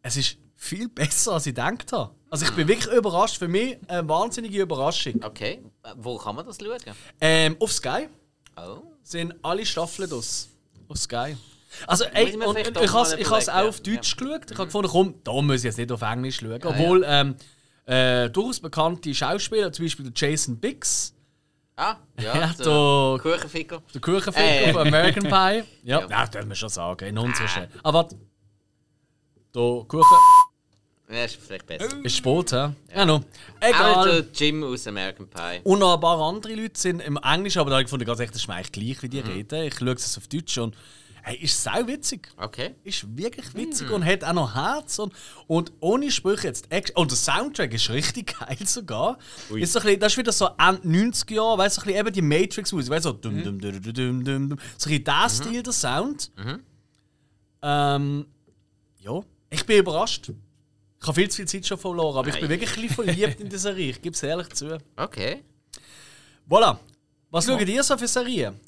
es 0.02 0.18
ist 0.18 0.38
viel 0.56 0.88
besser, 0.90 1.34
als 1.34 1.46
ich 1.46 1.54
gedacht 1.56 1.92
habe. 1.92 2.14
Also 2.30 2.46
ich 2.46 2.52
bin 2.52 2.68
wirklich 2.68 2.94
überrascht. 2.94 3.38
Für 3.38 3.48
mich 3.48 3.78
eine 3.88 4.08
wahnsinnige 4.08 4.62
Überraschung. 4.62 5.24
Okay. 5.24 5.62
Wo 5.98 6.18
kann 6.18 6.36
man 6.36 6.46
das 6.46 6.58
schauen? 6.62 6.80
Ähm, 7.22 7.56
auf 7.60 7.72
Sky 7.72 8.08
Oh. 8.58 8.82
sind 9.04 9.34
alle 9.42 9.66
Staffeln 9.66 10.12
aus. 10.12 10.48
Auf 10.88 10.98
Sky. 10.98 11.36
Also, 11.88 12.06
ey, 12.06 12.30
ich 12.30 12.36
und, 12.36 12.58
ich 12.58 12.78
auch 12.78 12.94
habe 12.94 13.22
ich 13.22 13.30
has 13.30 13.50
auch 13.50 13.68
auf 13.68 13.82
Deutsch 13.82 14.16
ja. 14.18 14.28
geschaut. 14.28 14.52
Ich 14.52 14.58
habe 14.58 14.66
gefunden, 14.68 14.90
komm, 14.90 15.16
da 15.24 15.42
muss 15.42 15.58
ich 15.58 15.64
jetzt 15.64 15.78
nicht 15.78 15.92
auf 15.92 16.02
Englisch 16.02 16.40
schauen. 16.40 16.62
Obwohl 16.64 17.04
ähm, 17.06 17.36
äh, 17.86 18.30
durchaus 18.30 18.60
bekannte 18.62 19.14
Schauspieler, 19.14 19.72
zum 19.72 19.86
Beispiel 19.86 20.12
Jason 20.16 20.58
Biggs, 20.58 21.14
Ah, 21.78 21.98
ja. 22.22 22.36
Ja, 22.38 22.54
der 22.58 23.20
Kuchenficker. 23.22 23.82
der 23.94 24.02
Kuchenficker 24.02 24.42
Äh. 24.42 24.88
American 24.88 25.24
Pie. 25.24 25.30
Ja, 25.30 25.64
Ja. 25.84 26.00
ja. 26.02 26.08
das 26.22 26.32
können 26.32 26.50
wir 26.50 26.56
schon 26.56 26.70
sagen, 26.70 27.06
in 27.08 27.18
unserer 27.18 27.48
Stelle. 27.48 27.70
Aber 27.84 28.00
warte. 28.00 28.16
Der 29.54 29.86
Kuchen 29.88 30.18
Ja, 31.10 31.24
ist 31.26 31.36
vielleicht 31.36 31.66
besser. 31.68 31.88
ist 32.04 32.16
spät, 32.18 32.52
hä? 32.52 32.70
Ja, 32.96 33.06
no. 33.06 33.16
Auch 33.16 33.22
Egal. 33.62 34.22
der 34.24 34.32
Jim 34.34 34.64
aus 34.64 34.88
American 34.88 35.28
Pie. 35.30 35.60
Und 35.64 35.80
noch 35.80 35.94
ein 35.96 36.00
paar 36.00 36.20
andere 36.20 36.56
Leute 36.56 36.80
sind 36.80 37.02
im 37.02 37.18
Englischen, 37.18 37.60
aber 37.60 37.70
da 37.70 37.76
habe 37.76 37.84
ich 37.84 37.88
gefunden, 37.88 38.06
ganz 38.06 38.20
echt, 38.20 38.34
das 38.34 38.42
ist 38.42 38.48
mir 38.48 38.56
eigentlich 38.56 38.72
gleich, 38.72 39.04
wie 39.04 39.10
die 39.10 39.22
Mhm. 39.22 39.28
reden. 39.30 39.64
Ich 39.68 39.76
schaue 39.78 39.92
es 39.94 40.18
auf 40.18 40.28
Deutsch 40.28 40.58
und 40.58 40.76
hey, 41.26 41.38
ist 41.38 41.62
sau 41.64 41.86
witzig. 41.88 42.30
Okay. 42.38 42.76
Ist 42.84 43.18
wirklich 43.18 43.54
Mhm. 43.54 43.58
witzig 43.60 43.90
und 43.92 44.06
hat 44.06 44.24
auch 44.24 44.34
noch 44.34 44.54
Herz 44.56 45.00
und, 45.00 45.14
und 45.48 45.72
ohne 45.80 46.12
Sprüche 46.12 46.48
jetzt. 46.48 46.68
Und 46.96 47.12
der 47.12 47.18
Soundtrack 47.18 47.74
ist 47.74 47.90
richtig 47.90 48.36
geil 48.40 48.58
sogar. 48.66 49.18
Ist 49.56 49.74
so 49.74 49.80
ein 49.80 49.86
bisschen, 49.86 50.00
das 50.00 50.14
ist 50.14 50.18
wieder 50.18 50.32
so 50.32 50.50
Ende 50.58 50.88
90er 50.88 51.34
Jahre, 51.34 51.58
weißt 51.58 51.78
du, 51.78 51.82
so 51.82 51.86
ein 51.86 51.88
bisschen 51.94 52.00
eben 52.08 52.14
die 52.14 52.22
Matrix-Musik, 52.22 52.92
weißt 52.92 53.06
du, 53.06 53.10
so 53.10 53.14
dum, 53.16 53.44
dum, 53.44 53.60
dum, 53.60 53.72
dum, 53.82 53.94
dum, 53.94 54.24
dum, 54.24 54.50
dum. 54.50 54.60
So 54.78 54.90
ein 54.90 55.02
bisschen 55.02 55.04
der 55.04 55.30
Stil, 55.30 55.64
der 55.64 55.74
Sound. 55.74 56.32
Ähm, 57.62 58.26
ja, 59.00 59.22
ich 59.50 59.66
bin 59.66 59.80
überrascht. 59.80 60.32
Ich 61.02 61.08
habe 61.08 61.14
viel 61.22 61.30
zu 61.30 61.38
viel 61.38 61.48
Zeit 61.48 61.66
schon 61.66 61.78
verloren, 61.78 62.18
aber 62.18 62.28
ich 62.30 62.36
bin 62.36 62.44
Nein. 62.50 62.52
wirklich 62.60 62.76
ein 62.78 62.82
bisschen 62.88 62.96
verliebt 63.06 63.40
in 63.40 63.50
die 63.50 63.58
Serie, 63.58 63.90
ich 63.92 64.02
gebe 64.02 64.16
es 64.16 64.24
ehrlich 64.24 64.50
zu. 64.50 64.78
Okay. 64.96 65.44
Voilà. 66.50 66.78
Was 67.32 67.46
schaut 67.46 67.62
ihr 67.68 67.84
so 67.84 67.98
für 67.98 68.08
Serien? 68.08 68.60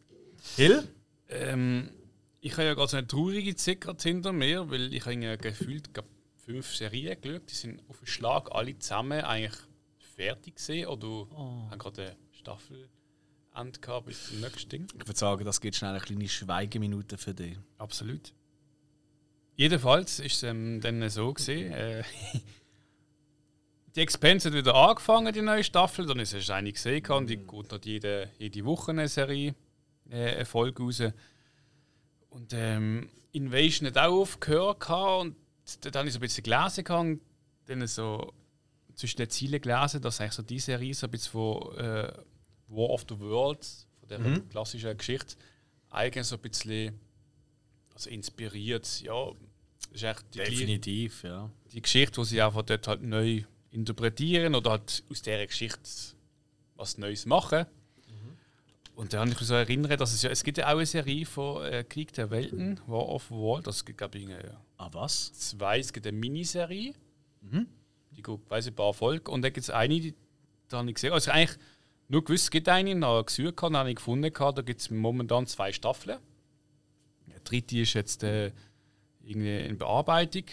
Hill? 0.55 0.87
Ähm, 1.29 1.89
ich 2.39 2.53
habe 2.53 2.63
ja 2.63 2.73
gerade 2.73 2.89
so 2.89 2.97
eine 2.97 3.07
traurige 3.07 3.55
Zeit 3.55 4.01
hinter 4.01 4.31
mir, 4.31 4.69
weil 4.69 4.93
ich 4.93 5.01
habe 5.01 5.13
irgendwie 5.13 5.37
gefühlt 5.37 5.89
fünf 6.35 6.75
Serien 6.75 7.19
geschaut. 7.19 7.49
Die 7.49 7.55
sind 7.55 7.81
auf 7.89 7.99
den 7.99 8.07
Schlag 8.07 8.51
alle 8.51 8.77
zusammen 8.79 9.21
eigentlich 9.21 9.59
fertig 10.15 10.55
gesehen 10.55 10.87
oder 10.87 11.27
haben 11.69 11.77
gerade 11.77 12.03
eine 12.03 12.17
Staffel 12.31 12.89
End 13.55 13.81
gehabt 13.81 14.05
bis 14.05 14.29
zum 14.29 14.41
nächsten 14.41 14.69
Ding. 14.69 14.87
Ich 14.93 15.07
würde 15.07 15.19
sagen, 15.19 15.43
das 15.43 15.59
gibt 15.59 15.75
schnell 15.75 15.91
eine 15.91 15.99
kleine 15.99 16.27
Schweigeminute 16.27 17.17
für 17.17 17.33
dich. 17.33 17.57
Absolut. 17.77 18.33
Jedenfalls 19.55 20.19
ist 20.19 20.35
es 20.35 20.43
ähm, 20.43 20.79
dann 20.81 21.09
so 21.09 21.33
gesehen. 21.33 21.71
Äh, 21.73 22.03
die 23.95 24.01
Expense 24.01 24.49
hat 24.49 24.55
wieder 24.55 24.75
angefangen, 24.75 25.33
die 25.33 25.41
neue 25.41 25.63
Staffel. 25.63 26.05
Dann 26.05 26.19
ist 26.19 26.33
es 26.33 26.51
eine 26.51 26.71
gesehen 26.71 27.03
und 27.07 27.27
die 27.27 27.37
geht 27.37 27.71
noch 27.71 27.83
jede, 27.83 28.29
jede 28.37 28.63
Woche 28.65 28.91
eine 28.91 29.07
Serie, 29.07 29.55
äh, 30.11 30.35
eine 30.35 30.45
Folge 30.45 30.83
raus. 30.83 31.01
Und 32.37 32.53
ähm, 32.53 33.09
Invasion 33.31 33.87
hat 33.87 33.97
auch 33.97 34.21
aufgehört 34.21 34.87
und 34.89 35.35
da 35.81 35.99
habe 35.99 36.07
ich 36.07 36.13
so 36.13 36.19
ein 36.19 36.21
bisschen 36.21 36.43
gelesen, 36.43 36.83
gehabt, 36.83 37.19
dann 37.65 37.87
so 37.87 38.31
zwischen 38.95 39.17
den 39.17 39.29
Zielen 39.29 39.59
gelesen, 39.61 40.01
dass 40.01 40.21
eigentlich 40.21 40.33
so 40.33 40.43
diese 40.43 40.65
Serie 40.67 40.93
so 40.93 41.07
ein 41.07 41.11
bisschen 41.11 41.31
von 41.31 41.75
äh, 41.77 42.13
War 42.67 42.89
of 42.89 43.05
the 43.09 43.19
Worlds, 43.19 43.87
von 43.99 44.07
der 44.09 44.19
Mhm. 44.19 44.49
klassischen 44.49 44.95
Geschichte, 44.97 45.35
eigentlich 45.89 46.25
so 46.27 46.35
ein 46.35 46.41
bisschen 46.41 46.99
also 47.95 48.09
inspiriert. 48.11 49.01
Ja, 49.01 49.31
ist 49.91 50.03
echt 50.03 50.23
die, 50.33 50.37
gleiche- 50.37 50.51
Definitiv, 50.51 51.23
ja. 51.23 51.49
die 51.73 51.81
Geschichte, 51.81 52.21
die 52.21 52.27
sie 52.27 52.41
einfach 52.41 52.61
dort 52.61 52.87
halt 52.87 53.01
neu 53.01 53.41
interpretieren 53.71 54.53
oder 54.55 54.71
halt 54.71 55.03
aus 55.09 55.21
dieser 55.23 55.45
Geschichte 55.47 55.81
was 56.75 56.97
Neues 56.99 57.25
machen. 57.25 57.65
Und 58.97 59.13
da 59.13 59.19
habe 59.19 59.29
ich 59.29 59.39
mich 59.39 59.47
so 59.47 59.53
erinnert, 59.53 60.01
dass 60.01 60.11
es 60.11 60.23
ja, 60.23 60.31
es 60.31 60.43
gibt 60.43 60.57
ja 60.57 60.65
auch 60.69 60.77
eine 60.77 60.85
Serie 60.87 61.23
von 61.23 61.63
äh, 61.63 61.83
Krieg 61.83 62.13
der 62.13 62.31
Welten, 62.31 62.79
War 62.87 63.07
of 63.07 63.29
War, 63.29 63.61
das 63.61 63.85
gibt 63.85 63.99
glaube 63.99 64.17
ich 64.17 64.25
eine 64.25 64.57
Ah, 64.75 64.89
was? 64.91 65.31
zwei, 65.33 65.77
es 65.77 65.93
gibt 65.93 66.07
eine 66.07 66.17
Miniserie, 66.17 66.95
die 67.43 68.23
geht, 68.23 68.49
weiß 68.49 68.65
ich, 68.65 68.71
ein 68.71 68.75
paar 68.75 68.95
Folgen 68.95 69.27
und 69.27 69.43
dann 69.43 69.53
gibt 69.53 69.65
es 69.65 69.69
eine, 69.69 69.99
die 69.99 70.15
da 70.67 70.79
habe 70.79 70.89
ich 70.89 70.95
gesehen, 70.95 71.13
also 71.13 71.29
eigentlich 71.29 71.59
nur 72.07 72.23
gewusst, 72.23 72.45
es 72.45 72.49
gibt 72.49 72.67
eine, 72.69 72.95
noch 72.95 73.23
gesucht, 73.23 73.61
habe 73.61 73.77
habe 73.77 73.89
ich 73.91 73.97
gefunden, 73.97 74.33
da 74.33 74.61
gibt 74.63 74.81
es 74.81 74.89
momentan 74.89 75.45
zwei 75.45 75.71
Staffeln. 75.71 76.17
Die 77.27 77.43
dritte 77.43 77.77
ist 77.77 77.93
jetzt 77.93 78.23
äh, 78.23 78.51
irgendwie 79.23 79.59
in 79.59 79.77
Bearbeitung 79.77 80.45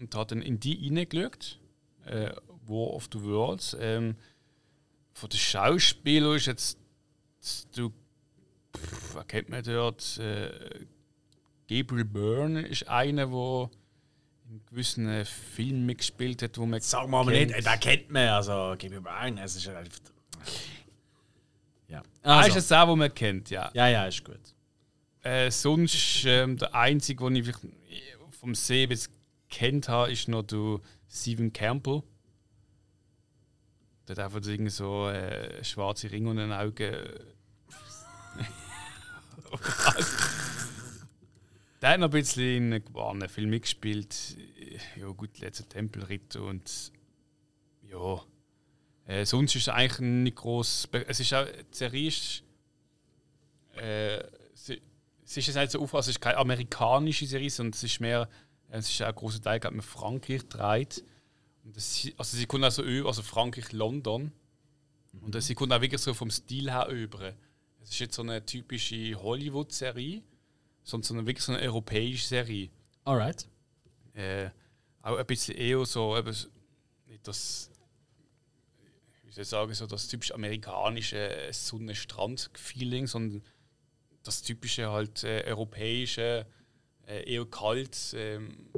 und 0.00 0.12
hat 0.16 0.32
dann 0.32 0.42
in 0.42 0.58
die 0.58 0.88
reingeschaut, 0.88 1.60
äh, 2.04 2.32
War 2.66 2.94
of 2.94 3.08
the 3.12 3.22
Worlds. 3.22 3.76
Ähm, 3.78 4.16
von 5.12 5.28
den 5.28 5.38
Schauspielern 5.38 6.34
ist 6.34 6.46
jetzt, 6.46 6.79
du, 7.76 7.90
pff, 8.76 9.14
wer 9.14 9.24
kennt 9.24 9.48
man 9.48 9.62
dort? 9.62 10.18
Äh, 10.18 10.50
Gabriel 11.68 12.04
Byrne 12.04 12.66
ist 12.66 12.88
einer, 12.88 13.26
der 13.26 13.70
in 14.50 14.60
gewissen 14.66 15.08
äh, 15.08 15.24
Filmen 15.24 15.86
mitgespielt 15.86 16.42
hat, 16.42 16.58
wo 16.58 16.66
man 16.66 16.80
Sag 16.80 17.08
mal 17.08 17.24
kennt. 17.26 17.52
nicht, 17.52 17.66
den 17.66 17.80
kennt 17.80 18.10
man, 18.10 18.28
also 18.28 18.74
gib 18.78 18.90
mir 18.90 19.00
mal 19.00 19.16
ein, 19.18 19.38
es 19.38 19.56
ist 19.56 19.68
einfach. 19.68 19.98
Ja. 21.88 22.02
Ah, 22.22 22.40
ist 22.40 22.46
Also, 22.54 22.58
es 22.58 22.72
auch, 22.72 22.88
wo 22.88 22.96
man 22.96 23.12
kennt, 23.14 23.50
ja. 23.50 23.70
ja, 23.74 23.88
ja, 23.88 24.06
ist 24.06 24.24
gut. 24.24 24.40
Äh, 25.22 25.50
sonst 25.50 26.24
ähm, 26.24 26.56
der 26.56 26.74
einzige, 26.74 27.24
den 27.24 27.36
ich 27.36 27.52
vom 28.30 28.54
See 28.54 28.86
bis 28.86 29.10
kennt 29.48 29.88
habe, 29.88 30.10
ist 30.12 30.28
noch 30.28 30.42
der 30.42 30.78
Stephen 31.08 31.52
Campbell. 31.52 32.02
Der 34.10 34.24
hat 34.24 34.34
einfach 34.34 34.48
irgendwie 34.48 34.70
so 34.70 35.08
äh, 35.08 35.62
schwarze 35.62 36.10
Ringe 36.10 36.30
und 36.30 36.40
ein 36.40 36.52
Auge. 36.52 37.24
der 41.80 41.90
hat 41.90 42.00
noch 42.00 42.08
ein 42.08 42.10
bisschen 42.10 42.72
in 42.72 42.82
einem 42.92 43.28
Film 43.28 43.50
mitgespielt. 43.50 44.36
Ja, 44.96 45.06
gut, 45.10 45.38
letzter 45.38 45.68
Tempelritt 45.68 46.34
und 46.34 46.90
ja. 47.88 48.20
Äh, 49.06 49.24
sonst 49.24 49.54
ist 49.54 49.62
es 49.62 49.68
eigentlich 49.68 50.00
nicht 50.00 50.36
groß. 50.38 50.88
Es 51.06 51.20
ist 51.20 51.32
auch, 51.32 51.46
die 51.46 51.76
Serie 51.76 52.08
ist. 52.08 52.42
Äh, 53.76 54.24
sie, 54.54 54.80
ist 55.24 55.36
jetzt 55.36 55.54
nicht 55.54 55.70
so 55.70 55.80
auf, 55.80 55.94
also 55.94 56.10
es 56.10 56.16
ist 56.16 56.20
keine 56.20 56.38
amerikanische 56.38 57.26
Serie, 57.26 57.50
sondern 57.50 57.74
es 57.74 57.84
ist 57.84 58.00
mehr, 58.00 58.28
es 58.70 58.90
ist 58.90 59.00
auch 59.02 59.06
ein 59.06 59.14
großer 59.14 59.40
Teil 59.40 59.60
gerade 59.60 59.76
mit 59.76 59.84
Frankreich 59.84 60.48
dreht. 60.48 61.04
Und 61.64 61.76
das, 61.76 62.08
also 62.16 62.36
sie 62.36 62.46
kommt 62.46 62.64
also 62.64 62.82
über, 62.82 63.08
also 63.08 63.22
Frankreich, 63.22 63.72
London. 63.72 64.32
Und 65.20 65.34
das, 65.34 65.46
sie 65.46 65.54
kommt 65.54 65.72
auch 65.72 65.80
wirklich 65.80 66.00
so 66.00 66.14
vom 66.14 66.30
Stil 66.30 66.70
her 66.70 66.88
über. 66.88 67.34
Es 67.82 67.90
ist 67.90 67.98
jetzt 67.98 68.14
so 68.14 68.22
eine 68.22 68.44
typische 68.44 69.14
Hollywood-Serie, 69.14 70.22
sondern 70.84 71.06
so 71.06 71.14
eine, 71.14 71.26
wirklich 71.26 71.44
so 71.44 71.52
eine 71.52 71.62
europäische 71.62 72.26
Serie. 72.26 72.70
Alright. 73.04 73.46
Äh, 74.14 74.50
auch 75.02 75.16
ein 75.16 75.26
bisschen 75.26 75.56
eher 75.56 75.84
so, 75.84 76.16
eben, 76.16 76.32
so- 76.32 76.48
nicht 77.06 77.26
das, 77.26 77.70
wie 79.24 79.32
soll 79.32 79.42
ich 79.42 79.48
sagen, 79.48 79.74
so 79.74 79.86
das 79.86 80.08
typisch 80.08 80.32
amerikanische 80.32 81.48
Sonne-Strand-Feeling, 81.52 83.06
sondern 83.06 83.42
das 84.22 84.42
typische 84.42 84.90
halt 84.90 85.24
äh, 85.24 85.44
europäische, 85.46 86.46
äh, 87.06 87.32
eher 87.32 87.46
kalt, 87.46 88.14
ähm, 88.14 88.68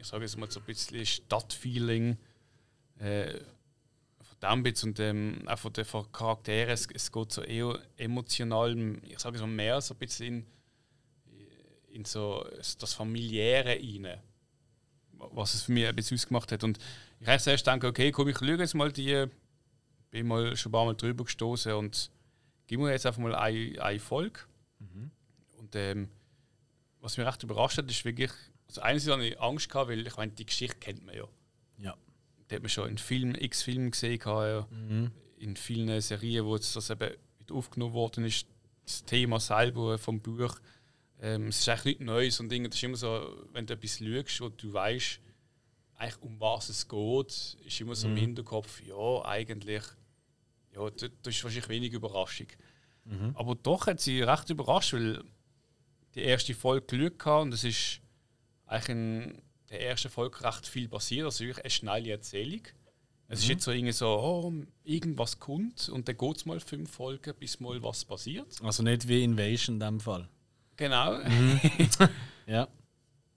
ich 0.00 0.06
sage 0.06 0.24
jetzt 0.24 0.36
mal 0.36 0.50
so 0.50 0.60
ein 0.60 0.66
bisschen 0.66 1.04
Stadtfeeling. 1.04 2.16
Äh, 2.98 3.38
von 4.22 4.38
dem 4.40 4.62
Bits 4.62 4.84
und 4.84 4.98
ähm, 5.00 5.42
auch 5.46 5.58
von 5.58 5.72
den 5.72 5.84
Charakteren, 6.12 6.72
es, 6.72 6.88
es 6.92 7.12
geht 7.12 7.32
so 7.32 7.42
eher 7.42 7.78
emotional, 7.96 8.76
ich 9.02 9.18
sage 9.18 9.36
es 9.36 9.42
mal 9.42 9.48
mehr 9.48 9.80
so 9.80 9.94
ein 9.94 9.98
bisschen 9.98 10.46
in, 11.88 11.94
in 11.96 12.04
so 12.04 12.46
das 12.78 12.94
Familiäre 12.94 13.78
rein 13.78 14.20
was 15.32 15.54
es 15.54 15.62
für 15.62 15.72
mich 15.72 15.86
ein 15.86 15.94
bisschen 15.94 16.16
ausgemacht 16.16 16.50
hat. 16.52 16.64
Und 16.64 16.78
ich 17.20 17.26
habe 17.26 17.38
zuerst 17.38 17.64
gedacht, 17.64 17.84
okay, 17.84 18.10
komm, 18.10 18.28
ich 18.28 18.38
schaue 18.38 18.56
jetzt 18.56 18.74
mal 18.74 18.92
die, 18.92 19.26
bin 20.10 20.26
mal 20.26 20.56
schon 20.56 20.70
ein 20.70 20.72
paar 20.72 20.84
Mal 20.86 20.94
drüber 20.94 21.24
gestoßen 21.24 21.72
und 21.72 22.10
gib 22.66 22.80
mir 22.80 22.90
jetzt 22.90 23.06
einfach 23.06 23.20
mal 23.20 23.34
eine, 23.34 23.82
eine 23.82 24.00
Folge. 24.00 24.40
Und 25.58 25.76
ähm, 25.76 26.08
was 27.00 27.16
mich 27.16 27.26
recht 27.26 27.42
überrascht 27.42 27.78
hat, 27.78 27.90
ist 27.90 28.04
wirklich, 28.04 28.30
also 28.70 28.82
einerseits 28.82 29.16
hatte 29.16 29.26
ich 29.26 29.40
Angst 29.40 29.68
gehabt, 29.68 29.90
weil 29.90 30.06
ich 30.06 30.16
meine, 30.16 30.32
die 30.32 30.46
Geschichte 30.46 30.76
kennt 30.78 31.04
man 31.04 31.16
ja. 31.16 31.24
Ja. 31.78 31.96
Die 32.48 32.54
hat 32.54 32.62
man 32.62 32.68
schon 32.68 32.88
in 32.88 32.98
Filmen, 32.98 33.34
x 33.34 33.62
Filmen 33.62 33.90
gesehen, 33.90 34.20
ja. 34.24 34.66
in 35.38 35.56
vielen 35.56 36.00
Serien, 36.00 36.44
wo 36.44 36.54
jetzt 36.54 36.74
das 36.76 36.90
eben 36.90 37.14
aufgenommen 37.50 37.94
worden 37.94 38.24
ist, 38.24 38.46
das 38.84 39.04
Thema 39.04 39.40
selber 39.40 39.98
vom 39.98 40.20
Buch. 40.20 40.58
Ähm, 41.20 41.48
es 41.48 41.58
ist 41.58 41.68
eigentlich 41.68 41.98
nichts 41.98 42.04
Neues 42.04 42.40
und 42.40 42.48
Dinge. 42.50 42.68
Das 42.68 42.76
ist 42.76 42.84
immer 42.84 42.96
so, 42.96 43.44
wenn 43.52 43.66
du 43.66 43.74
etwas 43.74 43.98
schaust, 43.98 44.40
wo 44.40 44.48
du 44.48 44.72
weißt, 44.72 45.20
eigentlich 45.96 46.22
um 46.22 46.40
was 46.40 46.68
es 46.68 46.88
geht, 46.88 47.56
ist 47.66 47.80
immer 47.80 47.94
so 47.94 48.08
im 48.08 48.16
Hinterkopf, 48.16 48.80
ja, 48.86 49.24
eigentlich, 49.26 49.82
ja, 50.74 50.88
das, 50.90 51.10
ist 51.26 51.44
wahrscheinlich 51.44 51.68
wenig 51.68 51.92
Überraschung. 51.92 52.46
Aber 53.34 53.54
doch 53.54 53.86
hat 53.86 54.00
sie 54.00 54.22
recht 54.22 54.48
überrascht, 54.50 54.94
weil 54.94 55.22
die 56.14 56.22
erste 56.22 56.54
Folge 56.54 56.86
geschaut 56.86 57.18
gehabt 57.18 57.42
und 57.42 57.54
es 57.54 57.64
ist 57.64 58.00
eigentlich 58.70 58.88
in 58.88 59.42
der 59.70 59.88
ersten 59.88 60.08
Folge 60.10 60.42
recht 60.44 60.66
viel 60.66 60.88
passiert, 60.88 61.24
also 61.24 61.44
wirklich 61.44 61.64
eine 61.64 61.70
schnelle 61.70 62.10
Erzählung. 62.10 62.62
Es 63.28 63.40
ist 63.40 63.48
jetzt 63.48 63.62
so 63.64 63.70
irgendwie 63.70 63.92
so, 63.92 64.08
oh, 64.08 64.52
irgendwas 64.82 65.38
kommt 65.38 65.88
und 65.88 66.08
dann 66.08 66.16
geht 66.16 66.36
es 66.36 66.46
mal 66.46 66.58
fünf 66.58 66.90
Folgen, 66.90 67.32
bis 67.38 67.60
mal 67.60 67.80
was 67.82 68.04
passiert. 68.04 68.46
Also 68.62 68.82
nicht 68.82 69.06
wie 69.06 69.22
Invasion 69.22 69.76
in 69.76 69.80
dem 69.80 70.00
Fall. 70.00 70.28
Genau. 70.76 71.18
Ja. 72.46 72.66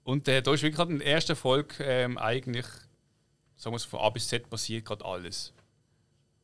Und 0.02 0.26
äh, 0.26 0.42
da 0.42 0.52
ist 0.52 0.62
wirklich 0.62 0.76
gerade 0.76 0.92
in 0.92 0.98
der 0.98 1.06
ersten 1.06 1.36
Folge 1.36 1.76
ähm, 1.84 2.18
eigentlich, 2.18 2.66
sagen 3.54 3.74
wir 3.74 3.78
so, 3.78 3.88
von 3.88 4.00
A 4.00 4.10
bis 4.10 4.26
Z 4.26 4.50
passiert 4.50 4.84
gerade 4.84 5.04
alles. 5.04 5.52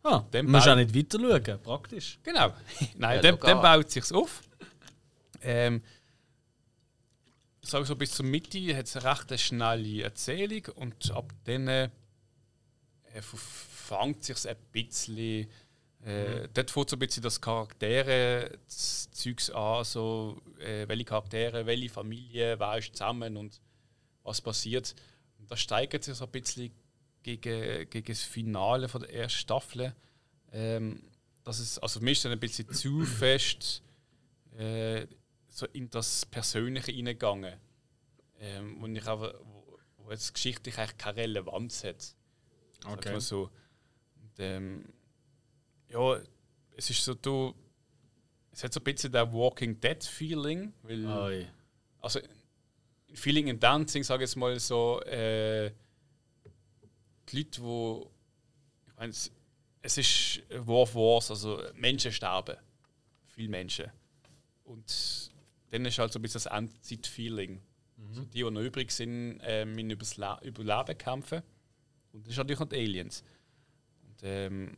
Ah, 0.05 0.22
du 0.30 0.43
musst 0.45 0.64
Bau- 0.66 0.72
auch 0.72 0.76
nicht 0.76 0.95
weiter 0.95 1.18
schauen, 1.18 1.62
praktisch. 1.62 2.18
Genau. 2.22 2.53
Nein, 2.97 3.16
Ja, 3.16 3.22
dann, 3.32 3.41
dann 3.41 3.61
baut 3.61 3.86
es 3.88 3.93
sich 3.95 4.12
auf. 4.14 4.40
Ähm, 5.43 5.82
sage 7.69 7.85
so, 7.85 7.97
bis 7.97 8.12
zur 8.12 8.24
Mitte 8.24 8.77
hat 8.77 8.87
es 8.87 8.97
eine 8.97 9.05
recht 9.05 9.41
schnelle 9.41 10.03
Erzählung 10.03 10.65
und 10.77 11.11
ab 11.11 11.32
dann 11.45 11.69
äh, 11.69 11.91
verfangt 13.12 14.24
sich 14.24 14.49
ein 14.49 14.57
bisschen. 14.73 15.49
Äh, 16.03 16.49
Dort 16.55 16.70
fängt 16.70 16.91
so 16.91 16.97
ein 16.97 17.01
bisschen 17.01 17.23
das 17.23 17.41
Charaktere 17.41 18.59
das 18.66 19.11
Zeugs 19.11 19.51
an, 19.51 19.85
so, 19.85 20.41
äh, 20.59 20.89
welche 20.89 21.05
Charaktere, 21.05 21.66
welche 21.66 21.91
Familie, 21.91 22.59
wer 22.59 22.78
ist 22.78 22.97
zusammen 22.97 23.37
und 23.37 23.61
was 24.23 24.41
passiert. 24.41 24.95
Und 25.39 25.51
das 25.51 25.61
steigert 25.61 26.05
sich 26.05 26.15
so 26.15 26.24
ein 26.24 26.31
bisschen 26.31 26.70
gegen, 27.23 27.89
gegen 27.91 28.07
das 28.07 28.23
Finale 28.23 28.89
von 28.89 29.03
der 29.03 29.12
ersten 29.12 29.39
Staffel. 29.39 29.95
Ähm, 30.53 31.03
dass 31.45 31.59
es, 31.59 31.78
also 31.78 31.99
für 31.99 32.05
mich 32.05 32.19
ist 32.19 32.24
dann 32.24 32.32
ein 32.32 32.41
bisschen 32.41 32.73
zu 32.73 33.05
fest 33.05 33.82
äh, 34.59 35.07
so 35.61 35.66
in 35.66 35.89
das 35.91 36.27
Persönliche 36.27 36.93
hineingegangen. 36.93 37.59
Ähm, 38.41 38.77
wo, 38.81 38.87
ich 38.87 39.07
aber, 39.07 39.39
wo, 39.45 39.78
wo 39.99 40.11
jetzt 40.11 40.35
geschichtlich 40.35 40.78
eigentlich 40.78 40.97
keine 40.97 41.16
Relevanz 41.19 41.85
hat. 41.85 42.16
Okay. 42.87 43.20
so. 43.20 43.51
Und, 44.16 44.32
ähm, 44.39 44.85
ja, 45.89 46.20
es 46.77 46.89
ist 46.89 47.05
so, 47.05 47.15
du, 47.15 47.55
es 48.51 48.65
hat 48.65 48.73
so 48.73 48.81
ein 48.81 48.85
bisschen 48.85 49.12
der 49.12 49.31
Walking 49.32 49.78
Dead 49.78 50.03
Feeling, 50.03 50.73
weil 50.82 51.07
Oi. 51.07 51.47
also 52.01 52.20
in 53.07 53.16
Feeling 53.16 53.51
and 53.51 53.62
Dancing, 53.62 54.03
sage 54.03 54.24
ich 54.24 54.31
jetzt 54.31 54.37
mal 54.37 54.59
so, 54.59 55.03
äh, 55.03 55.73
die 57.28 57.39
Leute, 57.39 57.62
wo 57.62 58.11
ich 58.87 58.97
meine, 58.97 59.11
es, 59.11 59.31
es 59.82 59.99
ist 59.99 60.43
War 60.66 60.82
of 60.82 60.95
Wars, 60.95 61.31
also 61.31 61.62
Menschen 61.74 62.12
sterben, 62.12 62.57
viele 63.27 63.49
Menschen. 63.49 63.91
Und 64.65 65.30
dann 65.70 65.84
ist 65.84 65.98
halt 65.98 66.12
so 66.12 66.18
ein 66.18 66.22
bisschen 66.22 66.42
das 66.42 66.47
Endzeit-Feeling. 66.47 67.60
So 68.12 68.24
die, 68.24 68.42
die 68.42 68.51
noch 68.51 68.60
übrig 68.60 68.90
sind, 68.90 69.40
äh, 69.40 69.64
müssen 69.64 69.90
übers 69.90 70.16
Le 70.16 70.38
Überleben 70.42 70.98
kämpfen. 70.98 71.42
Und 72.12 72.26
das 72.26 72.32
ist 72.32 72.38
natürlich 72.38 72.60
noch 72.60 72.68
die 72.68 72.76
Aliens. 72.76 73.22
Und 74.02 74.20
ähm, 74.22 74.76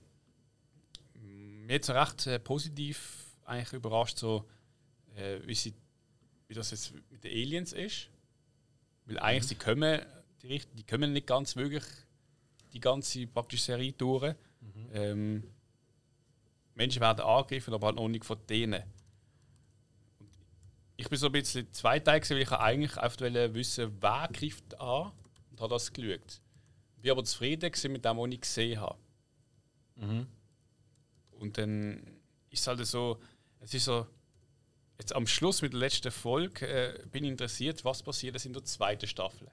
mir 1.15 1.77
hat 1.77 1.83
es 1.83 1.91
recht 1.91 2.27
äh, 2.27 2.39
positiv 2.39 3.27
eigentlich 3.45 3.73
überrascht, 3.73 4.19
so, 4.19 4.49
äh, 5.15 5.39
wie, 5.47 5.55
sie, 5.55 5.73
wie 6.49 6.55
das 6.55 6.71
jetzt 6.73 6.93
mit 7.11 7.25
den 7.25 7.31
Aliens 7.31 7.73
ist. 7.73 8.09
Weil 9.07 9.19
eigentlich 9.21 9.49
sie 9.49 9.55
kommen, 9.55 10.01
die, 10.43 10.61
die 10.75 10.85
kommen 10.85 11.13
nicht 11.13 11.27
ganz 11.27 11.57
wirklich 11.57 11.85
die 12.73 12.81
ganze 12.81 13.27
praktische 13.27 13.63
Serie 13.63 13.93
durch. 13.93 14.35
Ähm, 14.93 15.45
Menschen 16.75 17.01
werden 17.01 17.21
angegriffen, 17.21 17.75
aber 17.75 17.89
halt 17.89 17.97
noch 17.97 18.09
nicht 18.09 18.25
von 18.25 18.39
denen. 18.49 18.83
Ich 20.97 21.09
bin 21.09 21.19
so 21.19 21.27
ein 21.27 21.33
bisschen 21.33 21.73
zweiteilig, 21.73 22.29
weil 22.31 22.39
ich 22.39 22.53
eigentlich 22.53 22.97
einfach 22.97 23.21
wissen, 23.55 23.97
wer 24.01 24.29
greift 24.33 24.79
an 24.81 25.13
und 25.51 25.61
habe 25.61 25.75
das 25.75 25.93
geschaut. 25.93 26.41
Ich 26.97 27.03
bin 27.03 27.11
aber 27.11 27.25
zufrieden 27.25 27.73
mit 27.93 28.05
dem, 28.05 28.17
was 28.19 28.31
ich 28.31 28.41
gesehen 28.41 28.81
habe. 28.81 28.99
Und 31.33 31.59
dann 31.59 32.21
ist 32.51 32.61
es 32.61 32.67
halt 32.67 32.87
so, 32.87 33.21
es 33.61 33.75
ist 33.75 33.85
so, 33.85 34.07
jetzt 34.99 35.15
am 35.15 35.27
Schluss 35.27 35.63
mit 35.63 35.73
der 35.73 35.81
letzten 35.81 36.13
Folge 36.13 36.67
äh, 36.67 37.07
bin 37.07 37.25
ich 37.25 37.31
interessiert, 37.31 37.85
was 37.85 38.03
passiert 38.03 38.35
jetzt 38.35 38.47
in 38.47 38.53
der 38.53 38.65
zweiten 38.65 39.07
Staffel. 39.07 39.51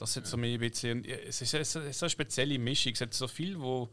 Das 0.00 0.16
ist 0.16 0.28
so 0.28 0.38
ein 0.38 0.58
bisschen, 0.58 1.04
es 1.04 1.42
ist, 1.42 1.52
es 1.52 1.76
ist 1.76 1.98
so 1.98 2.06
eine 2.06 2.10
spezielle 2.10 2.58
Mischung. 2.58 2.94
Es 2.94 3.02
hat 3.02 3.12
so 3.12 3.28
viel, 3.28 3.60
wo, 3.60 3.92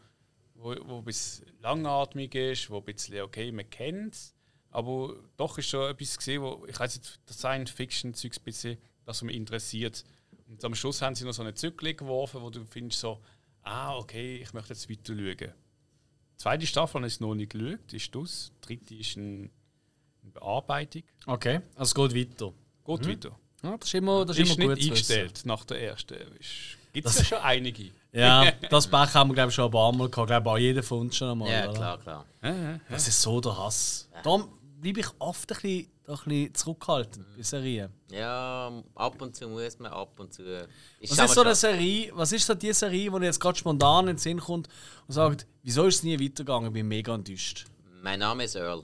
wo, 0.53 0.73
wo 0.85 1.01
bisschen 1.01 1.45
langatmig 1.59 2.33
ist, 2.33 2.69
wo 2.69 2.77
ein 2.77 2.85
bisschen, 2.85 3.19
okay, 3.19 3.51
man 3.51 3.69
kennt 3.69 4.13
es, 4.13 4.33
aber 4.71 5.15
doch 5.37 5.57
ist 5.57 5.69
schon 5.69 5.89
etwas 5.89 6.17
gesehen, 6.17 6.41
wo, 6.41 6.65
ich 6.67 6.79
weiß 6.79 6.97
nicht, 6.97 7.19
das 7.25 7.37
Science-Fiction-Zeug 7.37 8.35
ein 8.35 8.43
bisschen, 8.43 8.77
das 9.05 9.21
mich 9.21 9.35
interessiert. 9.35 10.03
Und 10.47 10.63
am 10.63 10.75
Schluss 10.75 11.01
haben 11.01 11.15
sie 11.15 11.25
noch 11.25 11.33
so 11.33 11.41
eine 11.41 11.53
Zückel 11.53 11.93
geworfen, 11.93 12.41
wo 12.41 12.49
du 12.49 12.63
findest 12.65 12.99
so, 13.01 13.19
ah, 13.63 13.95
okay, 13.97 14.37
ich 14.37 14.53
möchte 14.53 14.73
jetzt 14.73 14.89
weiter 14.89 15.13
schauen. 15.15 15.53
Die 16.33 16.37
zweite 16.37 16.67
Staffel 16.67 17.03
ich 17.05 17.19
noch 17.19 17.33
nicht 17.35 17.51
geschaut, 17.51 17.93
ist 17.93 18.13
das. 18.15 18.51
Die 18.55 18.67
dritte 18.67 18.95
ist 18.95 19.17
in, 19.17 19.49
in 20.23 20.31
Bearbeitung. 20.31 21.03
Okay, 21.25 21.61
also 21.75 22.05
es 22.05 22.11
geht 22.11 22.29
weiter. 22.31 22.53
Geht 22.85 23.07
weiter. 23.07 23.39
Ja, 23.63 23.75
das 23.77 23.87
ist 23.89 23.93
immer, 23.95 24.23
das 24.25 24.37
ist 24.37 24.49
Ist 24.51 24.59
immer 24.59 24.75
nicht 24.75 24.87
gut 24.87 24.97
wissen. 24.97 25.13
eingestellt 25.13 25.45
nach 25.45 25.65
der 25.65 25.81
ersten. 25.81 26.15
Gibt 26.93 27.07
es 27.07 27.17
ja 27.17 27.23
schon 27.25 27.37
einige. 27.39 27.91
Ja, 28.17 28.51
das 28.69 28.87
Pech 28.87 29.13
haben 29.13 29.29
wir 29.29 29.35
glaube 29.35 29.49
ich 29.49 29.55
schon 29.55 29.65
ein 29.65 29.71
paar 29.71 29.91
Mal 29.91 30.09
gehabt. 30.09 30.29
Ich 30.29 30.33
glaube 30.33 30.49
auch 30.49 30.57
jeder 30.57 30.83
von 30.83 30.99
uns 31.01 31.15
schon 31.15 31.29
einmal. 31.29 31.49
Ja, 31.49 31.69
oder? 31.69 31.73
klar, 31.73 31.97
klar. 31.99 32.25
Das 32.89 33.07
ist 33.07 33.21
so 33.21 33.39
der 33.39 33.57
Hass. 33.57 34.09
Darum 34.23 34.49
bleibe 34.79 34.99
ich 35.01 35.07
oft 35.19 35.51
ein 35.51 35.55
bisschen, 35.61 35.91
ein 36.07 36.15
bisschen 36.15 36.53
zurückhaltend 36.55 37.25
bei 37.35 37.43
Serien. 37.43 37.89
Ja, 38.11 38.71
ab 38.95 39.21
und 39.21 39.35
zu 39.35 39.47
muss 39.47 39.77
man, 39.79 39.91
ab 39.91 40.19
und 40.19 40.33
zu. 40.33 40.43
Ich 40.99 41.11
Was 41.11 41.19
ist 41.19 41.33
so 41.35 41.41
eine 41.41 41.55
Serie, 41.55 42.11
was 42.13 42.31
ist 42.31 42.45
so 42.45 42.53
die 42.53 42.73
Serie, 42.73 43.11
die 43.11 43.25
jetzt 43.25 43.39
gerade 43.39 43.57
spontan 43.57 44.07
in 44.07 44.15
den 44.15 44.17
Sinn 44.17 44.39
kommt 44.39 44.67
und 45.07 45.13
sagt, 45.13 45.45
wieso 45.63 45.85
ist 45.85 45.95
es 45.95 46.03
nie 46.03 46.19
weitergegangen? 46.19 46.67
Ich 46.67 46.73
bin 46.73 46.87
mega 46.87 47.13
enttäuscht. 47.13 47.65
Mein 48.01 48.19
Name 48.19 48.45
ist 48.45 48.55
Earl. 48.55 48.83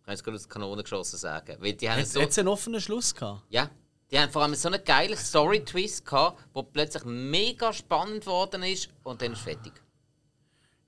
Ich 0.00 0.04
kann 0.06 0.14
es 0.14 0.24
gerade 0.24 0.34
aus 0.36 0.42
der 0.42 0.50
Kanone 0.50 0.82
geschossen 0.82 1.16
sagen. 1.16 1.56
Weil 1.60 1.74
die 1.74 1.88
haben 1.88 2.00
Hat 2.00 2.08
so, 2.08 2.20
es 2.20 2.38
einen 2.38 2.48
offenen 2.48 2.80
Schluss 2.80 3.14
gehabt? 3.14 3.42
ja, 3.50 3.70
die 4.12 4.18
haben 4.18 4.30
vor 4.30 4.42
allem 4.42 4.54
so 4.54 4.68
einen 4.68 4.84
geilen 4.84 5.16
Story-Twist 5.16 6.04
gehabt, 6.04 6.38
der 6.54 6.62
plötzlich 6.62 7.04
mega 7.04 7.72
spannend 7.72 8.20
geworden 8.20 8.62
ist 8.62 8.90
und 9.02 9.22
dann 9.22 9.32
ist 9.32 9.40
fertig. 9.40 9.72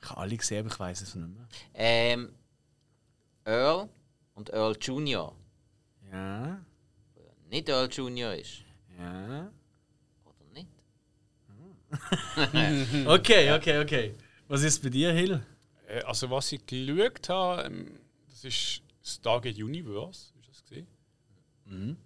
Ich 0.02 0.10
habe 0.10 0.20
alle 0.20 0.36
gesehen, 0.36 0.60
aber 0.66 0.74
ich 0.74 0.78
weiß 0.78 1.00
es 1.00 1.14
nicht 1.14 1.28
mehr. 1.28 1.48
Ähm, 1.72 2.34
Earl 3.44 3.88
und 4.34 4.50
Earl 4.50 4.76
Junior. 4.80 5.34
Ja, 6.12 6.62
Nicht 7.48 7.68
Earl 7.70 7.88
Junior 7.90 8.34
ist. 8.34 8.62
ja. 8.98 9.50
Oder 10.24 10.44
nicht? 10.52 10.68
Okay, 13.06 13.52
okay, 13.52 13.78
okay. 13.82 14.14
Was 14.48 14.62
ist 14.62 14.82
bei 14.82 14.90
dir, 14.90 15.12
Hill? 15.12 15.44
Äh, 15.88 16.02
Also 16.02 16.28
was 16.30 16.52
ich 16.52 16.64
geschaut 16.66 17.28
habe, 17.30 17.62
ähm, 17.62 17.98
das 18.28 18.44
ist 18.44 18.82
Stargate 19.02 19.56
Universe, 19.56 20.32
ist 20.40 20.48
das 20.50 20.62
gesehen? 20.64 20.86
Wo, 21.66 21.72
äh, 21.72 21.96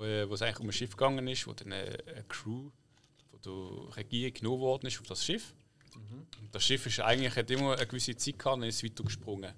wo 0.00 0.34
es 0.34 0.42
eigentlich 0.42 0.60
um 0.60 0.66
ein 0.68 0.72
Schiff 0.72 0.90
gegangen 0.92 1.26
ist, 1.28 1.46
wo 1.46 1.52
dann 1.52 1.72
eine, 1.72 1.98
eine 2.06 2.24
Crew 2.28 2.70
von 3.30 3.40
der 3.44 3.96
Regierung 3.96 4.34
genommen 4.34 4.60
worden 4.60 4.86
ist 4.86 5.00
auf 5.00 5.06
das 5.06 5.24
Schiff. 5.24 5.54
Und 5.94 6.54
das 6.54 6.64
Schiff 6.64 6.86
ist 6.86 7.00
eigentlich, 7.00 7.34
hat 7.36 7.50
immer 7.50 7.76
eine 7.76 7.86
gewisse 7.86 8.16
Zeit 8.16 8.38
gehabt 8.38 8.56
und 8.58 8.62
ist 8.64 8.84
weitergesprungen. 8.84 9.52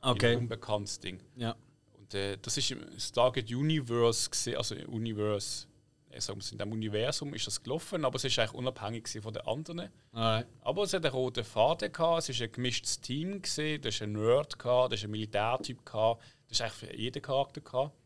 Ein 0.00 0.10
Okay. 0.12 0.36
unbekanntes 0.36 1.00
Ding. 1.00 1.20
Ja. 1.36 1.56
Und 1.98 2.14
äh, 2.14 2.36
das 2.40 2.56
ist 2.58 2.70
im 2.70 2.98
Stargate 2.98 3.50
Universe 3.50 4.28
gesehen, 4.30 4.56
also 4.58 4.74
Universe, 4.74 5.66
äh, 6.10 6.20
sagen 6.20 6.40
wir, 6.40 6.52
in 6.52 6.58
dem 6.58 6.72
Universum 6.72 7.32
ist 7.34 7.46
das 7.46 7.62
gelaufen, 7.62 8.04
aber 8.04 8.16
es 8.16 8.24
ist 8.24 8.38
eigentlich 8.38 8.52
unabhängig 8.52 9.08
von 9.22 9.32
den 9.32 9.42
anderen. 9.46 9.88
Alright. 10.12 10.46
Aber 10.60 10.82
es 10.82 10.92
hat 10.92 11.04
einen 11.04 11.14
roten 11.14 11.42
Faden 11.42 11.90
gehabt, 11.90 12.28
es 12.28 12.38
war 12.38 12.46
ein 12.46 12.52
gemischtes 12.52 13.00
Team, 13.00 13.40
gewesen, 13.40 13.80
da 13.80 13.88
ist 13.88 14.02
ein 14.02 14.12
Nerd, 14.12 14.58
gehabt, 14.58 14.92
da 14.92 14.94
ist 14.94 15.04
ein 15.04 15.10
Militärtyp, 15.10 15.84
gehabt, 15.84 16.22
das 16.48 16.58
ist 16.58 16.60
eigentlich 16.60 16.90
für 16.90 16.96
jeden 16.96 17.22
Charakter. 17.22 17.60
Gehabt. 17.62 17.96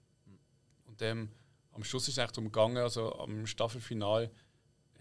Und 0.87 1.03
ähm, 1.03 1.29
am 1.79 1.85
Schluss 1.85 2.09
ist 2.09 2.15
es 2.15 2.19
eigentlich 2.19 2.33
darum 2.33 2.53
gegangen, 2.53 2.79
also 2.79 3.15
am 3.21 3.47
Staffelfinal, 3.47 4.31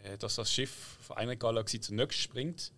äh, 0.04 0.18
dass 0.18 0.36
das 0.36 0.52
Schiff 0.54 0.98
von 1.02 1.18
einer 1.18 1.36
Galaxie 1.36 1.80
zur 1.80 1.96
nächsten 1.96 2.22
springt. 2.22 2.72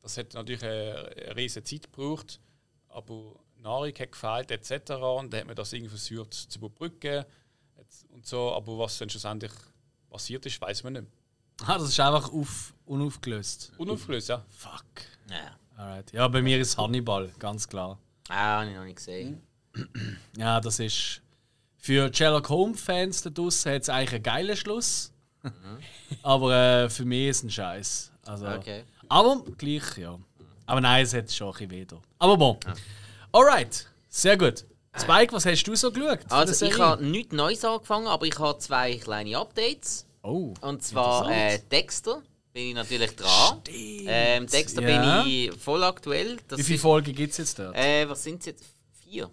Das 0.00 0.16
hat 0.16 0.32
natürlich 0.32 0.64
eine, 0.64 1.12
eine 1.14 1.36
riesige 1.36 1.64
Zeit 1.64 1.92
gebraucht, 1.92 2.40
aber 2.88 3.36
Nahrung 3.58 3.92
hat 3.92 4.12
gefehlt 4.12 4.50
etc. 4.50 4.92
Und 4.92 5.32
dann 5.32 5.40
hat 5.40 5.46
man 5.46 5.56
das 5.56 5.72
irgendwie 5.72 5.90
versucht 5.90 6.32
zu 6.32 6.58
überbrücken 6.58 7.24
und 8.10 8.26
so. 8.26 8.52
Aber 8.52 8.78
was 8.78 8.96
dann 8.98 9.10
schlussendlich 9.10 9.52
passiert 10.08 10.46
ist, 10.46 10.60
weiß 10.60 10.82
man 10.84 10.94
nicht. 10.94 11.06
Ah, 11.62 11.78
das 11.78 11.90
ist 11.90 12.00
einfach 12.00 12.32
auf, 12.32 12.74
unaufgelöst. 12.86 13.72
Unaufgelöst, 13.76 14.30
ja. 14.30 14.44
Fuck. 14.48 14.84
Ja. 15.30 15.58
Alright. 15.76 16.10
Ja, 16.12 16.26
bei 16.28 16.40
mir 16.40 16.58
ist 16.58 16.76
Hannibal, 16.78 17.30
ganz 17.38 17.68
klar. 17.68 17.98
Ah, 18.28 18.60
habe 18.60 18.70
ich 18.70 18.76
noch 18.76 18.84
nicht 18.84 18.96
gesehen. 18.96 19.42
Ja, 20.36 20.60
das 20.60 20.78
ist. 20.78 21.20
Für 21.84 22.10
Sherlock 22.10 22.48
Holmes-Fans 22.48 23.20
da 23.20 23.28
draussen 23.28 23.72
hat 23.72 23.82
es 23.82 23.90
eigentlich 23.90 24.14
einen 24.14 24.22
geilen 24.22 24.56
Schluss. 24.56 25.12
aber 26.22 26.54
äh, 26.84 26.88
für 26.88 27.04
mich 27.04 27.28
ist 27.28 27.36
es 27.36 27.42
ein 27.42 27.50
Scheiß. 27.50 28.12
Also, 28.24 28.46
Okay. 28.46 28.84
Aber 29.10 29.44
gleich, 29.58 29.98
ja. 29.98 30.18
Aber 30.64 30.80
nein, 30.80 31.04
es 31.04 31.12
hat 31.12 31.30
schon 31.30 31.48
ein 31.48 31.52
bisschen 31.52 31.70
weh 31.72 31.84
da. 31.84 32.00
Aber 32.18 32.38
bon. 32.38 32.58
Alright, 33.32 33.86
sehr 34.08 34.38
gut. 34.38 34.64
Spike, 34.98 35.34
was 35.34 35.44
hast 35.44 35.62
du 35.64 35.76
so 35.76 35.92
geschaut? 35.92 36.20
Also, 36.30 36.64
ich 36.64 36.78
habe 36.78 37.04
nichts 37.04 37.34
Neues 37.34 37.62
angefangen, 37.66 38.06
aber 38.06 38.24
ich 38.24 38.38
habe 38.38 38.58
zwei 38.60 38.96
kleine 38.96 39.36
Updates. 39.36 40.06
Oh. 40.22 40.54
Und 40.62 40.82
zwar 40.82 41.30
äh. 41.30 41.58
Dexter. 41.70 42.22
Bin 42.54 42.68
ich 42.68 42.74
natürlich 42.74 43.14
dran. 43.14 43.60
Ähm, 43.68 44.46
Dexter 44.46 44.80
Ja. 44.88 45.22
bin 45.22 45.30
ich 45.30 45.52
voll 45.52 45.84
aktuell. 45.84 46.38
Das 46.48 46.58
Wie 46.60 46.62
viele 46.62 46.78
Folgen 46.78 47.14
gibt 47.14 47.32
es 47.32 47.36
jetzt 47.36 47.58
dort? 47.58 47.76
Äh, 47.76 48.08
was 48.08 48.22
sind 48.22 48.40
es 48.40 48.46
jetzt? 48.46 48.64
Vier? 49.02 49.28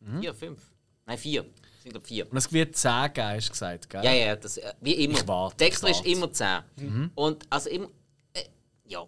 Mhm. 0.00 0.20
Vier, 0.20 0.34
fünf? 0.34 0.60
Nein, 1.06 1.16
vier. 1.16 1.46
Es 1.86 1.92
sind 1.92 1.92
glaub 1.92 2.06
vier. 2.06 2.30
Und 2.30 2.36
es 2.36 2.52
wird 2.52 2.76
10 2.76 3.12
geben, 3.12 3.28
hast 3.28 3.48
du 3.48 3.52
gesagt, 3.52 3.90
gell? 3.90 4.04
Ja, 4.04 4.12
ja, 4.12 4.36
das, 4.36 4.56
äh, 4.56 4.72
wie 4.80 5.04
immer. 5.04 5.18
Ich 5.18 5.28
warte, 5.28 5.56
Dexter 5.56 5.88
ich 5.88 5.92
ist 5.92 5.98
warte. 5.98 6.10
immer 6.10 6.32
10. 6.32 7.10
Und 7.14 7.46
also 7.48 7.70
immer. 7.70 7.88
Äh, 8.32 8.44
ja. 8.86 9.06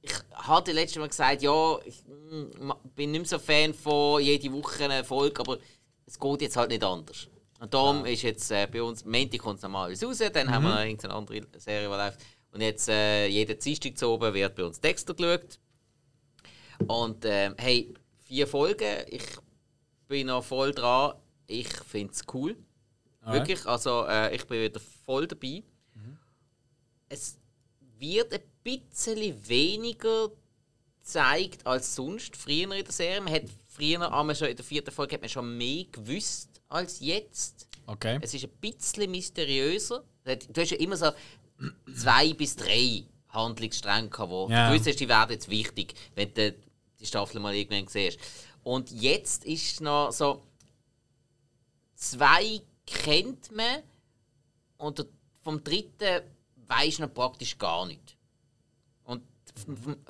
Ich 0.00 0.12
hatte 0.34 0.72
letztes 0.72 0.98
Mal 0.98 1.08
gesagt, 1.08 1.42
ja, 1.42 1.78
ich 1.84 2.04
mm, 2.04 2.72
bin 2.94 3.10
nicht 3.10 3.20
mehr 3.20 3.28
so 3.28 3.38
Fan 3.38 3.74
von 3.74 4.22
jede 4.22 4.52
Woche 4.52 4.84
eine 4.84 5.02
Folge, 5.02 5.40
aber 5.40 5.58
es 6.06 6.18
geht 6.18 6.42
jetzt 6.42 6.56
halt 6.56 6.70
nicht 6.70 6.84
anders. 6.84 7.28
Und 7.58 7.74
darum 7.74 8.04
ist 8.06 8.22
jetzt 8.22 8.50
äh, 8.52 8.68
bei 8.70 8.82
uns, 8.82 9.04
Montag 9.04 9.40
kommt 9.40 9.56
es 9.56 9.62
normalerweise 9.62 10.06
raus, 10.06 10.18
dann 10.18 10.50
haben 10.50 10.64
wir 10.64 10.70
noch 10.70 10.80
irgendeine 10.80 11.14
andere 11.14 11.42
Serie, 11.58 11.88
die 11.88 11.94
läuft. 11.94 12.20
Und 12.52 12.60
jetzt, 12.60 12.88
äh, 12.88 13.26
jeden 13.26 13.58
Dienstag 13.58 13.98
zu 13.98 14.08
oben 14.08 14.34
wird 14.34 14.54
bei 14.54 14.64
uns 14.64 14.80
Dexter 14.80 15.14
geschaut. 15.14 15.58
Und 16.86 17.24
ähm, 17.24 17.54
hey, 17.58 17.92
vier 18.24 18.46
Folgen, 18.46 19.04
ich 19.08 19.24
bin 20.06 20.28
noch 20.28 20.44
voll 20.44 20.72
dran. 20.72 21.14
Ich 21.52 21.68
finde 21.68 22.12
es 22.12 22.22
cool. 22.32 22.56
Alright. 23.20 23.40
Wirklich, 23.48 23.66
also 23.66 24.04
äh, 24.06 24.34
ich 24.34 24.44
bin 24.46 24.60
wieder 24.62 24.80
voll 25.04 25.26
dabei. 25.26 25.62
Es 27.08 27.36
wird 27.98 28.32
ein 28.32 28.40
bisschen 28.64 29.48
weniger 29.48 30.30
gezeigt 31.00 31.66
als 31.66 31.94
sonst 31.94 32.36
früher 32.36 32.72
in 32.72 32.84
der 32.84 32.92
Serie. 32.92 33.20
Man 33.20 33.32
hat 33.34 33.42
früher 33.68 34.12
einmal 34.12 34.34
schon 34.34 34.48
in 34.48 34.56
der 34.56 34.64
vierten 34.64 34.90
Folge 34.90 35.14
hat 35.14 35.20
man 35.20 35.28
schon 35.28 35.56
mehr 35.56 35.84
gewusst 35.92 36.60
als 36.68 37.00
jetzt. 37.00 37.68
Okay. 37.86 38.18
Es 38.22 38.32
ist 38.34 38.44
ein 38.44 38.50
bisschen 38.60 39.10
mysteriöser. 39.10 40.04
Du 40.24 40.60
hast 40.60 40.70
ja 40.70 40.78
immer 40.78 40.96
so 40.96 41.10
zwei 41.96 42.32
bis 42.32 42.56
drei 42.56 43.04
Handlungsstränge 43.28 44.10
wo 44.18 44.48
Ja. 44.50 44.66
du 44.68 44.72
gewusst 44.72 44.88
hast, 44.88 45.00
die 45.00 45.08
werden 45.08 45.32
jetzt 45.32 45.48
wichtig, 45.48 45.94
wenn 46.14 46.32
du 46.32 46.54
die 47.00 47.06
Staffel 47.06 47.40
mal 47.40 47.54
irgendwann 47.54 47.88
siehst. 47.88 48.18
Und 48.62 48.90
jetzt 48.90 49.44
ist 49.44 49.72
es 49.74 49.80
noch 49.80 50.12
so, 50.12 50.42
zwei 52.02 52.60
kennt 52.86 53.52
man 53.52 53.82
und 54.76 55.06
vom 55.42 55.62
dritten 55.62 56.22
weiß 56.66 56.98
noch 57.00 57.12
praktisch 57.14 57.56
gar 57.58 57.86
nicht. 57.86 58.16
Und 59.04 59.22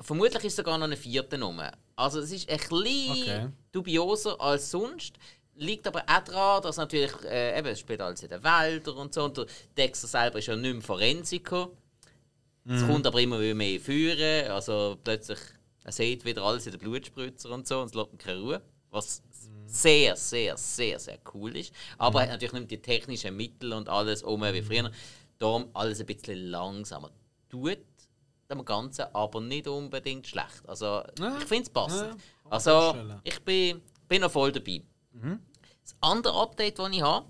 vermutlich 0.01 0.43
ist 0.45 0.55
sogar 0.55 0.77
noch 0.77 0.85
eine 0.85 0.97
vierte 0.97 1.37
Nummer. 1.37 1.71
Also 1.95 2.19
es 2.19 2.31
ist 2.31 2.49
ein 2.49 2.57
bisschen 2.57 3.11
Okay. 3.11 3.49
dubioser 3.71 4.39
als 4.41 4.71
sonst. 4.71 5.17
Liegt 5.55 5.85
aber 5.85 6.03
auch 6.07 6.23
daran, 6.23 6.63
dass 6.63 6.77
natürlich, 6.77 7.11
äh, 7.25 7.59
eben, 7.59 7.67
es 7.67 7.79
spielt 7.79 8.01
alles 8.01 8.23
in 8.23 8.29
den 8.29 8.43
Wäldern 8.43 8.97
und 8.97 9.13
so. 9.13 9.25
Und 9.25 9.37
der 9.37 9.45
Dexter 9.77 10.07
selber 10.07 10.39
ist 10.39 10.47
ja 10.47 10.55
nicht 10.55 10.73
mehr 10.73 10.81
Forensiker. 10.81 11.69
Es 12.65 12.81
kommt 12.87 13.05
aber 13.05 13.19
immer 13.21 13.39
wieder 13.39 13.53
mehr 13.53 13.79
führen. 13.79 14.49
Also 14.49 14.97
plötzlich, 15.03 15.37
er 15.83 15.91
sieht 15.91 16.25
wieder 16.25 16.41
alles 16.41 16.65
in 16.65 16.71
den 16.71 16.79
Blutspritzer 16.79 17.51
und 17.51 17.67
so 17.67 17.81
und 17.81 17.87
es 17.87 17.93
lässt 17.93 18.13
ihm 18.13 18.17
keine 18.17 18.39
Ruhe. 18.39 18.61
Was 18.89 19.21
sehr, 19.73 20.15
sehr, 20.15 20.55
sehr, 20.57 20.99
sehr 20.99 21.17
cool 21.33 21.55
ist. 21.57 21.73
Aber 21.97 22.21
hat 22.21 22.29
natürlich 22.29 22.53
nicht 22.53 22.71
die 22.71 22.81
technischen 22.81 23.35
Mittel 23.35 23.73
und 23.73 23.89
alles 23.89 24.23
um 24.23 24.41
wie 24.41 24.61
früher. 24.61 24.91
Darum 25.39 25.69
alles 25.73 25.99
ein 25.99 26.05
bisschen 26.05 26.37
langsamer. 26.49 27.11
Tut 27.49 27.79
dem 28.49 28.63
Ganzen 28.65 29.05
aber 29.13 29.41
nicht 29.41 29.67
unbedingt 29.67 30.27
schlecht. 30.27 30.61
Also 30.67 31.01
Ja. 31.19 31.37
ich 31.39 31.45
finde 31.45 31.63
es 31.63 31.69
passend. 31.69 32.11
Ja, 32.11 32.51
also 32.51 32.95
ich 33.23 33.39
bin, 33.43 33.81
bin 34.07 34.21
noch 34.21 34.31
voll 34.31 34.51
dabei. 34.51 34.81
Das 35.83 35.95
andere 36.01 36.33
Update, 36.39 36.77
das 36.79 36.89
ich 36.91 37.01
habe, 37.01 37.25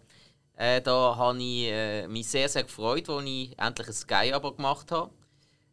äh, 0.55 0.81
da 0.81 1.15
habe 1.15 1.37
ich 1.41 1.63
äh, 1.67 2.07
mich 2.07 2.27
sehr, 2.27 2.47
sehr 2.49 2.63
gefreut, 2.63 3.09
als 3.09 3.25
ich 3.25 3.57
endlich 3.57 3.87
ein 3.87 3.93
Sky-Abo 3.93 4.51
gemacht 4.53 4.91
habe, 4.91 5.11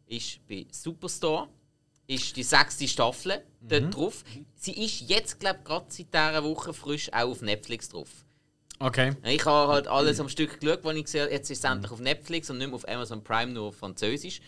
ist 0.07 0.45
bei 0.47 0.65
Superstore. 0.71 1.47
Ist 2.11 2.35
die 2.35 2.43
sechste 2.43 2.87
Staffel 2.89 3.41
dort 3.61 3.95
drauf. 3.95 4.25
Sie 4.55 4.73
ist 4.83 5.09
jetzt, 5.09 5.39
glaube 5.39 5.59
ich, 5.59 5.65
gerade 5.65 5.85
seit 5.87 6.13
dieser 6.13 6.43
Woche 6.43 6.73
frisch 6.73 7.11
auch 7.13 7.29
auf 7.29 7.41
Netflix 7.41 7.87
drauf. 7.87 8.09
Okay. 8.79 9.13
Ich 9.23 9.45
habe 9.45 9.71
halt 9.71 9.87
alles 9.87 10.19
am 10.19 10.27
Stück 10.27 10.59
geschaut, 10.59 10.83
wo 10.83 10.89
ich 10.89 11.05
gesehen 11.05 11.21
habe, 11.21 11.31
jetzt 11.31 11.49
ist 11.49 11.63
es 11.63 11.71
endlich 11.71 11.89
auf 11.89 11.99
Netflix 11.99 12.49
und 12.49 12.57
nicht 12.57 12.67
mehr 12.67 12.75
auf 12.75 12.85
Amazon 12.85 13.23
Prime, 13.23 13.53
nur 13.53 13.67
auf 13.67 13.77
Französisch. 13.77 14.41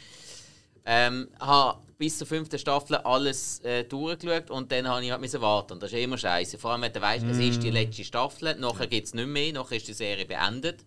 Ähm, 0.85 1.29
habe 1.39 1.79
bis 1.97 2.17
zur 2.17 2.27
fünften 2.27 2.59
Staffel 2.59 2.97
alles 2.97 3.59
äh, 3.61 3.85
durchgeschaut 3.85 4.49
und 4.49 4.69
dann 4.69 4.85
habe 4.85 5.05
ich 5.05 5.11
halt 5.11 5.21
müssen 5.21 5.39
warten. 5.39 5.73
Und 5.73 5.83
das 5.83 5.93
ist 5.93 5.99
immer 5.99 6.17
scheiße. 6.17 6.57
Vor 6.57 6.71
allem, 6.71 6.81
wenn 6.81 6.91
du 6.91 6.99
weißt, 6.99 7.25
es 7.25 7.37
ist 7.37 7.63
die 7.63 7.69
letzte 7.69 8.03
Staffel, 8.03 8.55
nachher 8.55 8.87
gibt 8.87 9.07
es 9.07 9.13
nicht 9.13 9.27
mehr, 9.27 9.53
nachher 9.53 9.77
ist 9.77 9.87
die 9.87 9.93
Serie 9.93 10.25
beendet. 10.25 10.83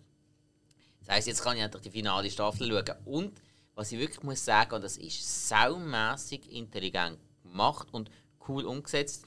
Das 1.00 1.14
heisst, 1.14 1.28
jetzt 1.28 1.42
kann 1.42 1.56
ich 1.56 1.62
endlich 1.62 1.84
die 1.84 1.90
finale 1.90 2.30
Staffel 2.30 2.68
schauen. 2.68 2.96
Und 3.06 3.40
was 3.76 3.92
ich 3.92 3.98
wirklich 4.00 4.22
muss 4.24 4.44
sagen, 4.44 4.74
und 4.74 4.82
das 4.82 4.96
ist 4.96 5.48
saumässig 5.48 6.50
intelligent 6.50 7.18
gemacht 7.44 7.86
und 7.92 8.10
cool 8.48 8.64
umgesetzt. 8.64 9.26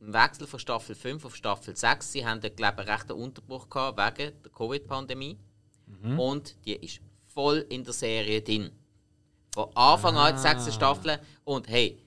Im 0.00 0.14
Wechsel 0.14 0.46
von 0.46 0.58
Staffel 0.58 0.94
5 0.94 1.26
auf 1.26 1.36
Staffel 1.36 1.76
6, 1.76 2.10
sie 2.10 2.26
haben 2.26 2.40
dort, 2.40 2.56
glaube 2.56 2.80
ich, 2.82 2.88
einen 2.88 2.96
rechten 2.96 3.12
Unterbruch 3.12 3.68
gehabt 3.68 4.18
wegen 4.18 4.32
der 4.42 4.50
Covid-Pandemie. 4.50 5.38
Und 6.18 6.56
die 6.64 6.74
ist 6.76 7.00
voll 7.26 7.66
in 7.68 7.84
der 7.84 7.92
Serie 7.92 8.40
drin. 8.40 8.70
Von 9.52 9.68
Anfang 9.76 10.16
an 10.16 10.34
die 10.34 10.40
sechste 10.40 10.72
Staffel. 10.72 11.18
Und 11.44 11.68
hey, 11.68 11.98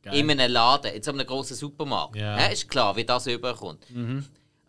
Geil. 0.00 0.14
in 0.14 0.30
einem 0.30 0.50
Laden, 0.50 0.94
in 0.94 1.02
so 1.02 1.12
einem 1.12 1.26
grossen 1.26 1.56
Supermarkt. 1.56 2.16
Ja. 2.16 2.38
Ja, 2.38 2.46
ist 2.46 2.68
klar, 2.70 2.96
wie 2.96 3.04
das 3.04 3.26
überkommt. 3.26 3.84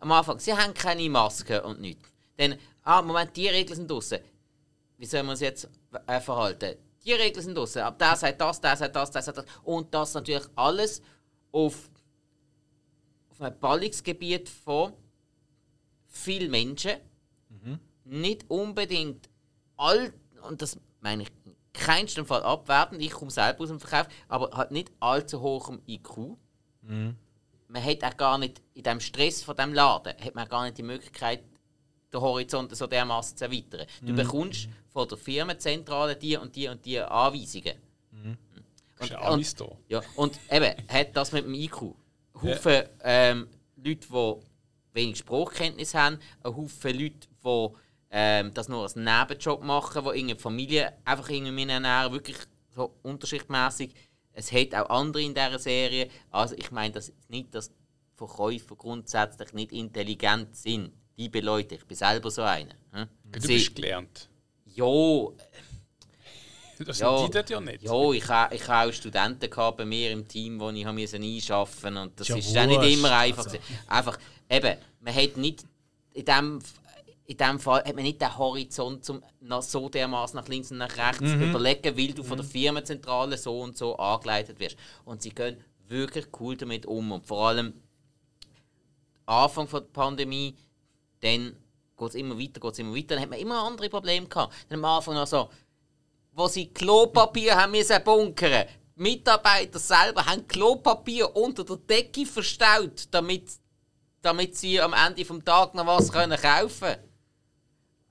Am 0.00 0.12
Anfang, 0.12 0.38
sie 0.38 0.52
haben 0.52 0.74
keine 0.74 1.08
Maske 1.08 1.62
und 1.62 1.80
nichts. 1.80 2.12
Dann, 2.36 2.56
ah, 2.82 3.00
Moment, 3.00 3.34
die 3.34 3.48
Regeln 3.48 3.76
sind 3.76 3.90
draußen. 3.90 4.18
Wie 5.04 5.08
soll 5.08 5.22
man 5.22 5.32
uns 5.32 5.40
jetzt 5.40 5.68
äh, 6.06 6.18
verhalten? 6.18 6.78
Die 7.04 7.12
Regeln 7.12 7.44
sind 7.44 7.58
draußen. 7.58 7.82
Aber 7.82 7.98
der 7.98 8.16
sagt 8.16 8.40
das, 8.40 8.58
der 8.58 8.74
sagt 8.74 8.96
das, 8.96 9.10
der 9.10 9.20
sagt 9.20 9.36
das. 9.36 9.44
Und 9.62 9.92
das 9.92 10.14
natürlich 10.14 10.46
alles 10.56 11.02
auf, 11.52 11.90
auf 13.28 13.42
einem 13.42 13.58
Ballungsgebiet 13.58 14.48
von 14.48 14.94
vielen 16.06 16.50
Menschen. 16.50 16.92
Nicht 18.04 18.48
unbedingt 18.48 19.28
all, 19.76 20.10
und 20.40 20.62
das 20.62 20.78
meine 21.02 21.24
ich 21.24 21.28
in 21.44 21.54
keinsten 21.74 22.24
Fall 22.24 22.42
abwertend, 22.42 23.02
ich 23.02 23.10
komme 23.10 23.30
selber 23.30 23.64
aus 23.64 23.68
dem 23.68 23.80
Verkauf, 23.80 24.10
aber 24.28 24.56
halt 24.56 24.70
nicht 24.70 24.90
allzu 25.00 25.42
hohem 25.42 25.82
IQ. 25.86 26.38
Man 27.68 27.84
hat 27.84 28.04
auch 28.04 28.16
gar 28.16 28.38
nicht, 28.38 28.62
in 28.72 28.84
dem 28.84 29.00
Stress 29.00 29.42
von 29.42 29.54
dem 29.54 29.74
Laden, 29.74 30.14
hat 30.18 30.34
man 30.34 30.48
gar 30.48 30.64
nicht 30.64 30.78
die 30.78 30.82
Möglichkeit, 30.82 31.44
den 32.14 32.20
Horizont 32.22 32.74
so 32.76 32.86
dermaßen 32.86 33.36
zu 33.36 33.44
erweitern. 33.44 33.86
Du 34.02 34.14
bekommst 34.14 34.68
von 34.92 35.08
der 35.08 35.18
Firmenzentrale 35.18 36.16
die 36.16 36.36
und 36.36 36.54
die 36.54 36.68
und 36.68 36.84
die 36.84 37.00
Anweisungen. 37.00 37.74
Ist 39.00 39.10
ja 39.10 39.18
und- 39.18 39.24
alles 39.24 39.54
da. 39.54 39.66
Ja, 39.88 40.00
und 40.16 40.38
eben, 40.50 40.72
hat 40.88 41.16
das 41.16 41.32
mit 41.32 41.44
dem 41.44 41.54
IQ. 41.54 41.94
Haufen 42.42 42.84
ähm, 43.02 43.48
Leute, 43.76 44.06
die 44.08 44.34
wenig 44.94 45.18
Sprachkenntnis 45.18 45.94
haben, 45.94 46.18
ein 46.42 46.56
Haufen 46.56 46.98
Leute, 46.98 47.28
die 47.44 47.68
ähm, 48.10 48.54
das 48.54 48.68
nur 48.68 48.82
als 48.82 48.96
Nebenjob 48.96 49.62
machen, 49.62 50.02
die 50.02 50.08
irgendeine 50.08 50.38
Familie 50.38 50.92
einfach 51.04 51.28
irgendwie 51.28 51.68
ernähren, 51.68 52.12
wirklich 52.12 52.36
so 52.74 52.94
unterschichtmäßig. 53.02 53.92
Es 54.32 54.52
hat 54.52 54.74
auch 54.74 54.88
andere 54.90 55.22
in 55.22 55.34
dieser 55.34 55.58
Serie. 55.58 56.08
Also 56.30 56.54
ich 56.56 56.70
meine 56.70 56.94
das 56.94 57.12
nicht, 57.28 57.54
dass 57.54 57.70
Verkäufer 58.16 58.76
grundsätzlich 58.76 59.52
nicht 59.52 59.72
intelligent 59.72 60.56
sind. 60.56 60.92
Liebe 61.16 61.40
Leute, 61.40 61.76
ich 61.76 61.84
bin 61.86 61.96
selber 61.96 62.30
so 62.30 62.42
einer. 62.42 62.74
hm? 62.92 63.06
Du 63.30 63.40
Sie- 63.40 63.48
bist 63.48 63.74
gelernt. 63.74 64.28
Jo, 64.66 65.34
Das 66.84 66.98
Ja. 66.98 67.16
sind 67.18 67.28
die 67.28 67.32
dort 67.38 67.50
ja 67.50 67.60
nicht. 67.60 67.82
Ja, 67.84 68.10
ich 68.10 68.28
ha- 68.28 68.50
ich 68.50 68.66
hatte 68.66 68.88
auch 68.88 68.92
Studenten 68.92 69.48
gehabt 69.48 69.76
bei 69.76 69.84
mir 69.84 70.10
im 70.10 70.26
Team, 70.26 70.58
die 70.58 70.80
ich 70.80 70.86
musste 70.86 71.16
einschaffen 71.18 71.96
und 71.96 72.18
das 72.18 72.26
Ja, 72.26 72.36
ist 72.36 72.52
dann 72.54 72.68
nicht 72.68 72.98
immer 72.98 73.12
einfach. 73.16 73.44
Also. 73.44 73.58
Einfach, 73.86 74.18
eben, 74.50 74.76
man 75.00 75.14
hat 75.14 75.36
nicht 75.36 75.64
in 76.14 76.24
dem, 76.24 76.58
in 77.26 77.36
dem 77.36 77.60
Fall 77.60 77.84
hat 77.84 77.94
man 77.94 78.02
nicht 78.02 78.20
den 78.20 78.36
Horizont, 78.36 79.08
um 79.08 79.22
so 79.62 79.88
dermaßen 79.88 80.36
nach 80.36 80.48
links 80.48 80.72
und 80.72 80.78
nach 80.78 80.96
rechts 80.96 81.20
Mhm. 81.20 81.26
zu 81.42 81.44
überlegen, 81.50 81.96
weil 81.96 82.12
du 82.12 82.24
von 82.24 82.38
der 82.38 82.44
Firmenzentrale 82.46 83.38
so 83.38 83.60
und 83.60 83.78
so 83.78 83.96
angeleitet 83.96 84.58
wirst. 84.58 84.76
Und 85.04 85.22
sie 85.22 85.30
gehen 85.30 85.62
wirklich 85.86 86.26
cool 86.40 86.56
damit 86.56 86.86
um 86.86 87.12
und 87.12 87.24
vor 87.24 87.48
allem 87.50 87.72
Anfang 89.26 89.68
von 89.68 89.80
der 89.80 89.90
Pandemie, 89.90 90.56
dann 91.24 91.56
geht 91.96 92.08
es 92.08 92.14
immer 92.14 92.38
weiter, 92.38 92.60
geht 92.60 92.72
es 92.72 92.78
immer 92.78 92.94
weiter, 92.94 93.14
dann 93.14 93.20
hat 93.22 93.30
man 93.30 93.38
immer 93.38 93.62
andere 93.64 93.88
Probleme 93.88 94.26
gehabt. 94.26 94.54
Dann 94.68 94.78
am 94.78 94.84
Anfang 94.84 95.14
noch 95.14 95.26
so, 95.26 95.48
wo 96.32 96.46
sie 96.48 96.66
Klopapier 96.72 97.56
haben 97.56 97.72
müssen 97.72 98.02
bunkern. 98.04 98.66
Die 98.96 99.02
Mitarbeiter 99.02 99.78
selber 99.78 100.24
haben 100.26 100.46
Klopapier 100.46 101.34
unter 101.34 101.64
der 101.64 101.76
Decke 101.76 102.26
verstaut, 102.26 103.08
damit, 103.10 103.48
damit 104.22 104.56
sie 104.56 104.80
am 104.80 104.92
Ende 104.92 105.24
vom 105.24 105.44
Tag 105.44 105.74
noch 105.74 105.86
was 105.86 106.12
können 106.12 106.38
kaufen 106.40 106.96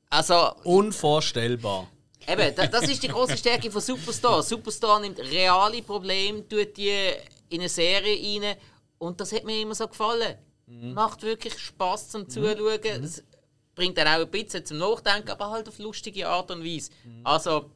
Also, 0.09 0.53
Unvorstellbar. 0.63 1.87
Eben, 2.27 2.55
da- 2.55 2.67
das 2.67 2.83
ist 2.83 3.03
die 3.03 3.07
große 3.09 3.37
Stärke 3.37 3.69
von 3.69 3.81
Superstar. 3.81 4.41
Superstar 4.43 4.99
nimmt 5.01 5.19
reale 5.19 5.81
Probleme, 5.81 6.47
tut 6.47 6.77
die 6.77 7.11
in 7.49 7.59
eine 7.59 7.69
Serie 7.69 8.41
rein 8.41 8.55
und 8.97 9.19
das 9.19 9.31
hat 9.33 9.43
mir 9.43 9.61
immer 9.61 9.75
so 9.75 9.87
gefallen. 9.87 10.37
Macht 10.67 11.23
wirklich 11.23 11.57
Spaß 11.59 12.09
zum 12.09 12.29
Zuschauen. 12.29 13.03
Es 13.03 13.23
bringt 13.75 13.97
dann 13.97 14.07
auch 14.07 14.21
ein 14.25 14.31
bisschen 14.31 14.65
zum 14.65 14.77
Nachdenken, 14.77 15.29
aber 15.31 15.49
halt 15.49 15.67
auf 15.67 15.77
lustige 15.79 16.27
Art 16.27 16.51
und 16.51 16.63
Weise. 16.63 16.91
Also, 17.23 17.71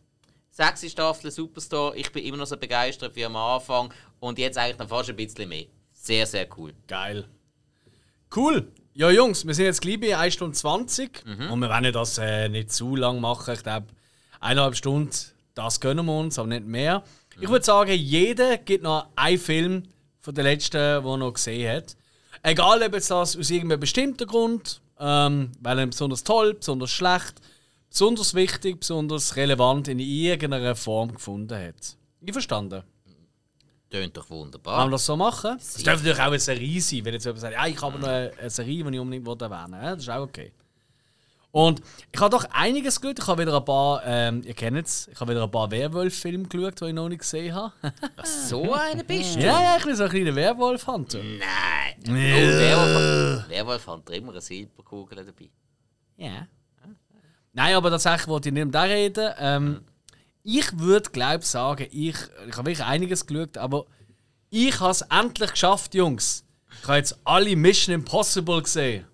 sechste 0.50 0.90
Staffel 0.90 1.32
Superstar, 1.32 1.96
ich 1.96 2.12
bin 2.12 2.24
immer 2.26 2.38
noch 2.38 2.48
so 2.48 2.58
begeistert 2.58 3.16
wie 3.16 3.26
am 3.26 3.36
Anfang 3.36 3.94
und 4.20 4.40
jetzt 4.40 4.58
eigentlich 4.58 4.80
noch 4.80 4.90
fast 4.90 5.10
ein 5.10 5.16
bisschen 5.16 5.50
mehr. 5.50 5.66
Sehr, 5.94 6.26
sehr 6.26 6.48
cool. 6.58 6.74
Geil. 6.88 7.26
Cool. 8.36 8.72
Ja, 8.94 9.12
Jungs, 9.12 9.46
wir 9.46 9.54
sind 9.54 9.66
jetzt 9.66 9.82
gleich 9.82 10.00
bei 10.00 10.18
1 10.18 10.34
Stunde 10.34 10.56
20 10.58 11.24
und 11.52 11.60
wir 11.60 11.70
werden 11.70 11.94
das 11.94 12.18
äh, 12.18 12.50
nicht 12.50 12.72
zu 12.72 12.96
lang 12.96 13.20
machen. 13.22 13.54
Ich 13.54 13.62
glaube, 13.64 13.88
eineinhalb 14.40 14.76
Stunden, 14.76 15.12
das 15.54 15.80
gönnen 15.80 16.06
wir 16.06 16.18
uns, 16.18 16.40
aber 16.40 16.48
nicht 16.48 16.66
mehr. 16.66 17.04
Ich 17.40 17.50
würde 17.50 17.64
sagen, 17.64 17.92
jeder 17.94 18.58
gibt 18.58 18.84
noch 18.84 19.08
einen 19.16 19.38
Film 19.38 19.84
von 20.20 20.34
der 20.34 20.44
letzten, 20.46 20.78
den 20.78 21.06
er 21.06 21.18
noch 21.18 21.34
gesehen 21.34 21.76
hat. 21.76 21.96
Egal, 22.44 22.82
ob 22.84 22.94
jetzt 22.94 23.12
das 23.12 23.38
aus 23.38 23.50
irgendeinem 23.50 23.80
bestimmten 23.80 24.28
Grund, 24.28 24.82
ähm, 25.00 25.52
weil 25.62 25.80
er 25.80 25.88
besonders 25.88 26.24
toll, 26.24 26.54
besonders 26.54 26.92
schlecht, 26.92 27.36
besonders 27.90 28.34
wichtig, 28.34 28.80
besonders 28.80 29.36
relevant 29.36 29.88
in 29.88 30.00
irgendeiner 30.00 30.76
Form 30.76 31.14
gefunden 31.14 31.58
hat. 31.58 31.98
Einverstanden? 32.26 32.84
Tönt 33.90 34.18
doch 34.18 34.30
Wollen 34.30 34.46
wunderbar. 34.46 34.86
wir 34.86 34.92
das 34.92 35.06
so 35.06 35.16
machen? 35.16 35.56
Es 35.58 35.76
dürfte 35.76 35.92
natürlich 35.92 36.20
auch 36.20 36.26
eine 36.26 36.40
Serie 36.40 36.82
sein, 36.82 37.06
wenn 37.06 37.14
jetzt 37.14 37.24
jemand 37.26 37.40
sagt, 37.40 37.54
ja, 37.54 37.66
ich 37.68 37.82
habe 37.82 37.98
noch 37.98 38.08
eine, 38.08 38.34
eine 38.38 38.50
Serie, 38.50 38.84
die 38.84 38.94
ich 38.96 39.00
unbedingt 39.00 39.42
erwähnen 39.42 39.72
will. 39.82 39.92
Das 39.92 40.00
ist 40.00 40.10
auch 40.10 40.24
okay. 40.24 40.52
Und 41.52 41.82
ich 42.12 42.20
habe 42.20 42.30
doch 42.30 42.44
einiges 42.52 43.00
geschaut. 43.00 43.20
Ich 43.20 43.28
habe 43.28 43.42
wieder 43.42 43.56
ein 43.56 43.64
paar, 43.66 44.02
ähm, 44.06 44.42
ihr 44.46 44.54
kennt 44.54 44.86
es, 44.86 45.08
ich 45.08 45.20
habe 45.20 45.32
wieder 45.32 45.44
ein 45.44 45.50
paar 45.52 45.72
Werwolf-Filme 45.72 46.48
geschaut, 46.50 46.82
die 46.82 46.86
ich 46.88 46.94
noch 46.94 47.08
nicht 47.08 47.20
gesehen 47.20 47.56
habe. 47.56 47.72
So 48.24 48.74
einer 48.74 49.04
bist 49.04 49.36
du? 49.38 49.40
ja, 49.40 49.62
ja, 49.62 49.78
ich 49.78 49.86
bin 49.86 49.96
so 49.96 50.04
ein 50.04 50.10
kleiner 50.10 50.36
Werwolf-Hunter. 50.36 51.20
Nein. 51.20 51.87
Oh, 52.10 52.14
Werwolf, 52.14 53.50
Werwolf 53.50 53.88
hat 53.88 54.10
immer 54.12 54.32
eine 54.32 54.42
Silberkugel 54.42 55.18
dabei. 55.26 55.50
Ja. 56.18 56.48
Nein, 57.54 57.76
aber 57.76 57.90
tatsächlich 57.90 58.28
wollte 58.28 58.50
ich 58.50 58.54
nicht 58.54 58.64
um 58.64 58.72
das 58.72 58.86
reden. 58.86 59.34
Ähm, 59.40 59.86
ich 60.44 60.78
würde, 60.80 61.10
glaube 61.10 61.40
ich, 61.40 61.46
sagen, 61.46 61.88
ich, 61.92 62.16
ich 62.16 62.56
habe 62.58 62.66
wirklich 62.70 62.84
einiges 62.84 63.26
geschaut, 63.26 63.58
aber 63.58 63.86
ich 64.50 64.80
habe 64.80 64.92
es 64.92 65.02
endlich 65.02 65.52
geschafft, 65.52 65.94
Jungs. 65.96 66.46
Ich 66.82 66.88
habe 66.88 66.98
jetzt 66.98 67.18
alle 67.24 67.56
Mission 67.56 67.96
Impossible 67.96 68.62
gesehen. 68.62 69.06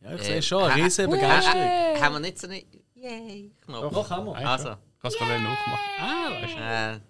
Ja, 0.00 0.14
ich 0.14 0.22
sehe 0.22 0.42
schon, 0.42 0.62
eine 0.64 0.80
äh, 0.80 0.84
riesige 0.84 1.08
äh, 1.08 1.10
Begeisterung. 1.10 1.60
äh, 1.62 2.00
Haben 2.00 2.14
wir 2.14 2.20
nicht 2.20 2.38
so 2.38 2.46
eine 2.46 2.62
Yay-Knopf? 2.94 3.92
Doch, 3.94 4.10
haben 4.10 4.26
wir. 4.26 4.36
Also, 4.36 4.76
Kannst 5.00 5.20
du 5.20 5.24
gerade 5.24 5.42
nachmachen. 5.42 5.78
Ah, 6.00 6.30
da 6.30 6.38
ist 6.46 6.56
er. 6.56 6.94
äh, 6.96 7.00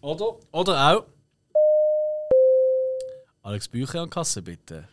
Oder? 0.00 0.36
Oder 0.52 0.96
auch. 0.98 1.06
Alex 3.42 3.68
Bücher 3.68 4.02
an 4.02 4.10
Kasse, 4.10 4.42
bitte. 4.42 4.86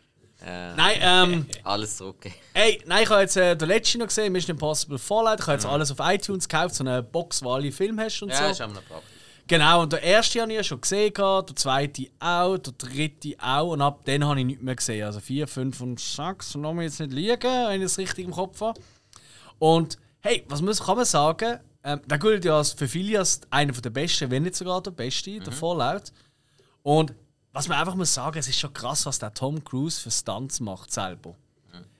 äh, 0.44 0.74
Nein, 0.74 0.96
ähm. 1.00 1.46
alles 1.64 1.96
zurück. 1.98 2.26
Ey, 2.54 2.82
nein, 2.86 3.02
ich 3.02 3.10
habe 3.10 3.20
jetzt 3.22 3.36
äh, 3.36 3.56
den 3.56 3.68
letzten 3.68 3.98
noch 3.98 4.06
gesehen, 4.06 4.32
Mission 4.32 4.56
Impossible 4.56 4.98
Fallout. 4.98 5.40
Ich 5.40 5.46
habe 5.46 5.52
jetzt 5.54 5.66
alles 5.66 5.90
auf 5.90 5.98
iTunes 6.00 6.48
gekauft, 6.48 6.74
so 6.74 6.84
eine 6.84 7.02
Box, 7.02 7.42
wo 7.42 7.52
alle 7.52 7.70
Filme 7.72 8.04
hast 8.04 8.22
und 8.22 8.30
Ja, 8.30 8.50
ist 8.50 8.58
so. 8.58 8.64
auch 8.64 8.68
noch 8.68 8.84
praktisch. 8.86 9.10
Genau, 9.46 9.82
und 9.82 9.92
der 9.94 10.02
erste 10.02 10.42
habe 10.42 10.52
ich 10.52 10.56
ja 10.58 10.62
schon 10.62 10.80
gesehen, 10.80 11.12
gehabt, 11.12 11.48
der 11.48 11.56
zweite 11.56 12.06
auch, 12.20 12.58
der 12.58 12.72
dritte 12.74 13.34
auch 13.40 13.68
und 13.72 13.80
ab 13.80 14.00
dann 14.04 14.24
habe 14.26 14.40
ich 14.40 14.46
nicht 14.46 14.62
mehr 14.62 14.76
gesehen. 14.76 15.04
Also 15.06 15.20
4, 15.20 15.46
5 15.48 15.80
und 15.80 15.98
6, 16.00 16.54
lass 16.54 16.74
mich 16.74 16.84
jetzt 16.84 17.00
nicht 17.00 17.12
liegen, 17.12 17.42
wenn 17.42 17.80
ich 17.80 17.86
es 17.86 17.96
richtig 17.96 18.26
im 18.26 18.30
Kopf 18.32 18.60
habe. 18.60 18.78
Und 19.58 19.96
hey, 20.20 20.44
was 20.48 20.60
muss, 20.60 20.82
kann 20.84 20.96
man 20.96 21.06
sagen? 21.06 21.60
Ähm, 21.82 22.00
der 22.04 22.18
gilt 22.18 22.44
ja 22.44 22.62
für 22.62 22.86
viele 22.88 23.18
als 23.20 23.40
einer 23.48 23.72
der 23.72 23.88
besten, 23.90 24.30
wenn 24.30 24.42
nicht 24.42 24.54
sogar 24.56 24.82
der 24.82 24.90
beste, 24.90 25.40
der 25.40 25.52
Fallout. 25.52 26.12
Und 26.82 27.14
was 27.58 27.66
man 27.66 27.76
einfach 27.78 27.96
muss 27.96 28.14
sagen, 28.14 28.38
es 28.38 28.46
ist 28.46 28.60
schon 28.60 28.72
krass, 28.72 29.04
was 29.04 29.18
der 29.18 29.34
Tom 29.34 29.64
Cruise 29.64 30.00
für 30.00 30.12
Stunts 30.12 30.60
macht 30.60 30.92
selber. 30.92 31.34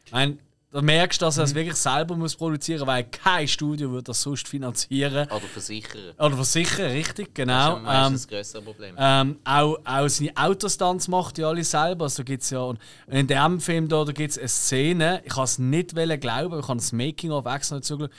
Ich 0.05 0.13
meine, 0.13 0.39
da 0.71 0.81
merkst 0.81 1.21
du, 1.21 1.25
dass 1.25 1.37
er 1.37 1.45
es 1.45 1.55
wirklich 1.57 1.75
selber 1.75 2.15
muss 2.15 2.37
produzieren 2.37 2.87
weil 2.87 3.03
kein 3.03 3.49
Studio 3.49 3.91
würde 3.91 4.05
das 4.05 4.23
sonst 4.23 4.47
finanzieren. 4.47 5.27
Oder 5.29 5.41
versichern. 5.41 6.15
Oder 6.17 6.37
versichern, 6.37 6.93
richtig, 6.93 7.35
Das 7.35 7.35
genau. 7.35 7.77
ist 7.79 7.85
ja 7.87 8.07
Ähm, 8.07 8.13
das 8.13 8.29
größere 8.29 8.63
Problem. 8.63 8.95
ähm, 8.97 9.39
auch, 9.43 9.79
auch 9.85 10.07
seine 10.09 10.31
Autostunts 10.37 11.09
macht 11.09 11.39
ja 11.39 11.49
alle 11.49 11.65
selber. 11.65 12.05
Also 12.05 12.23
gibt's 12.23 12.51
ja, 12.51 12.61
und 12.61 12.79
in 13.09 13.27
dem 13.27 13.61
Film 13.61 13.89
da, 13.89 14.05
da 14.05 14.13
gibt 14.13 14.31
es 14.31 14.39
eine 14.39 14.47
Szene, 14.49 15.23
ich 15.25 15.33
kann 15.35 15.43
es 15.45 15.59
nicht 15.59 15.93
glauben, 16.21 16.61
ich 16.61 16.69
habe 16.69 16.79
das 16.79 16.93
Making-of 16.93 17.47
extra 17.47 17.75
nicht 17.75 17.85
zugeschaut. 17.85 18.15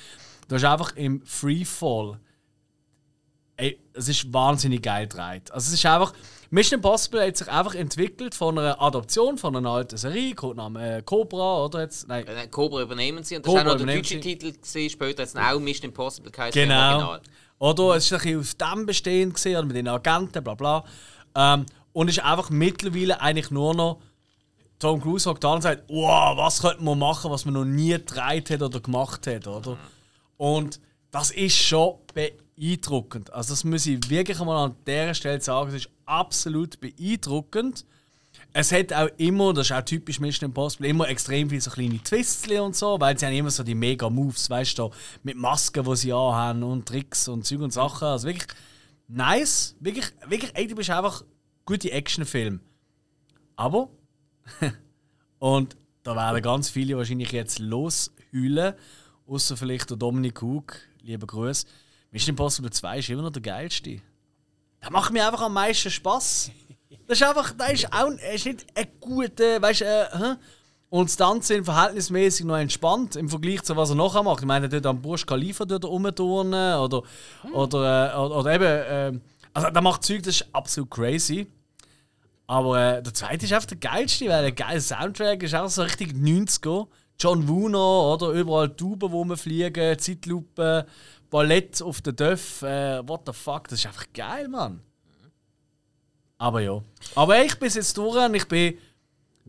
Da 0.50 0.58
ist 0.58 0.66
einfach 0.66 0.94
im 0.98 1.22
Freefall. 1.26 2.20
Ey, 3.56 3.80
es 3.94 4.10
ist 4.10 4.34
wahnsinnig 4.34 4.82
geil 4.84 5.08
gedreht. 5.08 5.50
Also 5.52 5.68
es 5.70 5.74
ist 5.76 5.86
einfach. 5.86 6.12
Mission 6.52 6.78
Impossible 6.80 7.26
hat 7.26 7.38
sich 7.38 7.48
einfach 7.48 7.76
entwickelt 7.76 8.34
von 8.34 8.58
einer 8.58 8.82
Adoption 8.82 9.38
von 9.38 9.56
einer 9.56 9.70
alten 9.70 9.98
Serie, 9.98 10.34
Codename 10.34 10.98
äh, 10.98 11.02
Cobra 11.04 11.64
oder 11.66 11.82
jetzt. 11.82 12.08
Nein, 12.08 12.26
Äh, 12.28 12.48
Cobra 12.48 12.82
übernehmen 12.82 13.24
sie 13.24 13.36
und 13.36 13.46
das 13.46 13.50
Cobra 13.54 13.62
ist 13.62 13.68
auch 13.68 13.80
noch 13.80 13.86
der 13.86 13.96
deutsche 13.96 14.14
sie. 14.16 14.20
Titel 14.20 14.54
gesehen, 14.60 14.90
später 14.90 15.24
es 15.24 15.36
auch 15.36 15.60
Mission 15.60 15.90
Impossible 15.90 16.32
geheißen 16.32 16.60
Genau. 16.62 16.92
Original. 16.94 17.22
Oder 17.60 17.96
es 17.98 18.06
ist 18.06 18.14
ein 18.14 18.20
bisschen 18.20 18.40
auf 18.40 18.76
dem 18.76 18.86
bestehend 18.86 19.34
gesehen, 19.36 19.68
mit 19.68 19.76
den 19.76 19.88
Agenten, 19.88 20.44
bla 20.44 20.56
bla. 20.56 20.84
Ähm, 21.36 21.66
und 21.94 22.08
ist 22.10 22.20
einfach 22.24 22.50
mittlerweile 22.50 23.20
eigentlich 23.22 23.52
nur 23.52 23.76
noch 23.76 24.00
Tom 24.80 25.02
Cruise 25.02 25.30
hockt 25.30 25.44
da 25.44 25.54
und 25.54 25.62
sagt, 25.62 25.84
wow, 25.90 26.38
was 26.38 26.62
könnte 26.62 26.82
man 26.82 26.98
machen, 26.98 27.30
was 27.30 27.44
man 27.46 27.54
noch 27.54 27.66
nie 27.66 27.92
gedreht 27.92 28.50
hat 28.50 28.62
oder 28.62 28.80
gemacht 28.80 29.28
hat, 29.28 29.46
oder? 29.46 29.78
Und 30.38 30.80
das 31.12 31.32
ist 31.32 31.58
schon 31.58 31.96
beeindruckend. 32.14 33.34
Also 33.34 33.52
das 33.54 33.64
muss 33.66 33.86
ich 33.86 34.10
wirklich 34.10 34.40
einmal 34.40 34.66
an 34.68 34.76
dieser 34.88 35.14
Stelle 35.14 35.42
sagen, 35.42 35.70
es 35.70 35.76
ist 35.86 35.90
absolut 36.10 36.80
beeindruckend. 36.80 37.86
Es 38.52 38.72
hat 38.72 38.94
auch 38.94 39.10
immer, 39.18 39.54
das 39.54 39.68
ist 39.68 39.72
auch 39.74 39.84
typisch 39.84 40.20
Mission 40.20 40.50
Impossible, 40.50 40.88
immer 40.88 41.08
extrem 41.08 41.50
viele 41.50 41.62
so 41.62 41.70
kleine 41.70 42.02
Twists 42.02 42.50
und 42.50 42.76
so, 42.76 43.00
weil 43.00 43.18
sie 43.18 43.26
haben 43.26 43.34
immer 43.34 43.52
so 43.52 43.64
die 43.64 43.76
mega 43.76 44.10
Moves, 44.10 44.50
weißt 44.50 44.80
du, 44.80 44.90
mit 45.24 45.38
Masken, 45.38 45.84
die 45.84 45.96
sie 45.96 46.14
anhaben 46.14 46.64
und 46.64 46.88
Tricks 46.88 47.28
und 47.28 47.46
Zeug 47.46 47.60
und 47.62 47.74
Sachen. 47.74 48.08
Also 48.08 48.28
wirklich 48.28 48.48
nice. 49.08 49.76
Wirklich, 49.80 50.06
wirklich, 50.28 50.68
du 50.68 50.76
bist 50.76 50.90
einfach 50.90 51.24
gute 51.66 51.92
Actionfilm. 51.92 52.60
Aber, 53.56 53.90
und 55.40 55.78
da 56.04 56.16
werden 56.16 56.42
ganz 56.42 56.70
viele 56.70 56.98
wahrscheinlich 56.98 57.32
jetzt 57.32 57.60
losheulen, 57.60 58.74
außer 59.28 59.58
vielleicht 59.58 59.90
der 59.90 59.98
Dominik 59.98 60.42
Hug, 60.42 60.76
lieber 61.02 61.28
Gruß. 61.28 61.66
Mission 62.12 62.32
Impossible 62.32 62.72
2 62.72 63.00
ist 63.00 63.10
immer 63.10 63.22
noch 63.22 63.32
der 63.32 63.42
geilste. 63.44 64.02
Der 64.82 64.92
macht 64.92 65.12
mir 65.12 65.26
einfach 65.26 65.42
am 65.42 65.54
meisten 65.54 65.92
Spaß. 65.92 66.52
Das 67.08 67.20
ist 67.20 67.28
einfach, 67.28 67.52
der 67.52 67.72
ist 67.72 67.92
auch 67.92 68.12
ist 68.34 68.46
nicht 68.46 68.66
ein 68.76 68.88
guter, 69.00 69.62
weißt 69.62 69.82
du, 69.82 69.86
äh, 69.86 70.36
und 70.90 71.10
Stunts 71.10 71.48
sind 71.48 71.66
verhältnismäßig 71.66 72.46
noch 72.46 72.58
entspannt 72.58 73.16
im 73.16 73.30
Vergleich 73.30 73.62
zu 73.62 73.76
was 73.76 73.90
er 73.92 73.96
nachher 73.96 74.24
macht. 74.24 74.40
Ich 74.40 74.48
meine, 74.48 74.66
er 74.66 74.72
tut 74.72 74.86
am 74.88 75.02
Burj 75.02 75.24
Khalifa 75.26 75.66
dort 75.66 75.86
rumturnen 75.86 76.80
oder, 76.80 77.04
oder, 77.54 78.14
äh, 78.14 78.18
oder, 78.18 78.38
oder 78.38 78.54
eben, 78.54 78.64
äh, 78.64 79.20
also 79.54 79.70
der 79.70 79.82
macht 79.82 80.04
Zeug, 80.04 80.24
das 80.24 80.42
ist 80.42 80.48
absolut 80.52 80.90
crazy. 80.90 81.48
Aber 82.48 82.80
äh, 82.80 83.04
der 83.04 83.14
zweite 83.14 83.46
ist 83.46 83.54
einfach 83.54 83.68
der 83.68 83.78
geilste, 83.78 84.28
weil 84.28 84.42
der 84.42 84.52
geile 84.52 84.82
Soundtrack 84.82 85.44
ist 85.44 85.54
auch 85.54 85.70
so 85.70 85.84
richtig 85.84 86.14
90er. 86.14 86.88
John 87.20 87.48
Wooner, 87.48 88.14
oder? 88.14 88.30
Überall 88.30 88.76
Tauben, 88.76 89.12
wo 89.12 89.24
man 89.26 89.38
fliegen, 89.38 90.00
Zeitlupe, 90.00 90.86
Ballett 91.30 91.82
auf 91.82 92.02
der 92.02 92.14
Döff. 92.14 92.62
Äh, 92.62 93.08
what 93.08 93.22
the 93.26 93.34
fuck, 93.34 93.68
das 93.68 93.80
ist 93.80 93.86
einfach 93.86 94.06
geil, 94.14 94.48
Mann. 94.48 94.82
Aber 96.38 96.62
ja. 96.62 96.82
Aber 97.16 97.44
ich 97.44 97.58
bin 97.60 97.70
jetzt 97.70 97.98
durch 97.98 98.26
und 98.26 98.34
ich 98.34 98.48
bin. 98.48 98.78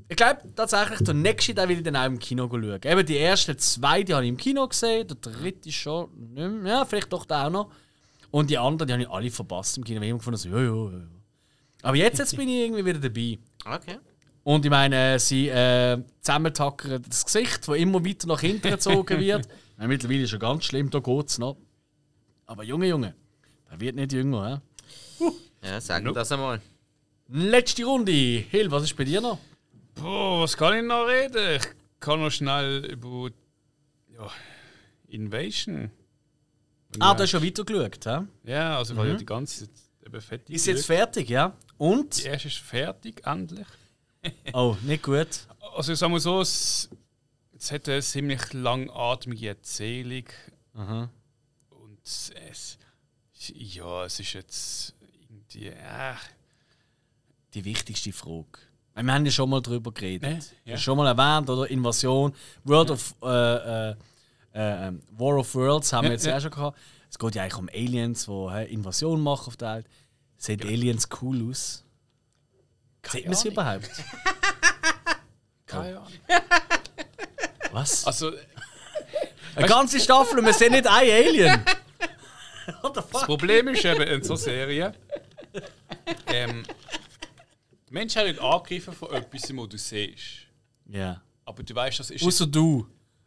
Ich 0.09 0.17
glaube 0.17 0.41
tatsächlich, 0.57 1.01
der 1.01 1.15
nächste, 1.15 1.55
den 1.55 1.69
will 1.69 1.79
ich 1.79 1.85
dann 1.85 1.97
auch 1.97 2.07
im 2.07 2.19
Kino 2.19 2.49
schauen. 2.51 2.81
Eben 2.83 3.07
die 3.07 3.19
ersten 3.19 3.57
zwei, 3.59 4.03
die 4.03 4.15
habe 4.15 4.25
ich 4.25 4.31
im 4.31 4.37
Kino 4.37 4.67
gesehen, 4.67 5.07
der 5.07 5.17
dritte 5.17 5.71
schon 5.71 6.11
nicht 6.17 6.51
mehr. 6.51 6.73
Ja, 6.73 6.85
vielleicht 6.85 7.13
doch 7.13 7.27
der 7.27 7.47
auch 7.47 7.51
noch. 7.51 7.71
Und 8.31 8.51
die 8.51 8.59
anderen, 8.59 8.87
die 8.89 8.93
habe 8.95 9.03
ich 9.03 9.11
alle 9.11 9.31
verpasst 9.31 9.77
im 9.77 9.85
Kino. 9.85 10.01
Ich 10.01 10.03
habe 10.03 10.09
immer 10.09 10.19
gefunden, 10.19 10.39
so, 10.39 10.49
ja, 10.49 10.61
ja, 10.61 10.99
ja. 10.99 11.05
Aber 11.83 11.97
jetzt, 11.97 12.19
jetzt 12.19 12.37
bin 12.37 12.49
ich 12.49 12.65
irgendwie 12.65 12.85
wieder 12.85 12.99
dabei. 12.99 13.39
Okay. 13.65 13.99
Und 14.43 14.65
ich 14.65 14.71
meine, 14.71 15.19
sie 15.19 15.49
äh, 15.49 16.03
zusammentackern 16.21 17.03
das 17.09 17.25
Gesicht, 17.25 17.69
das 17.69 17.77
immer 17.77 18.05
weiter 18.05 18.27
nach 18.27 18.41
hinten 18.41 18.71
gezogen 18.71 19.19
wird. 19.21 19.49
Ich 19.81 19.87
mittlerweile 19.87 20.25
ist 20.25 20.31
schon 20.31 20.41
ganz 20.41 20.65
schlimm, 20.65 20.91
da 20.91 20.99
geht 20.99 21.29
es 21.31 21.39
noch. 21.39 21.57
Aber 22.51 22.65
Junge, 22.65 22.89
Junge, 22.89 23.15
der 23.71 23.79
wird 23.79 23.95
nicht 23.95 24.13
jünger. 24.13 24.61
He? 25.19 25.31
Ja, 25.63 25.81
sag 25.81 26.03
mir 26.03 26.13
das 26.13 26.33
einmal. 26.33 26.61
Letzte 27.29 27.85
Runde. 27.85 28.11
Hill, 28.11 28.69
was 28.73 28.83
ist 28.83 28.97
bei 28.97 29.05
dir 29.05 29.21
noch? 29.21 29.39
Boah, 29.95 30.41
was 30.41 30.57
kann 30.57 30.79
ich 30.79 30.83
noch 30.83 31.07
reden? 31.07 31.61
Ich 31.61 31.69
kann 32.01 32.19
noch 32.19 32.31
schnell 32.31 32.87
über 32.87 33.31
ja, 34.13 34.29
Invasion. 35.07 35.93
Ah, 36.99 37.15
du 37.15 37.23
hast 37.23 37.31
schon 37.31 37.45
weiter 37.45 37.63
geschaut. 37.63 38.05
He? 38.05 38.51
Ja, 38.51 38.79
also 38.79 38.95
ich 38.95 38.99
habe 38.99 39.11
ja 39.11 39.15
die 39.15 39.27
ganze 39.27 39.67
Zeit 39.67 39.83
eben 40.05 40.21
fertig. 40.21 40.57
Ist 40.57 40.67
jetzt 40.67 40.87
fertig, 40.87 41.29
ja? 41.29 41.57
Und? 41.79 42.21
Die 42.21 42.27
erste 42.27 42.49
ist 42.49 42.59
fertig, 42.59 43.25
endlich. 43.25 43.69
Oh, 44.53 44.77
nicht 44.83 45.05
gut. 45.05 45.47
Also 45.77 45.93
ich 45.93 45.99
sag 46.01 46.11
mal 46.11 46.19
so, 46.19 46.41
es, 46.41 46.91
es 47.57 47.71
hat 47.71 47.89
eine 47.89 48.03
ziemlich 48.03 48.53
langatmige 48.53 49.51
Erzählung. 49.51 50.25
Und 50.75 51.11
es. 52.05 52.79
Ja, 53.55 54.05
es 54.05 54.21
ist 54.21 54.33
jetzt 54.35 54.95
irgendwie. 55.29 55.69
Äh, 55.69 56.15
Die 57.55 57.65
wichtigste 57.65 58.13
Frage. 58.13 58.47
Wir 58.95 59.13
haben 59.15 59.25
ja 59.25 59.33
schon 59.33 59.49
mal 59.49 59.61
darüber 59.63 59.93
geredet. 59.93 60.23
Ne? 60.31 60.41
Ja. 60.73 60.77
Schon 60.77 60.99
mal 60.99 61.07
erwähnt, 61.07 61.49
oder? 61.49 61.69
Invasion. 61.71 62.35
World 62.65 62.91
of. 62.91 63.15
Äh, 63.23 63.29
äh, 63.29 63.91
äh, 64.53 64.89
ähm, 64.89 65.03
War 65.13 65.37
of 65.39 65.55
Worlds 65.55 65.93
haben 65.93 66.05
wir 66.05 66.11
Ja, 66.11 66.15
jetzt 66.15 66.27
ja. 66.27 66.37
auch 66.37 66.41
schon 66.41 66.51
gehabt. 66.51 66.79
Es 67.09 67.19
geht 67.19 67.35
ja 67.37 67.43
eigentlich 67.43 67.57
um 67.59 67.69
Aliens, 67.73 68.27
die 68.27 68.51
hä, 68.51 68.65
Invasion 68.67 69.21
machen 69.21 69.47
auf 69.49 69.57
der 69.57 69.77
Welt. 69.77 69.87
Sehen 70.37 70.61
Aliens 70.63 71.09
cool 71.23 71.49
aus? 71.51 71.85
Sieht 73.09 73.27
man 73.27 73.35
sie 73.35 73.49
überhaupt? 73.49 73.91
keine 75.67 75.99
Ahnung. 75.99 76.13
Was? 77.73 78.05
Also, 78.05 78.33
Eine 79.55 79.67
ganze 79.69 80.01
Staffel 80.01 80.39
und 80.41 80.47
wir 80.47 80.53
sehen 80.53 80.73
nicht 80.73 80.87
ein 80.87 80.93
Alien. 81.11 81.65
Das? 82.95 83.07
Problem 83.27 83.69
ist 83.69 83.85
eben 83.85 84.03
in 84.03 84.23
so 84.23 84.37
Serien. 84.37 84.95
Ähm, 86.27 86.63
die 87.89 87.93
Menschen 87.93 88.23
werden 88.25 88.39
angegriffen 88.39 88.93
von 88.93 89.11
etwas, 89.13 89.43
was 89.57 89.69
du 89.69 89.79
siehst. 89.79 90.47
Ja. 90.89 91.21
Aber 91.45 91.63
du 91.63 91.75
weißt, 91.75 92.01
das 92.01 92.11
ist. 92.11 92.25
Außer 92.25 92.47
du. 92.47 92.87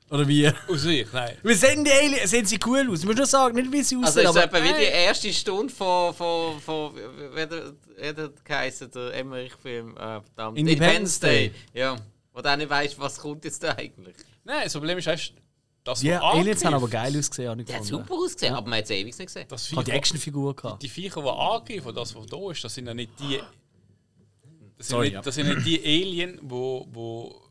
Oder 0.10 0.28
wie? 0.28 0.48
Außer 0.68 0.90
ich, 0.90 1.12
nein. 1.12 1.38
Wie 1.44 1.54
sehen 1.54 1.84
die 1.84 1.92
Aliens? 1.92 2.30
Sehen 2.30 2.46
sie 2.46 2.60
cool 2.66 2.88
aus? 2.92 3.02
Du 3.02 3.08
musst 3.08 3.18
nur 3.18 3.26
sagen, 3.26 3.56
nicht 3.56 3.72
wie 3.72 3.82
sie 3.82 3.96
Also 3.96 4.08
aussehen. 4.08 4.26
ist 4.30 4.36
es 4.36 4.44
aber 4.44 4.64
wie 4.64 4.74
die 4.74 4.84
erste 4.92 5.34
Stunde 5.34 5.74
von, 5.74 6.14
von, 6.14 6.60
von 6.60 6.96
wie 6.96 7.42
hat 7.42 7.52
wie 7.98 8.08
hat 8.08 8.46
geheißen, 8.46 8.92
der 8.92 9.14
Emmerich-Film, 9.16 9.98
äh, 9.98 10.22
verdammt, 10.22 10.58
Independence 10.58 11.20
Day. 11.20 11.52
Ja, 11.74 11.96
wo 12.32 12.42
du 12.42 12.52
auch 12.52 12.56
nicht 12.58 12.70
weißt, 12.70 13.00
was 13.00 13.18
kommt 13.18 13.44
jetzt 13.46 13.64
da 13.64 13.72
eigentlich. 13.72 14.16
Nein, 14.44 14.62
das 14.66 14.74
Problem 14.74 14.98
ist, 14.98 15.08
weißt, 15.08 15.34
das 15.84 16.00
die 16.00 16.12
was 16.12 16.22
Aliens 16.22 16.64
haben 16.66 16.74
aber 16.76 16.88
geil 16.88 17.18
ausgesehen. 17.18 17.50
habe 17.50 17.62
ich 17.62 17.68
Der 17.68 17.76
hat 17.78 17.84
gefunden. 17.84 18.08
super 18.08 18.20
ausgesehen, 18.22 18.54
aber 18.56 18.68
man 18.70 18.78
hat 18.80 18.86
es 18.86 18.92
ewig 18.92 19.06
nicht 19.18 19.28
gesehen. 19.28 19.46
Das 19.50 19.66
Ich 19.70 19.72
habe 19.76 19.84
die 19.84 19.92
Viecher, 19.92 19.98
Actionfigur 19.98 20.56
gehabt. 20.56 20.84
die 20.84 20.90
Viecher, 20.90 21.22
die 21.22 21.30
angreifen, 21.30 21.96
das, 21.96 22.16
was 22.16 22.26
da 22.28 22.52
ist, 22.52 22.64
das 22.64 22.74
sind 22.74 22.88
ja 22.88 22.94
nicht 22.94 23.12
die. 23.20 23.38
Das 24.78 24.88
sind, 24.88 24.96
Sorry, 24.96 25.06
nicht, 25.08 25.14
ja. 25.14 25.22
das 25.22 25.36
sind 25.36 25.48
nicht 25.48 25.66
die 25.66 25.80
Alien, 25.84 26.40
wo, 26.42 26.88
wo, 26.92 27.42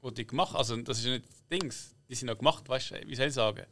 wo 0.00 0.10
die 0.10 0.26
gemacht 0.26 0.54
Also, 0.56 0.76
das 0.76 0.98
ist 0.98 1.04
ja 1.06 1.12
nicht 1.12 1.24
Dings. 1.50 1.94
Die 2.08 2.14
sind 2.14 2.28
ja 2.28 2.34
gemacht, 2.34 2.68
weißt 2.68 2.90
du, 2.92 2.94
wie 3.06 3.14
soll 3.14 3.26
ich 3.26 3.34
sagen? 3.34 3.64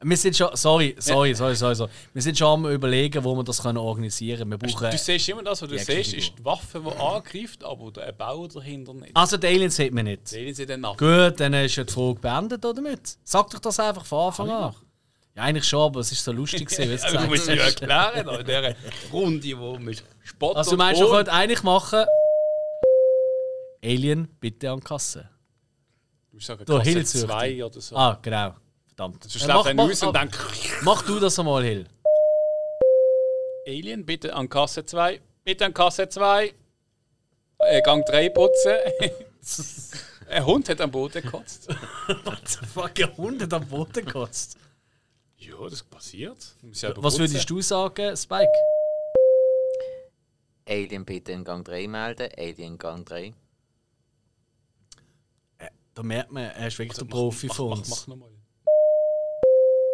Wir 0.00 0.16
sind 0.16 0.36
schon, 0.36 0.50
sorry, 0.54 0.94
sorry, 0.98 1.34
sorry, 1.34 1.56
sorry, 1.56 1.74
sorry. 1.74 1.90
Wir 2.12 2.22
sind 2.22 2.38
schon 2.38 2.64
am 2.64 2.70
überlegen, 2.72 3.22
wo 3.24 3.34
wir 3.34 3.42
das 3.42 3.60
können 3.60 3.78
organisieren 3.78 4.38
können. 4.48 4.50
Wir 4.52 4.58
brauchen. 4.58 4.90
Du 4.92 4.96
siehst 4.98 5.28
immer 5.28 5.42
das, 5.42 5.60
was 5.60 5.68
du 5.68 5.74
die 5.76 5.82
siehst, 5.82 6.14
ist 6.14 6.38
die 6.38 6.44
Waffe, 6.44 6.80
die 6.80 7.00
angreift, 7.00 7.64
aber 7.64 7.90
der 7.90 8.12
Bauer 8.12 8.46
dahinter 8.48 8.94
nicht. 8.94 9.10
Also, 9.16 9.36
die 9.36 9.46
Aliens 9.48 9.74
sieht 9.74 9.92
man 9.92 10.04
nicht. 10.04 10.30
Die 10.30 10.36
Aliens 10.36 10.56
sind 10.56 10.70
dann 10.70 10.80
nach. 10.82 10.96
Gut, 10.96 11.40
dann 11.40 11.52
ist 11.54 11.74
ja 11.74 11.82
die 11.82 11.92
Frage 11.92 12.20
beendet, 12.20 12.64
oder 12.64 12.80
nicht? 12.80 13.18
Sag 13.24 13.50
doch 13.50 13.58
das 13.58 13.80
einfach 13.80 14.04
von 14.04 14.26
Anfang 14.28 14.50
an. 14.50 14.74
Ja, 15.34 15.42
eigentlich 15.42 15.64
schon, 15.64 15.80
aber 15.80 16.00
es 16.00 16.12
ist 16.12 16.22
so 16.22 16.30
lustig 16.30 16.68
gewesen, 16.68 16.92
es 16.92 17.02
Aber 17.02 17.18
du 17.18 17.26
musst 17.26 17.46
gesagt 17.48 17.80
ja 17.80 17.86
erklären, 18.10 18.38
in 18.40 18.46
dieser 18.46 18.74
Runde, 19.12 19.58
wo 19.58 19.78
mit 19.78 20.04
Spott 20.22 20.56
Also, 20.56 20.70
du 20.70 20.74
und 20.74 20.78
meinst, 20.78 21.00
wir 21.00 21.08
Hohn- 21.08 21.16
können 21.16 21.28
eigentlich 21.28 21.62
machen. 21.64 22.04
Alien, 23.84 24.28
bitte 24.40 24.70
an 24.70 24.78
die 24.78 24.84
Kasse. 24.84 25.28
Du 26.32 26.38
sagst 26.40 26.66
Kasse 26.66 26.82
Hilfsüchtig. 26.82 27.28
2 27.30 27.64
oder 27.64 27.80
so. 27.80 27.96
Ah, 27.96 28.18
genau. 28.22 28.54
Verdammt. 28.98 29.22
So 29.24 29.38
Äh, 29.38 29.42
schlägt 29.42 29.66
einer 29.66 29.82
raus 29.82 30.02
und 30.02 30.12
dann 30.12 30.30
mach 30.82 31.02
du 31.02 31.20
das 31.20 31.38
einmal, 31.38 31.62
Hill. 31.62 31.86
Alien, 33.66 34.04
bitte 34.04 34.34
an 34.34 34.48
Kasse 34.48 34.84
2. 34.84 35.20
Bitte 35.44 35.66
an 35.66 35.74
Kasse 35.74 36.08
2. 36.08 36.52
Äh, 37.58 37.82
Gang 37.82 38.04
3 38.04 38.30
putzen. 38.30 38.74
Ein 40.28 40.44
Hund 40.44 40.68
hat 40.68 40.80
am 40.80 40.90
Boden 40.90 41.22
gekotzt. 41.22 41.68
What 42.24 42.46
the 42.46 42.66
fuck, 42.66 43.00
ein 43.00 43.16
Hund 43.16 43.40
hat 43.40 43.52
am 43.54 43.66
Boden 43.66 44.04
gekotzt. 44.04 44.58
Ja, 45.38 45.56
das 45.70 45.82
passiert. 45.82 46.36
Muss 46.60 46.82
ja 46.82 46.92
Was 46.96 47.18
würdest 47.18 47.48
du 47.48 47.62
sagen, 47.62 48.14
Spike? 48.14 48.52
Alien 50.68 51.06
bitte 51.06 51.32
in 51.32 51.44
Gang 51.44 51.64
3 51.64 51.88
melden. 51.88 52.28
Alien 52.36 52.76
Gang 52.76 53.06
3. 53.06 53.32
Da 55.94 56.02
merkt 56.02 56.30
man, 56.30 56.42
er 56.42 56.66
ist 56.66 56.78
wirklich 56.78 56.98
der 56.98 57.06
Profi 57.06 57.48
von 57.48 57.72
uns. 57.72 57.88
Mach, 57.88 57.96
mach, 57.96 58.06
mach 58.06 58.06
nochmal. 58.08 58.37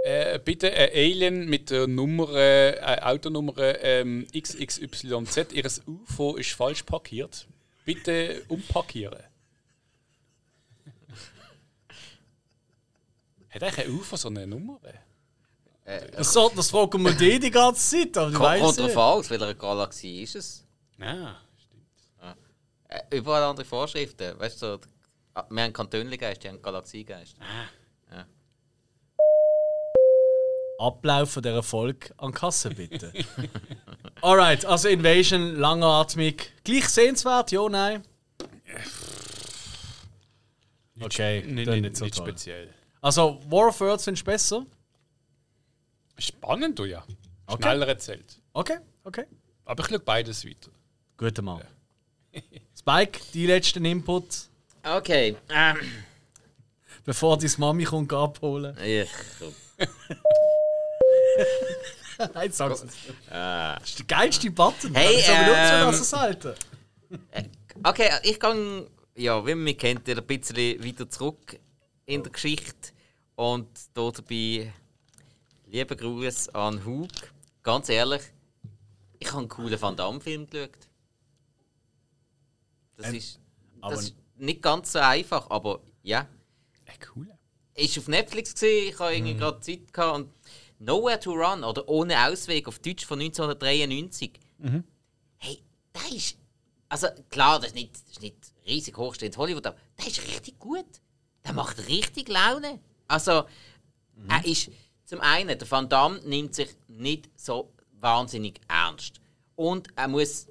Äh, 0.05 0.39
bitte 0.39 0.71
ein 0.71 0.91
Alien 0.91 1.47
mit 1.49 1.71
der 1.71 1.87
Nummer, 1.87 2.29
äh, 2.35 3.01
Autonummer 3.01 3.55
ähm, 3.83 4.27
XXYZ. 4.37 5.53
Ihres 5.53 5.81
UFO 5.87 6.37
ist 6.37 6.51
falsch 6.51 6.83
parkiert. 6.83 7.47
Bitte 7.87 8.43
umparkieren. 8.49 9.23
Hat 13.49 13.63
eigentlich 13.63 13.87
ein 13.87 13.95
UFO 13.95 14.17
so 14.17 14.29
eine 14.29 14.47
Nummer? 14.47 14.79
Das, 16.13 16.35
so, 16.35 16.53
das 16.55 16.69
fragen 16.69 17.03
wir 17.03 17.13
die 17.13 17.39
die 17.39 17.51
ganze 17.51 18.03
Zeit, 18.03 18.19
aber 18.19 18.29
ich 18.29 18.35
Kommt 18.35 18.47
weiss 18.47 18.77
drauf 18.77 18.97
an, 18.99 19.19
aus 19.21 19.31
welcher 19.31 19.55
Galaxie 19.55 20.23
ist 20.23 20.35
es? 20.35 20.67
Ja, 20.99 21.41
stimmt. 21.57 22.37
Äh, 22.89 23.17
überall 23.17 23.45
andere 23.45 23.65
Vorschriften. 23.65 24.39
Weißt 24.39 24.61
du, 24.61 24.67
so, 24.67 24.81
ah, 25.33 25.47
wir 25.49 25.63
haben 25.63 25.73
keinen 25.73 25.89
Tönligeist, 25.89 26.45
die 26.45 26.49
haben 26.51 26.61
Galaxiegeist. 26.61 27.37
Ablauf 30.79 31.31
von 31.33 31.43
dieser 31.43 31.63
Folge 31.63 32.09
an 32.19 32.33
die 32.33 32.39
Kasse, 32.39 32.71
bitte. 32.71 33.13
Alright, 34.23 34.65
also 34.65 34.89
Invasion, 34.89 35.57
langatmig. 35.57 36.53
Gleich 36.65 36.89
sehenswert, 36.89 37.53
ja, 37.53 37.69
nein? 37.69 38.03
Okay, 41.01 41.43
Nicht, 41.43 41.67
dann 41.69 41.75
nicht, 41.81 41.83
nicht 41.83 41.97
so 41.97 42.05
nicht 42.05 42.17
toll. 42.17 42.29
speziell. 42.29 42.75
Also, 43.01 43.41
War 43.49 43.69
of 43.69 43.81
Worlds 43.81 44.05
findest 44.05 44.27
du 44.27 44.31
besser? 44.31 44.67
Spannend, 46.19 46.79
du 46.79 46.85
ja. 46.85 47.05
Okay. 47.47 47.63
Schneller 47.63 47.89
erzählt. 47.89 48.41
Okay, 48.53 48.79
okay. 49.05 49.25
Aber 49.65 49.83
ich 49.83 49.89
schaue 49.91 49.99
beides 49.99 50.45
weiter. 50.47 50.71
Guter 51.17 51.43
Mann. 51.43 51.63
Spike, 52.79 53.21
die 53.33 53.47
letzten 53.47 53.85
Input, 53.85 54.49
Okay. 54.87 55.35
Ähm, 55.49 55.77
bevor 57.05 57.39
deine 57.39 57.51
Mami 57.57 57.85
kommt 57.85 58.13
abholen. 58.13 58.77
ich, 58.85 59.09
Nein, 62.35 62.53
sag's 62.53 62.85
nicht. 62.85 62.95
äh, 63.29 63.31
Das 63.31 63.89
ist 63.89 63.99
der 63.99 64.07
geilste 64.07 64.51
Button. 64.51 64.95
Hey, 64.95 65.17
ich 65.19 65.29
ähm, 65.29 65.87
um 65.89 65.93
das 65.93 66.13
halten. 66.13 66.55
okay, 67.83 68.11
ich 68.23 68.39
gehe, 68.39 68.87
ja, 69.17 69.45
wie 69.47 69.55
man 69.55 69.65
mich 69.65 69.79
kennt, 69.79 70.09
ein 70.09 70.25
bisschen 70.27 70.57
weiter 70.85 71.09
zurück 71.11 71.59
in 72.07 72.23
der 72.23 72.33
Geschichte. 72.33 72.93
Und 73.35 73.67
da 73.95 74.11
dabei, 74.11 74.73
liebe 75.67 75.97
Gruß 75.97 76.51
an 76.51 76.85
Hug. 76.85 77.09
Ganz 77.65 77.89
ehrlich, 77.89 78.23
ich 79.19 79.29
habe 79.29 79.39
einen 79.39 79.49
coolen 79.49 79.81
Van 79.81 79.97
Damme-Film 79.97 80.47
geschaut. 80.49 80.71
Das, 82.97 83.09
Ähm, 83.09 83.15
ist, 83.17 83.41
das 83.83 84.03
ist 84.03 84.15
nicht 84.37 84.63
ganz 84.63 84.93
so 84.93 84.99
einfach, 85.01 85.51
aber 85.51 85.81
ja. 86.03 86.29
Äh, 86.85 86.93
cool. 87.17 87.27
ist 87.75 87.99
auf 87.99 88.07
Netflix 88.07 88.53
gesehen, 88.53 88.89
ich 88.91 88.99
habe 89.01 89.11
Mhm. 89.11 89.17
irgendwie 89.17 89.35
gerade 89.37 89.61
Zeit 89.61 89.93
gehabt 89.93 90.17
und 90.17 90.31
Nowhere 90.79 91.19
to 91.21 91.33
Run 91.33 91.65
oder 91.65 91.89
Ohne 91.89 92.27
Ausweg 92.27 92.69
auf 92.69 92.79
Deutsch 92.79 93.05
von 93.07 93.21
1993. 93.21 94.33
Mhm. 94.59 94.85
Hey, 95.39 95.63
der 95.95 96.17
ist. 96.17 96.37
Also 96.89 97.09
klar, 97.31 97.59
das 97.59 97.69
ist 97.69 97.75
nicht, 97.75 97.95
das 97.95 98.03
ist 98.13 98.23
nicht 98.23 98.37
riesig 98.67 98.97
hochstehendes 98.97 99.39
Hollywood, 99.39 99.67
aber 99.67 99.77
der 99.99 100.07
ist 100.07 100.23
richtig 100.27 100.59
gut. 100.59 100.87
Der 101.45 101.53
macht 101.53 101.89
richtig 101.89 102.29
Laune. 102.29 102.81
Also, 103.09 103.45
Mhm. 104.17 104.31
er 104.31 104.45
ist. 104.45 104.71
Zum 105.07 105.21
einen, 105.21 105.59
der 105.59 105.71
Van 105.71 105.89
Damme 105.89 106.21
nimmt 106.25 106.55
sich 106.55 106.71
nicht 106.89 107.29
so 107.37 107.73
wahnsinnig 108.01 108.61
ernst. 108.69 109.21
Und 109.57 109.89
er 109.97 110.09
muss 110.09 110.47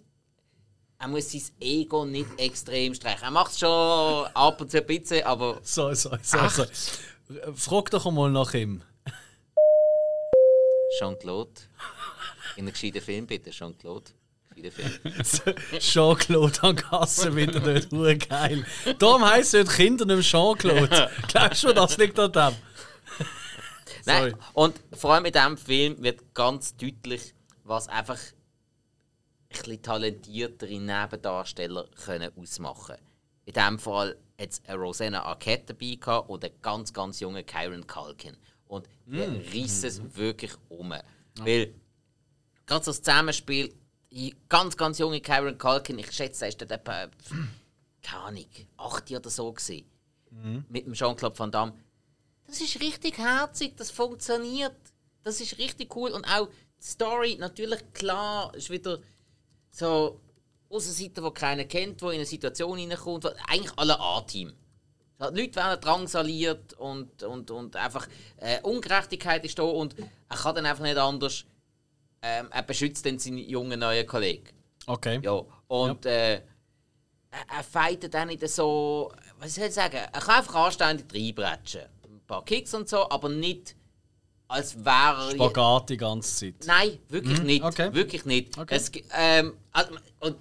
er 0.99 1.07
muss 1.09 1.31
sein 1.31 1.41
Ego 1.59 2.05
nicht 2.05 2.29
extrem 2.39 2.93
streichen. 2.93 3.23
Er 3.23 3.31
macht 3.31 3.51
es 3.51 3.59
schon 3.59 3.69
ab 4.33 4.61
und 4.61 4.71
zu 4.71 4.77
ein 4.77 4.85
bisschen, 4.85 5.25
aber 5.25 5.59
So, 5.63 5.93
so, 5.93 6.11
so, 6.21 6.47
so. 6.47 6.65
Frag 7.55 7.89
doch 7.91 8.05
einmal 8.05 8.31
nach 8.31 8.53
ihm. 8.53 8.81
Jean-Claude. 10.97 11.61
In 12.55 12.63
einem 12.65 12.73
gescheiten 12.73 13.01
Film 13.01 13.27
bitte, 13.27 13.51
Jean-Claude. 13.51 14.11
Jean-Claude 15.79 16.61
an 16.61 16.75
Kasse 16.75 17.35
wieder 17.35 17.59
nicht 17.59 17.91
hure 17.91 18.17
geil. 18.17 18.65
Darum 18.99 19.25
heisst 19.25 19.55
es 19.55 19.75
Kinder 19.75 20.05
nicht 20.05 20.29
Jean-Claude. 20.29 21.09
Glaubst 21.27 21.63
du, 21.63 21.73
das 21.73 21.97
liegt 21.97 22.19
an 22.19 22.31
dem? 22.31 22.55
Nein, 24.05 24.35
und 24.53 24.79
vor 24.93 25.13
allem 25.13 25.25
in 25.25 25.33
diesem 25.33 25.57
Film 25.57 26.03
wird 26.03 26.33
ganz 26.33 26.75
deutlich, 26.75 27.33
was 27.63 27.87
einfach 27.87 28.19
ein 28.19 28.33
bisschen 29.49 29.81
talentiertere 29.81 30.79
Nebendarsteller 30.79 31.87
können 32.05 32.31
ausmachen 32.37 32.97
In 33.45 33.53
diesem 33.53 33.79
Fall 33.79 34.17
hat 34.39 34.49
es 34.49 34.61
eine 34.67 34.77
Rosanna 34.77 35.23
Arquette 35.23 35.73
dabei 35.73 35.95
gehabt 35.95 36.29
und 36.29 36.43
einen 36.43 36.61
ganz, 36.61 36.93
ganz 36.93 37.19
jungen 37.19 37.45
Kyron 37.45 37.87
Culkin. 37.87 38.37
Und 38.73 38.87
die 39.05 39.61
reissen 39.61 39.87
es 39.87 40.15
wirklich 40.15 40.51
um. 40.69 40.93
Weil 41.35 41.73
gerade 42.65 42.83
so 42.85 42.91
das 42.91 43.01
Zusammenspiel, 43.01 43.73
ganz, 44.49 44.75
ganz 44.77 44.99
junge 44.99 45.21
Kyron 45.21 45.57
Culkin, 45.57 45.99
ich 45.99 46.11
schätze, 46.11 46.45
er 46.45 46.49
ist 46.49 46.61
dort 46.61 46.71
etwa, 46.71 47.07
keine 48.01 48.23
Ahnung, 48.23 48.45
8 48.77 49.11
oder 49.11 49.29
so 49.29 49.51
gewesen. 49.51 49.85
Mit 50.69 50.87
dem 50.87 50.93
Jean-Claude 50.93 51.37
Van 51.37 51.51
Damme. 51.51 51.73
Das 52.47 52.59
ist 52.59 52.81
richtig 52.81 53.17
herzig, 53.19 53.77
das 53.77 53.91
funktioniert. 53.91 54.75
Das 55.21 55.39
ist 55.39 55.57
richtig 55.57 55.95
cool. 55.95 56.11
Und 56.11 56.25
auch 56.25 56.47
die 56.47 56.85
Story, 56.85 57.37
natürlich 57.39 57.79
klar, 57.93 58.53
ist 58.55 58.69
wieder 58.69 58.99
so 59.69 60.19
aus 60.69 60.85
einer 60.85 60.93
Seite, 60.93 61.21
die 61.21 61.31
keiner 61.31 61.65
kennt, 61.65 62.01
wo 62.01 62.09
in 62.09 62.15
eine 62.15 62.25
Situation 62.25 62.77
hineinkommt, 62.77 63.25
eigentlich 63.47 63.77
alle 63.77 63.99
A-Team. 63.99 64.53
Die 65.19 65.41
Leute 65.41 65.55
werden 65.55 65.79
drangsaliert 65.79 66.73
und, 66.73 67.23
und, 67.23 67.49
und 67.51 67.75
einfach 67.75 68.07
äh, 68.37 68.61
Ungerechtigkeit 68.61 69.45
ist 69.45 69.57
da 69.57 69.63
und 69.63 69.95
er 69.97 70.37
kann 70.37 70.55
dann 70.55 70.65
einfach 70.65 70.83
nicht 70.83 70.97
anders. 70.97 71.45
Ähm, 72.21 72.47
er 72.51 72.63
beschützt 72.63 73.05
dann 73.05 73.19
seinen 73.19 73.37
jungen 73.37 73.79
neuen 73.79 74.05
Kollegen. 74.07 74.49
Okay. 74.85 75.19
Ja, 75.23 75.43
und 75.67 76.05
äh, 76.05 76.35
er, 76.35 76.41
er 77.57 77.63
fightet 77.63 78.13
dann 78.13 78.27
nicht 78.27 78.47
so, 78.47 79.11
was 79.39 79.55
soll 79.55 79.65
ich 79.65 79.73
sagen, 79.73 79.95
er 79.95 80.21
kann 80.21 80.37
einfach 80.37 80.55
anständig 80.55 81.05
reinbretschen. 81.13 81.81
Ein 82.05 82.21
paar 82.27 82.43
Kicks 82.45 82.73
und 82.73 82.89
so, 82.89 83.09
aber 83.09 83.29
nicht 83.29 83.75
als 84.47 84.85
wäre. 84.85 85.31
Spagat 85.31 85.89
die 85.89 85.97
ganze 85.97 86.53
Zeit. 86.53 86.65
Nein, 86.65 86.99
wirklich 87.09 87.41
nicht. 87.41 87.61
Mhm, 87.61 87.67
okay. 87.69 87.93
Wirklich 87.93 88.25
nicht. 88.25 88.57
Okay. 88.57 88.75
Es, 88.75 88.91
ähm, 89.13 89.57
also, 89.71 89.95
und 90.19 90.37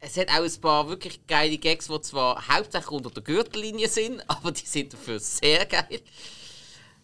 es 0.00 0.16
hat 0.16 0.28
auch 0.28 0.42
ein 0.44 0.60
paar 0.60 0.88
wirklich 0.88 1.26
geile 1.26 1.58
Gags, 1.58 1.88
die 1.88 2.00
zwar 2.02 2.48
hauptsächlich 2.48 2.90
unter 2.90 3.10
der 3.10 3.22
Gürtellinie 3.22 3.88
sind, 3.88 4.22
aber 4.28 4.52
die 4.52 4.66
sind 4.66 4.92
dafür 4.92 5.18
sehr 5.18 5.66
geil. 5.66 6.00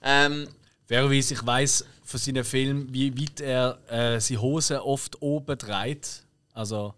Ähm, 0.03 0.49
Fairerweise, 0.87 1.35
ich 1.35 1.47
weiss 1.47 1.85
von 2.05 2.21
seinen 2.21 2.45
Filmen, 2.45 2.93
wie 2.93 3.17
weit 3.19 3.41
er 3.41 3.79
äh, 3.89 4.21
seine 4.21 4.41
Hose 4.43 4.85
oft 4.85 5.21
oben 5.23 5.57
dreht. 5.57 6.23
Also, 6.53 6.95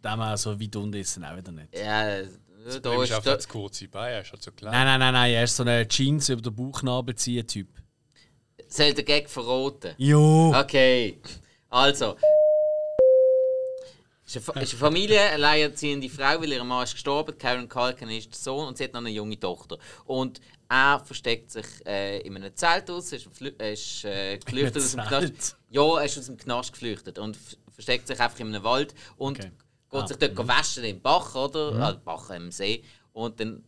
von 0.00 0.10
dem 0.12 0.22
her, 0.22 0.36
so 0.36 0.58
weit 0.60 0.76
unten 0.76 0.98
ist 0.98 1.16
er 1.16 1.32
auch 1.32 1.36
wieder 1.36 1.50
nicht. 1.52 1.76
ja, 1.76 2.22
Da 2.22 2.78
da 2.80 3.02
ist 3.02 3.12
einfach 3.12 3.38
zu 3.38 3.48
kurze 3.48 3.88
Beine, 3.88 4.14
er 4.16 4.20
ist 4.22 4.30
halt 4.32 4.42
so 4.42 4.52
klein. 4.52 4.70
Nein, 4.72 4.86
nein, 4.86 5.00
nein, 5.00 5.12
nein, 5.14 5.32
er 5.34 5.44
ist 5.44 5.56
so 5.56 5.64
ein 5.64 5.88
Jeans 5.88 6.28
über 6.28 6.42
den 6.42 6.54
Bauchnabel 6.54 7.14
ziehen 7.16 7.46
Typ. 7.46 7.68
soll 8.68 8.94
der 8.94 9.04
Gag 9.04 9.28
verraten. 9.28 9.94
Jo! 9.98 10.54
Okay, 10.56 11.18
also. 11.68 12.16
Es 14.36 14.42
ist 14.42 14.48
eine, 14.48 14.54
Fa- 14.54 14.60
ist 14.60 14.72
eine 14.72 14.80
Familie, 14.80 15.20
eine 15.20 15.34
alleinerziehende 15.34 16.08
Frau, 16.08 16.40
weil 16.40 16.52
ihr 16.52 16.64
Mann 16.64 16.84
ist 16.84 16.94
gestorben. 16.94 17.36
Karen 17.38 17.68
Culkin 17.68 18.08
ist 18.10 18.30
der 18.30 18.38
Sohn 18.38 18.68
und 18.68 18.76
sie 18.78 18.84
hat 18.84 18.92
noch 18.92 19.00
eine 19.00 19.10
junge 19.10 19.38
Tochter. 19.38 19.78
Und 20.04 20.40
er 20.68 21.00
versteckt 21.04 21.50
sich 21.50 21.66
äh, 21.86 22.20
in 22.20 22.36
einem 22.36 22.54
Zelt 22.56 22.90
aus, 22.90 23.12
ist, 23.12 23.28
äh, 23.60 23.72
ist 23.72 24.04
äh, 24.04 24.38
geflüchtet 24.38 24.82
aus 24.82 24.90
dem? 24.92 25.00
Knast. 25.02 25.56
Ja, 25.70 25.98
er 25.98 26.04
ist 26.04 26.18
aus 26.18 26.26
dem 26.26 26.36
Knast 26.36 26.72
geflüchtet 26.72 27.18
und 27.18 27.38
versteckt 27.70 28.06
sich 28.08 28.18
einfach 28.18 28.38
in 28.40 28.48
einem 28.48 28.64
Wald 28.64 28.94
und 29.16 29.38
Okay. 29.38 29.50
geht 29.90 30.00
Ah, 30.02 30.06
sich 30.06 30.16
dort 30.16 30.48
waschen 30.48 30.84
im 30.84 31.00
Bach, 31.00 31.34
oder? 31.34 31.72
Also 31.80 32.00
Bach 32.04 32.30
im 32.30 32.50
See. 32.50 32.82
Und 33.12 33.38
dann 33.38 33.62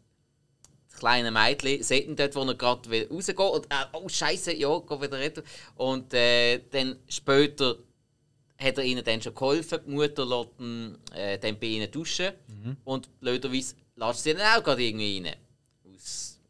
das 0.90 0.98
kleine 0.98 1.30
Mädchen 1.30 1.82
sieht 1.82 2.06
ihn 2.06 2.16
dort, 2.16 2.34
wo 2.34 2.42
er 2.42 2.54
gerade 2.54 3.08
rausgeht 3.10 3.38
und 3.38 3.66
er, 3.70 3.88
oh 3.92 4.08
Scheiße, 4.08 4.54
ja, 4.56 4.78
geht 4.78 5.00
wieder 5.02 5.18
rein. 5.18 5.32
Und 5.76 6.14
äh, 6.14 6.58
dann 6.70 6.98
später 7.08 7.76
hat 8.58 8.78
er 8.78 8.84
ihnen 8.84 9.04
dann 9.04 9.20
schon 9.20 9.34
geholfen. 9.34 9.80
Die 9.86 9.90
Mutter 9.90 10.24
lässt 10.24 10.58
ihn 10.58 10.98
äh, 11.14 11.38
dann 11.38 11.58
bei 11.58 11.66
ihnen 11.66 11.90
duschen 11.90 12.32
und 12.84 13.20
blöderweise 13.20 13.74
lässt 13.96 14.22
sie 14.22 14.30
ihn 14.30 14.40
auch 14.40 14.62
gerade 14.62 14.82
irgendwie 14.82 15.26
rein. 15.26 15.36
Aus 15.94 16.40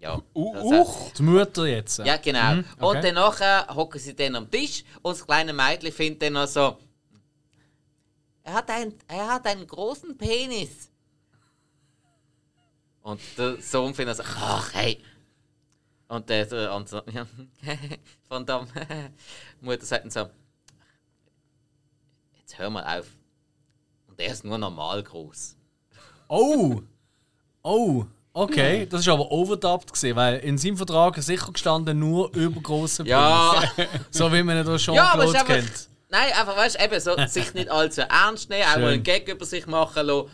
ja. 0.00 0.20
Uch! 0.34 1.12
Die 1.12 1.22
Mutter 1.22 1.66
jetzt. 1.66 1.98
Ja, 1.98 2.18
genau. 2.18 2.56
Mhm, 2.56 2.64
okay. 2.78 2.86
Und 2.86 3.04
dann 3.04 3.14
nachher 3.14 3.66
hocken 3.74 3.98
sie 3.98 4.14
dann 4.14 4.36
am 4.36 4.50
Tisch 4.50 4.84
und 5.02 5.12
das 5.12 5.24
kleine 5.24 5.52
Mädchen 5.52 5.92
findet 5.92 6.22
dann 6.22 6.34
noch 6.34 6.46
so, 6.46 6.76
er 8.42 8.52
hat, 8.52 8.70
ein, 8.70 8.92
er 9.08 9.28
hat 9.28 9.46
einen 9.46 9.66
großen 9.66 10.18
Penis. 10.18 10.90
Und 13.00 13.20
der 13.38 13.60
Sohn 13.62 13.94
findet 13.94 14.18
so, 14.18 14.22
ach 14.22 14.74
hey. 14.74 15.02
Und 16.08 16.28
der, 16.28 16.44
der 16.44 16.70
andere 16.70 17.02
so, 17.06 17.10
ja, 17.10 17.26
von 18.28 18.44
der 18.44 18.66
Mutter 19.62 19.86
sagt 19.86 20.04
dann 20.04 20.10
so, 20.10 20.30
jetzt 22.54 22.58
hör 22.58 22.70
mal 22.70 22.98
auf. 22.98 23.06
Und 24.08 24.20
er 24.20 24.32
ist 24.32 24.44
nur 24.44 24.58
normal 24.58 25.02
groß. 25.02 25.56
Oh! 26.28 26.80
Oh! 27.62 28.04
Okay, 28.36 28.84
das 28.86 29.02
ist 29.02 29.08
aber 29.08 29.30
overdubbed 29.30 29.92
gesehen, 29.92 30.16
weil 30.16 30.38
in 30.40 30.58
seinem 30.58 30.76
Vertrag 30.76 31.16
ist 31.16 31.26
sicher 31.26 31.52
gestanden 31.52 32.00
nur 32.00 32.34
übergroße 32.34 33.04
Ja, 33.06 33.62
So 34.10 34.32
wie 34.32 34.42
man 34.42 34.58
ihn 34.58 34.64
durch 34.64 34.86
Ja, 34.86 35.14
kennt. 35.44 35.88
Nein, 36.10 36.32
einfach, 36.32 36.56
weißt 36.56 36.78
du, 36.80 36.84
eben 36.84 37.00
so, 37.00 37.16
sich 37.28 37.54
nicht 37.54 37.70
allzu 37.70 38.00
ernst 38.02 38.50
nehmen, 38.50 38.64
auch 38.64 38.76
mal 38.78 38.92
einen 38.94 39.02
Gag 39.04 39.28
über 39.28 39.44
sich 39.44 39.66
machen 39.66 40.06
lassen. 40.06 40.28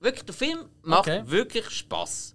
Wirklich, 0.00 0.24
der 0.24 0.34
Film 0.34 0.58
macht 0.82 1.08
Okay. 1.08 1.22
wirklich 1.26 1.68
Spass. 1.70 2.34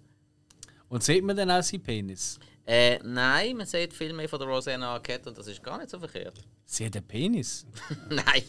Und 0.88 1.04
sieht 1.04 1.24
man 1.24 1.36
dann 1.36 1.50
auch 1.50 1.64
seinen 1.64 1.82
Penis? 1.82 2.40
Äh, 2.66 3.00
nein, 3.04 3.58
man 3.58 3.66
sieht 3.66 3.94
viel 3.94 4.14
mehr 4.14 4.30
von 4.30 4.40
der 4.40 4.48
Rosanna 4.48 4.94
Arquette 4.94 5.30
und 5.30 5.38
das 5.38 5.48
ist 5.48 5.64
gar 5.64 5.78
nicht 5.80 5.90
so 5.90 5.98
verkehrt. 5.98 6.36
Sieht 6.66 6.94
der 6.94 7.02
Penis? 7.02 7.66
nein. 8.10 8.44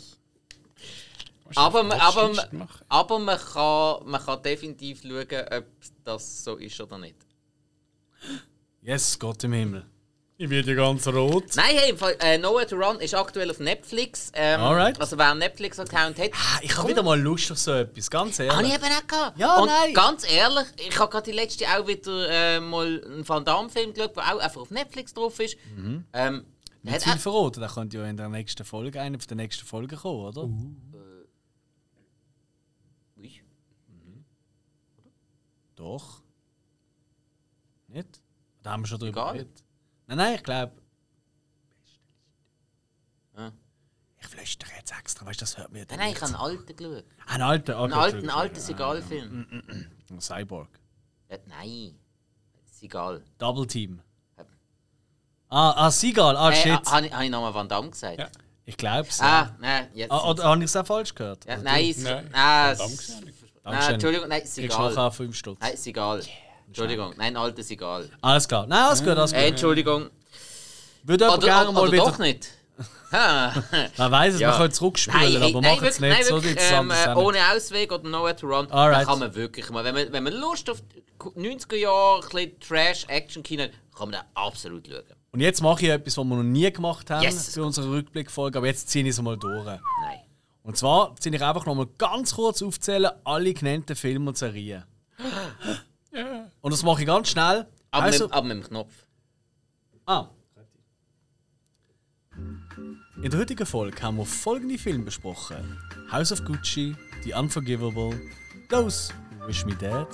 Aber, 1.55 1.82
man- 1.82 2.01
aber, 2.01 2.32
man- 2.32 2.69
aber 2.89 3.19
man, 3.19 3.39
kann, 3.39 4.09
man 4.10 4.24
kann 4.24 4.43
definitiv 4.43 5.02
schauen, 5.02 5.44
ob 5.51 5.64
das 6.05 6.44
so 6.44 6.56
ist 6.56 6.81
oder 6.81 6.98
nicht. 6.98 7.16
Yes, 8.81 9.19
Gott 9.19 9.44
im 9.44 9.52
Himmel. 9.52 9.86
Ich 10.39 10.48
werde 10.51 10.70
ja 10.70 10.77
ganz 10.77 11.06
rot. 11.06 11.55
Nein, 11.55 11.77
hey, 11.77 11.94
äh, 12.20 12.39
Nowhere 12.39 12.66
to 12.66 12.74
Run 12.74 12.98
ist 13.01 13.14
aktuell 13.14 13.48
auf 13.51 13.60
Netflix. 13.60 14.32
Ähm, 14.35 14.60
Alright. 14.60 15.01
Also 15.01 15.16
wer 15.16 15.31
einen 15.31 15.39
Netflix-Account 15.40 16.19
hat. 16.19 16.31
Ah, 16.32 16.59
Ich 16.62 16.77
habe 16.77 16.89
wieder 16.89 17.02
mal 17.05 17.20
Lust 17.20 17.52
auf 17.52 17.59
so 17.59 17.73
etwas, 17.73 18.10
ganz 18.10 18.40
Habe 18.40 18.48
ich 18.48 18.55
ehrlich. 18.73 18.74
eben 18.74 18.85
auch 18.85 19.06
gehabt. 19.06 19.39
Ja, 19.39 19.60
und 19.60 19.66
nein. 19.69 19.94
ganz 19.94 20.28
ehrlich, 20.28 20.66
ich 20.78 20.98
habe 20.98 21.10
gerade 21.12 21.31
die 21.31 21.36
letzte 21.36 21.66
auch 21.66 21.86
wieder 21.86 22.28
äh, 22.28 22.59
mal 22.60 23.05
einen 23.05 23.28
Van 23.28 23.44
Damme-Film 23.44 23.93
geschaut, 23.94 24.16
der 24.16 24.35
auch 24.35 24.39
einfach 24.40 24.60
auf 24.62 24.70
Netflix 24.70 25.14
drauf 25.14 25.39
ist. 25.39 25.56
Mhm. 25.77 26.05
Ähm, 26.12 26.44
der 26.82 26.93
Nicht 26.94 27.05
viel 27.05 27.19
verraten, 27.19 27.60
der 27.60 27.69
könnte 27.69 27.98
ja 27.98 28.05
in 28.06 28.16
der 28.16 28.28
nächsten 28.28 28.64
Folge, 28.64 29.01
eine 29.01 29.19
von 29.20 29.28
der 29.28 29.36
nächsten 29.36 29.64
Folge 29.64 29.97
kommen, 29.97 30.24
oder? 30.27 30.40
auch- 30.40 30.48
Ui. 33.16 33.43
Doch. 35.83 36.23
Nicht? 37.89 38.23
Da 38.63 38.71
haben 38.71 38.83
wir 38.85 38.87
schon 38.87 39.01
drüber 39.01 39.21
Egal. 39.21 39.33
geredet. 39.35 39.65
Nein, 40.07 40.17
nein, 40.19 40.35
ich 40.37 40.43
glaube. 40.45 40.73
Ah. 43.35 43.51
Ich 44.21 44.29
flüstere 44.29 44.71
jetzt 44.77 44.93
extra, 44.97 45.27
weißt 45.27 45.41
du, 45.41 45.43
das 45.43 45.59
hört 45.59 45.73
mir 45.73 45.85
Nein, 45.89 45.99
nein, 45.99 46.11
ich 46.13 46.17
habe 46.23 46.27
einen 46.27 46.37
alten 46.37 46.77
geschaut. 46.77 47.05
Ein 47.27 47.43
alter, 47.43 47.75
okay, 47.81 47.83
Einen 47.85 47.93
alten, 47.95 48.17
Entschuldigung. 48.19 48.41
alten 48.41 48.61
Sigal-Film. 48.61 49.63
Ein 50.11 50.21
Cyborg. 50.21 50.69
Ja, 51.29 51.39
nein, 51.47 51.99
Sigal. 52.71 53.25
Double 53.39 53.67
Team. 53.67 54.01
Ah, 55.49 55.73
ah 55.87 55.91
Seagal, 55.91 56.37
ah, 56.37 56.51
Äh, 56.51 56.55
shit. 56.55 56.87
habe 56.91 57.07
ich, 57.07 57.13
hab 57.13 57.23
ich 57.23 57.31
nochmal 57.31 57.53
Van 57.53 57.69
Damme 57.69 57.91
gesagt? 57.91 58.19
Ja. 58.21 58.31
Ich 58.65 58.77
glaube 58.77 59.09
es. 59.09 59.21
Ah, 59.21 59.25
Ja. 59.25 59.57
nein, 59.59 59.91
jetzt. 59.95 60.13
Ah, 60.13 60.31
oder 60.31 60.45
habe 60.45 60.59
ich 60.61 60.67
es 60.67 60.77
auch 60.77 60.87
falsch 60.87 61.13
gehört? 61.15 61.45
ja, 61.45 61.57
nein? 61.59 61.93
Si- 61.93 62.03
Nein, 62.05 62.29
nein, 62.31 62.79
Van 62.79 62.79
Damme 62.79 62.95
s- 62.95 63.23
gesagt. 63.62 63.64
nein, 63.64 63.72
Dankeschön. 63.72 63.94
Entschuldigung, 63.94 64.28
nein, 64.28 64.40
Kriegst 64.40 64.56
du 64.59 64.62
Sigal. 64.62 64.90
nachher 64.94 65.10
5 65.12 65.36
Stutz. 65.36 65.59
Nein, 65.60 65.76
Sigal. 65.76 66.22
Entschuldigung, 66.66 67.14
nein, 67.16 67.36
alter 67.36 67.62
Sigal. 67.62 68.09
Alles 68.20 68.48
klar. 68.48 68.66
Nein, 68.66 68.78
alles 68.84 69.01
gut, 69.01 69.09
alles 69.10 69.32
Äh, 69.32 69.36
gut. 69.36 69.44
Entschuldigung. 69.51 70.10
Würde 71.05 71.26
aber 71.26 71.34
Oder, 71.39 71.47
gerne 71.47 71.72
mal 71.72 71.82
oder 71.82 71.93
wieder. 71.93 72.05
doch 72.05 72.18
nicht. 72.18 72.48
Ha. 73.12 73.52
Man 73.98 74.10
weiß 74.10 74.34
es, 74.34 74.40
Ja. 74.40 74.48
man 74.51 74.59
könnte 74.59 74.74
zurückspielen, 74.76 75.20
hey, 75.43 75.51
aber 75.51 75.60
nein, 75.60 75.76
macht 75.76 75.86
es 75.86 76.01
wirklich, 76.01 76.18
nicht. 76.18 76.28
So 76.28 76.34
nein, 76.36 76.44
wirklich, 76.44 76.55
nichts 76.55 76.72
ähm, 76.72 76.90
äh, 76.90 77.14
ohne 77.14 77.39
Ausweg 77.55 77.93
oder 77.93 78.09
Nowhere 78.09 78.34
to 78.36 78.47
Run, 78.47 78.70
Alright. 78.70 79.06
kann 79.06 79.18
man 79.18 79.34
wirklich 79.34 79.68
mal, 79.68 79.84
wenn 79.84 79.94
man, 79.94 80.10
wenn 80.12 80.22
man 80.24 80.32
Lust 80.32 80.70
auf 80.70 80.82
90er 81.36 81.76
Jahre, 81.76 82.22
ein 82.22 82.28
bisschen 82.30 82.60
Trash-Action-Kino 82.60 83.64
hat, 83.64 83.70
kann 83.94 84.09
man 84.10 84.12
da 84.12 84.24
absolut 84.32 84.89
schauen. 84.89 85.02
Und 85.32 85.40
jetzt 85.40 85.60
mache 85.60 85.82
ich 85.84 85.90
etwas, 85.90 86.16
was 86.16 86.24
wir 86.24 86.36
noch 86.36 86.43
nie 86.43 86.72
gemacht 86.72 87.10
haben 87.10 87.22
Yes. 87.22 87.52
für 87.52 87.62
unsere 87.64 87.90
Rückblickfolge, 87.90 88.56
aber 88.56 88.66
jetzt 88.68 88.89
ziehe 88.89 89.05
ich 89.05 89.10
es 89.10 89.20
mal 89.20 89.36
durch. 89.36 89.62
Nein. 89.66 89.80
Und 90.62 90.76
zwar 90.76 91.16
ziehe 91.16 91.34
ich 91.34 91.43
einfach 91.43 91.66
noch 91.66 91.74
mal 91.74 91.89
ganz 91.98 92.34
kurz 92.34 92.62
aufzählen, 92.62 93.10
alle 93.24 93.52
genannten 93.52 93.97
Filme 93.97 94.28
und 94.30 94.39
Serien. 94.39 94.84
Und 96.60 96.70
das 96.72 96.82
mache 96.82 97.01
ich 97.01 97.06
ganz 97.06 97.28
schnell. 97.30 97.66
Aber, 97.90 98.05
Also, 98.05 98.24
mit, 98.24 98.32
aber 98.32 98.47
mit 98.47 98.56
dem 98.59 98.62
Knopf. 98.68 98.93
ah. 100.06 100.28
In 103.22 103.30
der 103.30 103.39
heutigen 103.40 103.66
Folge 103.66 104.02
haben 104.02 104.16
wir 104.16 104.26
folgende 104.26 104.78
Filme 104.78 105.05
besprochen: 105.05 105.78
House 106.10 106.32
of 106.32 106.44
Gucci, 106.44 106.94
The 107.24 107.34
Unforgivable, 107.34 108.18
Those 108.68 109.12
Who 109.40 109.47
Wish 109.48 109.64
Me 109.64 109.74
Dead, 109.76 110.06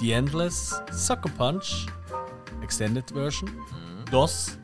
The 0.00 0.12
Endless, 0.12 0.74
Sucker 0.92 1.30
Punch, 1.30 1.86
Extended 2.62 3.10
Version, 3.10 3.50
DOS, 4.10 4.58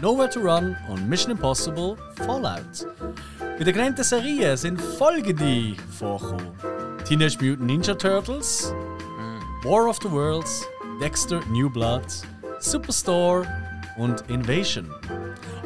Nowhere 0.00 0.28
to 0.28 0.38
Run 0.38 0.76
und 0.88 1.08
Mission 1.08 1.32
Impossible 1.32 1.96
Fallout. 2.24 2.86
Bei 3.40 3.64
den 3.64 3.74
genannten 3.74 4.04
Serien 4.04 4.56
sind 4.56 4.80
folgende 4.80 5.74
vorgekommen: 5.98 6.52
Teenage 7.04 7.36
Mutant 7.40 7.62
Ninja 7.62 7.94
Turtles, 7.94 8.72
War 9.64 9.88
of 9.88 9.98
the 10.00 10.08
Worlds, 10.08 10.64
Dexter 11.00 11.40
New 11.50 11.68
Blood, 11.68 12.04
Superstore 12.60 13.44
und 13.96 14.22
Invasion. 14.28 14.88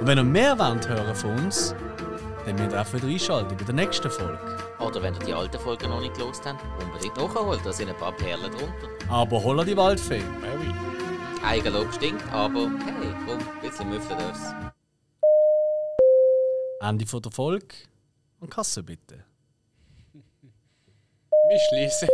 Und 0.00 0.06
wenn 0.06 0.16
ihr 0.16 0.24
mehr 0.24 0.58
wollt 0.58 0.88
hören 0.88 1.14
von 1.14 1.30
uns, 1.40 1.74
dann 2.46 2.56
müsst 2.56 2.72
ihr 2.72 2.78
einfach 2.78 2.94
wieder 2.94 3.08
einschalten 3.08 3.54
bei 3.54 3.64
der 3.64 3.74
nächsten 3.74 4.10
Folge. 4.10 4.38
Oder 4.78 5.02
wenn 5.02 5.12
ihr 5.12 5.20
die 5.20 5.34
alten 5.34 5.58
Folgen 5.60 5.90
noch 5.90 6.00
nicht 6.00 6.14
gelost 6.14 6.42
habt, 6.46 6.64
unbedingt 6.82 7.18
nachholen. 7.18 7.60
Da 7.62 7.70
sind 7.70 7.90
ein 7.90 7.96
paar 7.98 8.12
Perlen 8.12 8.50
drunter. 8.50 8.88
Aber 9.10 9.44
holla 9.44 9.62
die 9.62 9.76
Waldfee. 9.76 10.22
Mary. 10.40 10.72
Eigenlob 11.44 11.92
stinkt, 11.94 12.22
aber 12.32 12.70
hey, 12.70 13.14
komm, 13.26 13.38
ein 13.38 13.60
bisschen 13.60 13.88
müffeln 13.88 14.18
darf's. 14.18 14.54
Ende 16.80 17.06
von 17.06 17.22
der 17.22 17.32
Folge 17.32 17.74
und 18.40 18.50
Kasse 18.50 18.82
bitte. 18.82 19.24
Wir 20.12 21.58
schließen 21.68 22.08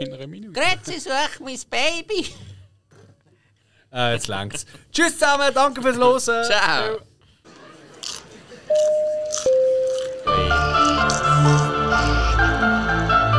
in 0.00 0.12
einer 0.12 0.26
Minute. 0.26 0.52
Grüezi, 0.52 1.00
such 1.00 1.40
mein 1.40 1.58
Baby! 1.70 2.34
Äh, 3.92 4.12
jetzt 4.14 4.28
längt's. 4.28 4.66
Tschüss 4.92 5.12
zusammen, 5.18 5.52
danke 5.54 5.82
fürs 5.82 5.96
Losen. 5.96 6.44
Ciao! 6.44 6.98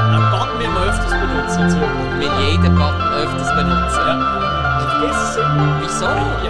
Einen 0.09 0.31
Button 0.31 0.57
müssen 0.57 0.73
wir 0.73 0.83
öfters 0.83 1.11
benutzen. 1.11 1.69
So. 1.69 1.77
Wir 2.19 2.49
jeden 2.49 2.75
Button 2.75 3.06
öfters 5.59 6.47